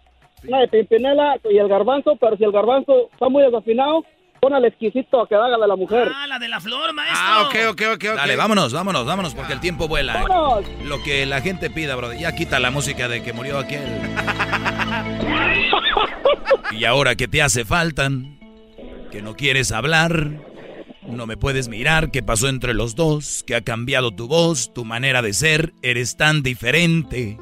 Una 0.48 0.60
de 0.60 0.68
Pimpinela 0.68 1.38
y 1.50 1.58
el 1.58 1.68
garbanzo, 1.68 2.16
pero 2.16 2.36
si 2.36 2.44
el 2.44 2.52
garbanzo 2.52 3.08
está 3.12 3.28
muy 3.28 3.42
desafinado, 3.42 4.04
pon 4.40 4.54
al 4.54 4.64
exquisito 4.64 5.26
que 5.26 5.34
haga 5.34 5.58
de 5.58 5.66
la 5.66 5.76
mujer. 5.76 6.10
Ah, 6.14 6.26
la 6.26 6.38
de 6.38 6.48
la 6.48 6.60
flor, 6.60 6.92
maestro. 6.92 7.18
Ah, 7.20 7.42
ok, 7.46 7.54
ok, 7.70 7.82
ok, 7.94 8.04
ok. 8.10 8.16
Dale, 8.16 8.36
vámonos, 8.36 8.72
vámonos, 8.72 9.06
vámonos, 9.06 9.34
porque 9.34 9.52
el 9.52 9.60
tiempo 9.60 9.88
vuela. 9.88 10.22
¡Vámonos! 10.22 10.64
Lo 10.84 11.02
que 11.02 11.26
la 11.26 11.40
gente 11.40 11.70
pida, 11.70 11.96
Brody. 11.96 12.20
Ya 12.20 12.32
quita 12.32 12.60
la 12.60 12.70
música 12.70 13.08
de 13.08 13.22
que 13.22 13.32
murió 13.32 13.58
aquel. 13.58 13.82
Y 16.72 16.84
ahora 16.84 17.14
que 17.14 17.28
te 17.28 17.40
hace 17.40 17.64
faltan, 17.64 18.38
que 19.10 19.22
no 19.22 19.34
quieres 19.34 19.72
hablar, 19.72 20.30
no 21.08 21.26
me 21.26 21.36
puedes 21.36 21.68
mirar, 21.68 22.10
qué 22.10 22.22
pasó 22.22 22.48
entre 22.48 22.74
los 22.74 22.94
dos, 22.94 23.44
que 23.46 23.54
ha 23.54 23.62
cambiado 23.62 24.10
tu 24.10 24.28
voz, 24.28 24.74
tu 24.74 24.84
manera 24.84 25.22
de 25.22 25.32
ser, 25.32 25.72
eres 25.82 26.16
tan 26.16 26.42
diferente, 26.42 27.38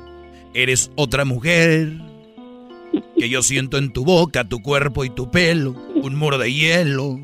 eres 0.53 0.93
otra 0.97 1.25
mujer, 1.25 1.93
que 3.19 3.29
yo 3.29 3.43
siento 3.43 3.79
en 3.79 3.93
tu 3.93 4.05
boca, 4.05 4.49
tu 4.49 4.63
cuerpo 4.63 5.05
y 5.05 5.11
tu 5.11 5.31
pelo, 5.31 5.75
un 5.95 6.15
muro 6.17 6.39
de 6.39 6.53
hielo, 6.53 7.21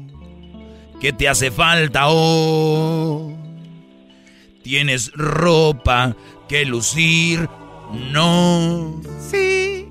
¿qué 1.01 1.13
te 1.13 1.29
hace 1.29 1.51
falta 1.51 2.05
oh? 2.09 3.37
Tienes 4.63 5.13
ropa 5.13 6.17
que 6.49 6.65
lucir, 6.65 7.49
no. 8.13 9.01
Sí, 9.31 9.87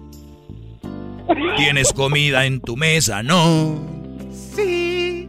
Tienes 1.58 1.94
comida 1.94 2.46
en 2.46 2.60
tu 2.62 2.76
mesa, 2.76 3.22
no. 3.24 3.80
sí. 4.56 5.28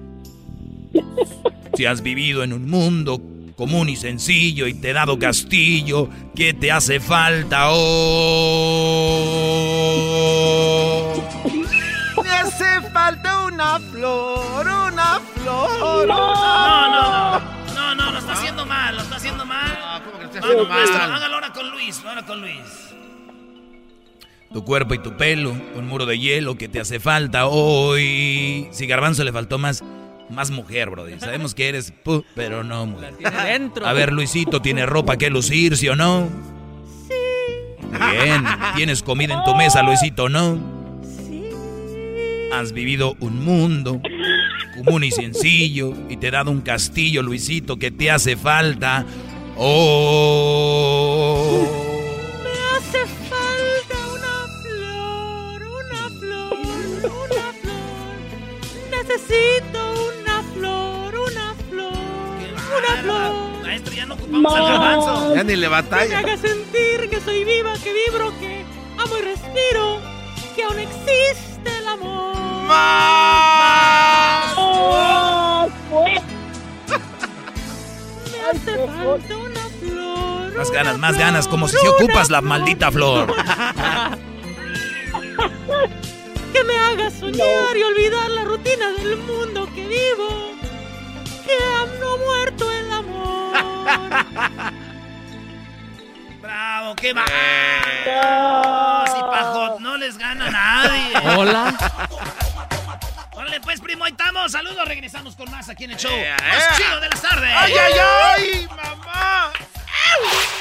Si 1.77 1.87
has 1.87 2.03
vivido 2.03 2.43
en 2.43 2.53
un 2.53 2.69
mundo 2.69 3.21
común 3.61 3.91
y 3.91 3.97
sencillo 3.97 4.67
y 4.67 4.73
te 4.73 4.89
he 4.89 4.95
dado 4.95 5.19
castillo, 5.19 6.09
¿qué 6.35 6.55
te 6.55 6.73
hace 6.73 6.99
falta 6.99 7.67
oh? 7.69 8.33
Me 12.25 12.31
hace 12.31 12.81
falta 12.91 13.45
una 13.45 13.79
flor, 13.79 14.67
una 14.67 15.21
flor. 15.35 16.09
No, 16.09 16.35
no, 16.35 16.91
no. 16.91 17.41
No, 17.75 17.95
no, 17.95 18.13
lo 18.13 18.19
está 18.19 18.33
haciendo 18.33 18.65
mal, 18.65 18.97
lo 18.97 19.03
está 19.03 19.17
haciendo 19.17 19.45
mal. 19.45 20.03
Vamos, 20.41 20.67
maestro, 20.67 21.03
hágalo 21.03 21.35
ahora 21.35 21.53
con 21.53 21.71
Luis, 21.71 22.03
ahora 22.03 22.25
con 22.25 22.41
Luis. 22.41 22.95
Tu 24.55 24.65
cuerpo 24.65 24.95
y 24.95 25.03
tu 25.03 25.19
pelo, 25.19 25.51
un 25.51 25.87
muro 25.87 26.07
de 26.07 26.19
hielo 26.19 26.57
que 26.57 26.71
te 26.71 26.81
hace 26.81 26.99
falta 26.99 27.47
hoy. 27.47 28.69
Si 28.73 28.87
Garbanzo 28.87 29.23
le 29.23 29.33
faltó 29.33 29.59
más, 29.59 29.85
más 30.31 30.51
mujer, 30.51 30.91
brody. 30.91 31.19
Sabemos 31.19 31.55
que 31.55 31.69
eres, 31.69 31.93
pero 32.35 32.65
no 32.65 32.87
mujer. 32.87 33.15
Tiene 33.17 33.45
dentro. 33.45 33.87
A 33.87 33.93
ver, 33.93 34.13
Luisito, 34.13 34.63
¿tiene 34.63 34.87
ropa 34.87 35.17
que 35.17 35.31
lucir, 35.31 35.77
sí 35.77 35.89
o 35.89 35.97
no? 35.97 36.29
Bien. 37.91 38.45
¿Tienes 38.77 39.03
comida 39.03 39.35
en 39.35 39.45
tu 39.45 39.55
mesa, 39.55 39.83
Luisito, 39.83 40.29
no? 40.29 40.59
Has 42.53 42.73
vivido 42.73 43.17
un 43.21 43.45
mundo 43.45 44.01
común 44.85 45.05
y 45.05 45.11
sencillo 45.11 45.93
y 46.09 46.17
te 46.17 46.29
he 46.29 46.31
dado 46.31 46.51
un 46.51 46.63
castillo, 46.63 47.23
Luisito, 47.23 47.77
que 47.77 47.91
te 47.91 48.11
hace 48.11 48.37
falta. 48.37 49.05
Oh. 49.57 50.47
Me 52.43 52.51
hace 52.77 53.07
falta 53.29 53.99
una 54.15 54.49
flor, 54.63 55.63
una 55.63 56.09
flor, 56.19 56.59
una 57.05 57.53
flor. 57.61 58.17
Necesito 58.91 59.80
una 62.81 63.03
flor. 63.03 63.63
Maestro, 63.63 63.93
ya 63.95 64.07
no 64.07 64.15
ocupamos 64.15 64.55
al 64.55 64.63
garbanzo. 64.65 65.35
Ya 65.35 65.45
ni 65.45 65.57
le 65.57 65.57
Que 65.57 65.61
me 65.61 65.69
batalla. 65.69 66.19
haga 66.19 66.37
sentir 66.37 67.09
que 67.11 67.21
soy 67.21 67.45
viva, 67.45 67.73
que 67.75 67.93
vibro, 67.93 68.31
que 68.41 68.65
amo 68.99 69.17
y 69.19 69.23
respiro, 69.23 70.01
que 70.57 70.63
aún 70.65 70.79
existe 70.79 71.79
el 71.79 71.89
amor. 71.89 72.37
Me 78.33 78.41
hace 78.51 78.87
falta 78.87 79.37
una 79.37 79.61
flor. 79.81 80.57
Más 80.57 80.71
ganas, 80.71 80.99
más 80.99 81.19
ganas, 81.19 81.49
como 81.49 81.69
si 81.69 81.77
se 81.77 81.89
ocupas 81.89 82.31
la 82.31 82.41
maldita 82.41 82.91
flor. 82.91 83.35
Que 86.53 86.65
me 86.65 86.77
haga 86.77 87.11
soñar 87.11 87.77
y 87.77 87.83
olvidar 87.83 88.29
la 88.31 88.45
rutina 88.45 88.91
del 88.93 89.17
mundo 89.19 89.67
que 89.73 89.87
vivo. 89.87 90.53
Que 91.51 91.65
aún 91.65 91.99
no 91.99 92.13
ha 92.13 92.17
muerto 92.17 92.71
el 92.71 92.93
amor. 92.93 93.59
Bravo, 96.41 96.95
qué 96.97 97.13
va. 97.13 97.25
No, 98.07 99.05
si 99.07 99.21
Pajot 99.21 99.81
no 99.81 99.97
les 99.97 100.17
gana 100.17 100.47
a 100.47 100.51
nadie. 100.51 101.37
Hola. 101.37 101.77
Órale, 103.33 103.61
pues, 103.63 103.81
primo, 103.81 104.05
ahí 104.05 104.13
estamos. 104.13 104.53
Saludos, 104.53 104.87
regresamos 104.87 105.35
con 105.35 105.51
más 105.51 105.69
aquí 105.69 105.85
en 105.85 105.93
el 105.93 105.97
show. 105.97 106.13
Más 106.13 106.77
chido 106.77 107.01
de 107.01 107.09
las 107.09 107.21
tardes. 107.21 107.51
¡Ay, 107.57 107.73
ay, 107.73 107.93
ay! 107.99 108.69
¡Mamá! 108.69 109.51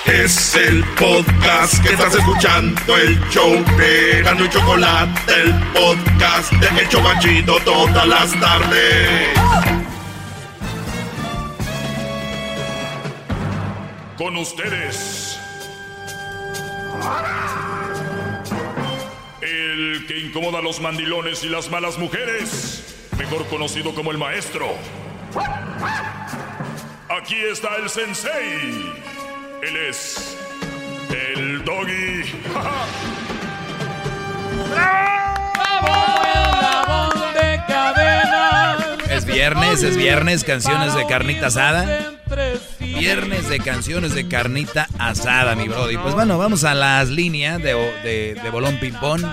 Es 0.05 0.55
el 0.55 0.83
podcast 0.95 1.83
que 1.83 1.89
estás 1.89 2.15
escuchando, 2.15 2.97
el 2.97 3.19
show 3.29 3.63
de 3.77 4.21
Gano 4.23 4.45
y 4.45 4.49
Chocolate, 4.49 5.33
el 5.33 5.53
podcast 5.73 6.51
de 6.53 6.81
El 6.81 6.89
Chobachito 6.89 7.59
todas 7.59 8.07
las 8.07 8.39
tardes. 8.39 9.88
Con 14.19 14.35
ustedes. 14.35 15.39
El 19.41 20.05
que 20.07 20.19
incomoda 20.19 20.59
a 20.59 20.61
los 20.61 20.81
mandilones 20.81 21.45
y 21.45 21.47
las 21.47 21.71
malas 21.71 21.97
mujeres, 21.97 23.07
mejor 23.17 23.47
conocido 23.47 23.95
como 23.95 24.11
el 24.11 24.17
maestro. 24.17 24.67
Aquí 27.07 27.37
está 27.49 27.77
el 27.77 27.89
sensei. 27.89 28.91
Él 29.63 29.77
es 29.87 30.37
el 31.09 31.63
doggy. 31.63 32.23
Es 39.09 39.25
viernes, 39.25 39.83
es 39.83 39.95
viernes, 39.95 40.43
canciones 40.43 40.93
de 40.93 41.07
carnita 41.07 41.47
asada. 41.47 42.18
Viernes 42.99 43.47
de 43.47 43.59
canciones 43.59 44.13
de 44.13 44.27
carnita 44.27 44.89
asada, 44.97 45.55
mi 45.55 45.69
brody. 45.69 45.97
Pues 45.97 46.13
bueno, 46.13 46.37
vamos 46.37 46.65
a 46.65 46.73
las 46.75 47.07
líneas 47.09 47.57
de, 47.63 47.73
de, 47.73 48.49
bolón 48.51 48.77
ping-pong. 48.77 49.23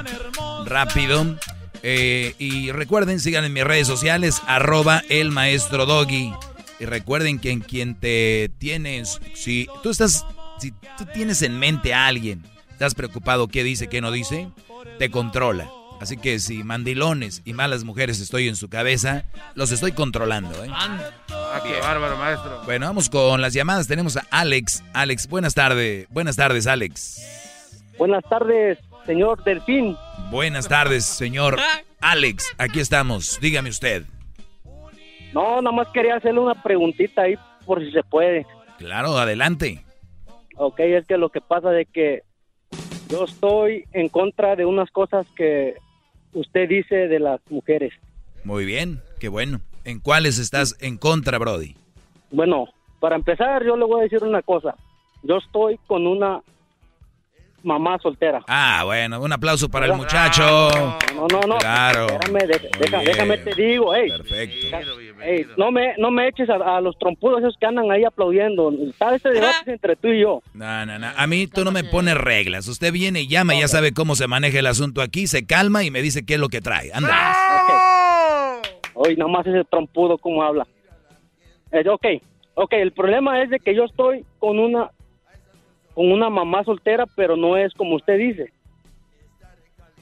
Rápido. 0.64 1.36
Eh, 1.82 2.34
y 2.38 2.70
recuerden, 2.70 3.18
sigan 3.18 3.44
en 3.44 3.52
mis 3.52 3.64
redes 3.64 3.88
sociales, 3.88 4.40
arroba 4.46 5.02
el 5.08 5.32
maestro 5.32 5.84
doggy. 5.84 6.32
Y 6.78 6.84
recuerden 6.84 7.40
que 7.40 7.50
en 7.50 7.60
quien 7.60 7.96
te 7.96 8.52
tienes, 8.58 9.20
si 9.34 9.66
tú 9.82 9.90
estás, 9.90 10.24
si 10.60 10.70
tú 10.70 11.04
tienes 11.12 11.42
en 11.42 11.58
mente 11.58 11.92
a 11.92 12.06
alguien, 12.06 12.44
estás 12.70 12.94
preocupado 12.94 13.48
qué 13.48 13.64
dice, 13.64 13.88
qué 13.88 14.00
no 14.00 14.12
dice, 14.12 14.48
te 15.00 15.10
controla. 15.10 15.68
Así 16.00 16.16
que 16.16 16.38
si 16.38 16.62
mandilones 16.62 17.42
y 17.44 17.52
malas 17.52 17.84
mujeres 17.84 18.20
estoy 18.20 18.48
en 18.48 18.56
su 18.56 18.68
cabeza, 18.68 19.24
los 19.54 19.72
estoy 19.72 19.92
controlando. 19.92 20.64
¿eh? 20.64 20.68
Ah, 20.70 21.60
qué 21.64 21.80
bárbaro, 21.80 22.16
maestro. 22.16 22.62
Bueno, 22.64 22.86
vamos 22.86 23.08
con 23.08 23.40
las 23.40 23.54
llamadas. 23.54 23.88
Tenemos 23.88 24.16
a 24.16 24.26
Alex. 24.30 24.84
Alex, 24.92 25.28
buenas 25.28 25.54
tardes. 25.54 26.06
Buenas 26.10 26.36
tardes, 26.36 26.66
Alex. 26.66 27.82
Buenas 27.98 28.22
tardes, 28.28 28.78
señor 29.06 29.42
Delfín. 29.44 29.96
Buenas 30.30 30.68
tardes, 30.68 31.06
señor 31.06 31.56
Alex. 32.00 32.52
Aquí 32.58 32.80
estamos. 32.80 33.38
Dígame 33.40 33.70
usted. 33.70 34.04
No, 35.32 35.60
nada 35.62 35.74
más 35.74 35.88
quería 35.88 36.16
hacerle 36.16 36.40
una 36.40 36.62
preguntita 36.62 37.22
ahí 37.22 37.36
por 37.64 37.80
si 37.80 37.90
se 37.90 38.02
puede. 38.02 38.46
Claro, 38.78 39.16
adelante. 39.18 39.84
Ok, 40.56 40.80
es 40.80 41.06
que 41.06 41.16
lo 41.16 41.30
que 41.30 41.40
pasa 41.40 41.78
es 41.78 41.88
que 41.92 42.22
yo 43.08 43.24
estoy 43.24 43.84
en 43.92 44.08
contra 44.08 44.56
de 44.56 44.64
unas 44.64 44.90
cosas 44.90 45.26
que 45.36 45.74
usted 46.36 46.68
dice 46.68 47.08
de 47.08 47.18
las 47.18 47.40
mujeres. 47.50 47.92
Muy 48.44 48.64
bien, 48.64 49.00
qué 49.18 49.28
bueno. 49.28 49.60
¿En 49.84 50.00
cuáles 50.00 50.38
estás 50.38 50.76
en 50.80 50.98
contra, 50.98 51.38
Brody? 51.38 51.74
Bueno, 52.30 52.68
para 53.00 53.16
empezar, 53.16 53.64
yo 53.64 53.76
le 53.76 53.84
voy 53.84 54.00
a 54.00 54.02
decir 54.04 54.22
una 54.22 54.42
cosa. 54.42 54.74
Yo 55.22 55.38
estoy 55.38 55.78
con 55.86 56.06
una 56.06 56.42
mamá 57.66 57.98
soltera. 58.02 58.40
Ah, 58.48 58.82
bueno, 58.84 59.20
un 59.20 59.32
aplauso 59.32 59.68
para 59.68 59.86
el 59.86 59.92
muchacho. 59.94 60.70
No, 61.14 61.26
no, 61.28 61.40
no. 61.46 61.58
Claro. 61.58 62.06
Espérame, 62.06 62.46
de- 62.46 62.70
deja- 62.78 62.98
déjame 63.00 63.38
te 63.38 63.54
digo, 63.54 63.94
hey. 63.94 64.08
Perfecto. 64.08 64.66
Ey, 65.22 65.46
no 65.56 65.70
me, 65.72 65.94
no 65.98 66.10
me 66.10 66.28
eches 66.28 66.48
a, 66.48 66.76
a 66.76 66.80
los 66.80 66.96
trompudos 66.98 67.40
esos 67.40 67.56
que 67.58 67.66
andan 67.66 67.90
ahí 67.90 68.04
aplaudiendo. 68.04 68.70
¿Sabes? 68.98 69.16
Este 69.16 69.30
debate 69.30 69.56
es 69.62 69.68
entre 69.68 69.96
tú 69.96 70.08
y 70.08 70.20
yo. 70.20 70.40
No, 70.54 70.86
no, 70.86 70.98
no. 70.98 71.08
A 71.16 71.26
mí 71.26 71.46
tú 71.46 71.64
no 71.64 71.72
me 71.72 71.84
pones 71.84 72.16
reglas. 72.16 72.68
Usted 72.68 72.92
viene 72.92 73.22
y 73.22 73.28
llama 73.28 73.54
y 73.54 73.60
ya 73.60 73.68
sabe 73.68 73.92
cómo 73.92 74.14
se 74.14 74.26
maneja 74.28 74.58
el 74.60 74.66
asunto 74.66 75.02
aquí, 75.02 75.26
se 75.26 75.44
calma 75.46 75.82
y 75.84 75.90
me 75.90 76.02
dice 76.02 76.24
qué 76.24 76.34
es 76.34 76.40
lo 76.40 76.48
que 76.48 76.60
trae. 76.60 76.90
Anda. 76.94 78.62
Hoy 78.94 79.16
nada 79.16 79.30
más 79.30 79.46
ese 79.46 79.64
trompudo 79.64 80.16
como 80.18 80.42
habla. 80.42 80.66
Eh, 81.72 81.86
ok, 81.88 82.06
ok, 82.54 82.72
el 82.74 82.92
problema 82.92 83.42
es 83.42 83.50
de 83.50 83.58
que 83.58 83.74
yo 83.74 83.84
estoy 83.84 84.24
con 84.38 84.58
una 84.58 84.90
con 85.96 86.12
una 86.12 86.28
mamá 86.30 86.62
soltera, 86.62 87.06
pero 87.16 87.36
no 87.36 87.56
es 87.56 87.72
como 87.74 87.96
usted 87.96 88.18
dice. 88.18 88.52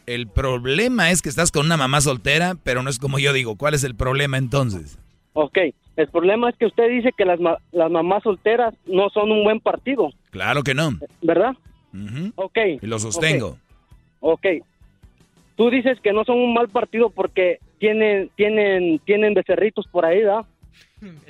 El 0.07 0.27
problema 0.27 1.11
es 1.13 1.23
que 1.23 1.29
estás 1.31 1.51
con 1.51 1.65
una 1.65 1.77
mamá 1.79 2.01
soltera, 2.03 2.57
pero 2.63 2.83
no 2.83 2.91
es 2.91 2.99
como 2.99 3.19
yo 3.19 3.33
digo. 3.33 3.57
¿Cuál 3.57 3.73
es 3.75 3.85
el 3.85 3.95
problema 3.95 4.37
entonces? 4.37 4.99
Ok, 5.33 5.57
el 5.97 6.09
problema 6.09 6.51
es 6.51 6.57
que 6.57 6.67
usted 6.67 6.89
dice 6.91 7.11
que 7.17 7.25
las, 7.25 7.39
ma- 7.41 7.59
las 7.73 7.91
mamás 7.91 8.23
solteras 8.25 8.75
no 8.87 9.09
son 9.11 9.31
un 9.33 9.45
buen 9.45 9.61
partido, 9.61 10.11
Claro 10.31 10.63
que 10.65 10.75
no. 10.75 10.91
¿verdad? 11.23 11.53
Ujú. 11.95 12.33
Ok. 12.35 12.59
Y 12.83 12.87
lo 12.87 12.99
sostengo. 12.99 13.57
Ok. 14.21 14.47
Tú 15.57 15.71
dices 15.71 15.99
que 16.03 16.13
no 16.13 16.25
son 16.25 16.39
un 16.39 16.53
mal 16.53 16.69
partido 16.69 17.09
porque 17.11 17.61
tienen 17.79 18.29
tienen 18.37 18.99
tienen 19.05 19.33
becerritos 19.35 19.87
por 19.87 20.05
ahí, 20.05 20.19
¿verdad? 20.19 20.45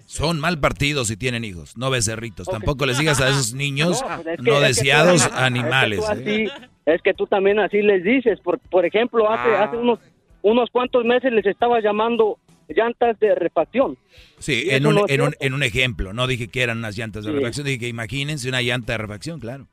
Son 0.06 0.38
mal 0.38 0.60
partidos 0.60 1.08
si 1.08 1.16
tienen 1.16 1.44
hijos, 1.44 1.76
no 1.76 1.90
becerritos. 1.90 2.46
Tampoco 2.46 2.86
les 2.86 2.98
digas 2.98 3.20
a 3.20 3.28
esos 3.28 3.54
niños 3.54 4.02
No, 4.02 4.14
es 4.14 4.24
que- 4.36 4.42
no 4.42 4.52
es 4.54 4.60
que 4.60 4.66
deseados 4.66 5.28
tú- 5.28 5.34
animales. 5.36 5.98
Es 6.00 6.08
que, 6.08 6.14
tú 6.24 6.30
¿eh? 6.30 6.44
así- 6.54 6.64
es 6.86 7.02
que 7.02 7.14
tú 7.14 7.26
también 7.26 7.58
así 7.58 7.82
les 7.82 8.04
dices. 8.04 8.38
Por, 8.40 8.58
por 8.60 8.84
ejemplo, 8.86 9.28
hace, 9.30 9.48
Ah. 9.56 9.64
hace 9.64 9.76
unos, 9.76 9.98
unos 10.42 10.70
cuantos 10.70 11.04
meses 11.04 11.32
les 11.32 11.44
estaba 11.46 11.80
llamando 11.80 12.38
llantas 12.68 13.18
de 13.20 13.34
refacción. 13.34 13.96
Sí, 14.38 14.66
en 14.70 14.86
un, 14.86 14.94
no 14.94 15.04
en, 15.08 15.20
un, 15.22 15.34
en 15.40 15.54
un 15.54 15.62
ejemplo. 15.62 16.12
No 16.12 16.26
dije 16.26 16.48
que 16.48 16.62
eran 16.62 16.78
unas 16.78 16.96
llantas 16.96 17.24
de 17.24 17.32
Sí. 17.32 17.36
refacción, 17.38 17.66
dije 17.66 17.78
que 17.80 17.88
imagínense 17.88 18.48
una 18.48 18.62
llanta 18.62 18.92
de 18.92 18.98
refacción, 18.98 19.40
claro. 19.40 19.66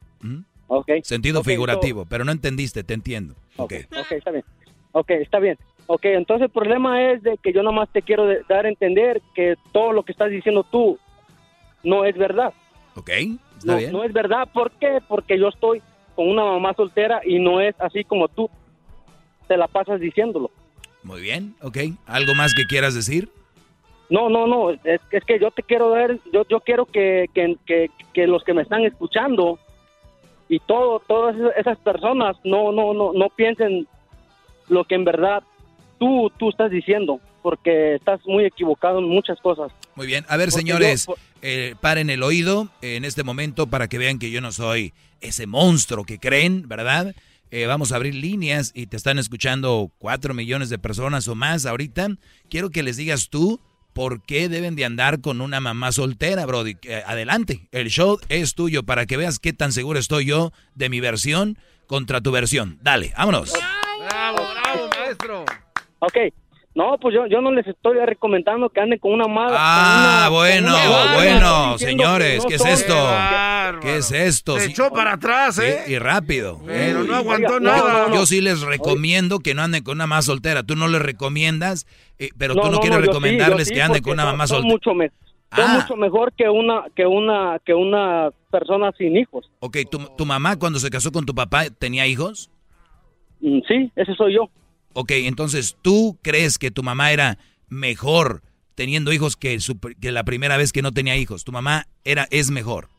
Okay. 0.68 1.02
Sentido 1.04 1.44
figurativo, 1.44 2.06
pero 2.06 2.24
no 2.24 2.32
entendiste, 2.32 2.84
te 2.84 2.94
entiendo. 2.94 3.36
Ok. 3.58 3.74
Ok, 3.92 4.12
está 4.14 4.32
bien. 4.32 4.44
Ok, 4.94 5.10
está 5.12 5.40
bien. 5.40 5.58
Ok, 5.88 6.06
entonces 6.06 6.46
el 6.46 6.52
problema 6.52 7.12
es 7.12 7.24
de 7.24 7.38
que 7.38 7.54
yo 7.54 7.64
nomás 7.64 7.90
te 7.90 8.02
quiero 8.02 8.26
dar 8.48 8.66
a 8.66 8.70
entender 8.70 9.22
que 9.34 9.56
todo 9.72 9.92
lo 9.92 10.04
que 10.04 10.12
estás 10.12 10.30
diciendo 10.30 10.64
tú 10.64 10.98
no 11.84 12.06
es 12.06 12.18
verdad. 12.18 12.54
Ok, 12.96 13.10
está 13.10 13.74
No, 13.74 13.78
bien. 13.78 13.92
no 13.92 14.04
es 14.04 14.14
verdad. 14.14 14.48
¿Por 14.54 14.72
qué? 14.72 15.00
Porque 15.08 15.38
yo 15.40 15.48
estoy 15.50 15.82
con 16.16 16.30
una 16.30 16.44
mamá 16.44 16.74
soltera 16.74 17.22
y 17.26 17.40
no 17.40 17.60
es 17.62 17.76
así 17.80 18.04
como 18.04 18.28
tú 18.28 18.50
te 19.48 19.58
la 19.58 19.68
pasas 19.68 20.00
diciéndolo. 20.00 20.52
Muy 21.04 21.22
bien, 21.22 21.56
ok. 21.62 21.78
¿Algo 22.06 22.36
más 22.36 22.54
que 22.54 22.66
quieras 22.66 22.94
decir? 22.94 23.30
No, 24.10 24.30
no, 24.30 24.46
no, 24.46 24.72
es, 24.72 24.80
es 25.12 25.24
que 25.26 25.40
yo 25.40 25.52
te 25.52 25.64
quiero 25.64 25.92
ver, 25.92 26.20
yo, 26.34 26.46
yo 26.50 26.60
quiero 26.60 26.86
que, 26.86 27.26
que, 27.34 27.56
que, 27.66 27.90
que 28.14 28.28
los 28.28 28.44
que 28.44 28.54
me 28.54 28.62
están 28.62 28.84
escuchando 28.84 29.58
y 30.50 30.60
todo, 30.60 31.00
todas 31.08 31.36
esas- 31.38 31.56
esas 31.58 31.78
personas 31.80 32.36
no, 32.44 32.72
no, 32.74 32.94
no, 32.94 33.14
no 33.14 33.30
piensen 33.30 33.88
lo 34.72 34.86
que 34.86 34.96
en 34.96 35.04
verdad 35.06 35.44
tú, 36.00 36.32
tú 36.40 36.50
estás 36.50 36.72
diciendo, 36.72 37.20
porque 37.44 37.96
estás 37.96 38.20
muy 38.26 38.46
equivocado 38.46 39.00
en 39.00 39.06
muchas 39.08 39.40
cosas. 39.42 39.72
Muy 39.96 40.08
bien. 40.08 40.26
A 40.30 40.38
ver, 40.38 40.50
Porque 40.50 40.60
señores, 40.62 41.06
yo- 41.08 41.16
eh, 41.42 41.76
paren 41.82 42.10
el 42.10 42.24
oído 42.24 42.70
en 42.82 43.06
este 43.06 43.24
momento 43.24 43.68
para 43.68 43.88
que 43.88 43.98
vean 43.98 44.18
que 44.18 44.32
yo 44.32 44.42
no 44.42 44.52
soy 44.52 44.94
ese 45.22 45.46
monstruo 45.48 46.06
que 46.06 46.18
creen, 46.20 46.68
¿verdad? 46.68 47.14
Eh, 47.52 47.66
vamos 47.66 47.92
a 47.92 47.98
abrir 47.98 48.16
líneas 48.16 48.72
y 48.74 48.86
te 48.88 48.96
están 48.96 49.20
escuchando 49.20 49.92
cuatro 49.98 50.34
millones 50.34 50.70
de 50.70 50.80
personas 50.80 51.28
o 51.28 51.36
más 51.36 51.66
ahorita. 51.66 52.08
Quiero 52.50 52.70
que 52.70 52.82
les 52.84 52.96
digas 52.96 53.28
tú 53.30 53.60
por 53.94 54.22
qué 54.24 54.48
deben 54.48 54.78
de 54.78 54.86
andar 54.86 55.20
con 55.20 55.42
una 55.42 55.60
mamá 55.60 55.92
soltera, 55.92 56.46
Brody. 56.46 56.78
Eh, 56.84 57.04
adelante, 57.06 57.68
el 57.74 57.90
show 57.90 58.18
es 58.30 58.56
tuyo 58.56 58.84
para 58.84 59.06
que 59.06 59.18
veas 59.18 59.38
qué 59.38 59.52
tan 59.52 59.74
seguro 59.74 60.00
estoy 60.00 60.26
yo 60.26 60.54
de 60.76 60.88
mi 60.88 61.02
versión 61.02 61.58
contra 61.88 62.22
tu 62.22 62.32
versión. 62.32 62.80
Dale, 62.82 63.12
vámonos. 63.18 63.52
Bravo, 63.52 64.06
bravo, 64.38 64.51
maestro. 65.20 65.46
Ok, 66.00 66.18
no, 66.74 66.98
pues 67.00 67.14
yo, 67.14 67.28
yo 67.28 67.42
no 67.42 67.52
les 67.52 67.68
estoy 67.68 67.98
recomendando 68.06 68.70
que 68.70 68.80
anden 68.80 68.98
con 69.00 69.12
una 69.14 69.28
madre. 69.28 69.56
Ah, 69.60 70.30
bueno, 70.32 70.74
bueno, 71.16 71.78
señores, 71.78 72.46
¿qué 72.48 72.56
es 72.56 72.66
esto? 72.66 72.96
bárbaro. 72.96 73.80
¿Qué 73.82 73.98
es 73.98 74.12
esto? 74.12 74.56
Se 74.58 74.66
Sí, 74.68 74.72
echó 74.72 74.90
para 74.92 75.14
atrás, 75.14 75.60
¿eh? 75.60 75.84
y 75.88 75.98
rápido. 75.98 76.60
Pero 76.66 77.04
no 77.04 77.16
aguantó 77.16 77.54
Oiga, 77.56 77.60
nada. 77.60 77.94
no, 78.04 78.08
no, 78.10 78.16
Yo 78.16 78.26
sí 78.26 78.42
les 78.42 78.62
recomiendo 78.62 79.40
que 79.40 79.54
no 79.54 79.62
anden 79.64 79.84
con 79.84 79.96
una 79.98 80.08
mamá 80.08 80.22
soltera. 80.22 80.64
Tú 80.64 80.76
no 80.76 80.88
les 80.88 81.02
recomiendas, 81.02 81.86
eh, 82.20 82.30
pero 82.38 82.56
tú 82.56 82.64
no, 82.64 82.72
no, 82.72 82.80
quieres 82.80 83.00
sí, 83.00 83.06
recomendarles 83.08 83.68
sí, 83.68 83.74
que 83.74 83.82
anden 83.82 84.02
con 84.02 84.14
una 84.14 84.26
mamá 84.26 84.48
soltera. 84.48 84.72
mucho, 84.74 84.94
me- 84.94 85.12
Ah. 85.54 85.80
mucho 85.82 85.98
mejor 85.98 86.32
que 86.34 86.48
una, 86.48 86.84
que 86.96 87.06
una, 87.06 87.60
que 87.66 87.74
una 87.74 88.30
persona 88.50 88.94
sin 88.98 89.18
hijos. 89.18 89.52
Ok, 89.60 89.80
¿tu, 89.92 89.98
tu 90.18 90.26
mamá 90.26 90.58
cuando 90.58 90.80
se 90.80 90.90
casó 90.90 91.12
con 91.12 91.26
tu 91.26 91.36
papá 91.36 91.66
tenía 91.78 92.08
hijos? 92.08 92.50
Mm, 93.42 93.60
Sí, 93.68 93.92
ese 93.98 94.16
soy 94.16 94.36
yo. 94.36 94.50
Ok, 94.94 95.12
entonces 95.12 95.78
tú 95.82 96.18
crees 96.22 96.58
que 96.58 96.72
tu 96.72 96.84
mamá 96.84 97.12
era 97.12 97.38
mejor 97.70 98.42
teniendo 98.76 99.14
hijos 99.14 99.36
que, 99.38 99.60
su- 99.60 99.80
que 99.80 100.12
la 100.12 100.24
primera 100.24 100.58
vez 100.58 100.72
que 100.74 100.82
no 100.82 100.92
tenía 100.92 101.16
hijos. 101.18 101.44
Tu 101.44 101.52
mamá 101.52 101.88
era, 102.04 102.28
es 102.32 102.50
mejor. 102.52 102.90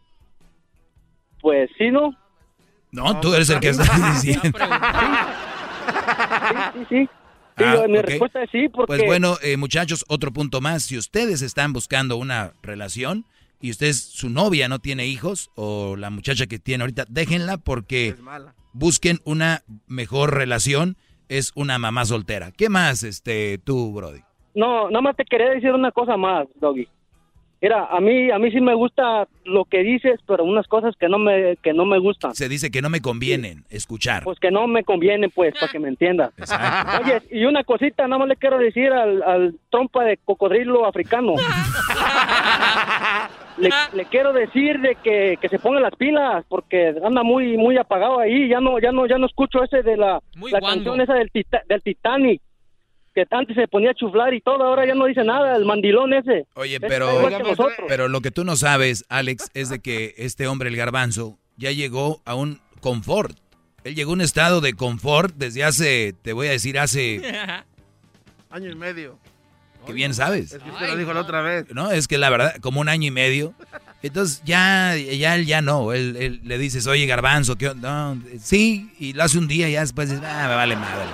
Pues 1.41 1.69
sí, 1.77 1.91
¿no? 1.91 2.17
No, 2.93 3.21
tú 3.21 3.35
eres 3.35 3.49
el 3.51 3.59
que 3.61 3.71
estás 3.71 3.89
diciendo. 4.23 4.43
Sí, 4.59 4.65
sí, 6.75 6.87
sí. 6.89 7.09
Sí, 7.59 7.65
Ah, 7.65 7.75
yo- 7.83 7.89
mi 7.89 7.99
respuesta 8.01 8.43
es 8.43 8.51
sí, 8.51 8.69
porque... 8.71 8.87
Pues 8.87 9.05
bueno, 9.05 9.37
eh, 9.43 9.57
muchachos, 9.59 10.05
otro 10.09 10.33
punto 10.33 10.61
más. 10.63 10.85
Si 10.85 10.97
ustedes 10.97 11.43
están 11.43 11.73
buscando 11.75 12.17
una 12.17 12.53
relación 12.63 13.27
y 13.61 13.71
usted, 13.71 13.93
su 13.93 14.31
novia 14.31 14.69
no 14.69 14.79
tiene 14.79 15.07
hijos 15.07 15.51
o 15.55 15.97
la 15.97 16.09
muchacha 16.11 16.47
que 16.47 16.59
tiene 16.59 16.83
ahorita, 16.83 17.05
déjenla 17.09 17.59
porque 17.59 18.17
busquen 18.73 19.21
una 19.25 19.63
mejor 19.87 20.35
relación. 20.35 20.97
Es 21.33 21.51
una 21.55 21.79
mamá 21.79 22.05
soltera. 22.05 22.53
¿Qué 22.53 22.69
más, 22.69 23.03
este, 23.05 23.57
tú, 23.57 23.95
Brody? 23.95 24.21
No, 24.55 24.91
nada 24.91 25.01
más 25.01 25.17
te 25.17 25.25
quería 25.25 25.49
decir 25.49 25.73
una 25.73 25.91
cosa 25.91 26.19
más, 26.19 26.47
Doggy. 26.61 26.87
Mira, 27.63 27.87
a 27.87 28.03
mí, 28.03 28.31
a 28.31 28.39
mí 28.39 28.51
sí 28.51 28.61
me 28.61 28.75
gusta 28.75 29.27
lo 29.47 29.65
que 29.65 29.79
dices, 29.79 30.21
pero 30.27 30.45
unas 30.45 30.67
cosas 30.67 30.95
que 31.01 31.09
no 31.09 31.19
me, 31.19 31.57
que 31.63 31.73
no 31.73 31.87
me 31.87 31.99
gustan. 31.99 32.35
Se 32.35 32.51
dice 32.51 32.71
que 32.71 32.83
no 32.83 32.91
me 32.91 33.01
convienen 33.01 33.65
escuchar. 33.71 34.25
Pues 34.25 34.39
que 34.41 34.51
no 34.51 34.67
me 34.67 34.85
conviene, 34.85 35.31
pues, 35.31 35.55
para 35.59 35.73
que 35.73 35.79
me 35.79 35.89
entiendas. 35.89 36.35
Oye, 37.03 37.23
y 37.31 37.47
una 37.47 37.65
cosita, 37.65 38.07
nada 38.07 38.19
más 38.19 38.29
le 38.29 38.37
quiero 38.37 38.59
decir 38.59 38.93
al, 38.93 39.23
al 39.23 39.55
trompa 39.71 40.05
de 40.05 40.19
cocodrilo 40.19 40.85
africano. 40.85 41.33
le, 43.59 43.71
le 43.95 44.05
quiero 44.07 44.33
decir 44.33 44.81
de 44.81 44.97
que, 44.97 45.37
que 45.41 45.49
se 45.49 45.59
ponga 45.59 45.81
las 45.81 45.95
pilas, 45.97 46.45
porque 46.49 46.95
anda 47.05 47.23
muy, 47.23 47.57
muy 47.57 47.77
apagado 47.79 48.19
ahí. 48.21 48.49
Ya 48.49 48.61
no, 48.61 48.79
ya 48.79 48.93
no, 48.93 49.07
ya 49.07 49.19
no 49.19 49.27
escucho 49.27 49.63
ese 49.63 49.83
de 49.83 49.97
la, 49.97 50.21
la 50.51 50.61
canción 50.61 51.01
esa 51.01 51.15
del, 51.15 51.31
Tita- 51.31 51.63
del 51.69 51.83
Titanic. 51.83 52.41
Que 53.15 53.27
antes 53.31 53.55
se 53.57 53.69
ponía 53.69 53.91
a 53.91 53.95
chuflar 53.95 54.33
y 54.33 54.41
todo, 54.41 54.65
ahora 54.65 54.87
ya 54.87 54.95
no 54.95 55.05
dice 55.05 55.23
nada, 55.23 55.55
el 55.57 55.67
mandilón 55.67 56.15
ese. 56.15 56.47
Oye, 56.55 56.81
pero, 56.81 57.09
pero 57.87 58.09
lo 58.09 58.23
que 58.23 58.31
tú 58.31 58.43
no 58.43 58.57
sabes, 58.57 59.05
Alex, 59.11 59.51
es 59.53 59.69
de 59.69 59.81
que 59.81 60.15
este 60.17 60.47
hombre, 60.47 60.71
el 60.71 60.77
garbanzo, 60.77 61.37
ya 61.59 61.71
llegó 61.73 62.23
a 62.25 62.35
un 62.35 62.61
confort. 62.81 63.37
Él 63.85 63.95
llegó 63.97 64.13
a 64.13 64.15
un 64.15 64.23
estado 64.23 64.63
de 64.63 64.73
confort 64.73 65.35
desde 65.37 65.63
hace, 65.63 66.15
te 66.23 66.33
voy 66.33 66.47
a 66.47 66.53
decir, 66.53 66.79
hace, 66.79 67.21
Año 68.51 68.71
y 68.71 68.75
medio. 68.77 69.19
Que 69.87 69.93
bien 69.93 70.15
sabes. 70.15 70.53
Es 70.53 70.63
que 70.63 70.71
usted 70.71 70.89
lo 70.89 70.97
dijo 70.97 71.13
la 71.13 71.21
otra 71.21 71.41
vez. 71.43 71.67
No, 71.75 71.91
es 71.91 72.09
que 72.09 72.19
la 72.19 72.31
verdad, 72.31 72.55
como 72.61 72.81
un 72.81 72.89
año 72.89 73.09
y 73.09 73.11
medio. 73.11 73.55
Entonces 74.03 74.43
ya, 74.45 74.97
ya 74.97 75.37
él 75.37 75.47
ya 75.47 75.63
no. 75.63 75.93
Él, 75.93 76.17
él 76.19 76.41
le 76.45 76.59
dices, 76.59 76.87
oye, 76.87 77.07
garbanzo, 77.07 77.57
¿qué 77.57 77.69
onda?" 77.69 78.15
No, 78.15 78.23
sí, 78.41 78.91
y 78.99 79.13
lo 79.13 79.23
hace 79.23 79.39
un 79.39 79.47
día 79.47 79.69
y 79.69 79.73
ya 79.73 79.81
después 79.81 80.11
dices, 80.11 80.25
ah, 80.27 80.47
me 80.49 80.55
vale 80.57 80.75
madre. 80.77 81.07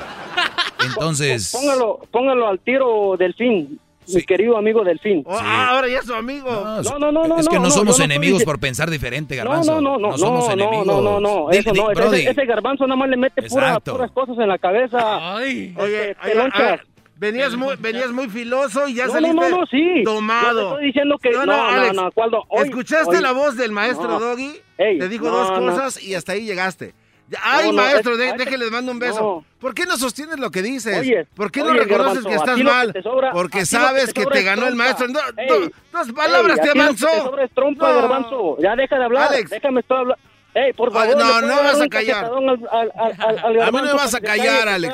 Entonces, 0.86 1.50
Póngalo, 1.60 2.00
póngalo 2.10 2.48
al 2.48 2.58
tiro 2.60 3.16
Delfín, 3.18 3.78
mi 4.06 4.22
querido 4.22 4.56
amigo 4.56 4.84
Delfín. 4.84 5.22
Oh, 5.26 5.36
ah, 5.38 5.68
ahora 5.70 5.88
ya 5.88 5.98
es 5.98 6.06
su 6.06 6.14
amigo. 6.14 6.48
No, 6.50 6.98
no, 6.98 7.12
no, 7.12 7.26
no. 7.28 7.38
es 7.38 7.48
que 7.48 7.56
no, 7.56 7.64
no, 7.64 7.70
somos 7.70 7.98
no 7.98 8.04
enemigos 8.06 8.42
por 8.44 8.58
pensar 8.58 8.88
diferente, 8.90 9.36
No, 9.36 9.44
garbanzo. 9.44 9.80
no, 9.80 9.98
no, 9.98 10.08
no, 10.10 10.16
somos 10.18 10.46
no, 10.46 10.52
enemigos. 10.52 10.86
no, 10.86 11.02
no, 11.02 11.20
no, 11.20 11.50
eso 11.50 11.72
no, 11.74 11.90
ese- 11.90 12.30
ese, 12.30 12.46
garbanzo 12.46 12.86
nada 12.86 12.96
más 12.96 13.08
le 13.10 13.16
mete 13.16 13.42
pura- 13.42 13.80
puras 13.80 14.10
cosas 14.12 14.38
en 14.38 14.48
la 14.48 14.56
cabeza. 14.58 15.34
Oye, 15.34 15.66
Este, 15.66 15.82
oye, 15.82 16.16
pelonchas. 16.22 16.80
Venías 17.18 17.54
muy, 17.56 17.76
venías 17.76 18.10
muy 18.10 18.28
filoso 18.28 18.88
y 18.88 18.94
ya 18.94 19.06
No, 19.06 19.12
saliste 19.12 19.34
no, 19.36 19.48
no, 19.48 19.56
no, 19.60 19.66
sí. 19.66 20.02
tomado. 20.04 20.52
Yo 20.52 20.58
te 20.60 20.68
estoy 20.74 20.86
diciendo 20.86 21.18
que- 21.18 21.30
no, 21.30 21.46
no, 21.46 21.62
Alex, 21.68 21.94
no, 21.94 22.10
¿cuál 22.12 22.30
no? 22.30 22.44
Oye, 22.48 22.64
¿Escuchaste 22.68 23.10
oye. 23.10 23.20
la 23.20 23.32
voz 23.32 23.56
del 23.56 23.72
maestro 23.72 24.08
No. 24.08 24.20
Doggy? 24.20 24.52
Ey, 24.78 24.98
Te 24.98 25.08
dijo 25.08 25.24
no, 25.26 25.30
dos 25.32 25.60
no. 25.60 25.70
cosas 25.72 26.02
y 26.02 26.14
hasta 26.14 26.32
ahí 26.32 26.44
llegaste. 26.46 26.94
Ay, 27.42 27.66
No, 27.66 27.72
no, 27.72 27.82
maestro, 27.82 28.12
es- 28.12 28.18
de- 28.18 28.30
ay, 28.30 28.38
déjale, 28.38 28.64
le 28.64 28.70
mando 28.70 28.90
un 28.90 28.98
beso. 28.98 29.20
no. 29.20 29.44
¿Por 29.60 29.74
qué 29.74 29.84
no 29.84 29.98
sostienes 29.98 30.38
lo 30.38 30.50
que 30.50 30.62
dices? 30.62 30.96
Oye, 30.98 31.26
¿Por 31.34 31.50
qué 31.50 31.60
no 31.60 31.72
oye, 31.72 31.80
reconoces 31.80 32.24
Garbanzo, 32.24 32.28
que 32.30 32.34
estás 32.36 32.56
que 32.56 32.64
mal? 32.64 32.92
te 32.94 33.02
sobra- 33.02 33.32
Porque 33.32 33.66
sabes 33.66 34.14
te 34.14 34.20
que 34.24 34.26
te 34.26 34.42
ganó 34.44 34.66
el 34.66 34.76
maestro. 34.76 35.08
Do- 35.08 35.20
Ey, 35.36 35.46
do- 35.48 35.70
dos 35.92 36.12
palabras 36.12 36.58
ey, 36.58 36.64
te 36.66 36.72
que 36.72 36.80
avanzó. 36.80 37.30
te 37.36 37.48
trompa, 37.48 37.92
No. 37.92 37.94
Garbanzo. 38.00 38.56
Ya 38.62 38.74
deja 38.76 38.96
de 38.98 39.04
hablar. 39.04 39.28
Alex. 39.32 39.50
Déjame 39.50 39.80
estar 39.80 39.98
hablando. 39.98 40.22
Ey, 40.54 40.72
por 40.72 40.90
favor. 40.90 41.06
Ay, 41.06 41.14
no, 41.18 41.18
¿le 41.18 41.46
puedo 41.46 41.56
no 41.56 41.62
vas 41.64 41.80
a 41.82 41.88
callar. 41.88 42.24
al- 42.24 42.92
al- 42.98 43.40
al- 43.44 43.60
A 43.62 43.70
mí 43.72 43.76
no 43.78 43.82
me 43.84 43.92
vas 43.92 44.14
a 44.14 44.20
que 44.20 44.26
callar, 44.26 44.80
que 44.80 44.90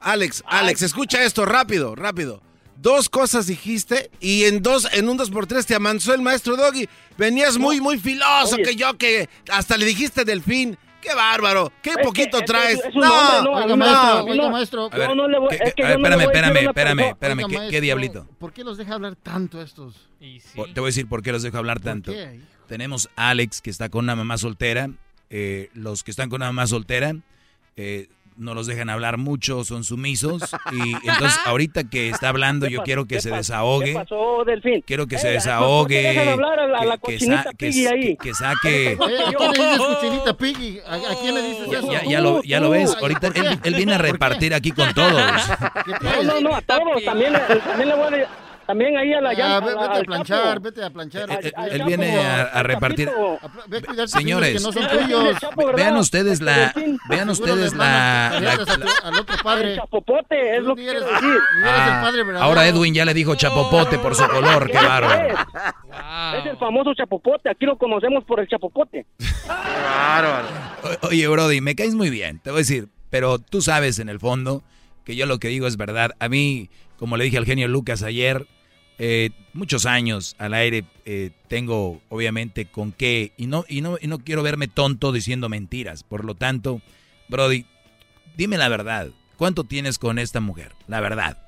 Alex. 0.00 0.42
Alex, 0.46 0.82
escucha 0.82 1.22
esto 1.24 1.44
rápido, 1.44 1.94
rápido. 1.94 2.42
Dos 2.76 3.08
cosas 3.10 3.46
dijiste 3.46 4.10
y 4.20 4.44
en 4.44 4.62
dos, 4.62 4.88
en 4.92 5.08
un 5.08 5.16
dos 5.18 5.30
por 5.30 5.46
tres 5.46 5.66
te 5.66 5.74
amansó 5.74 6.14
el 6.14 6.22
maestro 6.22 6.56
Doggy. 6.56 6.88
Venías 7.18 7.58
muy, 7.58 7.80
muy 7.80 7.98
filoso 7.98 8.54
Oye. 8.54 8.62
que 8.62 8.76
yo 8.76 8.96
que 8.96 9.28
hasta 9.50 9.76
le 9.76 9.84
dijiste 9.84 10.24
delfín. 10.24 10.78
¡Qué 11.02 11.14
bárbaro! 11.14 11.72
¡Qué 11.82 11.90
Es 11.90 11.96
poquito 12.02 12.36
es 12.36 12.42
que 12.42 12.46
traes! 12.46 12.78
es 12.78 12.84
hombre, 12.84 13.00
no, 13.00 13.52
Oiga, 13.52 13.66
no, 13.68 13.76
maestro, 13.78 14.24
oiga, 14.24 14.34
no. 14.44 14.50
maestro. 14.50 14.84
A 14.92 14.96
ver, 14.98 15.08
Yo 15.08 15.14
no 15.14 15.28
le 15.28 15.38
voy- 15.38 15.48
¿qué- 15.48 15.56
es 15.64 15.74
no 15.76 15.82
espérame, 15.94 16.20
espérame, 16.20 16.56
espérame, 16.68 17.00
espérame. 17.00 17.70
¿Qué, 17.70 17.80
diablito? 17.80 18.26
¿Por 18.38 18.52
qué 18.52 18.64
los 18.64 18.76
deja 18.76 18.94
hablar 18.94 19.16
tanto 19.16 19.62
estos? 19.62 20.10
Por- 20.54 20.72
Te 20.74 20.80
voy 20.80 20.88
a 20.88 20.90
decir 20.90 21.08
por 21.08 21.22
qué 21.22 21.32
los 21.32 21.42
dejo 21.42 21.56
hablar 21.56 21.80
tanto. 21.80 22.12
qué? 22.12 22.40
Tenemos 22.68 23.08
a 23.16 23.30
Alex, 23.30 23.62
que 23.62 23.70
está 23.70 23.88
con 23.88 24.04
una 24.04 24.14
mamá 24.14 24.36
soltera. 24.36 24.90
Eh, 25.30 25.70
los 25.72 26.02
que 26.04 26.10
están 26.10 26.28
con 26.28 26.36
una 26.42 26.46
mamá 26.52 26.66
soltera 26.66 27.14
eh, 27.76 28.08
no 28.40 28.54
los 28.54 28.66
dejan 28.66 28.90
hablar 28.90 29.16
mucho, 29.18 29.64
son 29.64 29.84
sumisos. 29.84 30.42
Y 30.72 30.92
entonces, 31.08 31.38
ahorita 31.44 31.84
que 31.84 32.08
está 32.10 32.28
hablando, 32.30 32.66
yo 32.66 32.82
quiero 32.82 33.06
que 33.06 33.16
¿Qué 33.16 33.20
se 33.20 33.30
pasó? 33.30 33.38
desahogue. 33.38 33.84
¿Qué 33.86 33.94
pasó, 33.94 34.44
Delfín? 34.46 34.82
Quiero 34.86 35.06
que 35.06 35.16
Ey, 35.16 35.20
se 35.20 35.26
¿por 35.26 35.30
qué 35.30 35.34
desahogue. 35.34 36.02
que- 37.06 37.18
que 37.18 37.18
sa- 37.20 37.44
que- 37.58 38.16
que 38.20 38.34
saque. 38.34 38.92
Eh, 38.92 38.98
¿A 39.00 39.32
quién 39.32 39.52
le 39.52 39.58
dices 39.58 39.78
cochinita 39.78 40.36
piggy? 40.36 40.78
¿A, 40.86 40.94
a 40.94 41.14
quién 41.20 41.34
le 41.34 41.42
dices 41.42 41.68
Ya, 41.70 41.78
eso? 41.78 41.92
ya- 41.92 42.04
ya 42.04 42.20
lo, 42.20 42.42
ya 42.42 42.60
lo 42.60 42.70
ves. 42.70 42.96
Ahorita 43.00 43.28
él, 43.28 43.58
él 43.62 43.74
viene 43.74 43.94
a 43.94 43.98
repartir 43.98 44.54
aquí 44.54 44.70
con 44.72 44.92
todos. 44.94 45.22
No, 46.02 46.22
no, 46.22 46.40
no, 46.40 46.54
a 46.56 46.62
todos. 46.62 47.04
También 47.04 47.32
le 47.32 47.94
voy 47.94 48.20
a... 48.20 48.28
También 48.70 48.96
ahí 48.96 49.12
a 49.12 49.20
la 49.20 49.30
Ah, 49.30 49.34
llanta. 49.34 49.56
al- 49.56 49.88
vete 49.88 49.98
a 49.98 50.02
planchar, 50.04 50.60
vete 50.60 50.84
a 50.84 50.90
planchar. 50.90 51.28
Él- 51.28 51.38
él- 51.42 51.52
al 51.56 51.70
él 51.72 51.78
Chapo, 51.78 51.88
viene 51.88 52.18
a, 52.20 52.42
a 52.42 52.62
repartir. 52.62 53.08
A 53.10 54.06
Señores, 54.06 54.62
no 54.62 54.70
son 54.72 54.86
tuyos. 54.86 55.36
Vean 55.74 55.96
ustedes 55.96 56.40
la, 56.40 56.72
vean 57.08 57.30
ustedes 57.30 57.74
la, 57.74 58.28
al 58.36 58.46
otro 59.18 59.34
El 59.34 59.42
padre. 59.42 59.74
chapopote, 59.74 60.56
es 60.56 60.62
lo 60.62 60.76
que 60.76 60.82
quiero 60.84 61.00
decir. 61.00 61.38
Ah, 61.64 62.12
ahora 62.38 62.68
Edwin 62.68 62.94
ya 62.94 63.04
le 63.04 63.12
dijo 63.12 63.34
chapopote 63.34 63.98
por 63.98 64.14
su 64.14 64.24
color, 64.28 64.70
qué 64.70 64.76
bárbaro. 64.78 65.36
Es 66.38 66.46
el 66.46 66.56
famoso 66.56 66.94
chapopote. 66.94 67.50
Aquí 67.50 67.66
lo 67.66 67.76
conocemos 67.76 68.22
por 68.24 68.38
el 68.38 68.46
chapopote. 68.46 69.04
Bárbaro. 69.48 70.46
Oye, 71.02 71.26
Brody, 71.26 71.60
me 71.60 71.74
caes 71.74 71.94
muy 71.96 72.08
bien, 72.10 72.38
te 72.38 72.50
voy 72.50 72.58
a 72.58 72.62
decir, 72.62 72.88
pero 73.10 73.40
tú 73.40 73.62
sabes 73.62 73.98
en 73.98 74.08
el 74.08 74.20
fondo 74.20 74.62
que 75.04 75.16
yo 75.16 75.26
lo 75.26 75.38
que 75.40 75.48
digo 75.48 75.66
es 75.66 75.76
verdad. 75.76 76.12
A 76.20 76.28
mí, 76.28 76.70
como 76.98 77.16
le 77.16 77.24
dije 77.24 77.36
al 77.38 77.46
genio 77.46 77.66
Lucas 77.68 78.02
ayer, 78.02 78.46
eh, 79.02 79.30
muchos 79.54 79.86
años 79.86 80.36
al 80.38 80.52
aire 80.52 80.84
eh, 81.06 81.30
tengo 81.48 82.02
obviamente 82.10 82.66
con 82.66 82.92
qué 82.92 83.32
y 83.38 83.46
no 83.46 83.64
y 83.66 83.80
no 83.80 83.96
y 83.98 84.06
no 84.08 84.18
quiero 84.18 84.42
verme 84.42 84.68
tonto 84.68 85.10
diciendo 85.10 85.48
mentiras. 85.48 86.02
Por 86.04 86.26
lo 86.26 86.34
tanto, 86.34 86.82
Brody, 87.28 87.64
dime 88.36 88.58
la 88.58 88.68
verdad. 88.68 89.08
¿Cuánto 89.38 89.64
tienes 89.64 89.98
con 89.98 90.18
esta 90.18 90.40
mujer? 90.40 90.72
La 90.86 91.00
verdad. 91.00 91.38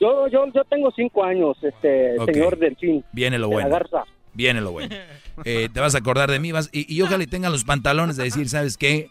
Yo, 0.00 0.28
yo, 0.28 0.46
yo 0.54 0.64
tengo 0.64 0.90
cinco 0.96 1.24
años, 1.24 1.58
este, 1.62 2.18
Ok. 2.18 2.30
señor 2.32 2.58
Delfín. 2.58 3.04
Viene 3.12 3.38
lo 3.38 3.48
de 3.48 3.56
la 3.56 3.62
bueno. 3.62 3.70
Garza. 3.70 4.04
Viene 4.32 4.60
lo 4.62 4.72
bueno. 4.72 4.96
Eh, 5.44 5.68
te 5.72 5.78
vas 5.78 5.94
a 5.94 5.98
acordar 5.98 6.28
de 6.32 6.40
mí 6.40 6.50
vas, 6.50 6.68
y, 6.72 6.92
y 6.92 7.00
ojalá 7.00 7.22
y 7.22 7.28
tengan 7.28 7.52
los 7.52 7.62
pantalones 7.62 8.16
de 8.16 8.24
decir, 8.24 8.48
¿sabes 8.48 8.76
qué? 8.76 9.08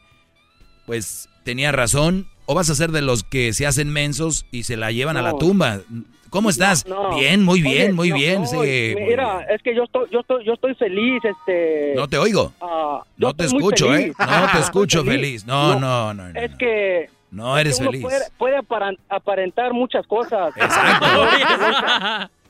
Pues 0.85 1.29
tenía 1.45 1.71
razón. 1.71 2.27
O 2.47 2.53
vas 2.53 2.69
a 2.69 2.75
ser 2.75 2.91
de 2.91 3.01
los 3.01 3.23
que 3.23 3.53
se 3.53 3.65
hacen 3.65 3.89
mensos 3.89 4.45
y 4.51 4.63
se 4.63 4.75
la 4.75 4.91
llevan 4.91 5.15
a 5.15 5.21
la 5.21 5.37
tumba. 5.37 5.79
¿Cómo 6.29 6.49
estás? 6.49 6.85
No. 6.85 7.15
Bien, 7.15 7.43
muy 7.43 7.61
bien, 7.61 7.87
Oye, 7.87 7.93
muy 7.93 8.09
no, 8.09 8.15
bien. 8.15 8.47
sí, 8.47 8.95
mira, 8.97 9.45
es 9.49 9.61
que 9.61 9.75
yo 9.75 9.83
estoy, 9.83 10.07
yo 10.11 10.19
estoy, 10.19 10.45
yo 10.45 10.53
estoy 10.53 10.75
feliz, 10.75 11.21
este. 11.23 11.93
No 11.95 12.07
te 12.07 12.17
oigo. 12.17 12.53
ah, 12.61 13.01
No 13.17 13.33
te 13.33 13.45
escucho, 13.45 13.93
¿eh? 13.95 14.13
No 14.19 14.51
te 14.51 14.59
escucho 14.59 15.03
feliz. 15.03 15.45
No, 15.45 15.79
no, 15.79 16.13
no. 16.13 16.29
no. 16.29 16.39
Es 16.39 16.55
que. 16.55 17.09
No 17.31 17.57
eres 17.57 17.77
que 17.77 17.83
uno 17.83 17.91
feliz. 17.91 18.31
Puede, 18.37 18.57
aparentar 19.09 19.73
muchas 19.73 20.05
cosas. 20.07 20.55
Exacto. 20.55 21.05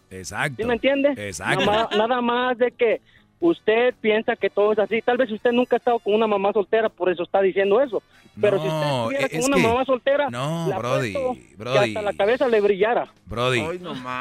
¿Sí 0.58 0.64
me 0.64 0.76
entiende? 0.76 1.14
Exacto. 1.18 1.66
Nada 1.98 2.22
más 2.22 2.58
de 2.58 2.72
que 2.72 3.02
usted 3.40 3.94
piensa 4.02 4.36
que 4.36 4.50
todo 4.50 4.74
es 4.74 4.80
así. 4.80 5.02
Tal 5.02 5.18
vez 5.18 5.32
usted 5.32 5.52
nunca 5.52 5.76
ha 5.76 5.80
estado 5.80 6.00
con 6.00 6.14
una 6.14 6.28
mamá 6.28 6.52
soltera, 6.54 6.90
por 6.90 7.10
eso 7.12 7.24
está 7.24 7.42
diciendo 7.42 7.82
eso. 7.82 8.02
Pero 8.40 8.58
si 8.62 8.68
usted 8.68 8.80
No, 8.88 9.02
estuviera 9.12 9.26
es 9.28 9.32
con 9.46 9.54
una 9.54 9.58
que- 9.58 9.68
mamá 9.68 9.86
soltera, 9.86 10.30
no, 10.30 10.68
le 10.70 10.76
Brody, 10.78 11.14
que 11.14 11.56
Brody. 11.58 11.78
hasta 11.90 12.02
la 12.02 12.14
cabeza 12.14 12.48
le 12.48 12.62
brillara. 12.62 13.08
Brody, 13.26 13.62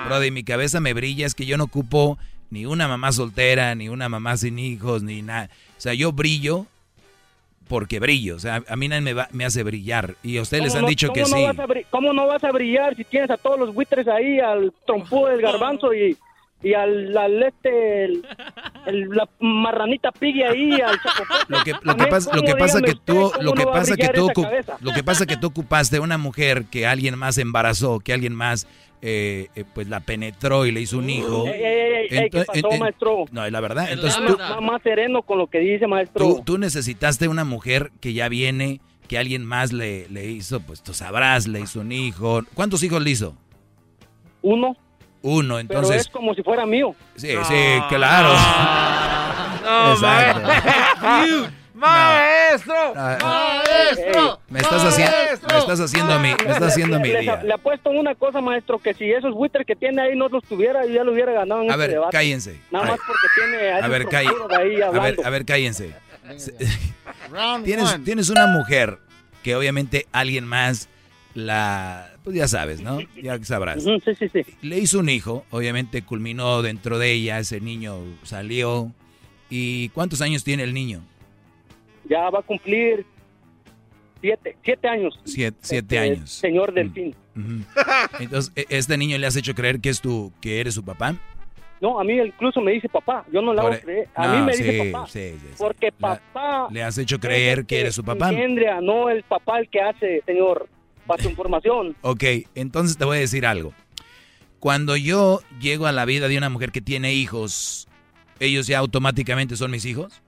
Brody, 0.06 0.30
mi 0.30 0.42
cabeza 0.44 0.80
me 0.80 0.94
brilla, 0.94 1.26
es 1.26 1.34
que 1.34 1.46
yo 1.46 1.56
no 1.58 1.64
ocupo 1.64 2.18
ni 2.50 2.64
una 2.66 2.88
mamá 2.88 3.12
soltera, 3.12 3.74
ni 3.74 3.88
una 3.88 4.08
mamá 4.08 4.36
sin 4.36 4.58
hijos, 4.58 5.02
ni 5.02 5.20
nada. 5.22 5.50
O 5.76 5.80
sea, 5.80 5.92
yo 5.94 6.12
brillo 6.12 6.66
porque 7.68 7.98
brillo. 7.98 8.36
O 8.36 8.38
sea, 8.38 8.62
a 8.68 8.76
mí 8.76 8.86
nadie 8.88 9.02
me, 9.02 9.12
va- 9.12 9.28
me 9.32 9.44
hace 9.44 9.62
brillar. 9.64 10.14
Y 10.22 10.38
a 10.38 10.42
ustedes 10.42 10.62
les 10.62 10.72
¿Cómo 10.72 10.78
han 10.78 10.82
no- 10.84 10.88
dicho 10.88 11.12
que 11.12 11.24
sí. 11.24 11.32
vas 11.42 11.58
a 11.58 11.66
bri- 11.66 11.84
¿Cómo 11.90 12.12
no 12.12 12.26
vas 12.26 12.44
a 12.44 12.52
brillar 12.52 12.94
si 12.94 13.04
tienes 13.04 13.30
a 13.30 13.36
todos 13.36 13.58
los 13.58 13.74
buitres 13.74 14.06
ahí, 14.08 14.38
al 14.38 14.72
trompudo 14.86 15.26
del 15.26 15.40
garbanzo 15.42 15.92
y, 15.92 16.16
y 16.62 16.72
al, 16.74 17.16
al 17.16 17.42
este, 17.42 18.04
el- 18.06 18.26
el- 18.86 19.08
la 19.10 19.28
marranita 19.40 20.10
Piggy 20.12 20.42
ahí 20.42 20.72
al. 20.80 20.98
Lo 21.48 21.62
que, 21.64 21.72
lo 21.82 21.96
que 21.96 22.06
pasa, 22.06 22.34
lo 22.34 22.42
que 22.42 22.52
¿cómo, 22.52 22.58
pasa 22.64 22.80
que 22.82 22.94
tú, 22.94 23.30
lo 23.40 23.52
que 23.52 23.64
pasa 23.66 23.96
que 23.96 24.08
tú, 24.08 24.28
lo 24.80 24.92
que 24.92 25.02
pasa 25.04 25.26
que 25.26 25.36
tú 25.36 25.46
ocupaste 25.48 26.00
una 26.00 26.18
mujer 26.18 26.64
que 26.70 26.86
alguien 26.86 27.18
más 27.18 27.38
embarazó, 27.38 28.00
que 28.00 28.12
alguien 28.12 28.34
más, 28.34 28.66
eh, 29.02 29.48
eh, 29.54 29.64
pues 29.74 29.88
la 29.88 30.00
penetró 30.00 30.64
y 30.66 30.72
le 30.72 30.80
hizo 30.80 30.98
un 30.98 31.10
hijo. 31.10 31.46
Ey, 31.46 31.52
ey, 31.52 31.62
ey, 31.62 32.06
ey, 32.10 32.30
¿qué 32.30 32.38
Ento- 32.40 32.46
pasó, 32.46 32.58
en- 32.68 32.72
en- 32.72 32.80
maestro? 32.80 33.24
No, 33.30 33.44
es 33.44 33.52
la 33.52 33.60
verdad. 33.60 33.84
Es 33.84 33.92
Entonces 33.92 34.20
la 34.20 34.26
tú, 34.26 34.36
verdad. 34.38 34.60
más 34.60 34.82
sereno 34.82 35.22
con 35.22 35.38
lo 35.38 35.46
que 35.48 35.58
dice, 35.58 35.86
maestro. 35.86 36.24
tú, 36.24 36.42
tú 36.44 36.58
necesitaste 36.58 37.28
una 37.28 37.44
mujer 37.44 37.92
que 38.00 38.14
ya 38.14 38.28
viene, 38.30 38.80
que 39.08 39.18
alguien 39.18 39.44
más 39.44 39.72
le, 39.72 40.08
le 40.08 40.26
hizo, 40.30 40.60
pues 40.60 40.82
tú 40.82 40.94
sabrás, 40.94 41.46
le 41.46 41.60
hizo 41.60 41.80
un 41.80 41.92
hijo. 41.92 42.40
¿Cuántos 42.54 42.82
hijos 42.82 43.02
le 43.02 43.10
hizo? 43.10 43.36
Uno. 44.42 44.76
Uno, 45.22 45.54
Pero 45.56 45.60
entonces. 45.60 46.02
es 46.02 46.08
como 46.08 46.34
si 46.34 46.42
fuera 46.42 46.64
mío. 46.66 46.94
Sí, 47.16 47.28
sí, 47.48 47.82
claro. 47.88 48.32
Exacto. 49.92 50.48
¡Maestro! 51.76 52.74
Ah, 52.96 53.18
¡Maestro! 53.66 54.40
Me 54.48 54.60
estás 54.60 54.82
haciendo, 54.82 55.12
me 55.52 55.58
estás 55.58 55.80
haciendo 55.80 56.18
mi, 56.20 56.28
me 56.28 56.52
estás 56.52 56.62
haciendo 56.62 56.98
mi 57.00 57.08
Le, 57.10 57.20
día. 57.20 57.42
le 57.42 57.52
apuesto 57.52 57.90
una 57.90 58.14
cosa, 58.14 58.40
maestro, 58.40 58.78
que 58.78 58.94
si 58.94 59.10
esos 59.12 59.34
buitres 59.34 59.66
que 59.66 59.76
tiene 59.76 60.00
ahí 60.00 60.16
no 60.16 60.28
los 60.28 60.42
tuviera, 60.44 60.86
yo 60.86 60.92
ya 60.94 61.04
lo 61.04 61.12
hubiera 61.12 61.32
ganado 61.32 61.60
en 61.62 61.68
A 61.70 61.74
este 61.74 61.78
ver, 61.82 61.90
debate. 61.90 62.12
cállense. 62.16 62.58
Nada 62.70 62.86
A 62.86 62.88
más 62.92 62.98
porque 63.06 63.28
tiene 63.34 63.72
A 63.72 63.88
ver, 63.88 64.06
cállate. 64.08 64.36
calle- 64.48 64.74
ahí 64.76 64.80
a 64.80 64.90
ver, 64.90 65.16
a 65.22 65.30
ver, 65.30 65.44
cállense. 65.44 65.94
Tienes, 67.64 68.04
tienes 68.04 68.30
una 68.30 68.46
mujer 68.46 68.98
que 69.42 69.54
obviamente 69.54 70.06
alguien 70.12 70.46
más 70.46 70.88
la, 71.34 72.08
pues 72.26 72.36
ya 72.38 72.48
sabes, 72.48 72.80
¿no? 72.80 72.98
Ya 73.22 73.38
sabrás. 73.44 73.84
Sí, 73.84 73.98
sí, 74.18 74.28
sí. 74.28 74.42
Le 74.60 74.78
hizo 74.80 74.98
un 74.98 75.08
hijo, 75.08 75.44
obviamente 75.52 76.02
culminó 76.02 76.60
dentro 76.60 76.98
de 76.98 77.12
ella, 77.12 77.38
ese 77.38 77.60
niño 77.60 77.98
salió. 78.24 78.90
¿Y 79.48 79.90
cuántos 79.90 80.20
años 80.22 80.42
tiene 80.42 80.64
el 80.64 80.74
niño? 80.74 81.02
Ya 82.10 82.28
va 82.30 82.40
a 82.40 82.42
cumplir 82.42 83.06
siete, 84.20 84.56
siete 84.64 84.88
años. 84.88 85.20
Siete, 85.24 85.56
siete 85.60 85.96
Este, 85.96 85.98
años. 86.00 86.30
Señor 86.30 86.74
Delfín. 86.74 87.14
Ujú. 87.36 87.62
Entonces, 88.18 88.52
¿e- 88.56 88.66
¿este 88.70 88.98
niño 88.98 89.16
le 89.18 89.26
has 89.28 89.36
hecho 89.36 89.54
creer 89.54 89.78
que 89.80 89.90
es 89.90 90.00
tu, 90.00 90.32
que 90.40 90.58
eres 90.60 90.74
su 90.74 90.84
papá? 90.84 91.14
No, 91.80 92.00
a 92.00 92.02
mí 92.02 92.14
incluso 92.18 92.60
me 92.60 92.72
dice 92.72 92.88
papá. 92.88 93.24
Yo 93.32 93.40
no 93.40 93.54
le 93.54 93.60
hago 93.60 93.72
e- 93.72 93.80
creer. 93.80 94.08
A 94.16 94.26
no, 94.26 94.34
mí 94.40 94.46
me 94.46 94.52
dice 94.56 94.82
sí, 94.82 94.90
papá. 94.90 95.06
sí, 95.06 95.30
sí. 95.40 95.46
Porque 95.58 95.92
papá 95.92 96.66
Le 96.72 96.82
has 96.82 96.98
hecho 96.98 97.20
creer 97.20 97.66
que 97.66 97.78
eres 97.82 97.94
su 97.94 98.02
papá. 98.02 98.30
engendra, 98.30 98.80
no 98.80 99.10
el 99.10 99.22
papá 99.22 99.60
el 99.60 99.68
que 99.68 99.80
hace, 99.80 100.22
señor. 100.26 100.68
Para 101.06 101.22
su 101.22 101.28
información. 101.30 101.96
Ok, 102.02 102.24
entonces 102.54 102.96
te 102.98 103.04
voy 103.04 103.18
a 103.18 103.20
decir 103.20 103.46
algo. 103.46 103.72
Cuando 104.58 104.96
yo 104.96 105.40
llego 105.60 105.86
a 105.86 105.92
la 105.92 106.04
vida 106.04 106.28
de 106.28 106.38
una 106.38 106.48
mujer 106.50 106.72
que 106.72 106.80
tiene 106.80 107.12
hijos, 107.14 107.88
¿ellos 108.40 108.66
ya 108.66 108.78
automáticamente 108.78 109.56
son 109.56 109.70
mis 109.70 109.84
hijos? 109.84 110.22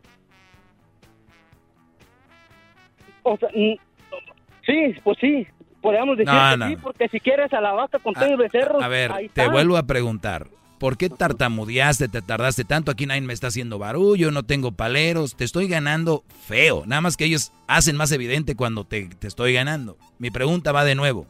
O 3.22 3.36
sea, 3.36 3.48
sí, 3.50 4.94
pues 5.02 5.18
sí. 5.20 5.46
Podríamos 5.80 6.16
decir 6.16 6.32
No, 6.32 6.50
que 6.50 6.56
no. 6.56 6.68
sí, 6.68 6.76
porque 6.76 7.08
si 7.08 7.20
quieres 7.20 7.52
a 7.52 7.60
la 7.60 7.72
vaca 7.72 7.98
con 8.00 8.12
tres 8.12 8.36
becerros, 8.36 8.82
A 8.82 8.88
ver, 8.88 9.12
ahí 9.12 9.28
te 9.28 9.42
está. 9.42 9.52
vuelvo 9.52 9.76
a 9.76 9.84
preguntar. 9.84 10.48
¿Por 10.78 10.96
qué 10.96 11.10
tartamudeaste, 11.10 12.08
te 12.08 12.22
tardaste 12.22 12.64
tanto? 12.64 12.92
Aquí 12.92 13.04
nadie 13.06 13.20
me 13.20 13.32
está 13.32 13.48
haciendo 13.48 13.78
barullo, 13.78 14.30
no 14.30 14.44
tengo 14.44 14.72
paleros, 14.72 15.34
te 15.34 15.44
estoy 15.44 15.66
ganando 15.66 16.22
feo. 16.46 16.84
Nada 16.86 17.00
más 17.00 17.16
que 17.16 17.24
ellos 17.24 17.50
hacen 17.66 17.96
más 17.96 18.12
evidente 18.12 18.54
cuando 18.54 18.84
te, 18.84 19.06
te 19.08 19.26
estoy 19.26 19.52
ganando. 19.54 19.96
Mi 20.18 20.30
pregunta 20.30 20.70
va 20.70 20.84
de 20.84 20.94
nuevo. 20.94 21.26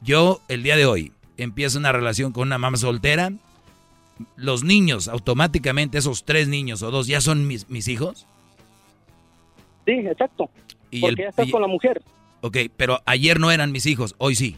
Yo, 0.00 0.40
el 0.48 0.64
día 0.64 0.76
de 0.76 0.84
hoy, 0.86 1.12
empiezo 1.36 1.78
una 1.78 1.92
relación 1.92 2.32
con 2.32 2.48
una 2.48 2.58
mamá 2.58 2.76
soltera. 2.76 3.32
¿Los 4.36 4.64
niños, 4.64 5.06
automáticamente, 5.08 5.98
esos 5.98 6.24
tres 6.24 6.48
niños 6.48 6.82
o 6.82 6.90
dos, 6.90 7.06
ya 7.06 7.20
son 7.20 7.46
mis, 7.46 7.68
mis 7.70 7.86
hijos? 7.88 8.26
Sí, 9.86 9.92
exacto. 9.92 10.50
Y 10.90 11.00
porque 11.00 11.12
el- 11.22 11.26
ya 11.26 11.28
estás 11.30 11.48
y- 11.48 11.50
con 11.50 11.62
la 11.62 11.68
mujer. 11.68 12.02
Ok, 12.40 12.56
pero 12.76 13.00
ayer 13.06 13.38
no 13.38 13.52
eran 13.52 13.70
mis 13.70 13.86
hijos, 13.86 14.16
hoy 14.18 14.34
sí. 14.34 14.56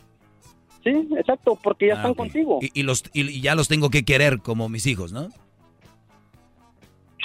Sí, 0.85 1.09
exacto, 1.19 1.59
porque 1.63 1.87
ya 1.89 1.95
Ah, 1.95 1.97
están 1.97 2.15
contigo. 2.15 2.59
Y, 2.63 2.71
y 2.79 2.83
los, 2.83 3.03
y, 3.13 3.23
y 3.29 3.41
ya 3.41 3.55
los 3.55 3.67
tengo 3.69 3.89
que 3.91 4.05
querer 4.05 4.39
como 4.41 4.69
mis 4.69 4.87
hijos, 4.87 5.13
¿no? 5.13 5.29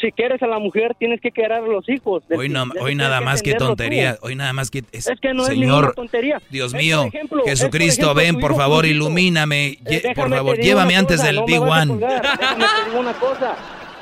Si 0.02 0.14
quieres 0.14 0.42
a 0.42 0.48
la 0.48 0.60
mujer, 0.60 0.96
tienes 0.98 1.20
que 1.20 1.30
querer 1.30 1.52
a 1.52 1.60
los 1.60 1.88
hijos. 1.90 2.24
Hoy, 2.30 2.48
no, 2.48 2.64
hoy 2.80 2.96
nada 2.96 3.20
más 3.20 3.42
que 3.44 3.50
entenderlo 3.52 3.76
tú. 3.76 3.82
tontería, 3.84 4.18
hoy 4.22 4.36
nada 4.36 4.54
más 4.54 4.72
que... 4.72 4.86
Es 4.94 5.10
que 5.22 5.34
no 5.34 5.44
es 5.44 5.50
ninguna 5.50 5.74
Señor, 5.80 5.94
tontería. 5.94 6.42
Dios 6.50 6.68
Es, 6.68 6.72
por 6.72 6.82
mío, 6.82 7.04
ejemplo, 7.08 7.40
es, 7.40 7.44
por 7.44 7.50
Jesucristo, 7.50 8.02
ejemplo, 8.06 8.14
ven, 8.24 8.40
por 8.40 8.56
favor, 8.56 8.86
ilumíname. 8.86 9.78
Eh, 9.86 10.14
por 10.16 10.30
favor, 10.30 10.58
llévame 10.58 10.96
antes 10.96 11.18
cosa, 11.18 11.28
del 11.28 11.36
no 11.36 11.46
Big 11.46 11.60
One. 11.62 11.88
colgar, 11.88 12.22
déjame 12.40 12.64
te 12.64 12.90
digo 12.90 13.00
una 13.02 13.14
cosa. 13.14 13.56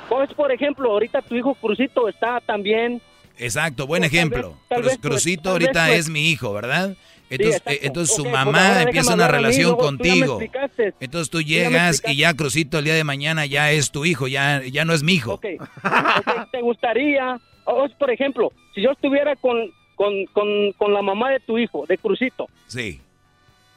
Pues, 0.07 0.31
por 0.35 0.51
ejemplo, 0.51 0.91
ahorita 0.91 1.23
tu 1.23 1.35
hijo 1.35 1.55
Crucito 1.55 2.07
está 2.07 2.41
también... 2.41 3.01
Exacto, 3.39 3.87
buen 3.87 4.01
Pues, 4.01 4.11
tal 4.11 4.17
ejemplo. 4.19 4.49
vez- 4.51 4.57
tal 4.69 4.77
Cruz- 4.81 4.85
vez, 4.91 4.97
pues, 4.99 5.11
Crucito 5.13 5.49
ahorita 5.49 5.83
vez, 5.85 5.89
pues. 5.93 5.99
es 6.01 6.09
mi 6.09 6.29
hijo, 6.29 6.53
¿verdad? 6.53 6.95
Entonces, 7.29 7.61
eh, 7.65 7.79
entonces 7.83 8.15
su 8.15 8.25
mamá 8.25 8.83
empieza 8.83 9.13
una 9.13 9.25
mí, 9.27 9.31
relación 9.31 9.71
tú 9.71 9.77
contigo. 9.77 10.39
Entonces 10.99 11.29
tú 11.29 11.41
llegas 11.41 12.01
y 12.07 12.17
ya 12.17 12.33
Crucito 12.33 12.79
el 12.79 12.85
día 12.85 12.95
de 12.95 13.03
mañana 13.03 13.45
ya 13.45 13.71
es 13.71 13.91
tu 13.91 14.05
hijo, 14.05 14.27
ya, 14.27 14.61
ya 14.63 14.85
no 14.85 14.93
es 14.93 15.03
mi 15.03 15.13
hijo. 15.13 15.33
Ok, 15.33 15.45
ok, 15.59 16.51
¿te 16.51 16.61
gustaría, 16.61 17.39
o, 17.65 17.87
por 17.99 18.11
ejemplo, 18.11 18.51
si 18.73 18.81
yo 18.81 18.91
estuviera 18.91 19.35
con, 19.35 19.71
con, 19.95 20.25
con, 20.27 20.71
con 20.77 20.93
la 20.93 21.01
mamá 21.01 21.31
de 21.31 21.39
tu 21.41 21.57
hijo, 21.57 21.85
de 21.87 21.97
Crucito, 21.97 22.47
Sí, 22.67 23.01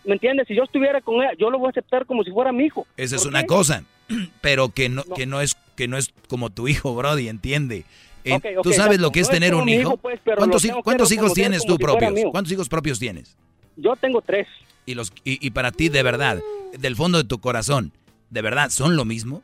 ¿me 0.05 0.15
entiendes? 0.15 0.47
Si 0.47 0.55
yo 0.55 0.63
estuviera 0.63 1.01
con 1.01 1.17
ella, 1.17 1.33
yo 1.39 1.51
lo 1.51 1.59
voy 1.59 1.69
a 1.69 1.71
aceptar 1.71 2.07
como 2.07 2.23
si 2.23 2.31
fuera 2.31 2.53
mi 2.53 2.67
hijo. 2.67 2.87
esa 2.97 3.17
es 3.17 3.23
¿Por 3.23 3.31
una 3.31 3.45
cosa, 3.45 3.85
pero 4.41 4.69
que 4.71 4.89
no, 4.89 5.03
que 5.05 5.27
no 5.27 5.41
es 5.41 5.57
que 5.77 5.89
no 5.89 5.97
es 5.97 6.13
como 6.29 6.51
tu 6.51 6.69
hijo, 6.69 6.95
Brody, 6.95 7.29
entiende. 7.29 7.85
Eh, 8.25 8.39
¿Tú 8.63 8.73
sabes 8.73 9.01
lo 9.01 9.11
que 9.11 9.21
es 9.21 9.29
No 9.29 9.33
tener 9.33 9.55
un 9.55 9.69
hijo? 9.69 9.81
hijo, 9.81 9.97
pues, 9.97 10.21
¿Cuántos, 10.37 11.13
hijos 11.13 11.33
tienes 11.33 11.65
tú 11.65 11.79
propios? 11.79 12.13
¿Cuántos 12.31 12.53
hijos 12.53 12.69
propios 12.69 12.99
tienes? 12.99 13.37
Yo 13.77 13.97
tengo 13.97 14.21
tres. 14.21 14.47
Y, 14.87 14.95
los, 14.95 15.11
y, 15.25 15.45
y 15.47 15.51
para 15.53 15.73
ti, 15.73 15.89
de 15.89 16.03
verdad, 16.03 16.39
del 16.79 16.97
fondo 16.97 17.19
de 17.19 17.25
tu 17.25 17.39
corazón, 17.41 17.93
¿de 18.31 18.43
verdad 18.43 18.71
son 18.71 18.97
lo 18.97 19.05
mismo? 19.05 19.43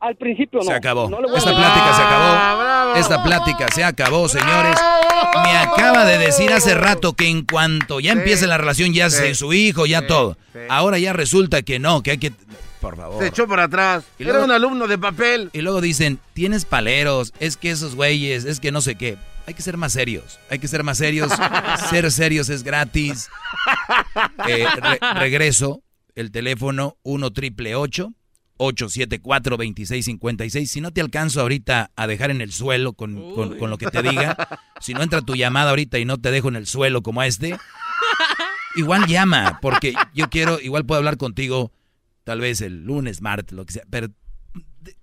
Al 0.00 0.14
principio 0.16 0.60
no. 0.60 0.66
Se 0.66 0.72
acabó. 0.74 1.08
No 1.08 1.20
le 1.20 1.26
voy 1.26 1.36
a 1.36 1.38
Esta 1.38 1.56
plática 1.56 1.94
se 1.94 2.02
acabó. 2.02 2.32
bravo. 2.32 2.94
Esta 2.96 3.22
plática 3.22 3.68
se 3.74 3.84
acabó, 3.84 4.28
señores. 4.28 4.78
Me 5.42 5.56
acaba 5.56 6.04
de 6.04 6.18
decir 6.18 6.52
hace 6.52 6.74
rato 6.74 7.14
que 7.14 7.28
en 7.28 7.42
cuanto 7.44 7.98
ya 8.00 8.12
Sí. 8.12 8.18
empiece 8.18 8.46
la 8.46 8.58
relación, 8.58 8.92
ya 8.92 9.08
Sí. 9.10 9.16
se 9.16 9.34
su 9.34 9.52
hijo, 9.52 9.86
ya 9.86 10.00
Sí, 10.00 10.06
todo. 10.06 10.36
sí. 10.52 10.58
Ahora 10.68 10.98
ya 10.98 11.12
resulta 11.12 11.62
que 11.62 11.78
no, 11.78 12.02
que 12.02 12.12
hay 12.12 12.18
que... 12.18 12.32
Por 12.86 12.96
favor. 12.96 13.22
Se 13.22 13.28
echó 13.28 13.46
para 13.48 13.64
atrás. 13.64 14.04
Y 14.18 14.22
Era 14.22 14.32
luego- 14.32 14.44
un 14.46 14.52
alumno 14.52 14.86
de 14.86 14.96
papel. 14.98 15.50
Y 15.52 15.60
luego 15.62 15.80
dicen, 15.80 16.20
tienes 16.34 16.64
paleros, 16.64 17.32
es 17.40 17.56
que 17.56 17.70
esos 17.70 17.94
güeyes, 17.96 18.44
es 18.44 18.60
que 18.60 18.70
no 18.72 18.80
sé 18.80 18.94
qué. 18.94 19.16
Hay 19.48 19.54
que 19.54 19.62
ser 19.62 19.76
más 19.76 19.92
serios, 19.92 20.38
hay 20.50 20.58
que 20.58 20.68
ser 20.68 20.82
más 20.84 20.98
serios. 20.98 21.32
ser 21.90 22.10
serios 22.12 22.48
es 22.48 22.62
gratis. 22.62 23.28
Eh, 24.48 24.66
re- 24.80 24.98
regreso, 25.18 25.82
el 26.14 26.30
teléfono 26.30 26.96
1 27.02 27.32
triple 27.32 27.74
874 27.74 29.56
2656 29.56 30.70
Si 30.70 30.80
no 30.80 30.90
te 30.92 31.00
alcanzo 31.00 31.40
ahorita 31.40 31.90
a 31.96 32.06
dejar 32.06 32.30
en 32.30 32.40
el 32.40 32.52
suelo 32.52 32.92
con, 32.94 33.34
con- 33.34 33.58
con 33.58 33.70
lo 33.70 33.76
que 33.78 33.86
te 33.88 34.02
diga, 34.02 34.36
si 34.80 34.94
no 34.94 35.02
entra 35.02 35.20
tu 35.22 35.34
llamada 35.34 35.70
ahorita 35.70 35.98
y 35.98 36.04
no 36.04 36.18
te 36.18 36.30
dejo 36.30 36.48
en 36.48 36.56
el 36.56 36.66
suelo 36.66 37.02
como 37.02 37.20
a 37.20 37.26
este, 37.26 37.58
igual 38.76 39.06
llama, 39.06 39.58
porque 39.60 39.94
yo 40.14 40.30
quiero, 40.30 40.60
igual 40.60 40.84
puedo 40.86 40.98
hablar 40.98 41.16
contigo 41.18 41.72
tal 42.26 42.40
vez 42.40 42.60
el 42.60 42.82
lunes, 42.82 43.22
martes, 43.22 43.56
lo 43.56 43.64
que 43.64 43.72
sea, 43.74 43.84
pero 43.88 44.08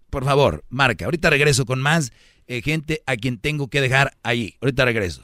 por 0.10 0.26
favor, 0.26 0.66
marca. 0.68 1.06
Ahorita 1.06 1.30
regreso 1.30 1.66
con 1.66 1.82
más 1.82 2.12
eh, 2.48 2.62
gente 2.62 3.02
a 3.06 3.16
quien 3.16 3.40
tengo 3.40 3.70
que 3.70 3.80
dejar 3.80 4.18
allí. 4.24 4.58
Ahorita 4.62 4.84
regreso. 4.84 5.24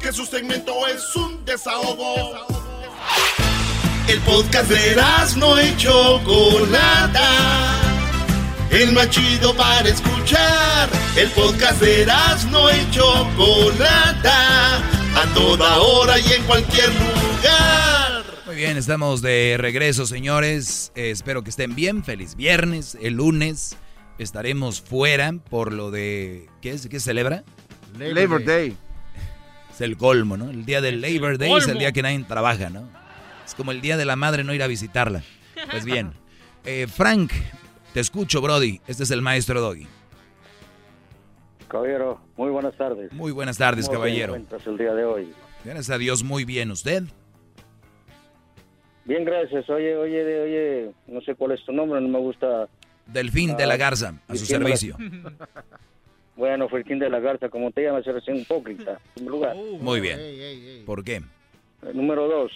Que 0.00 0.10
su 0.10 0.24
segmento 0.24 0.86
es 0.86 1.14
un 1.16 1.44
desahogo. 1.44 2.46
El 4.08 4.20
podcast 4.20 4.70
de 4.70 4.96
no 5.36 5.62
y 5.62 5.76
Chocolata. 5.76 7.22
El 8.70 8.92
más 8.92 9.10
chido 9.10 9.54
para 9.54 9.86
escuchar. 9.86 10.88
El 11.14 11.28
podcast 11.32 11.78
de 11.82 12.06
no 12.50 12.70
y 12.70 12.90
Chocolata. 12.90 14.78
A 15.14 15.34
toda 15.34 15.76
hora 15.76 16.18
y 16.18 16.32
en 16.32 16.42
cualquier 16.44 16.88
lugar. 16.88 18.24
Muy 18.46 18.56
bien, 18.56 18.78
estamos 18.78 19.20
de 19.20 19.56
regreso, 19.58 20.06
señores. 20.06 20.90
Eh, 20.94 21.10
espero 21.10 21.44
que 21.44 21.50
estén 21.50 21.74
bien. 21.74 22.02
Feliz 22.02 22.34
viernes. 22.34 22.96
El 23.02 23.14
lunes 23.14 23.76
estaremos 24.18 24.80
fuera 24.80 25.34
por 25.50 25.74
lo 25.74 25.90
de... 25.90 26.48
¿Qué 26.62 26.70
es? 26.70 26.88
¿Qué 26.88 26.98
se 26.98 27.10
celebra? 27.10 27.44
Labor 27.98 28.42
Day. 28.42 28.74
Es 29.70 29.82
el 29.82 29.98
colmo, 29.98 30.38
¿no? 30.38 30.48
El 30.48 30.64
día 30.64 30.80
del 30.80 31.02
Labor 31.02 31.36
Day 31.36 31.52
es 31.52 31.68
el 31.68 31.78
día 31.78 31.92
que 31.92 32.00
nadie 32.00 32.24
trabaja, 32.26 32.70
¿no? 32.70 32.88
Es 33.48 33.54
como 33.54 33.72
el 33.72 33.80
día 33.80 33.96
de 33.96 34.04
la 34.04 34.14
madre 34.14 34.44
no 34.44 34.52
ir 34.52 34.62
a 34.62 34.66
visitarla. 34.66 35.22
Pues 35.70 35.86
bien, 35.86 36.12
Eh, 36.66 36.86
Frank, 36.86 37.32
te 37.94 38.00
escucho, 38.00 38.42
Brody. 38.42 38.78
Este 38.86 39.04
es 39.04 39.10
el 39.10 39.22
maestro 39.22 39.58
Doggy. 39.62 39.86
Caballero, 41.66 42.20
muy 42.36 42.50
buenas 42.50 42.76
tardes. 42.76 43.10
Muy 43.12 43.32
buenas 43.32 43.56
tardes, 43.56 43.86
¿Cómo 43.86 44.00
caballero. 44.00 44.34
el 44.36 44.76
día 44.78 44.92
de 44.94 45.04
hoy? 45.04 45.32
Gracias 45.64 45.88
a 45.90 45.96
Dios, 45.96 46.22
muy 46.22 46.44
bien. 46.44 46.70
¿Usted? 46.70 47.04
Bien, 49.06 49.24
gracias. 49.24 49.68
Oye, 49.70 49.96
oye, 49.96 50.40
oye, 50.42 50.90
no 51.06 51.22
sé 51.22 51.34
cuál 51.34 51.52
es 51.52 51.64
tu 51.64 51.72
nombre, 51.72 52.00
no 52.02 52.08
me 52.08 52.18
gusta. 52.18 52.68
Delfín 53.06 53.56
de 53.56 53.66
la 53.66 53.78
Garza, 53.78 54.14
a 54.28 54.36
su 54.36 54.44
servicio. 54.44 54.96
Bueno, 56.36 56.68
Felquín 56.68 57.00
de 57.00 57.10
la 57.10 57.18
Garza, 57.18 57.48
como 57.48 57.72
te 57.72 57.82
llamas, 57.82 58.06
eres 58.06 58.28
un 58.28 58.36
hipócrita. 58.36 59.00
En 59.16 59.24
lugar. 59.26 59.56
Muy 59.80 60.00
bien. 60.00 60.20
¿Por 60.86 61.02
qué? 61.02 61.16
Eh, 61.16 61.22
Número 61.92 62.28
dos. 62.28 62.52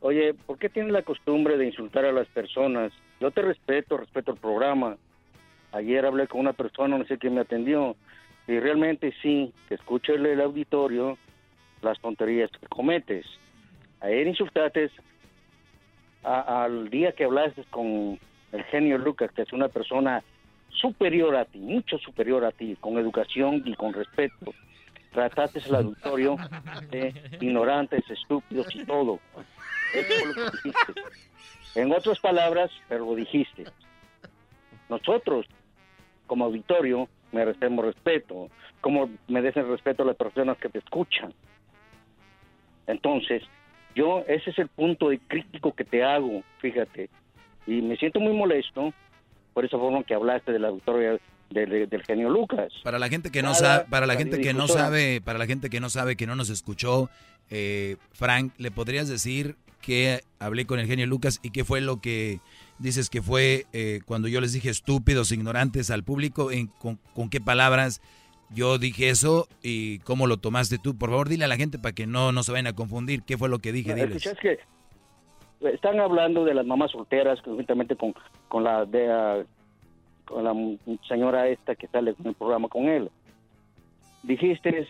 Oye, 0.00 0.34
¿por 0.34 0.58
qué 0.58 0.68
tienes 0.68 0.92
la 0.92 1.02
costumbre 1.02 1.56
de 1.56 1.66
insultar 1.66 2.04
a 2.04 2.12
las 2.12 2.28
personas? 2.28 2.92
Yo 3.20 3.30
te 3.30 3.42
respeto, 3.42 3.96
respeto 3.96 4.32
el 4.32 4.38
programa. 4.38 4.96
Ayer 5.72 6.06
hablé 6.06 6.26
con 6.28 6.40
una 6.40 6.52
persona, 6.52 6.96
no 6.96 7.04
sé 7.04 7.18
quién 7.18 7.34
me 7.34 7.40
atendió, 7.40 7.96
y 8.46 8.58
realmente 8.60 9.12
sí, 9.20 9.52
que 9.68 9.74
escuche 9.74 10.14
el, 10.14 10.24
el 10.26 10.40
auditorio 10.40 11.18
las 11.82 11.98
tonterías 12.00 12.50
que 12.50 12.66
cometes. 12.68 13.26
Ayer 14.00 14.26
insultaste 14.26 14.90
a- 16.22 16.64
al 16.64 16.88
día 16.90 17.12
que 17.12 17.24
hablaste 17.24 17.64
con 17.70 18.18
el 18.52 18.64
genio 18.64 18.98
Lucas, 18.98 19.30
que 19.32 19.42
es 19.42 19.52
una 19.52 19.68
persona 19.68 20.22
superior 20.70 21.36
a 21.36 21.44
ti, 21.44 21.58
mucho 21.58 21.98
superior 21.98 22.44
a 22.44 22.52
ti, 22.52 22.76
con 22.80 22.98
educación 22.98 23.62
y 23.64 23.74
con 23.74 23.92
respeto. 23.92 24.54
Trataste 25.12 25.60
al 25.66 25.74
auditorio 25.76 26.38
de 26.90 27.14
ignorantes, 27.40 28.08
estúpidos 28.10 28.66
y 28.74 28.84
todo. 28.84 29.20
En 31.74 31.92
otras 31.92 32.18
palabras, 32.18 32.70
pero 32.88 33.04
lo 33.04 33.14
dijiste. 33.14 33.64
Nosotros, 34.88 35.46
como 36.26 36.46
auditorio, 36.46 37.08
merecemos 37.30 37.84
respeto, 37.84 38.48
como 38.80 39.10
merecen 39.28 39.68
respeto 39.68 40.02
las 40.04 40.16
personas 40.16 40.56
que 40.58 40.68
te 40.70 40.78
escuchan. 40.78 41.32
Entonces, 42.86 43.42
yo, 43.94 44.24
ese 44.26 44.50
es 44.50 44.58
el 44.58 44.68
punto 44.68 45.10
de 45.10 45.18
crítico 45.18 45.74
que 45.74 45.84
te 45.84 46.02
hago, 46.02 46.42
fíjate. 46.60 47.10
Y 47.66 47.82
me 47.82 47.96
siento 47.96 48.18
muy 48.18 48.32
molesto 48.32 48.92
por 49.52 49.64
esa 49.64 49.76
forma 49.78 50.02
que 50.04 50.14
hablaste 50.14 50.52
del 50.52 50.64
auditorio 50.64 51.20
de- 51.50 51.66
de- 51.66 51.86
del 51.86 52.02
genio 52.04 52.30
Lucas. 52.30 52.72
Para 52.82 52.98
la 52.98 53.08
gente 53.08 53.30
que 53.30 53.42
no 53.42 53.54
sabe, 53.54 53.84
para 53.90 54.06
la 54.06 54.16
gente 54.16 54.40
que 54.40 54.54
no 54.54 54.68
sabe, 54.68 55.20
para 55.20 55.38
la 55.38 55.46
gente 55.46 55.68
que 55.70 55.80
no 55.80 55.90
sabe, 55.90 56.16
que 56.16 56.26
no 56.26 56.34
nos 56.34 56.48
escuchó, 56.50 57.10
eh, 57.50 57.96
Frank, 58.12 58.52
¿le 58.58 58.70
podrías 58.70 59.08
decir 59.08 59.56
que 59.80 60.20
hablé 60.38 60.66
con 60.66 60.78
el 60.78 60.86
genio 60.86 61.06
Lucas 61.06 61.40
y 61.42 61.50
qué 61.50 61.64
fue 61.64 61.80
lo 61.80 62.00
que 62.00 62.40
dices 62.78 63.10
que 63.10 63.22
fue 63.22 63.66
eh, 63.72 64.00
cuando 64.06 64.28
yo 64.28 64.40
les 64.40 64.52
dije 64.52 64.70
estúpidos, 64.70 65.32
ignorantes 65.32 65.90
al 65.90 66.04
público? 66.04 66.50
En, 66.50 66.66
con, 66.66 66.98
con 67.14 67.30
qué 67.30 67.40
palabras 67.40 68.00
yo 68.50 68.78
dije 68.78 69.10
eso 69.10 69.46
y 69.62 69.98
cómo 70.00 70.26
lo 70.26 70.38
tomaste 70.38 70.78
tú? 70.78 70.96
Por 70.96 71.10
favor, 71.10 71.28
dile 71.28 71.44
a 71.44 71.48
la 71.48 71.56
gente 71.56 71.78
para 71.78 71.94
que 71.94 72.06
no, 72.06 72.32
no 72.32 72.42
se 72.42 72.52
vayan 72.52 72.66
a 72.66 72.72
confundir. 72.72 73.22
¿Qué 73.22 73.36
fue 73.36 73.48
lo 73.48 73.58
que 73.58 73.72
dije? 73.72 73.94
Diles. 73.94 74.36
Que 74.40 74.58
están 75.72 76.00
hablando 76.00 76.44
de 76.44 76.54
las 76.54 76.66
mamás 76.66 76.92
solteras, 76.92 77.40
conjuntamente 77.42 77.96
con, 77.96 78.14
con 78.48 78.64
la 78.64 78.84
de, 78.84 79.10
ah, 79.10 79.42
con 80.24 80.44
la 80.44 80.54
señora 81.08 81.48
esta 81.48 81.74
que 81.74 81.88
sale 81.88 82.14
en 82.18 82.26
el 82.26 82.34
programa 82.34 82.68
con 82.68 82.84
él. 82.84 83.10
Dijiste 84.22 84.86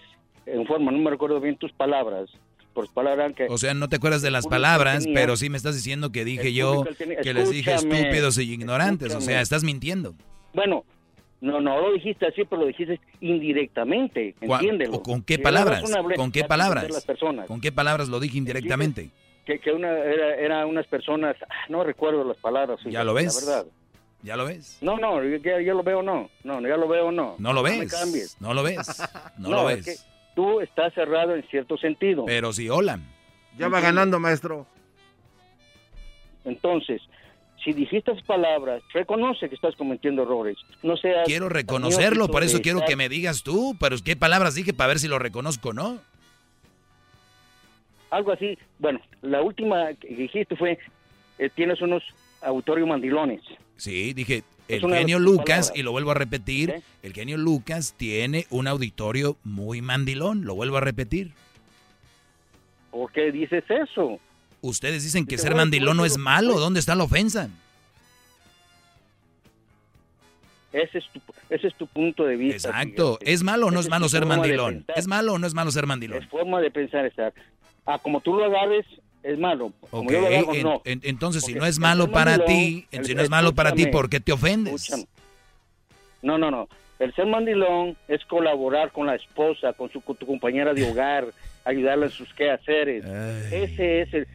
en 0.46 0.66
forma, 0.66 0.90
no 0.90 0.98
me 0.98 1.10
recuerdo 1.10 1.40
bien 1.40 1.56
tus 1.56 1.72
palabras, 1.72 2.30
por 2.74 2.92
palabras 2.92 3.32
que... 3.34 3.46
O 3.48 3.58
sea, 3.58 3.74
no 3.74 3.88
te 3.88 3.96
acuerdas 3.96 4.22
de 4.22 4.30
las 4.30 4.46
palabras, 4.46 5.04
tenía- 5.04 5.20
pero 5.20 5.36
sí 5.36 5.50
me 5.50 5.56
estás 5.56 5.74
diciendo 5.74 6.10
que 6.12 6.24
dije 6.24 6.52
yo 6.52 6.84
tenía- 6.96 7.20
que 7.20 7.34
les 7.34 7.50
dije 7.50 7.74
estúpidos 7.74 8.38
y 8.38 8.52
ignorantes. 8.52 9.14
O 9.14 9.20
sea, 9.20 9.40
estás 9.40 9.64
mintiendo. 9.64 10.14
Bueno, 10.54 10.84
no, 11.40 11.60
no 11.60 11.80
lo 11.80 11.92
dijiste 11.92 12.26
así, 12.26 12.44
pero 12.44 12.62
lo 12.62 12.66
dijiste 12.68 13.00
indirectamente, 13.20 14.34
¿Cuá- 14.40 14.58
entiéndelo. 14.58 15.02
¿Con 15.02 15.22
qué 15.22 15.38
palabras? 15.38 15.82
¿Con 16.16 16.30
qué 16.32 16.44
palabras? 16.44 16.84
entender 16.84 16.94
Las 16.94 17.04
personas. 17.04 17.46
¿Con 17.46 17.60
qué 17.60 17.72
palabras 17.72 18.08
lo 18.08 18.20
dije 18.20 18.38
indirectamente? 18.38 19.10
Que, 19.46 19.58
que 19.60 19.72
una, 19.72 19.88
era, 19.90 20.34
era 20.36 20.66
unas 20.66 20.86
personas, 20.86 21.36
ah, 21.48 21.54
no 21.70 21.82
recuerdo 21.82 22.22
las 22.24 22.36
palabras. 22.36 22.78
¿Ya 22.84 23.02
lo 23.04 23.14
ves? 23.14 23.34
La 23.46 23.46
verdad. 23.56 23.66
¿Ya 24.22 24.36
lo 24.36 24.44
ves? 24.44 24.78
No, 24.80 24.98
no, 24.98 25.22
yo, 25.24 25.36
ya- 25.36 25.60
ya 25.60 25.72
lo 25.74 25.82
veo, 25.82 26.02
no. 26.02 26.28
No, 26.44 26.60
ya 26.60 26.76
lo 26.76 26.88
veo, 26.88 27.10
no. 27.12 27.36
No 27.38 27.52
lo 27.52 27.62
me 27.62 27.78
ves. 27.80 27.92
cambies. 27.92 28.36
No 28.40 28.52
lo 28.52 28.62
ves. 28.62 28.78
No, 29.38 29.48
lo 29.50 29.70
es 29.70 29.86
ves. 29.86 30.00
que 30.02 30.17
tú 30.38 30.60
estás 30.60 30.94
cerrado 30.94 31.34
en 31.34 31.42
cierto 31.48 31.76
sentido. 31.78 32.24
Pero 32.24 32.52
sí, 32.52 32.68
hola. 32.68 33.00
Ya 33.58 33.66
va 33.66 33.80
ganando, 33.80 34.20
maestro. 34.20 34.68
Entonces, 36.44 37.02
si 37.64 37.72
dijiste 37.72 38.12
esas 38.12 38.22
palabras, 38.22 38.80
reconoce 38.94 39.48
que 39.48 39.56
estás 39.56 39.74
cometiendo 39.74 40.22
errores. 40.22 40.56
No 40.84 40.96
seas 40.96 41.26
Quiero 41.26 41.48
reconocerlo, 41.48 42.28
por 42.28 42.44
eso 42.44 42.62
quiero 42.62 42.78
estar- 42.78 42.88
que 42.88 42.94
me 42.94 43.08
digas 43.08 43.42
tú. 43.42 43.76
Pero 43.80 43.96
¿qué 44.04 44.14
palabras 44.14 44.54
dije 44.54 44.72
para 44.72 44.86
ver 44.86 45.00
si 45.00 45.08
lo 45.08 45.18
reconozco 45.18 45.70
o 45.70 45.72
no? 45.72 45.98
Algo 48.10 48.30
así. 48.30 48.56
Bueno, 48.78 49.00
la 49.22 49.42
última 49.42 49.92
que 49.94 50.06
dijiste 50.14 50.54
fue, 50.54 50.78
eh, 51.38 51.50
tienes 51.52 51.82
unos 51.82 52.04
autorios 52.42 52.86
mandilones. 52.86 53.40
Sí, 53.76 54.12
dije, 54.14 54.44
el 54.68 54.82
genio 54.82 55.18
Lucas, 55.18 55.72
y 55.74 55.82
lo 55.82 55.92
vuelvo 55.92 56.10
a 56.10 56.14
repetir, 56.14 56.82
el 57.02 57.12
genio 57.12 57.36
Lucas 57.36 57.94
tiene 57.96 58.46
un 58.50 58.68
auditorio 58.68 59.36
muy 59.42 59.82
mandilón, 59.82 60.44
lo 60.44 60.54
vuelvo 60.54 60.76
a 60.76 60.80
repetir. 60.80 61.32
¿Por 62.90 63.10
qué 63.12 63.32
dices 63.32 63.64
eso? 63.68 64.20
Ustedes 64.60 65.02
dicen 65.04 65.26
que 65.26 65.38
ser 65.38 65.54
mandilón 65.54 65.96
no 65.96 66.04
es 66.04 66.18
malo, 66.18 66.58
¿dónde 66.58 66.80
está 66.80 66.94
la 66.94 67.04
ofensa? 67.04 67.48
Ese 70.72 70.98
es 70.98 71.08
tu, 71.08 71.20
ese 71.48 71.68
es 71.68 71.74
tu 71.76 71.86
punto 71.86 72.24
de 72.24 72.36
vista. 72.36 72.68
Exacto, 72.68 73.14
fíjate. 73.14 73.32
¿es 73.32 73.42
malo 73.42 73.66
o 73.68 73.70
no 73.70 73.80
es 73.80 73.88
malo 73.88 74.08
ser 74.08 74.26
mandilón? 74.26 74.84
¿Es 74.94 75.06
malo 75.06 75.34
o 75.34 75.38
no 75.38 75.46
es 75.46 75.54
malo 75.54 75.70
ser 75.70 75.86
mandilón? 75.86 76.22
Es 76.22 76.28
forma 76.28 76.60
de 76.60 76.70
pensar 76.70 77.06
esa. 77.06 77.32
Ah, 77.86 77.98
como 77.98 78.20
tú 78.20 78.34
lo 78.34 78.44
agarres, 78.44 78.84
es 79.22 79.38
malo. 79.38 79.72
Como 79.90 80.04
Ok, 80.04 80.12
yo 80.12 80.20
lo 80.20 80.26
agarro, 80.26 80.54
en- 80.54 80.62
no. 80.62 80.82
en- 80.84 81.00
entonces 81.04 81.44
si 81.44 81.54
no 81.54 81.64
es 81.66 81.76
el 81.76 81.82
malo 81.82 82.10
para 82.10 82.44
ti, 82.44 82.86
el- 82.90 83.04
si 83.04 83.14
no 83.14 83.22
es 83.22 83.30
malo 83.30 83.54
para 83.54 83.72
ti, 83.72 83.86
¿por 83.86 84.08
qué 84.08 84.20
te 84.20 84.32
ofendes? 84.32 84.74
escúchame. 84.74 85.06
No, 86.22 86.38
no, 86.38 86.50
no. 86.50 86.68
El 86.98 87.14
ser 87.14 87.26
mandilón 87.26 87.96
es 88.08 88.24
colaborar 88.24 88.90
con 88.92 89.06
la 89.06 89.14
esposa, 89.14 89.72
con 89.72 89.90
su 89.92 90.00
con 90.00 90.16
tu 90.16 90.26
compañera 90.26 90.74
de 90.74 90.90
hogar, 90.90 91.26
ayudarla 91.64 92.06
en 92.06 92.12
sus 92.12 92.32
quehaceres. 92.34 93.04
Ese 93.52 94.02
es 94.02 94.14
el 94.14 94.26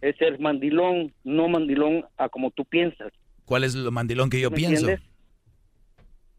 es 0.00 0.40
mandilón, 0.40 1.12
no 1.24 1.48
mandilón 1.48 2.04
a 2.18 2.28
como 2.28 2.50
tú 2.50 2.64
piensas. 2.64 3.12
¿Cuál 3.44 3.64
es 3.64 3.74
lo 3.74 3.90
mandilón 3.90 4.30
que 4.30 4.40
yo 4.40 4.50
¿Me 4.50 4.56
pienso? 4.56 4.88
entiendes? 4.88 5.08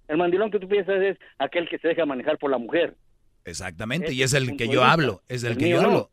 El 0.08 0.18
mandilón 0.18 0.52
que 0.52 0.60
tú 0.60 0.68
piensas 0.68 1.02
es 1.02 1.18
aquel 1.38 1.68
que 1.70 1.78
se 1.80 1.88
deja 1.90 2.06
manejar 2.06 2.38
por 2.38 2.52
la 2.52 2.58
mujer. 2.58 2.96
Exactamente, 3.46 4.14
y 4.14 4.24
es 4.24 4.34
el 4.34 4.56
que 4.56 4.68
yo 4.68 4.84
hablo, 4.84 5.22
es 5.28 5.44
El 5.44 5.58
que 5.58 5.70
yo 5.70 5.82
no. 5.82 6.10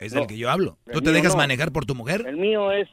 Es 0.00 0.12
del 0.12 0.22
No. 0.22 0.26
que 0.26 0.36
yo 0.36 0.50
hablo. 0.50 0.78
¿Tú 0.92 1.00
te 1.00 1.12
dejas 1.12 1.32
no. 1.32 1.38
manejar 1.38 1.70
por 1.72 1.84
tu 1.86 1.94
mujer? 1.94 2.24
El 2.26 2.36
mío 2.36 2.72
es 2.72 2.88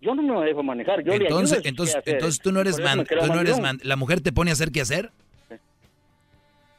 yo 0.00 0.14
no 0.14 0.22
me 0.22 0.46
dejo 0.46 0.62
manejar, 0.62 1.02
yo 1.02 1.12
le 1.16 1.24
Entonces, 1.24 1.58
en 1.58 1.62
sus 1.62 1.66
entonces, 1.94 2.02
entonces 2.06 2.40
tú 2.40 2.52
no 2.52 2.60
eres 2.60 2.78
man, 2.78 3.04
tú 3.04 3.26
no 3.26 3.40
eres 3.40 3.58
man- 3.60 3.80
la 3.82 3.96
mujer 3.96 4.20
te 4.20 4.30
pone 4.32 4.50
a 4.50 4.52
hacer 4.52 4.70
qué 4.70 4.80
hacer. 4.82 5.10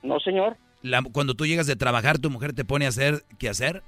No, 0.04 0.20
señor. 0.20 0.56
La- 0.82 1.02
cuando 1.04 1.34
tú 1.34 1.46
llegas 1.46 1.68
de 1.68 1.76
trabajar, 1.76 2.20
tu 2.20 2.30
mujer 2.30 2.54
te 2.54 2.64
pone 2.64 2.86
a 2.86 2.90
hacer 2.90 3.24
qué 3.38 3.50
hacer. 3.50 3.84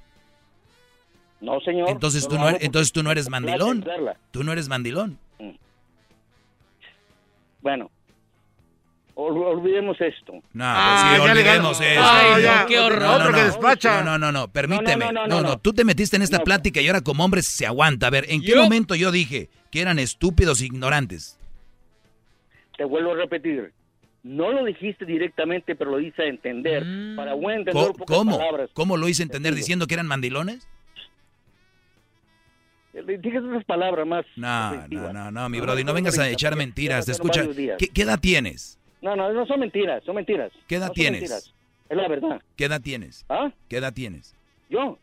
No, 1.40 1.58
señor. 1.60 1.88
Entonces 1.88 2.28
tú 2.28 2.36
no 2.36 2.48
eres, 2.50 2.62
entonces 2.62 2.92
tú 2.92 3.02
no 3.02 3.10
eres 3.10 3.30
mandilón. 3.30 3.84
Tú 4.30 4.44
no 4.44 4.52
eres 4.52 4.68
mandilón. 4.68 5.18
Bueno, 7.62 7.90
ol- 9.20 9.42
olvidemos 9.58 10.00
esto. 10.00 10.32
No, 10.52 10.64
Ah, 10.66 10.90
pues 10.90 11.00
sí, 11.00 11.18
ya 11.18 11.24
le 11.34 11.40
olvidemos 11.40 11.78
ganó. 11.80 11.92
eso. 11.92 12.02
Ay, 12.04 12.42
no, 12.44 12.56
No, 12.62 12.66
qué 12.66 12.78
horror. 12.80 13.00
no, 13.02 13.14
Otro 13.14 13.30
no, 13.30 13.36
que 13.36 13.44
despacha. 13.44 14.02
No, 14.02 14.18
no, 14.18 14.32
no, 14.32 14.48
permíteme. 14.48 15.04
No, 15.06 15.12
No, 15.12 15.20
no, 15.22 15.26
no, 15.28 15.42
no, 15.42 15.48
no. 15.50 15.58
tú 15.58 15.72
te 15.72 15.84
metiste 15.84 16.16
en 16.16 16.22
esta 16.22 16.40
plática 16.40 16.80
y 16.80 16.86
ahora 16.88 17.00
como 17.02 17.24
hombre 17.24 17.42
se 17.42 17.66
aguanta. 17.66 18.06
A 18.06 18.10
ver, 18.10 18.26
¿en 18.28 18.40
qué 18.42 18.52
Yo- 18.52 18.62
momento 18.62 18.94
yo 18.94 19.10
dije 19.12 19.48
que 19.70 19.80
eran 19.80 19.98
estúpidos 19.98 20.60
e 20.62 20.66
ignorantes? 20.66 21.38
Te 22.76 22.84
vuelvo 22.84 23.12
a 23.12 23.16
repetir. 23.16 23.72
No 24.22 24.52
lo 24.52 24.64
dijiste 24.64 25.04
directamente, 25.06 25.74
pero 25.76 25.92
lo 25.92 26.00
hice 26.00 26.22
a 26.22 26.26
entender. 26.26 26.84
Para 27.16 27.34
buen 27.34 27.60
entender 27.60 27.72
¿Cómo? 27.84 27.94
pocas 27.94 28.16
¿Cómo? 28.16 28.38
palabras. 28.38 28.70
¿Cómo 28.74 28.96
lo 28.96 29.08
hice 29.08 29.22
entender 29.22 29.54
diciendo 29.54 29.86
que 29.86 29.94
eran 29.94 30.06
mandilones? 30.06 30.66
Eh, 32.92 33.02
Dije 33.18 33.36
esas 33.38 33.64
palabras 33.64 34.06
más. 34.06 34.26
No, 34.36 34.86
no, 34.88 35.12
no, 35.12 35.30
no, 35.30 35.48
mi 35.48 35.58
No, 35.58 35.62
brody, 35.64 35.84
no 35.84 35.88
no, 35.88 35.94
vengas 35.94 36.18
a 36.18 36.28
echar 36.28 36.56
mentiras. 36.56 37.06
Te 37.06 37.12
ya 37.12 37.14
escucha. 37.14 37.44
¿Qué, 37.78 37.88
qué 37.88 38.02
edad 38.02 38.18
tienes? 38.20 38.79
No, 39.02 39.16
no, 39.16 39.32
no 39.32 39.46
son 39.46 39.60
mentiras, 39.60 40.02
son 40.04 40.16
mentiras. 40.16 40.52
¿Qué 40.68 40.76
edad 40.76 40.88
No 40.88 40.92
tienes? 40.92 41.20
mentiras. 41.22 41.54
Es 41.88 41.96
la 41.96 42.08
verdad. 42.08 42.40
¿Qué 42.56 42.64
edad 42.66 42.80
tienes? 42.80 43.24
¿Ah? 43.28 43.50
¿Qué 43.68 43.78
edad 43.78 43.92
tienes? 43.92 44.34
Yo, 44.68 44.98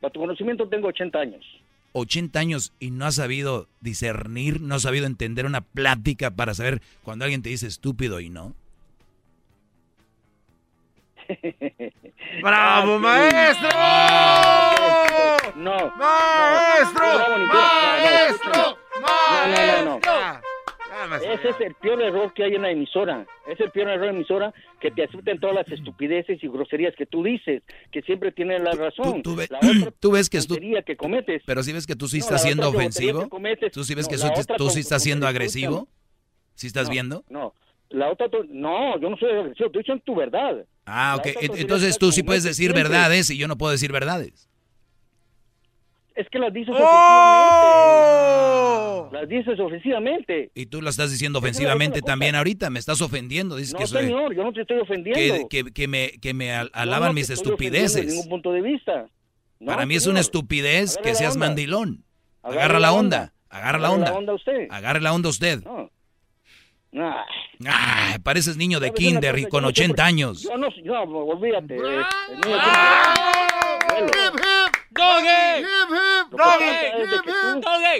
para 0.00 0.12
tu 0.12 0.20
conocimiento, 0.20 0.68
tengo 0.68 0.88
80 0.88 1.18
años. 1.18 1.44
80 1.92 2.38
años 2.38 2.72
y 2.78 2.90
no 2.90 3.06
has 3.06 3.14
sabido 3.16 3.66
discernir, 3.80 4.60
no 4.60 4.74
has 4.76 4.82
sabido 4.82 5.06
entender 5.06 5.46
una 5.46 5.60
plática 5.62 6.30
para 6.30 6.54
saber 6.54 6.80
cuando 7.02 7.24
alguien 7.24 7.42
te 7.42 7.48
dice 7.48 7.66
estúpido 7.66 8.20
y 8.20 8.28
no. 8.30 8.54
¡Bravo, 12.42 12.98
maestro! 12.98 13.68
No. 15.56 15.92
¡Maestro! 15.96 17.04
No, 17.04 17.28
no, 17.28 17.38
no, 17.38 17.52
¡Maestro! 17.52 18.76
Ese 21.16 21.48
es 21.50 21.60
el 21.60 21.74
peor 21.74 22.00
error 22.02 22.32
que 22.34 22.44
hay 22.44 22.54
en 22.54 22.62
la 22.62 22.70
emisora. 22.70 23.26
Es 23.48 23.58
el 23.60 23.70
peor 23.70 23.88
error 23.88 24.06
en 24.08 24.12
la 24.12 24.16
emisora 24.18 24.54
que 24.80 24.90
te 24.90 25.04
acepten 25.04 25.38
todas 25.40 25.54
las 25.56 25.68
estupideces 25.68 26.42
y 26.42 26.48
groserías 26.48 26.94
que 26.96 27.06
tú 27.06 27.22
dices, 27.22 27.62
que 27.92 28.02
siempre 28.02 28.32
tienen 28.32 28.64
la 28.64 28.72
razón. 28.72 29.22
Tú, 29.22 29.36
ve- 29.36 29.48
La 29.50 29.58
otra 29.80 29.92
tú 29.98 30.12
ves 30.12 30.28
que 30.28 30.40
tú, 30.42 30.56
que 30.86 30.96
cometes. 30.96 31.42
pero 31.46 31.62
si 31.62 31.72
ves 31.72 31.86
que 31.86 31.96
tú 31.96 32.08
sí 32.08 32.18
estás 32.18 32.42
siendo 32.42 32.68
ofensivo, 32.68 33.28
tú 33.72 33.84
sí 33.84 33.94
ves 33.94 34.06
no, 34.06 34.10
que 34.10 34.44
tú, 34.44 34.54
tú 34.56 34.70
sí 34.70 34.80
estás 34.80 35.02
siendo 35.02 35.26
agresivo, 35.26 35.88
¿sí 36.54 36.66
estás 36.66 36.86
No, 36.88 36.92
viendo? 36.92 37.24
No, 37.28 37.54
la 37.90 38.10
otra 38.10 38.28
no, 38.48 38.98
yo 39.00 39.10
no 39.10 39.16
soy 39.16 39.30
agresivo, 39.30 39.66
estoy 39.66 39.82
diciendo 39.82 40.02
tu 40.04 40.14
verdad. 40.14 40.64
Ah, 40.86 41.16
ok. 41.18 41.26
Entonces 41.56 41.98
tú 41.98 42.10
sí 42.12 42.22
puedes 42.22 42.42
decir 42.44 42.72
siempre. 42.72 42.82
verdades 42.82 43.30
y 43.30 43.38
yo 43.38 43.48
no 43.48 43.56
puedo 43.56 43.72
decir 43.72 43.92
verdades. 43.92 44.49
Es 46.20 46.28
que 46.30 46.38
las 46.38 46.52
dices 46.52 46.74
¡Oh! 46.78 46.80
ofensivamente. 49.08 49.18
Las 49.20 49.28
dices 49.28 49.58
ofensivamente. 49.60 50.50
Y 50.54 50.66
tú 50.66 50.82
lo 50.82 50.90
estás 50.90 51.10
diciendo 51.10 51.38
la 51.38 51.44
ofensivamente 51.44 52.02
también 52.02 52.34
ahorita. 52.34 52.68
Me 52.70 52.78
estás 52.78 53.00
ofendiendo. 53.00 53.56
Dices 53.56 53.72
No, 53.72 53.78
que, 53.80 53.86
soy- 53.86 54.04
señor, 54.04 54.34
yo 54.34 54.44
no 54.44 54.52
te 54.52 54.60
estoy 54.62 54.78
ofendiendo. 54.80 55.48
que, 55.48 55.64
que- 55.64 55.72
que 55.72 55.88
me, 55.88 56.10
que 56.20 56.34
me 56.34 56.52
alaban 56.52 57.00
no 57.08 57.08
te 57.08 57.14
mis 57.14 57.30
estupideces. 57.30 57.94
Desde 58.04 58.10
ningún 58.12 58.28
punto 58.28 58.52
de 58.52 58.60
vista. 58.62 59.06
No, 59.60 59.66
Para 59.66 59.86
mí 59.86 59.94
es 59.94 60.06
una 60.06 60.20
estupidez 60.20 60.96
que 61.02 61.10
la 61.10 61.14
seas 61.14 61.34
onda. 61.34 61.46
mandilón. 61.46 62.04
Agarra 62.42 62.74
la 62.74 62.80
la 62.80 62.92
onda. 62.92 63.18
onda. 63.18 63.32
Agarra 63.48 63.78
la 63.78 63.88
Agarre 63.88 63.98
la 64.00 64.08
onda. 64.10 64.12
onda 64.18 64.34
usted. 64.34 64.66
Agarre 64.70 65.00
la 65.00 65.12
onda 65.12 65.28
usted. 65.28 65.62
No. 65.64 65.90
Ah, 67.66 68.16
pareces 68.24 68.56
niño 68.56 68.80
de 68.80 68.88
¿sabes 68.88 69.00
una 69.00 69.10
kinder 69.10 69.38
y 69.38 69.44
con 69.46 69.62
Yo 69.62 69.68
no 69.68 69.74
sé 69.74 69.82
80 69.82 69.94
por- 69.96 70.04
años. 70.06 70.42
Yo 70.42 70.56
no, 70.56 70.68
yo, 70.82 70.94
olvídate. 71.02 71.76
eh, 71.76 72.02
el 72.30 72.40
niño 72.40 72.56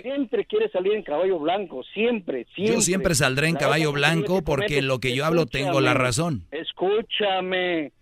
Siempre 0.03 0.45
quieres 0.47 0.73
salir 0.73 0.93
en 0.95 1.03
caballo 1.03 1.39
blanco, 1.39 1.83
siempre, 1.95 2.47
siempre. 2.55 2.75
Yo 2.75 2.81
siempre 2.81 3.15
saldré 3.15 3.49
en 3.49 3.57
caballo 3.57 3.93
blanco 3.93 4.37
que 4.37 4.43
porque 4.43 4.83
lo 4.83 4.99
que 5.01 5.15
yo 5.15 5.25
hablo 5.25 5.47
tengo 5.47 5.81
la 5.81 5.95
razón. 5.95 6.45
Escúchame, 6.51 7.93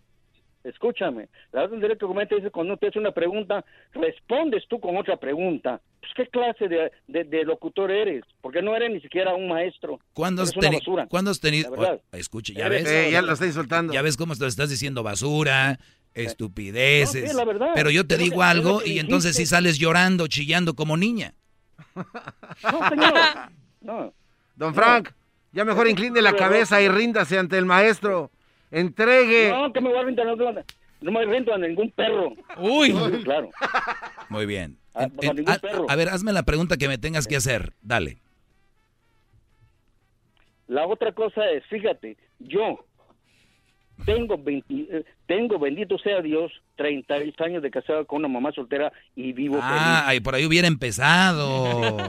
escúchame. 0.64 1.28
La 1.52 1.60
otra 1.62 1.70
tontería 1.70 1.96
que 1.96 2.06
cometes 2.06 2.44
es 2.44 2.52
cuando 2.52 2.76
te 2.76 2.88
hace 2.88 2.98
una 2.98 3.12
pregunta, 3.12 3.64
respondes 3.92 4.64
tú 4.68 4.80
con 4.80 4.96
otra 4.96 5.16
pregunta. 5.16 5.80
Pues, 6.00 6.12
¿Qué 6.14 6.26
clase 6.28 6.68
de, 6.68 6.90
de- 7.08 7.24
de 7.24 7.44
locutor 7.44 7.90
eres? 7.90 8.24
Porque 8.40 8.62
no 8.62 8.74
eres 8.76 8.90
ni 8.92 9.00
siquiera 9.00 9.34
un 9.34 9.48
maestro. 9.48 9.98
¿Cuándo 10.14 10.42
has, 10.42 10.54
teni- 10.54 10.74
basura. 10.78 11.06
¿cuándo 11.08 11.30
has 11.30 11.40
tenido... 11.40 11.72
Oh, 11.76 12.00
escuche, 12.16 12.54
ya 12.54 12.66
Eres 12.66 12.84
ves. 12.84 12.92
Eh, 12.92 13.10
ya 13.12 13.22
lo 13.22 13.32
está 13.32 13.46
insultando. 13.46 13.92
Ya 13.92 14.02
ves 14.02 14.16
cómo 14.16 14.34
te 14.36 14.46
estás 14.46 14.70
diciendo 14.70 15.02
basura, 15.02 15.78
estupideces. 16.24 17.22
No, 17.24 17.30
sí, 17.30 17.36
la 17.36 17.44
verdad. 17.44 17.68
Pero 17.74 17.90
yo 17.90 18.06
te 18.06 18.16
digo 18.16 18.38
que- 18.38 18.42
algo 18.44 18.82
y 18.84 18.98
entonces 18.98 19.36
sí 19.36 19.46
sales 19.46 19.78
llorando, 19.78 20.26
chillando 20.26 20.74
como 20.74 20.96
niña. 20.96 21.34
No, 21.94 22.88
señor. 22.88 23.14
No. 23.80 24.12
Don 24.56 24.74
Frank, 24.74 25.10
ya 25.52 25.64
mejor 25.64 25.86
incline 25.88 26.20
la 26.20 26.34
cabeza 26.34 26.80
y 26.82 26.88
ríndase 26.88 27.38
ante 27.38 27.56
el 27.56 27.64
maestro. 27.64 28.30
Entregue. 28.70 29.50
No, 29.50 29.72
que 29.72 29.80
me 29.80 29.88
voy 29.90 29.98
a 29.98 30.02
rentar. 30.02 30.26
No, 30.26 30.34
no 31.00 31.12
me 31.12 31.24
rento 31.24 31.54
a 31.54 31.58
ningún 31.58 31.90
perro. 31.92 32.34
Uy. 32.58 32.92
Claro. 33.24 33.50
Muy 34.28 34.46
bien. 34.46 34.76
A- 34.94 35.04
En- 35.04 35.12
en- 35.22 35.44
a 35.88 35.96
ver, 35.96 36.08
hazme 36.08 36.32
la 36.32 36.42
pregunta 36.42 36.76
que 36.76 36.88
me 36.88 36.98
tengas 36.98 37.26
que 37.28 37.36
hacer. 37.36 37.72
Dale. 37.80 38.18
La 40.66 40.86
otra 40.86 41.12
cosa 41.12 41.48
es, 41.50 41.64
fíjate, 41.66 42.16
yo 42.40 42.84
tengo 44.04 44.38
20, 44.38 44.74
eh, 44.74 45.04
tengo, 45.26 45.58
bendito 45.58 45.98
sea 45.98 46.20
Dios, 46.22 46.50
36 46.76 47.34
años 47.40 47.62
de 47.62 47.70
casado 47.70 48.06
con 48.06 48.18
una 48.20 48.28
mamá 48.28 48.52
soltera 48.52 48.92
y 49.16 49.32
vivo 49.32 49.58
Ah, 49.60 50.04
ay, 50.06 50.20
por 50.20 50.34
ahí 50.34 50.46
hubiera 50.46 50.68
empezado. 50.68 51.96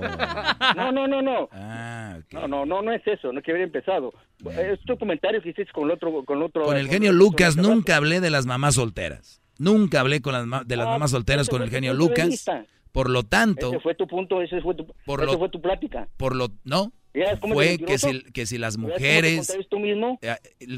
No, 0.75 0.91
no, 0.91 1.07
no, 1.07 1.21
no. 1.21 1.49
Ah, 1.51 2.19
No, 2.31 2.47
no, 2.47 2.65
no, 2.65 2.81
no 2.81 2.91
es 2.91 3.01
eso, 3.07 3.31
no 3.33 3.39
es 3.39 3.45
que 3.45 3.51
hubiera 3.51 3.65
empezado. 3.65 4.13
Es 4.57 4.79
tu 4.81 4.97
comentario 4.97 5.41
que 5.41 5.49
hiciste 5.49 5.71
con 5.73 5.85
el 5.85 5.91
otro, 5.91 6.23
con 6.25 6.37
el 6.37 6.43
otro. 6.43 6.63
Con 6.63 6.77
el 6.77 6.87
genio 6.87 7.09
otro- 7.11 7.17
Lucas 7.19 7.57
otro- 7.57 7.69
nunca 7.69 7.95
hablé 7.97 8.19
de 8.21 8.29
las 8.29 8.45
mamás 8.45 8.75
solteras. 8.75 9.41
Nunca 9.57 9.99
hablé 10.01 10.21
con 10.21 10.33
las 10.33 10.67
de 10.67 10.75
las 10.77 10.87
Ah, 10.87 10.91
mamás 10.91 11.11
solteras 11.11 11.49
con 11.49 11.61
el 11.61 11.69
genio 11.69 11.93
Lucas. 11.93 12.45
Por 12.91 13.09
lo 13.09 13.23
tanto, 13.23 13.69
Ese 13.69 13.79
fue 13.81 13.93
tu 13.95 14.07
punto, 14.07 14.41
ese 14.41 14.61
fue 14.61 14.73
tu, 14.75 14.85
Por 15.05 15.21
ese 15.21 15.31
lo- 15.31 15.37
fue 15.37 15.49
tu 15.49 15.61
plática. 15.61 16.07
por 16.17 16.35
lo 16.35 16.49
no 16.63 16.75
¿Ya 16.75 16.79
ves 16.79 16.89
cómo 16.89 16.98
fue 17.41 17.77
que 17.77 17.97
si 17.97 18.21
que 18.31 18.45
si 18.45 18.57
las 18.57 18.75
¿Ya 18.75 18.81
ves 18.81 18.87
cómo 18.87 18.97
te 18.97 18.99
mujeres 19.01 19.67
tú 19.69 19.79
mismo? 19.79 20.19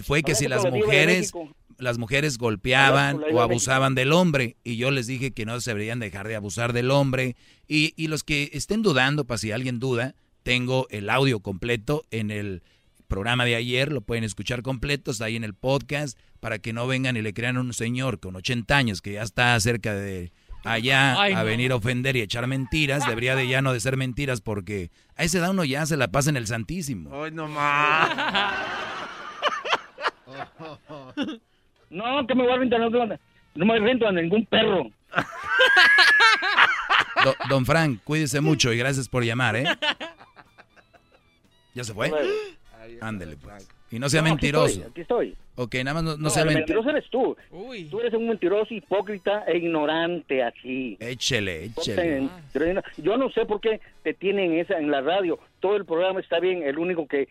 fue 0.04 0.24
que 0.24 0.36
si 0.36 0.48
las 0.48 0.66
mujeres 0.70 1.32
las 1.78 1.98
mujeres 1.98 2.38
golpeaban 2.38 3.22
o 3.34 3.42
abusaban 3.42 3.96
del 3.96 4.14
hombre 4.14 4.56
y 4.64 4.78
yo 4.78 4.92
les 4.92 5.08
dije 5.08 5.32
que 5.32 5.46
no 5.46 5.60
se 5.60 5.72
deberían 5.72 6.00
dejar 6.00 6.28
de 6.28 6.36
abusar 6.36 6.74
del 6.74 6.92
hombre 6.92 7.36
y, 7.68 7.94
y 7.96 8.08
los 8.08 8.24
que 8.24 8.52
estén 8.54 8.84
dudando, 8.84 9.26
para 9.26 9.40
si 9.40 9.52
alguien 9.52 9.80
duda, 9.80 10.14
tengo 10.44 10.88
el 10.90 11.10
audio 11.10 11.40
completo 11.40 12.04
en 12.12 12.30
el 12.30 12.62
programa 13.08 13.46
de 13.46 13.56
ayer, 13.56 13.92
lo 13.92 14.02
pueden 14.02 14.24
escuchar 14.24 14.62
completo, 14.62 15.12
está 15.12 15.26
ahí 15.26 15.36
en 15.36 15.44
el 15.44 15.54
podcast, 15.54 16.18
para 16.40 16.60
que 16.60 16.72
no 16.72 16.88
vengan 16.88 17.18
y 17.18 17.22
le 17.22 17.34
crean 17.34 17.58
a 17.58 17.62
un 17.62 17.74
señor 17.74 18.20
con 18.20 18.36
80 18.36 18.78
años 18.78 19.02
que 19.02 19.14
ya 19.14 19.24
está 19.24 19.60
cerca 19.60 19.94
de 19.94 20.32
allá 20.64 21.20
Ay, 21.22 21.34
a 21.34 21.40
no. 21.40 21.46
venir 21.46 21.72
a 21.72 21.76
ofender 21.76 22.16
y 22.16 22.22
echar 22.22 22.48
mentiras, 22.48 23.06
debería 23.08 23.36
de 23.36 23.48
ya 23.48 23.62
no 23.62 23.74
de 23.74 23.80
ser 23.80 23.98
mentiras 23.98 24.42
porque 24.42 24.90
a 25.16 25.24
esa 25.24 25.40
edad 25.40 25.52
uno 25.52 25.64
ya 25.64 25.86
se 25.86 25.98
la 25.98 26.10
pasa 26.10 26.30
en 26.30 26.38
el 26.38 26.48
Santísimo. 26.48 27.10
Hoy 27.12 27.32
no 27.32 27.48
más. 27.48 28.10
No, 31.90 32.26
que 32.26 32.34
me 32.36 32.44
voy 32.44 32.54
a 32.54 32.58
rentar, 32.58 32.80
no, 32.80 33.66
me 33.66 33.80
rento 33.80 34.08
a 34.08 34.12
ningún 34.14 34.46
perro. 34.46 34.86
Do- 37.26 37.36
don 37.50 37.66
Frank, 37.66 38.00
cuídese 38.06 38.40
mucho 38.40 38.72
y 38.72 38.78
gracias 38.78 39.10
por 39.10 39.26
llamar, 39.26 39.58
¿eh? 39.58 39.66
¿Ya 41.76 41.84
se 41.84 41.94
fue? 41.94 42.10
Ándele, 43.02 43.36
pues. 43.36 43.68
Y 43.92 44.00
no 44.00 44.08
sea 44.10 44.22
No, 44.22 44.28
aquí 44.28 44.36
mentiroso. 44.36 44.68
estoy, 44.68 44.84
Aquí 44.90 45.02
estoy. 45.02 45.38
Ok, 45.64 45.76
nada 45.76 45.94
más 45.94 46.04
no, 46.04 46.12
no 46.18 46.24
No, 46.24 46.30
sea 46.30 46.44
el 46.44 46.54
mentiroso. 46.54 46.90
eres 46.90 47.08
tú. 47.10 47.38
Tú 47.90 48.00
eres 48.00 48.14
un 48.14 48.28
mentiroso, 48.28 48.74
hipócrita 48.74 49.44
e 49.48 49.58
ignorante 49.58 50.42
así. 50.44 50.98
Échele, 51.00 51.66
échele. 51.66 52.30
Yo 52.98 53.18
no 53.18 53.30
sé 53.30 53.46
por 53.46 53.62
qué 53.62 53.80
te 54.04 54.14
tienen 54.16 54.54
esa 54.54 54.80
en 54.80 54.90
la 54.90 55.02
radio. 55.02 55.38
Todo 55.60 55.76
el 55.76 55.86
programa 55.86 56.20
está 56.20 56.40
bien. 56.40 56.64
El 56.64 56.80
único 56.80 57.08
que 57.08 57.28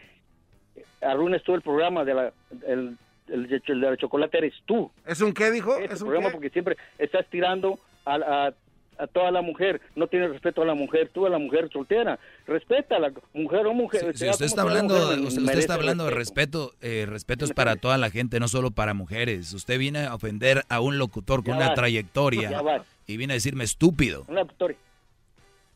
arruinas 1.01 1.43
todo 1.43 1.57
el 1.57 1.63
programa 1.63 2.05
de 2.05 2.15
la, 2.15 2.33
el, 2.67 2.97
el 3.29 3.49
de 3.49 3.63
el 3.67 3.81
de 3.81 3.91
la 3.91 3.97
chocolate 3.97 4.39
eres 4.39 4.55
tú. 4.67 4.91
¿Es 5.07 5.21
un 5.21 5.33
qué, 5.33 5.51
dijo? 5.51 5.77
Este 5.79 5.95
¿Es 5.95 6.01
un 6.03 6.09
programa 6.09 6.29
qué? 6.29 6.33
porque 6.33 6.51
siempre 6.51 6.77
estás 6.99 7.27
tirando 7.31 7.79
a, 8.05 8.15
a, 8.15 8.55
a 9.01 9.07
toda 9.07 9.31
la 9.31 9.43
mujer. 9.43 9.81
No 9.97 10.07
tienes 10.07 10.31
respeto 10.31 10.63
a 10.63 10.65
la 10.65 10.75
mujer. 10.75 11.11
Tú 11.13 11.27
a 11.27 11.31
la 11.31 11.39
mujer 11.39 11.69
soltera. 11.73 12.19
Respeta 12.47 12.97
a 12.97 12.99
la 12.99 13.13
mujer 13.35 13.67
o 13.67 13.75
mujer. 13.75 14.17
Si 14.17 14.29
usted 14.29 14.47
está 14.47 14.63
hablando, 14.63 14.95
mujer, 14.95 15.21
usted, 15.21 15.59
está 15.59 15.75
hablando 15.75 16.05
de 16.05 16.11
respeto. 16.11 16.71
respeto, 16.71 16.87
eh, 16.87 17.07
respeto 17.07 17.45
es 17.45 17.53
para 17.53 17.77
toda 17.77 17.99
la 17.99 18.11
gente, 18.11 18.39
no 18.41 18.49
solo 18.49 18.71
para 18.71 18.95
mujeres. 18.95 19.53
Usted 19.53 19.79
viene 19.79 20.05
a 20.07 20.15
ofender 20.15 20.63
a 20.69 20.81
un 20.81 20.99
locutor 20.99 21.43
con 21.43 21.53
Ya 21.55 21.57
una 21.59 21.67
vas, 21.69 21.75
trayectoria 21.77 22.63
y 23.07 23.17
viene 23.17 23.33
a 23.33 23.37
decirme 23.37 23.65
estúpido, 23.65 24.25
Una. 24.29 24.45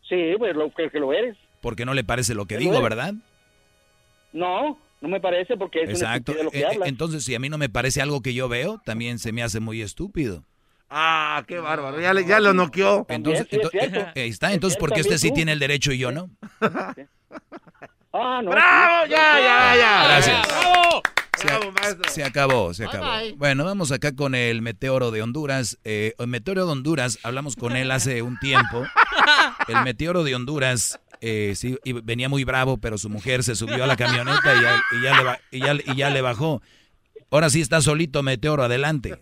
Sí, 0.09 0.35
pues 0.39 0.55
lo 0.55 0.71
que, 0.73 0.91
que 0.91 1.01
lo 1.01 1.13
eres. 1.13 1.37
porque 1.63 1.85
no 1.87 1.95
le 1.95 2.05
parece 2.05 2.35
lo 2.35 2.47
que 2.47 2.59
digo. 2.59 2.81
¿verdad? 2.83 3.15
No, 4.33 4.79
no 5.01 5.09
me 5.09 5.21
parece 5.21 5.57
porque 5.57 5.83
es 5.83 5.91
Exacto. 5.91 6.33
una 6.33 6.41
estupidez 6.43 6.45
lo 6.45 6.51
que 6.51 6.59
Eh, 6.59 6.61
eh, 6.63 6.67
hablas. 6.67 6.89
Entonces, 6.89 7.25
si 7.25 7.35
a 7.35 7.39
mí 7.39 7.49
no 7.49 7.59
me 7.59 7.69
parece 7.69 8.03
algo 8.03 8.21
que 8.21 8.35
yo 8.35 8.49
veo, 8.49 8.81
también 8.85 9.19
se 9.19 9.33
me 9.33 9.43
hace 9.43 9.61
muy 9.61 9.81
estúpido. 9.81 10.45
Ah, 10.91 11.43
qué 11.49 11.59
bárbaro. 11.59 12.01
Ya, 12.01 12.15
le- 12.15 12.25
ya 12.25 12.39
lo 12.41 12.53
noqueó. 12.55 13.05
Entonces, 13.09 13.49
ento- 13.51 13.71
eh, 13.73 14.13
ahí 14.23 14.29
está. 14.29 14.53
Entonces, 14.53 14.79
¿por 14.79 14.93
qué 14.93 15.01
usted 15.01 15.19
sí 15.19 15.33
tiene 15.33 15.53
el 15.53 15.59
derecho 15.59 15.93
y 15.93 15.99
yo 15.99 16.13
no? 16.13 16.31
Ah, 18.17 18.41
no. 18.45 18.51
¡Bravo! 18.53 19.07
Ya, 19.09 19.41
ya, 19.41 19.77
ya. 19.77 20.05
Gracias. 20.05 20.47
¡Bravo! 20.47 21.03
Se, 21.37 21.49
a- 21.51 22.11
se 22.11 22.23
acabó, 22.25 22.73
se 22.73 22.85
acabó. 22.85 23.05
bye. 23.11 23.33
Bueno, 23.33 23.65
vamos 23.65 23.91
acá 23.91 24.15
con 24.15 24.37
el 24.37 24.63
meteoro 24.63 25.11
de 25.11 25.21
Honduras. 25.21 25.79
Eh, 25.83 26.15
el 26.19 26.29
meteoro 26.29 26.65
de 26.65 26.71
Honduras, 26.73 27.19
hablamos 27.25 27.57
con 27.57 27.75
él 27.77 27.91
hace 27.91 28.23
un 28.23 28.39
tiempo. 28.39 28.85
El 29.67 29.83
meteoro 29.83 30.23
de 30.23 30.33
Honduras, 30.37 31.01
eh, 31.21 31.55
sí, 31.57 31.77
y 31.83 31.93
venía 31.93 32.29
muy 32.29 32.45
bravo, 32.45 32.77
pero 32.79 32.99
su 32.99 33.09
mujer 33.11 33.43
se 33.43 33.57
subió 33.57 33.83
a 33.83 33.87
la 33.89 33.97
camioneta 33.97 34.55
y 34.55 34.63
ya, 34.63 34.83
y 34.93 35.03
ya 35.03 35.23
le, 35.23 35.41
y 35.51 35.61
ya- 35.61 35.93
y 35.93 35.97
ya 35.97 36.11
le 36.11 36.21
bajó. 36.21 36.63
Ahora 37.33 37.51
sí 37.51 37.61
está 37.61 37.81
solito, 37.81 38.23
meteoro, 38.23 38.63
adelante. 38.63 39.19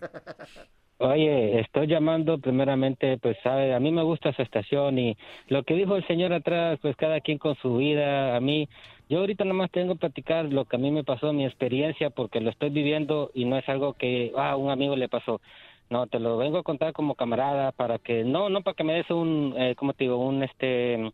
Oye, 1.03 1.59
estoy 1.59 1.87
llamando 1.87 2.37
primeramente, 2.37 3.17
pues 3.17 3.35
sabe, 3.43 3.73
a 3.73 3.79
mí 3.81 3.91
me 3.91 4.03
gusta 4.03 4.31
su 4.31 4.41
estación 4.41 4.97
y 4.97 5.17
lo 5.49 5.63
que 5.63 5.73
dijo 5.73 5.97
el 5.97 6.07
señor 6.07 6.31
atrás, 6.31 6.79
pues 6.81 6.95
cada 6.95 7.19
quien 7.19 7.37
con 7.39 7.55
su 7.57 7.75
vida, 7.75 8.37
a 8.37 8.39
mí, 8.39 8.69
yo 9.09 9.19
ahorita 9.19 9.43
nomás 9.43 9.69
tengo 9.69 9.95
que 9.95 9.99
platicar 9.99 10.45
lo 10.45 10.63
que 10.63 10.77
a 10.77 10.79
mí 10.79 10.91
me 10.91 11.03
pasó, 11.03 11.33
mi 11.33 11.45
experiencia, 11.45 12.09
porque 12.09 12.39
lo 12.39 12.49
estoy 12.51 12.69
viviendo 12.69 13.31
y 13.33 13.43
no 13.43 13.57
es 13.57 13.67
algo 13.67 13.95
que, 13.95 14.31
ah, 14.37 14.55
un 14.55 14.71
amigo 14.71 14.95
le 14.95 15.09
pasó. 15.09 15.41
No, 15.89 16.07
te 16.07 16.19
lo 16.19 16.37
vengo 16.37 16.59
a 16.59 16.63
contar 16.63 16.93
como 16.93 17.15
camarada 17.15 17.73
para 17.73 17.99
que, 17.99 18.23
no, 18.23 18.47
no 18.47 18.61
para 18.61 18.75
que 18.75 18.85
me 18.85 18.93
des 18.93 19.09
un, 19.11 19.55
eh, 19.57 19.75
¿cómo 19.75 19.91
te 19.91 20.05
digo? 20.05 20.15
Un, 20.15 20.41
este, 20.41 21.11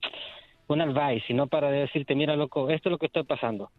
un 0.68 0.82
advice, 0.82 1.26
sino 1.26 1.48
para 1.48 1.72
decirte, 1.72 2.14
mira, 2.14 2.36
loco, 2.36 2.70
esto 2.70 2.90
es 2.90 2.92
lo 2.92 3.00
que 3.00 3.08
estoy 3.08 3.24
pasando. 3.24 3.72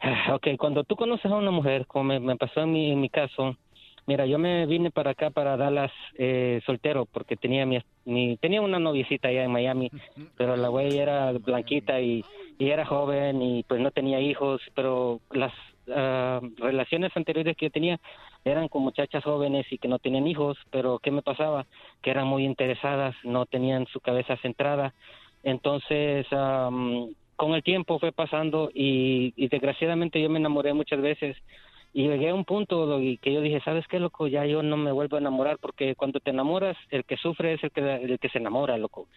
Ah, 0.00 0.34
Ok, 0.34 0.48
cuando 0.58 0.82
tú 0.82 0.96
conoces 0.96 1.30
a 1.30 1.36
una 1.36 1.52
mujer, 1.52 1.86
como 1.86 2.06
me, 2.06 2.18
me 2.18 2.36
pasó 2.36 2.62
en 2.62 2.72
mi, 2.72 2.90
en 2.90 3.00
mi 3.00 3.08
caso, 3.08 3.56
Mira, 4.08 4.24
yo 4.24 4.38
me 4.38 4.64
vine 4.64 4.90
para 4.90 5.10
acá, 5.10 5.28
para 5.28 5.58
Dallas, 5.58 5.92
eh, 6.16 6.62
soltero, 6.64 7.04
porque 7.04 7.36
tenía 7.36 7.66
mi, 7.66 8.38
tenía 8.38 8.62
una 8.62 8.78
noviecita 8.78 9.28
allá 9.28 9.44
en 9.44 9.50
Miami, 9.50 9.90
pero 10.34 10.56
la 10.56 10.68
güey 10.68 10.96
era 10.96 11.30
blanquita 11.32 12.00
y, 12.00 12.24
y 12.58 12.70
era 12.70 12.86
joven 12.86 13.42
y 13.42 13.64
pues 13.64 13.82
no 13.82 13.90
tenía 13.90 14.18
hijos, 14.18 14.62
pero 14.74 15.20
las 15.30 15.52
ah, 15.94 16.40
relaciones 16.56 17.14
anteriores 17.14 17.54
que 17.54 17.66
yo 17.66 17.70
tenía 17.70 18.00
eran 18.46 18.68
con 18.68 18.80
muchachas 18.80 19.22
jóvenes 19.22 19.66
y 19.70 19.76
que 19.76 19.88
no 19.88 19.98
tenían 19.98 20.26
hijos, 20.26 20.56
pero 20.70 21.00
¿qué 21.00 21.10
me 21.10 21.20
pasaba? 21.20 21.66
Que 22.00 22.10
eran 22.10 22.26
muy 22.28 22.46
interesadas, 22.46 23.14
no 23.24 23.44
tenían 23.44 23.84
su 23.88 24.00
cabeza 24.00 24.38
centrada. 24.38 24.94
Entonces, 25.42 26.26
am, 26.32 27.10
con 27.36 27.52
el 27.52 27.62
tiempo 27.62 27.98
fue 27.98 28.12
pasando 28.12 28.70
y 28.72 29.48
desgraciadamente 29.48 30.18
yo 30.18 30.30
me 30.30 30.38
enamoré 30.38 30.72
muchas 30.72 31.02
veces 31.02 31.36
y 31.92 32.06
llegué 32.06 32.30
a 32.30 32.34
un 32.34 32.44
punto 32.44 32.86
Doggy, 32.86 33.18
que 33.18 33.32
yo 33.32 33.40
dije, 33.40 33.60
¿sabes 33.64 33.86
qué, 33.88 33.98
loco? 33.98 34.26
Ya 34.26 34.44
yo 34.46 34.62
no 34.62 34.76
me 34.76 34.92
vuelvo 34.92 35.16
a 35.16 35.20
enamorar 35.20 35.58
porque 35.58 35.94
cuando 35.94 36.20
te 36.20 36.30
enamoras, 36.30 36.76
el 36.90 37.04
que 37.04 37.16
sufre 37.16 37.54
es 37.54 37.64
el 37.64 37.70
que, 37.70 37.80
el 37.80 38.18
que 38.18 38.28
se 38.28 38.38
enamora, 38.38 38.76
loco. 38.76 39.08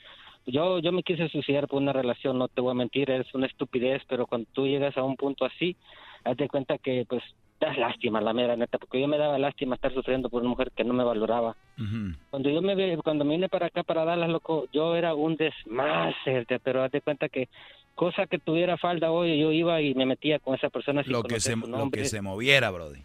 Yo, 0.46 0.80
yo 0.80 0.92
me 0.92 1.04
quise 1.04 1.30
suicidar 1.30 1.68
por 1.68 1.82
una 1.82 1.94
relación, 1.94 2.40
no 2.40 2.48
te 2.48 2.62
voy 2.62 2.72
a 2.72 2.76
mentir, 2.76 3.12
es 3.12 3.34
una 3.36 3.46
estupidez, 3.46 4.02
pero 4.08 4.26
cuando 4.26 4.48
tú 4.54 4.66
llegas 4.66 4.98
a 4.98 5.04
un 5.04 5.16
punto 5.16 5.46
así, 5.46 5.76
hazte 6.24 6.48
cuenta 6.48 6.78
que 6.78 7.06
pues 7.08 7.22
das 7.60 7.78
lástima, 7.78 8.20
la 8.20 8.34
mera 8.34 8.56
neta, 8.56 8.80
porque 8.80 9.00
yo 9.00 9.08
me 9.08 9.20
daba 9.20 9.38
lástima 9.38 9.76
estar 9.76 9.94
sufriendo 9.94 10.30
por 10.30 10.42
una 10.42 10.50
mujer 10.50 10.72
que 10.76 10.84
no 10.84 10.96
me 10.96 11.04
valoraba. 11.04 11.56
Cuando 12.32 12.50
yo 12.50 12.62
me 12.62 12.98
cuando 12.98 13.24
me 13.24 13.36
vine 13.36 13.50
para 13.50 13.68
acá 13.68 13.84
para 13.84 14.04
Dallas, 14.04 14.30
loco, 14.30 14.66
yo 14.74 14.96
era 14.96 15.14
un 15.14 15.36
desmaster, 15.36 16.46
pero 16.64 16.84
haz 16.84 16.92
de 16.92 17.02
cuenta 17.02 17.30
que 17.30 17.50
cosa 17.96 18.26
que 18.28 18.40
tuviera 18.40 18.78
falda 18.78 19.12
hoy, 19.12 19.40
yo 19.40 19.52
iba 19.52 19.82
y 19.82 19.94
me 19.94 20.06
metía 20.06 20.40
con 20.40 20.56
esa 20.56 20.70
persona 20.70 21.04
sin 21.04 21.12
Lo 21.14 21.24
que, 21.24 21.40
se, 21.40 21.56
lo 21.56 21.90
que 21.92 22.06
se 22.06 22.22
moviera, 22.22 22.70
Brody. 22.72 23.00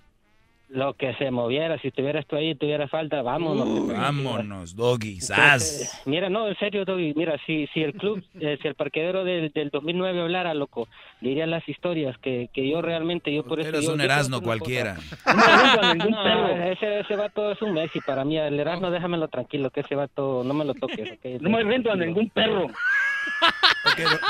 Lo 0.69 0.95
que 0.95 1.15
se 1.15 1.31
moviera, 1.31 1.79
si 1.79 1.93
tuvieras 1.93 2.27
tú 2.27 2.35
ahí, 2.35 2.57
tuviera 2.57 2.89
falta, 2.89 3.23
vámonos. 3.23 3.69
Uy, 3.69 3.93
vámonos, 3.93 4.75
Doggy, 4.75 5.21
sas. 5.21 6.03
Mira, 6.07 6.29
no, 6.29 6.49
en 6.49 6.57
serio, 6.57 6.85
Doggy, 6.85 7.15
mira, 7.15 7.39
si, 7.47 7.69
si 7.69 7.83
el 7.83 7.93
club, 7.95 8.21
eh, 8.41 8.59
si 8.61 8.67
el 8.67 8.75
parquedero 8.75 9.23
del, 9.23 9.53
del 9.53 9.71
2009 9.71 10.23
hablara, 10.23 10.55
loco, 10.55 10.89
diría 11.21 11.47
las 11.47 11.69
historias 11.69 12.19
que, 12.19 12.49
que 12.53 12.69
yo 12.69 12.83
realmente, 12.83 13.33
yo 13.33 13.45
por 13.45 13.61
eso... 13.61 13.69
Eres 13.69 13.85
yo- 13.85 13.93
un 13.95 14.01
Erasmo 14.01 14.41
cualquiera. 14.43 14.97
No, 15.25 15.37
me 15.37 15.45
rindo 15.45 15.81
a 15.81 15.95
ningún 15.95 16.15
perro. 16.25 16.57
ese, 16.65 16.99
ese 17.01 17.15
vato 17.17 17.53
es 17.53 17.63
un 17.63 17.73
Messi 17.73 18.01
para 18.01 18.25
mí, 18.25 18.37
el 18.37 18.59
Erasmo 18.59 18.91
déjamelo 18.91 19.29
tranquilo, 19.29 19.71
que 19.71 19.81
ese 19.81 19.95
vato 19.95 20.43
no 20.45 20.53
me 20.53 20.65
lo 20.65 20.75
toques. 20.75 21.17
No 21.43 21.51
me 21.51 21.63
rindo 21.63 21.93
a 21.93 21.97
ningún 21.97 22.29
perro. 22.31 22.67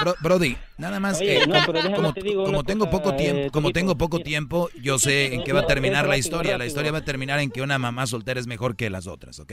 Bro- 0.02 0.16
Brody, 0.20 0.56
nada 0.78 1.00
más 1.00 1.18
Oye, 1.20 1.42
eh, 1.42 1.46
no, 1.46 1.54
como, 1.94 2.12
te 2.12 2.20
digo 2.22 2.62
tengo 2.64 2.84
cosa, 2.86 2.90
poco 2.90 3.16
tiempo, 3.16 3.40
eh, 3.42 3.50
como 3.50 3.72
tengo 3.72 3.96
poco 3.98 4.20
tiempo, 4.20 4.68
yo 4.80 4.98
sé 4.98 5.34
en 5.34 5.42
qué 5.44 5.52
va 5.52 5.60
a 5.60 5.66
terminar 5.66 6.06
la 6.08 6.16
historia. 6.16 6.58
La 6.58 6.66
historia 6.66 6.92
va 6.92 6.98
a 6.98 7.04
terminar 7.04 7.40
en 7.40 7.50
que 7.50 7.62
una 7.62 7.78
mamá 7.78 8.06
soltera 8.06 8.38
es 8.38 8.46
mejor 8.46 8.76
que 8.76 8.90
las 8.90 9.06
otras, 9.06 9.38
¿ok? 9.40 9.52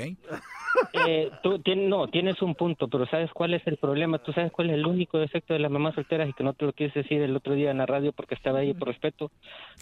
Eh, 0.94 1.30
tú 1.42 1.60
tien- 1.60 1.88
no, 1.90 2.08
tienes 2.08 2.42
un 2.42 2.56
punto, 2.56 2.88
pero 2.88 3.06
¿sabes 3.08 3.32
cuál 3.32 3.54
es 3.54 3.66
el 3.68 3.78
problema? 3.78 4.18
¿Tú 4.20 4.32
sabes 4.32 4.52
cuál 4.52 4.70
es 4.70 4.76
el 4.76 4.86
único 4.86 5.18
defecto 5.18 5.54
de 5.54 5.60
las 5.60 5.72
mamás 5.72 5.96
solteras 5.96 6.30
y 6.30 6.34
que 6.34 6.44
no 6.44 6.54
te 6.54 6.66
lo 6.66 6.74
quise 6.74 7.00
decir 7.00 7.22
el 7.22 7.36
otro 7.36 7.54
día 7.54 7.72
en 7.72 7.80
la 7.80 7.86
radio 7.86 8.12
porque 8.12 8.36
estaba 8.36 8.60
ahí 8.60 8.74
por 8.74 8.88
respeto? 8.90 9.32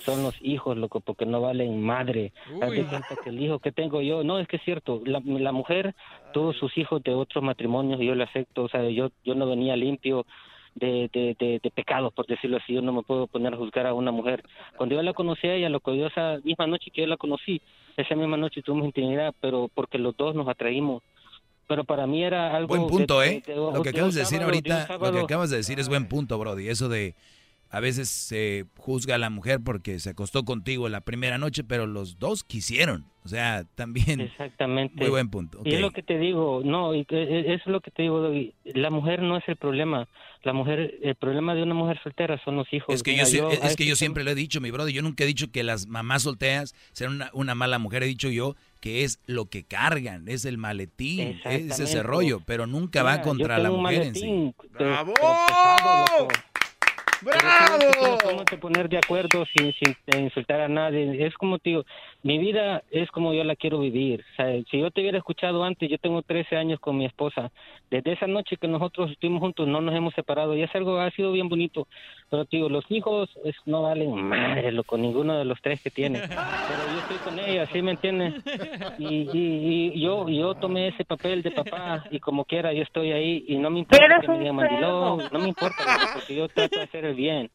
Son 0.06 0.24
los 0.24 0.36
hijos, 0.42 0.78
loco, 0.78 1.00
porque 1.02 1.26
no 1.26 1.42
valen 1.42 1.82
madre. 1.82 2.32
Haz 2.62 2.72
de 2.72 2.84
cuenta 2.90 3.16
que 3.24 3.30
el 3.30 3.42
hijo 3.42 3.60
que 3.60 3.72
tengo 3.72 4.02
yo, 4.02 4.24
no, 4.24 4.40
es 4.40 4.48
que 4.48 4.56
es 4.58 4.64
cierto, 4.64 5.02
la, 5.06 5.22
la 5.26 5.52
mujer 5.52 5.94
tuvo 6.34 6.54
sus 6.54 6.78
hijos 6.78 7.04
de 7.04 7.14
otros 7.14 7.44
matrimonios 7.44 8.02
y 8.02 8.06
yo 8.06 8.16
le 8.16 8.24
acepto, 8.24 8.64
o 8.64 8.70
sea, 8.70 8.88
yo, 8.90 9.10
yo 9.24 9.36
no 9.36 9.48
venía 9.48 9.76
limpio. 9.76 10.26
De, 10.74 11.10
de, 11.12 11.36
de, 11.38 11.60
de 11.62 11.72
pecados, 11.72 12.14
por 12.14 12.26
decirlo 12.26 12.58
así, 12.58 12.74
yo 12.74 12.82
no 12.82 12.94
me 12.94 13.04
puedo 13.04 13.28
poner 13.28 13.54
a 13.54 13.58
juzgar 13.58 13.86
a 13.86 13.94
una 13.94 14.12
mujer. 14.12 14.42
Cuando 14.78 14.96
yo 14.96 15.04
la 15.04 15.14
conocí 15.14 15.46
a 15.48 15.56
ella, 15.56 15.68
lo 15.68 15.82
que 15.82 15.98
yo 15.98 16.08
esa 16.08 16.40
misma 16.44 16.66
noche 16.66 16.92
que 16.92 17.02
yo 17.02 17.08
la 17.08 17.18
conocí, 17.18 17.62
esa 17.98 18.16
misma 18.16 18.38
noche 18.38 18.62
tuvimos 18.62 18.86
intimidad, 18.86 19.36
pero 19.42 19.70
porque 19.74 19.98
los 19.98 20.16
dos 20.16 20.34
nos 20.34 20.48
atraímos 20.48 21.04
pero 21.72 21.86
para 21.86 22.06
mí 22.06 22.22
era 22.22 22.54
algo 22.54 22.68
Buen 22.68 22.88
punto, 22.88 23.24
¿eh? 23.24 23.42
Lo 23.48 23.82
que 23.82 23.90
acabas 23.90 24.14
de 24.14 24.20
decir 24.20 24.42
ahorita, 24.42 24.98
lo 25.00 25.12
que 25.14 25.20
acabas 25.20 25.50
de 25.52 25.56
decir 25.56 25.80
es 25.80 25.88
buen 25.88 26.06
punto, 26.06 26.38
Brody. 26.38 26.68
Eso 26.68 26.90
de 26.90 27.16
a 27.72 27.80
veces 27.80 28.10
se 28.10 28.66
juzga 28.78 29.16
a 29.16 29.18
la 29.18 29.30
mujer 29.30 29.60
porque 29.64 30.00
se 30.00 30.10
acostó 30.12 30.44
contigo 30.44 30.90
la 30.90 31.02
primera 31.02 31.38
noche, 31.38 31.64
pero 31.64 31.88
los 31.88 32.20
dos 32.20 32.44
quisieron. 32.44 33.06
O 33.24 33.28
sea, 33.30 33.66
también. 33.76 34.20
Exactamente. 34.20 34.96
Muy 34.96 35.10
buen 35.10 35.30
punto. 35.30 35.62
Y 35.64 35.70
es 35.70 35.76
ok. 35.76 35.82
lo 35.82 35.92
que 35.92 36.02
te 36.04 36.18
digo, 36.18 36.62
no, 36.66 36.94
y 36.96 37.06
que- 37.06 37.22
e- 37.22 37.54
es 37.54 37.66
lo 37.68 37.80
que 37.80 37.92
te 37.92 38.02
digo, 38.02 38.32
la 38.66 38.90
mujer 38.90 39.22
no 39.22 39.38
es 39.38 39.44
el 39.48 39.58
problema, 39.58 40.08
la 40.44 40.54
mujer, 40.54 40.96
el 41.04 41.14
problema 41.16 41.54
de 41.54 41.62
una 41.62 41.76
mujer 41.76 42.00
soltera 42.04 42.42
son 42.44 42.56
los 42.56 42.68
hijos. 42.74 42.94
Es 42.96 43.04
que 43.04 43.12
Mira, 43.12 43.26
yo, 43.30 43.52
es, 43.52 43.64
es 43.64 43.76
que 43.76 43.86
yo 43.86 43.96
siempre 43.96 44.24
lo 44.24 44.32
he 44.32 44.36
dicho, 44.36 44.60
mi 44.60 44.72
brother. 44.72 44.92
Yo 44.92 45.04
nunca 45.04 45.24
he 45.24 45.28
dicho 45.28 45.52
que 45.52 45.64
las 45.64 45.86
mamás 45.88 46.24
solteras 46.24 46.74
sean 46.94 47.14
una, 47.14 47.30
una 47.34 47.54
mala 47.54 47.78
mujer. 47.78 48.02
He 48.04 48.08
dicho 48.08 48.30
yo 48.30 48.56
que 48.80 49.04
es 49.04 49.20
lo 49.28 49.46
que 49.46 49.64
cargan, 49.64 50.28
es 50.28 50.44
el 50.46 50.58
maletín, 50.58 51.40
es 51.46 51.80
ese 51.80 52.02
rollo, 52.02 52.42
pero 52.46 52.66
nunca 52.66 53.04
va 53.04 53.18
yo 53.18 53.22
contra 53.22 53.60
la 53.60 53.72
un 53.72 53.82
mujer 53.84 54.02
en 54.02 54.16
sí. 54.16 54.22
maletín, 54.26 54.56
pero- 54.76 54.96
pero 55.06 55.14
pesado, 55.14 56.28
tú 57.22 58.36
no 58.36 58.46
te 58.46 58.58
poner 58.58 58.90
de 58.90 58.98
acuerdo 58.98 59.46
sin, 59.56 59.74
sin 59.74 60.24
insultar 60.24 60.62
a 60.62 60.68
nadie. 60.68 61.26
Es 61.26 61.36
como 61.36 61.60
te 61.60 61.70
digo, 61.70 61.86
mi 62.24 62.38
vida 62.38 62.84
es 62.92 63.10
como 63.10 63.34
yo 63.34 63.44
la 63.44 63.56
quiero 63.56 63.80
vivir. 63.80 64.24
O 64.34 64.36
sea, 64.36 64.62
si 64.70 64.80
yo 64.80 64.92
te 64.92 65.02
hubiera 65.02 65.18
escuchado 65.18 65.64
antes, 65.64 65.90
yo 65.90 65.98
tengo 65.98 66.22
13 66.22 66.56
años 66.56 66.80
con 66.80 66.98
mi 66.98 67.06
esposa. 67.06 67.52
Desde 67.90 68.14
esa 68.14 68.28
noche 68.28 68.58
que 68.58 68.68
nosotros 68.68 69.10
estuvimos 69.12 69.42
juntos, 69.42 69.68
no 69.68 69.82
nos 69.82 69.96
hemos 69.96 70.14
separado. 70.14 70.56
Y 70.56 70.62
es 70.62 70.74
algo, 70.76 71.00
ha 71.00 71.10
sido 71.12 71.32
bien 71.32 71.50
bonito. 71.50 71.88
Pero 72.30 72.46
te 72.46 72.58
digo, 72.58 72.70
los 72.70 72.86
hijos 72.92 73.30
es- 73.44 73.56
no 73.66 73.82
valen 73.84 74.14
madre, 74.24 74.72
loco, 74.72 74.98
ninguno 74.98 75.36
de 75.38 75.46
los 75.46 75.60
tres 75.62 75.82
que 75.82 75.90
tiene. 75.90 76.20
Pero 76.68 76.84
yo 76.94 77.00
estoy 77.00 77.18
con 77.18 77.40
ella, 77.40 77.68
¿sí 77.74 77.82
me 77.82 77.92
entiendes? 77.92 78.34
Y, 78.98 79.06
y, 79.34 79.92
y 79.96 80.02
yo, 80.02 80.30
yo 80.30 80.54
tomé 80.56 80.90
ese 80.90 81.04
papel 81.06 81.42
de 81.42 81.52
papá 81.52 82.06
y 82.12 82.20
como 82.20 82.46
quiera 82.46 82.72
yo 82.72 82.84
estoy 82.84 83.12
ahí 83.12 83.46
y 83.48 83.56
no 83.58 83.70
me 83.70 83.80
importa 83.80 84.06
Eres 84.06 84.22
que 84.22 84.28
me 84.28 84.40
digan 84.40 84.56
mandilón, 84.56 85.20
no 85.32 85.40
me 85.40 85.48
importa, 85.50 85.84
loco, 85.84 86.06
porque 86.14 86.36
yo 86.36 86.48
trato 86.50 86.76
de 86.80 86.84
hacer 86.86 87.06
el 87.06 87.16
bien. 87.16 87.50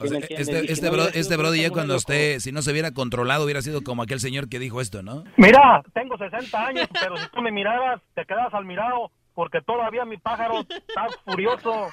Este 0.00 0.72
este, 0.72 0.90
bro- 0.90 1.08
este 1.14 1.36
brody 1.36 1.68
cuando 1.70 1.94
usted, 1.96 2.40
si 2.40 2.50
no 2.52 2.62
se 2.62 2.72
hubiera 2.72 2.90
controlado, 2.90 3.44
hubiera 3.44 3.62
sido 3.62 3.82
como 3.82 4.02
aquel 4.02 4.18
señor 4.20 4.48
que 4.48 4.58
dijo 4.58 4.80
esto, 4.80 5.02
¿no? 5.02 5.24
Mira, 5.36 5.82
tengo 5.94 6.18
60 6.18 6.66
años, 6.66 6.88
pero 7.00 7.16
si 7.16 7.28
tú 7.32 7.40
me 7.40 7.52
miraras, 7.52 8.00
te 8.14 8.24
quedas 8.26 8.52
al 8.52 8.64
mirado, 8.64 9.12
porque 9.34 9.60
todavía 9.64 10.04
mi 10.04 10.16
pájaro 10.18 10.60
está 10.68 11.06
furioso. 11.24 11.88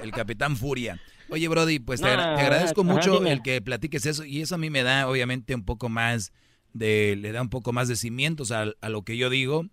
El 0.00 0.10
Capitán 0.12 0.56
Furia. 0.56 0.98
Oye, 1.30 1.46
Brody, 1.48 1.78
pues 1.78 2.00
te, 2.00 2.06
No, 2.08 2.12
agra- 2.14 2.34
te 2.36 2.40
agradezco 2.42 2.84
mucho 2.84 3.18
dime. 3.18 3.32
el 3.32 3.42
que 3.42 3.62
platiques 3.62 4.04
eso 4.04 4.24
y 4.24 4.40
eso 4.42 4.56
a 4.56 4.58
mí 4.58 4.70
me 4.70 4.82
da 4.82 5.08
obviamente 5.08 5.54
un 5.54 5.64
poco 5.64 5.88
más 5.88 6.32
de, 6.72 7.16
le 7.16 7.32
da 7.32 7.40
un 7.42 7.48
poco 7.48 7.72
más 7.72 7.88
de 7.88 7.96
cimientos 7.96 8.50
a, 8.50 8.66
a 8.80 8.88
lo 8.88 9.02
que 9.02 9.16
yo 9.16 9.30
digo 9.30 9.66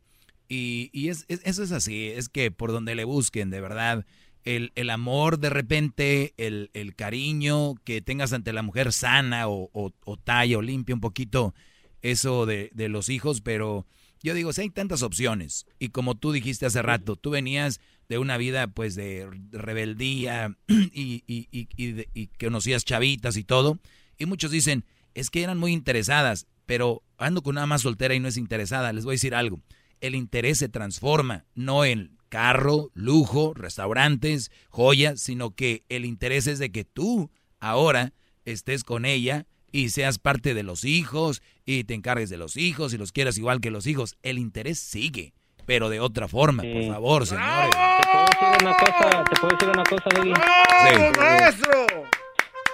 y, 0.48 0.90
y 0.94 1.10
es, 1.10 1.26
es- 1.28 1.42
eso 1.44 1.64
es 1.64 1.72
así, 1.72 2.08
es 2.08 2.30
que 2.30 2.52
por 2.52 2.72
donde 2.72 2.96
le 2.96 3.04
busquen, 3.04 3.50
de 3.50 3.62
verdad, 3.62 4.06
el, 4.46 4.72
el 4.76 4.90
amor 4.90 5.40
de 5.40 5.50
repente, 5.50 6.34
el, 6.38 6.70
el 6.74 6.96
cariño 6.96 7.76
que 7.84 8.02
tengas 8.02 8.34
ante 8.34 8.54
la 8.54 8.64
mujer 8.64 8.94
sana 8.94 9.48
o, 9.48 9.70
o, 9.74 9.92
o 10.06 10.18
talla 10.18 10.58
o 10.58 10.62
limpia 10.62 10.96
un 10.96 11.02
poquito 11.02 11.54
eso 12.02 12.46
de, 12.46 12.70
de 12.74 12.90
los 12.90 13.10
hijos, 13.10 13.42
pero 13.42 13.86
yo 14.22 14.34
digo, 14.34 14.52
si 14.54 14.62
hay 14.62 14.70
tantas 14.70 15.02
opciones, 15.04 15.66
y 15.80 15.90
como 15.90 16.16
tú 16.16 16.32
dijiste 16.32 16.66
hace 16.66 16.82
rato, 16.82 17.16
tú 17.16 17.30
venías 17.30 17.80
de 18.10 18.18
una 18.18 18.38
vida 18.38 18.68
pues 18.68 18.96
de 18.96 19.30
rebeldía 19.52 20.56
y, 20.68 21.24
y, 21.28 21.48
y, 21.52 21.68
y 21.78 21.92
de- 21.92 22.10
y 22.14 22.28
conocías 22.28 22.86
chavitas 22.86 23.38
y 23.38 23.44
todo, 23.44 23.80
y 24.18 24.26
muchos 24.26 24.52
dicen, 24.52 24.86
es 25.14 25.30
que 25.30 25.44
eran 25.44 25.58
muy 25.58 25.72
interesadas, 25.74 26.48
pero 26.66 27.04
ando 27.18 27.42
con 27.42 27.56
una 27.58 27.66
más 27.66 27.82
soltera 27.82 28.14
y 28.16 28.20
no 28.20 28.28
es 28.28 28.38
interesada, 28.38 28.94
les 28.94 29.06
voy 29.06 29.14
a 29.14 29.16
decir 29.16 29.36
algo, 29.36 29.60
el 30.02 30.16
interés 30.16 30.58
se 30.60 30.70
transforma, 30.70 31.46
no 31.56 31.84
en 31.86 32.18
carro, 32.30 32.90
lujo, 32.94 33.54
restaurantes, 33.54 34.52
joyas, 34.70 35.20
sino 35.20 35.52
que 35.52 35.84
el 35.90 36.06
interés 36.06 36.48
es 36.48 36.60
de 36.60 36.72
que 36.72 36.86
tú 36.86 37.30
ahora 37.60 38.14
estés 38.46 38.84
con 38.84 39.06
ella 39.06 39.46
y 39.72 39.90
seas 39.90 40.18
parte 40.18 40.54
de 40.54 40.64
los 40.64 40.86
hijos 40.86 41.42
y 41.66 41.84
te 41.84 41.94
encargues 41.94 42.30
de 42.30 42.38
los 42.38 42.58
hijos 42.58 42.94
y 42.94 42.98
los 42.98 43.12
quieras 43.12 43.38
igual 43.38 43.62
que 43.62 43.72
los 43.72 43.88
hijos. 43.88 44.18
El 44.24 44.40
interés 44.40 44.80
sigue, 44.80 45.34
pero 45.66 45.90
de 45.90 46.00
otra 46.00 46.28
forma, 46.28 46.64
por 46.64 46.88
favor, 46.88 47.26
señores. 47.26 47.70
¿Te 47.70 48.08
puedo 48.12 48.26
decir 48.26 48.68
una 48.68 48.76
cosa? 48.76 49.24
¿Te 49.24 49.40
puedo 49.40 49.56
decir 49.56 49.70
una 49.70 49.84
cosa? 49.84 50.10
Sí. 50.24 51.20
maestro! 51.20 52.10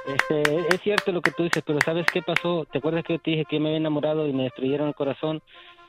Este, 0.06 0.76
es 0.76 0.82
cierto 0.84 1.12
lo 1.12 1.22
que 1.22 1.32
tú 1.32 1.44
dices, 1.44 1.64
pero 1.66 1.80
¿sabes 1.84 2.06
qué 2.14 2.22
pasó? 2.22 2.66
¿Te 2.72 2.78
acuerdas 2.78 3.04
que 3.04 3.14
yo 3.14 3.20
te 3.20 3.32
dije 3.32 3.46
que 3.50 3.56
yo 3.56 3.62
me 3.62 3.70
había 3.70 3.80
enamorado 3.80 4.28
y 4.28 4.34
me 4.34 4.44
destruyeron 4.44 4.88
el 4.88 4.96
corazón? 4.96 5.42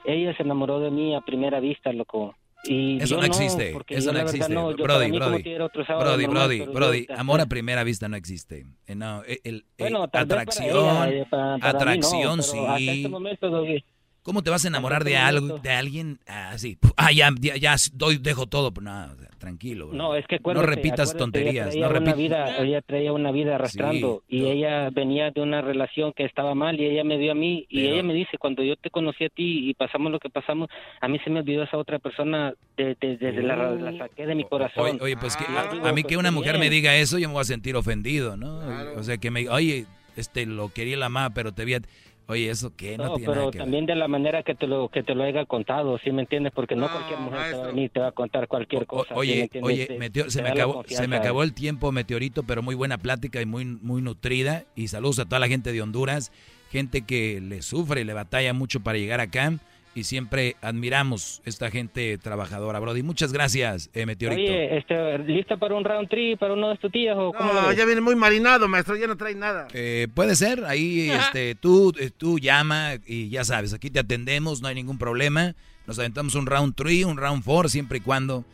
Ella 0.04 0.34
se 0.36 0.42
enamoró 0.42 0.80
de 0.80 0.90
mí 0.90 1.14
a 1.14 1.20
primera 1.20 1.60
vista, 1.60 1.92
loco. 1.92 2.34
Y 2.64 3.00
Eso 3.00 3.16
no 3.16 3.24
existe, 3.24 3.76
eso 3.88 4.12
no 4.12 4.18
existe. 4.20 4.52
no, 4.52 4.74
Brody, 4.74 5.10
Brody, 5.10 5.42
Brody, 5.42 6.26
normal, 6.26 6.26
Brody, 6.28 6.60
Brody, 6.66 7.06
amor 7.16 7.40
a 7.40 7.46
primera 7.46 7.84
vista 7.84 8.08
no 8.08 8.16
existe. 8.16 8.66
Eh, 8.86 8.94
No, 8.96 9.22
eh, 9.24 9.40
el, 9.44 9.58
eh, 9.58 9.64
Bueno, 9.78 10.02
atracción, 10.02 11.08
ella, 11.08 11.24
para- 11.30 11.58
para 11.58 11.58
mí 11.58 11.58
no, 11.60 11.68
atracción 11.68 12.40
hasta 12.40 12.76
sí. 12.78 12.88
este 12.88 13.08
momento, 13.08 13.50
Doggy, 13.50 13.84
¿Cómo 14.26 14.42
te 14.42 14.50
vas 14.50 14.64
a 14.64 14.68
enamorar 14.68 15.04
de 15.04 15.16
algo, 15.16 15.58
de 15.60 15.70
alguien 15.70 16.18
así? 16.26 16.76
Ah, 16.96 17.12
ya, 17.12 17.30
ya, 17.40 17.54
ya 17.56 17.76
doy, 17.92 18.18
dejo 18.18 18.46
todo, 18.48 18.72
pero 18.74 18.84
nada, 18.86 19.12
o 19.14 19.16
sea, 19.20 19.28
tranquilo. 19.38 19.86
bro. 19.86 19.96
No, 19.96 20.16
es 20.16 20.26
que 20.26 20.40
no 20.44 20.62
repitas 20.62 21.16
tonterías, 21.16 21.72
Ella 21.76 21.86
no 21.86 21.92
traía, 21.92 22.00
una 22.02 22.12
repitas. 22.12 22.18
vida, 22.18 22.58
ella 22.64 22.82
traía 22.82 23.12
una 23.12 23.30
vida 23.30 23.54
arrastrando 23.54 24.24
y 24.28 24.46
ella 24.46 24.90
venía 24.90 25.30
de 25.30 25.40
una 25.40 25.60
relación 25.62 26.12
que 26.12 26.24
estaba 26.24 26.56
mal 26.56 26.80
y 26.80 26.86
ella 26.86 27.04
me 27.04 27.16
vio 27.18 27.30
a 27.30 27.34
mí 27.36 27.66
y 27.68 27.82
Pero- 27.82 27.94
ella 27.94 28.02
me 28.02 28.14
dice, 28.14 28.36
cuando 28.36 28.64
yo 28.64 28.74
te 28.74 28.90
conocí 28.90 29.24
a 29.24 29.28
ti 29.28 29.70
y 29.70 29.74
pasamos 29.74 30.10
lo 30.10 30.18
que 30.18 30.28
pasamos, 30.28 30.68
a 31.00 31.06
mí 31.06 31.20
se 31.22 31.30
me 31.30 31.38
olvidó 31.38 31.62
esa 31.62 31.76
otra 31.78 32.00
persona, 32.00 32.52
de- 32.76 32.96
de- 33.00 33.16
desde 33.18 33.42
la, 33.44 33.54
la 33.76 33.96
saqué 33.96 34.26
de 34.26 34.34
mi 34.34 34.42
corazón. 34.42 34.86
Oye, 34.86 34.98
oye, 35.00 35.16
pues 35.16 35.36
que 35.36 35.44
Y 35.48 35.52
yo 35.54 35.58
a, 35.60 35.72
digo, 35.72 35.86
a 35.86 35.92
mí 35.92 36.02
pues, 36.02 36.10
que 36.10 36.16
una 36.16 36.30
qué 36.30 36.34
mujer 36.34 36.52
bien. 36.54 36.60
me 36.62 36.70
diga 36.70 36.96
eso, 36.96 37.18
yo 37.20 37.28
me 37.28 37.34
voy 37.34 37.42
a 37.42 37.44
sentir 37.44 37.76
ofendido, 37.76 38.36
¿no? 38.36 38.58
O 38.96 39.04
sea, 39.04 39.18
que 39.18 39.30
me 39.30 39.38
diga, 39.40 39.54
oye, 39.54 39.86
este, 40.16 40.46
lo 40.46 40.70
quería 40.72 40.96
la 40.96 41.08
mamá, 41.08 41.32
pero 41.32 41.52
te 41.52 41.64
vi 41.64 41.74
a... 41.74 41.80
Oye, 42.28 42.50
¿eso 42.50 42.72
qué? 42.76 42.98
No, 42.98 43.04
No, 43.04 43.14
tiene 43.14 43.26
pero 43.28 43.40
nada 43.40 43.52
que 43.52 43.58
ver. 43.58 43.64
también 43.64 43.86
de 43.86 43.94
la 43.94 44.08
manera 44.08 44.42
que 44.42 44.54
te 44.56 44.66
lo 44.66 44.88
que 44.88 45.02
te 45.04 45.14
lo 45.14 45.22
haya 45.22 45.44
contado, 45.46 45.96
¿sí 46.02 46.10
me 46.10 46.22
entiendes? 46.22 46.52
Porque 46.52 46.74
no, 46.74 46.88
cualquier 46.88 47.20
mujer 47.20 47.50
te 47.50 47.56
va 47.56 47.64
a 47.64 47.66
venir 47.68 47.84
y 47.84 47.88
te 47.88 48.00
va 48.00 48.08
a 48.08 48.12
contar 48.12 48.48
cualquier 48.48 48.84
cosa. 48.86 49.08
¿sí 49.10 49.14
me 49.14 49.18
Oye, 49.20 49.50
oye, 49.62 49.86
Te- 49.86 49.98
meteo- 49.98 50.24
te 50.24 50.30
se, 50.30 50.42
me 50.42 50.48
acabó, 50.50 50.82
se 50.88 51.06
me 51.06 51.16
acabó 51.16 51.42
el 51.44 51.52
tiempo, 51.54 51.92
Meteorito, 51.92 52.42
pero 52.42 52.62
muy 52.62 52.74
buena 52.74 52.98
plática 52.98 53.40
y 53.40 53.46
muy, 53.46 53.64
muy 53.64 54.02
nutrida. 54.02 54.64
Y 54.74 54.88
saludos 54.88 55.20
a 55.20 55.24
toda 55.24 55.38
la 55.38 55.46
gente 55.46 55.72
de 55.72 55.80
Honduras, 55.82 56.32
gente 56.72 57.02
que 57.02 57.40
le 57.40 57.62
sufre 57.62 58.00
y 58.00 58.04
le 58.04 58.12
batalla 58.12 58.52
mucho 58.52 58.80
para 58.80 58.98
llegar 58.98 59.20
acá. 59.20 59.52
Y 59.96 60.04
siempre 60.04 60.56
admiramos 60.60 61.40
esta 61.46 61.70
gente 61.70 62.18
trabajadora, 62.18 62.78
Brody. 62.80 63.02
Muchas 63.02 63.32
gracias, 63.32 63.88
eh, 63.94 64.04
Meteorito. 64.04 64.42
Oye, 64.42 64.76
este, 64.76 65.18
¿lista 65.20 65.56
para 65.56 65.74
un 65.74 65.84
round 65.84 66.10
three, 66.10 66.36
para 66.36 66.52
uno 66.52 66.68
de 66.68 66.74
estos 66.74 66.92
días 66.92 67.16
o 67.18 67.32
cómo 67.32 67.50
lo 67.50 67.62
No, 67.62 67.72
ya 67.72 67.86
viene 67.86 68.02
muy 68.02 68.14
marinado, 68.14 68.68
maestro, 68.68 68.94
ya 68.94 69.06
no 69.06 69.16
trae 69.16 69.34
nada. 69.34 69.68
Eh, 69.72 70.06
puede 70.12 70.36
ser, 70.36 70.66
ahí 70.66 71.10
este, 71.10 71.54
tú, 71.54 71.94
eh, 71.98 72.10
tú 72.14 72.38
llama 72.38 72.96
y 73.06 73.30
ya 73.30 73.42
sabes, 73.42 73.72
aquí 73.72 73.88
te 73.88 73.98
atendemos, 73.98 74.60
no 74.60 74.68
hay 74.68 74.74
ningún 74.74 74.98
problema. 74.98 75.54
Nos 75.86 75.98
aventamos 75.98 76.34
un 76.34 76.44
round 76.44 76.74
3, 76.74 77.06
un 77.06 77.16
round 77.16 77.42
4, 77.42 77.70
siempre 77.70 77.96
y 77.96 78.00
cuando 78.02 78.44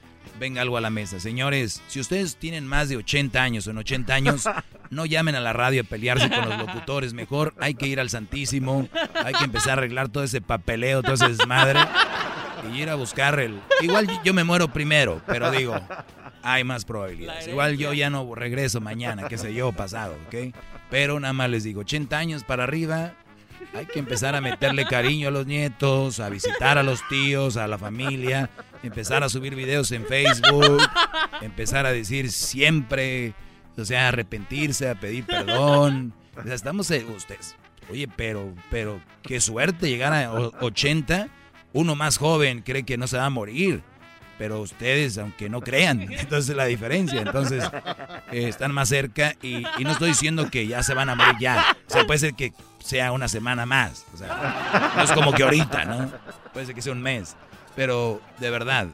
venga 0.42 0.60
algo 0.60 0.76
a 0.76 0.80
la 0.80 0.90
mesa. 0.90 1.20
Señores, 1.20 1.82
si 1.86 2.00
ustedes 2.00 2.34
tienen 2.34 2.66
más 2.66 2.88
de 2.88 2.96
80 2.96 3.40
años 3.40 3.68
o 3.68 3.70
en 3.70 3.78
80 3.78 4.12
años, 4.12 4.48
no 4.90 5.06
llamen 5.06 5.36
a 5.36 5.40
la 5.40 5.52
radio 5.52 5.82
a 5.82 5.84
pelearse 5.84 6.28
con 6.28 6.48
los 6.48 6.58
locutores. 6.58 7.14
Mejor 7.14 7.54
hay 7.60 7.74
que 7.74 7.86
ir 7.86 8.00
al 8.00 8.10
Santísimo, 8.10 8.88
hay 9.24 9.34
que 9.34 9.44
empezar 9.44 9.70
a 9.70 9.72
arreglar 9.74 10.08
todo 10.08 10.24
ese 10.24 10.40
papeleo, 10.40 11.00
todo 11.00 11.14
ese 11.14 11.28
desmadre 11.28 11.78
y 12.72 12.80
ir 12.80 12.90
a 12.90 12.96
buscar 12.96 13.38
el... 13.38 13.60
Igual 13.82 14.08
yo 14.24 14.34
me 14.34 14.42
muero 14.42 14.66
primero, 14.72 15.22
pero 15.28 15.52
digo, 15.52 15.76
hay 16.42 16.64
más 16.64 16.84
probabilidades. 16.84 17.46
Igual 17.46 17.78
yo 17.78 17.92
ya 17.92 18.10
no 18.10 18.34
regreso 18.34 18.80
mañana, 18.80 19.28
qué 19.28 19.38
sé 19.38 19.54
yo, 19.54 19.70
pasado, 19.70 20.16
¿ok? 20.26 20.52
Pero 20.90 21.20
nada 21.20 21.32
más 21.32 21.50
les 21.50 21.62
digo, 21.62 21.82
80 21.82 22.18
años 22.18 22.42
para 22.42 22.64
arriba, 22.64 23.12
hay 23.74 23.86
que 23.86 23.98
empezar 23.98 24.34
a 24.36 24.40
meterle 24.40 24.84
cariño 24.86 25.28
a 25.28 25.30
los 25.30 25.46
nietos, 25.46 26.20
a 26.20 26.28
visitar 26.28 26.78
a 26.78 26.82
los 26.82 27.00
tíos, 27.08 27.56
a 27.56 27.66
la 27.66 27.78
familia, 27.78 28.50
empezar 28.82 29.22
a 29.24 29.28
subir 29.28 29.54
videos 29.54 29.90
en 29.92 30.04
Facebook, 30.06 30.82
empezar 31.40 31.86
a 31.86 31.92
decir 31.92 32.30
siempre, 32.30 33.34
o 33.76 33.84
sea, 33.84 34.08
arrepentirse, 34.08 34.88
a 34.88 34.94
pedir 34.94 35.24
perdón. 35.24 36.12
O 36.36 36.42
sea, 36.42 36.54
estamos, 36.54 36.90
eh, 36.90 37.04
ustedes, 37.16 37.56
oye, 37.90 38.08
pero, 38.16 38.54
pero, 38.70 39.00
qué 39.22 39.40
suerte 39.40 39.88
llegar 39.88 40.12
a 40.12 40.32
o- 40.32 40.52
80, 40.60 41.28
uno 41.72 41.94
más 41.94 42.18
joven 42.18 42.62
cree 42.62 42.84
que 42.84 42.96
no 42.98 43.06
se 43.06 43.16
va 43.16 43.26
a 43.26 43.30
morir. 43.30 43.82
Pero 44.38 44.60
ustedes, 44.60 45.18
aunque 45.18 45.48
no 45.48 45.60
crean, 45.60 46.00
entonces 46.10 46.48
es 46.50 46.56
la 46.56 46.64
diferencia. 46.64 47.20
Entonces, 47.20 47.62
eh, 48.32 48.48
están 48.48 48.72
más 48.72 48.88
cerca 48.88 49.34
y, 49.40 49.58
y 49.78 49.84
no 49.84 49.92
estoy 49.92 50.08
diciendo 50.08 50.50
que 50.50 50.66
ya 50.66 50.82
se 50.82 50.94
van 50.94 51.10
a 51.10 51.14
morir 51.14 51.36
ya. 51.38 51.76
O 51.86 51.90
sea, 51.92 52.06
puede 52.06 52.18
ser 52.18 52.34
que 52.34 52.52
sea 52.84 53.12
una 53.12 53.28
semana 53.28 53.66
más. 53.66 54.04
O 54.14 54.16
sea, 54.16 54.92
no 54.96 55.02
es 55.02 55.12
como 55.12 55.32
que 55.32 55.42
ahorita, 55.42 55.84
¿no? 55.84 56.10
Puede 56.52 56.66
ser 56.66 56.74
que 56.74 56.82
sea 56.82 56.92
un 56.92 57.02
mes. 57.02 57.36
Pero, 57.76 58.20
de 58.38 58.50
verdad. 58.50 58.88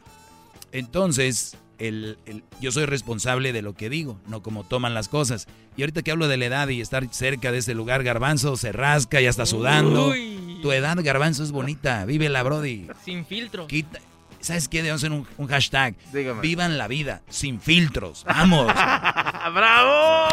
Entonces, 0.73 1.57
el, 1.79 2.19
el- 2.27 2.45
yo 2.61 2.71
soy 2.73 2.85
responsable 2.87 3.53
de 3.53 3.63
lo 3.63 3.75
que 3.75 3.89
digo, 3.91 4.19
no 4.27 4.43
como 4.43 4.65
toman 4.65 4.95
las 4.95 5.09
cosas. 5.09 5.47
Y 5.77 5.83
ahorita 5.83 6.03
que 6.03 6.11
hablo 6.11 6.29
de 6.29 6.37
la 6.37 6.45
edad 6.47 6.69
y 6.69 6.81
estar 6.81 7.07
cerca 7.11 7.53
de 7.53 7.59
ese 7.59 7.75
lugar, 7.75 8.03
Garbanzo 8.03 8.57
se 8.57 8.73
rasca, 8.73 9.21
ya 9.21 9.31
está 9.31 9.47
sudando. 9.47 10.09
Uy. 10.09 10.59
Tu 10.63 10.73
edad, 10.73 10.97
Garbanzo, 11.03 11.43
es 11.45 11.53
bonita. 11.53 12.05
Vive 12.05 12.29
la 12.29 12.43
Brody. 12.43 12.89
Sin 13.05 13.25
filtro. 13.25 13.67
Quita- 13.67 14.01
¿Sabes 14.41 14.69
qué? 14.69 14.79
Debemos 14.79 15.01
hacer 15.03 15.11
un, 15.13 15.27
un 15.37 15.47
hashtag. 15.49 15.97
Vivan 16.43 16.79
la 16.79 16.87
vida, 16.87 17.23
sin 17.29 17.61
filtros. 17.61 18.25
Vamos. 18.25 18.67
¡Bravo! 19.55 20.29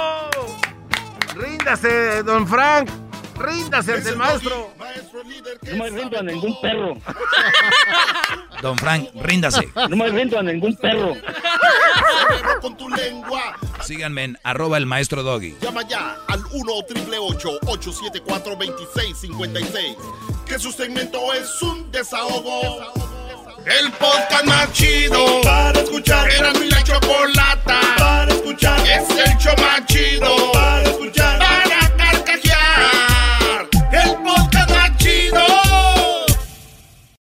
Ríndase, 1.36 2.22
don 2.23 2.48
Frank. 2.48 2.90
Ríndase 3.35 3.93
ante 3.93 4.09
el 4.09 4.17
maestro. 4.17 4.73
no 5.63 5.75
me 5.83 5.89
rindo 5.89 6.19
a 6.19 6.23
ningún 6.23 6.61
perro. 6.61 6.93
Don 8.61 8.77
Frank, 8.77 9.09
ríndase. 9.15 9.69
No 9.75 9.95
me 9.95 10.09
rindo 10.09 10.39
a 10.39 10.43
ningún 10.43 10.75
perro. 10.75 11.13
Con 12.61 12.77
tu 12.77 12.89
lengua. 12.89 13.55
Síganme 13.83 14.23
en 14.23 14.39
arroba 14.43 14.77
el 14.77 14.85
maestro 14.85 15.21
doggy. 15.23 15.55
Llama 15.61 15.83
ya 15.87 16.17
al 16.27 16.43
1 16.51 16.71
874 16.73 18.55
2656 18.55 19.95
Que 20.45 20.57
su 20.59 20.71
segmento 20.71 21.33
es 21.33 21.61
un 21.61 21.91
desahogo. 21.91 22.61
desahogo. 22.79 23.15
El 23.65 23.91
podcast 23.93 24.45
más 24.45 24.71
chido 24.73 25.41
para 25.43 25.79
escuchar. 25.79 26.29
Era 26.31 26.53
mi 26.53 26.69
la 26.69 26.83
chocolata 26.83 27.79
para 27.97 28.31
escuchar. 28.31 28.79
Es 28.87 29.09
el 29.09 29.37
show 29.37 29.55
más 29.59 29.85
chido 29.87 30.51
para 30.53 30.83
escuchar. 30.83 31.39
Para 31.39 31.84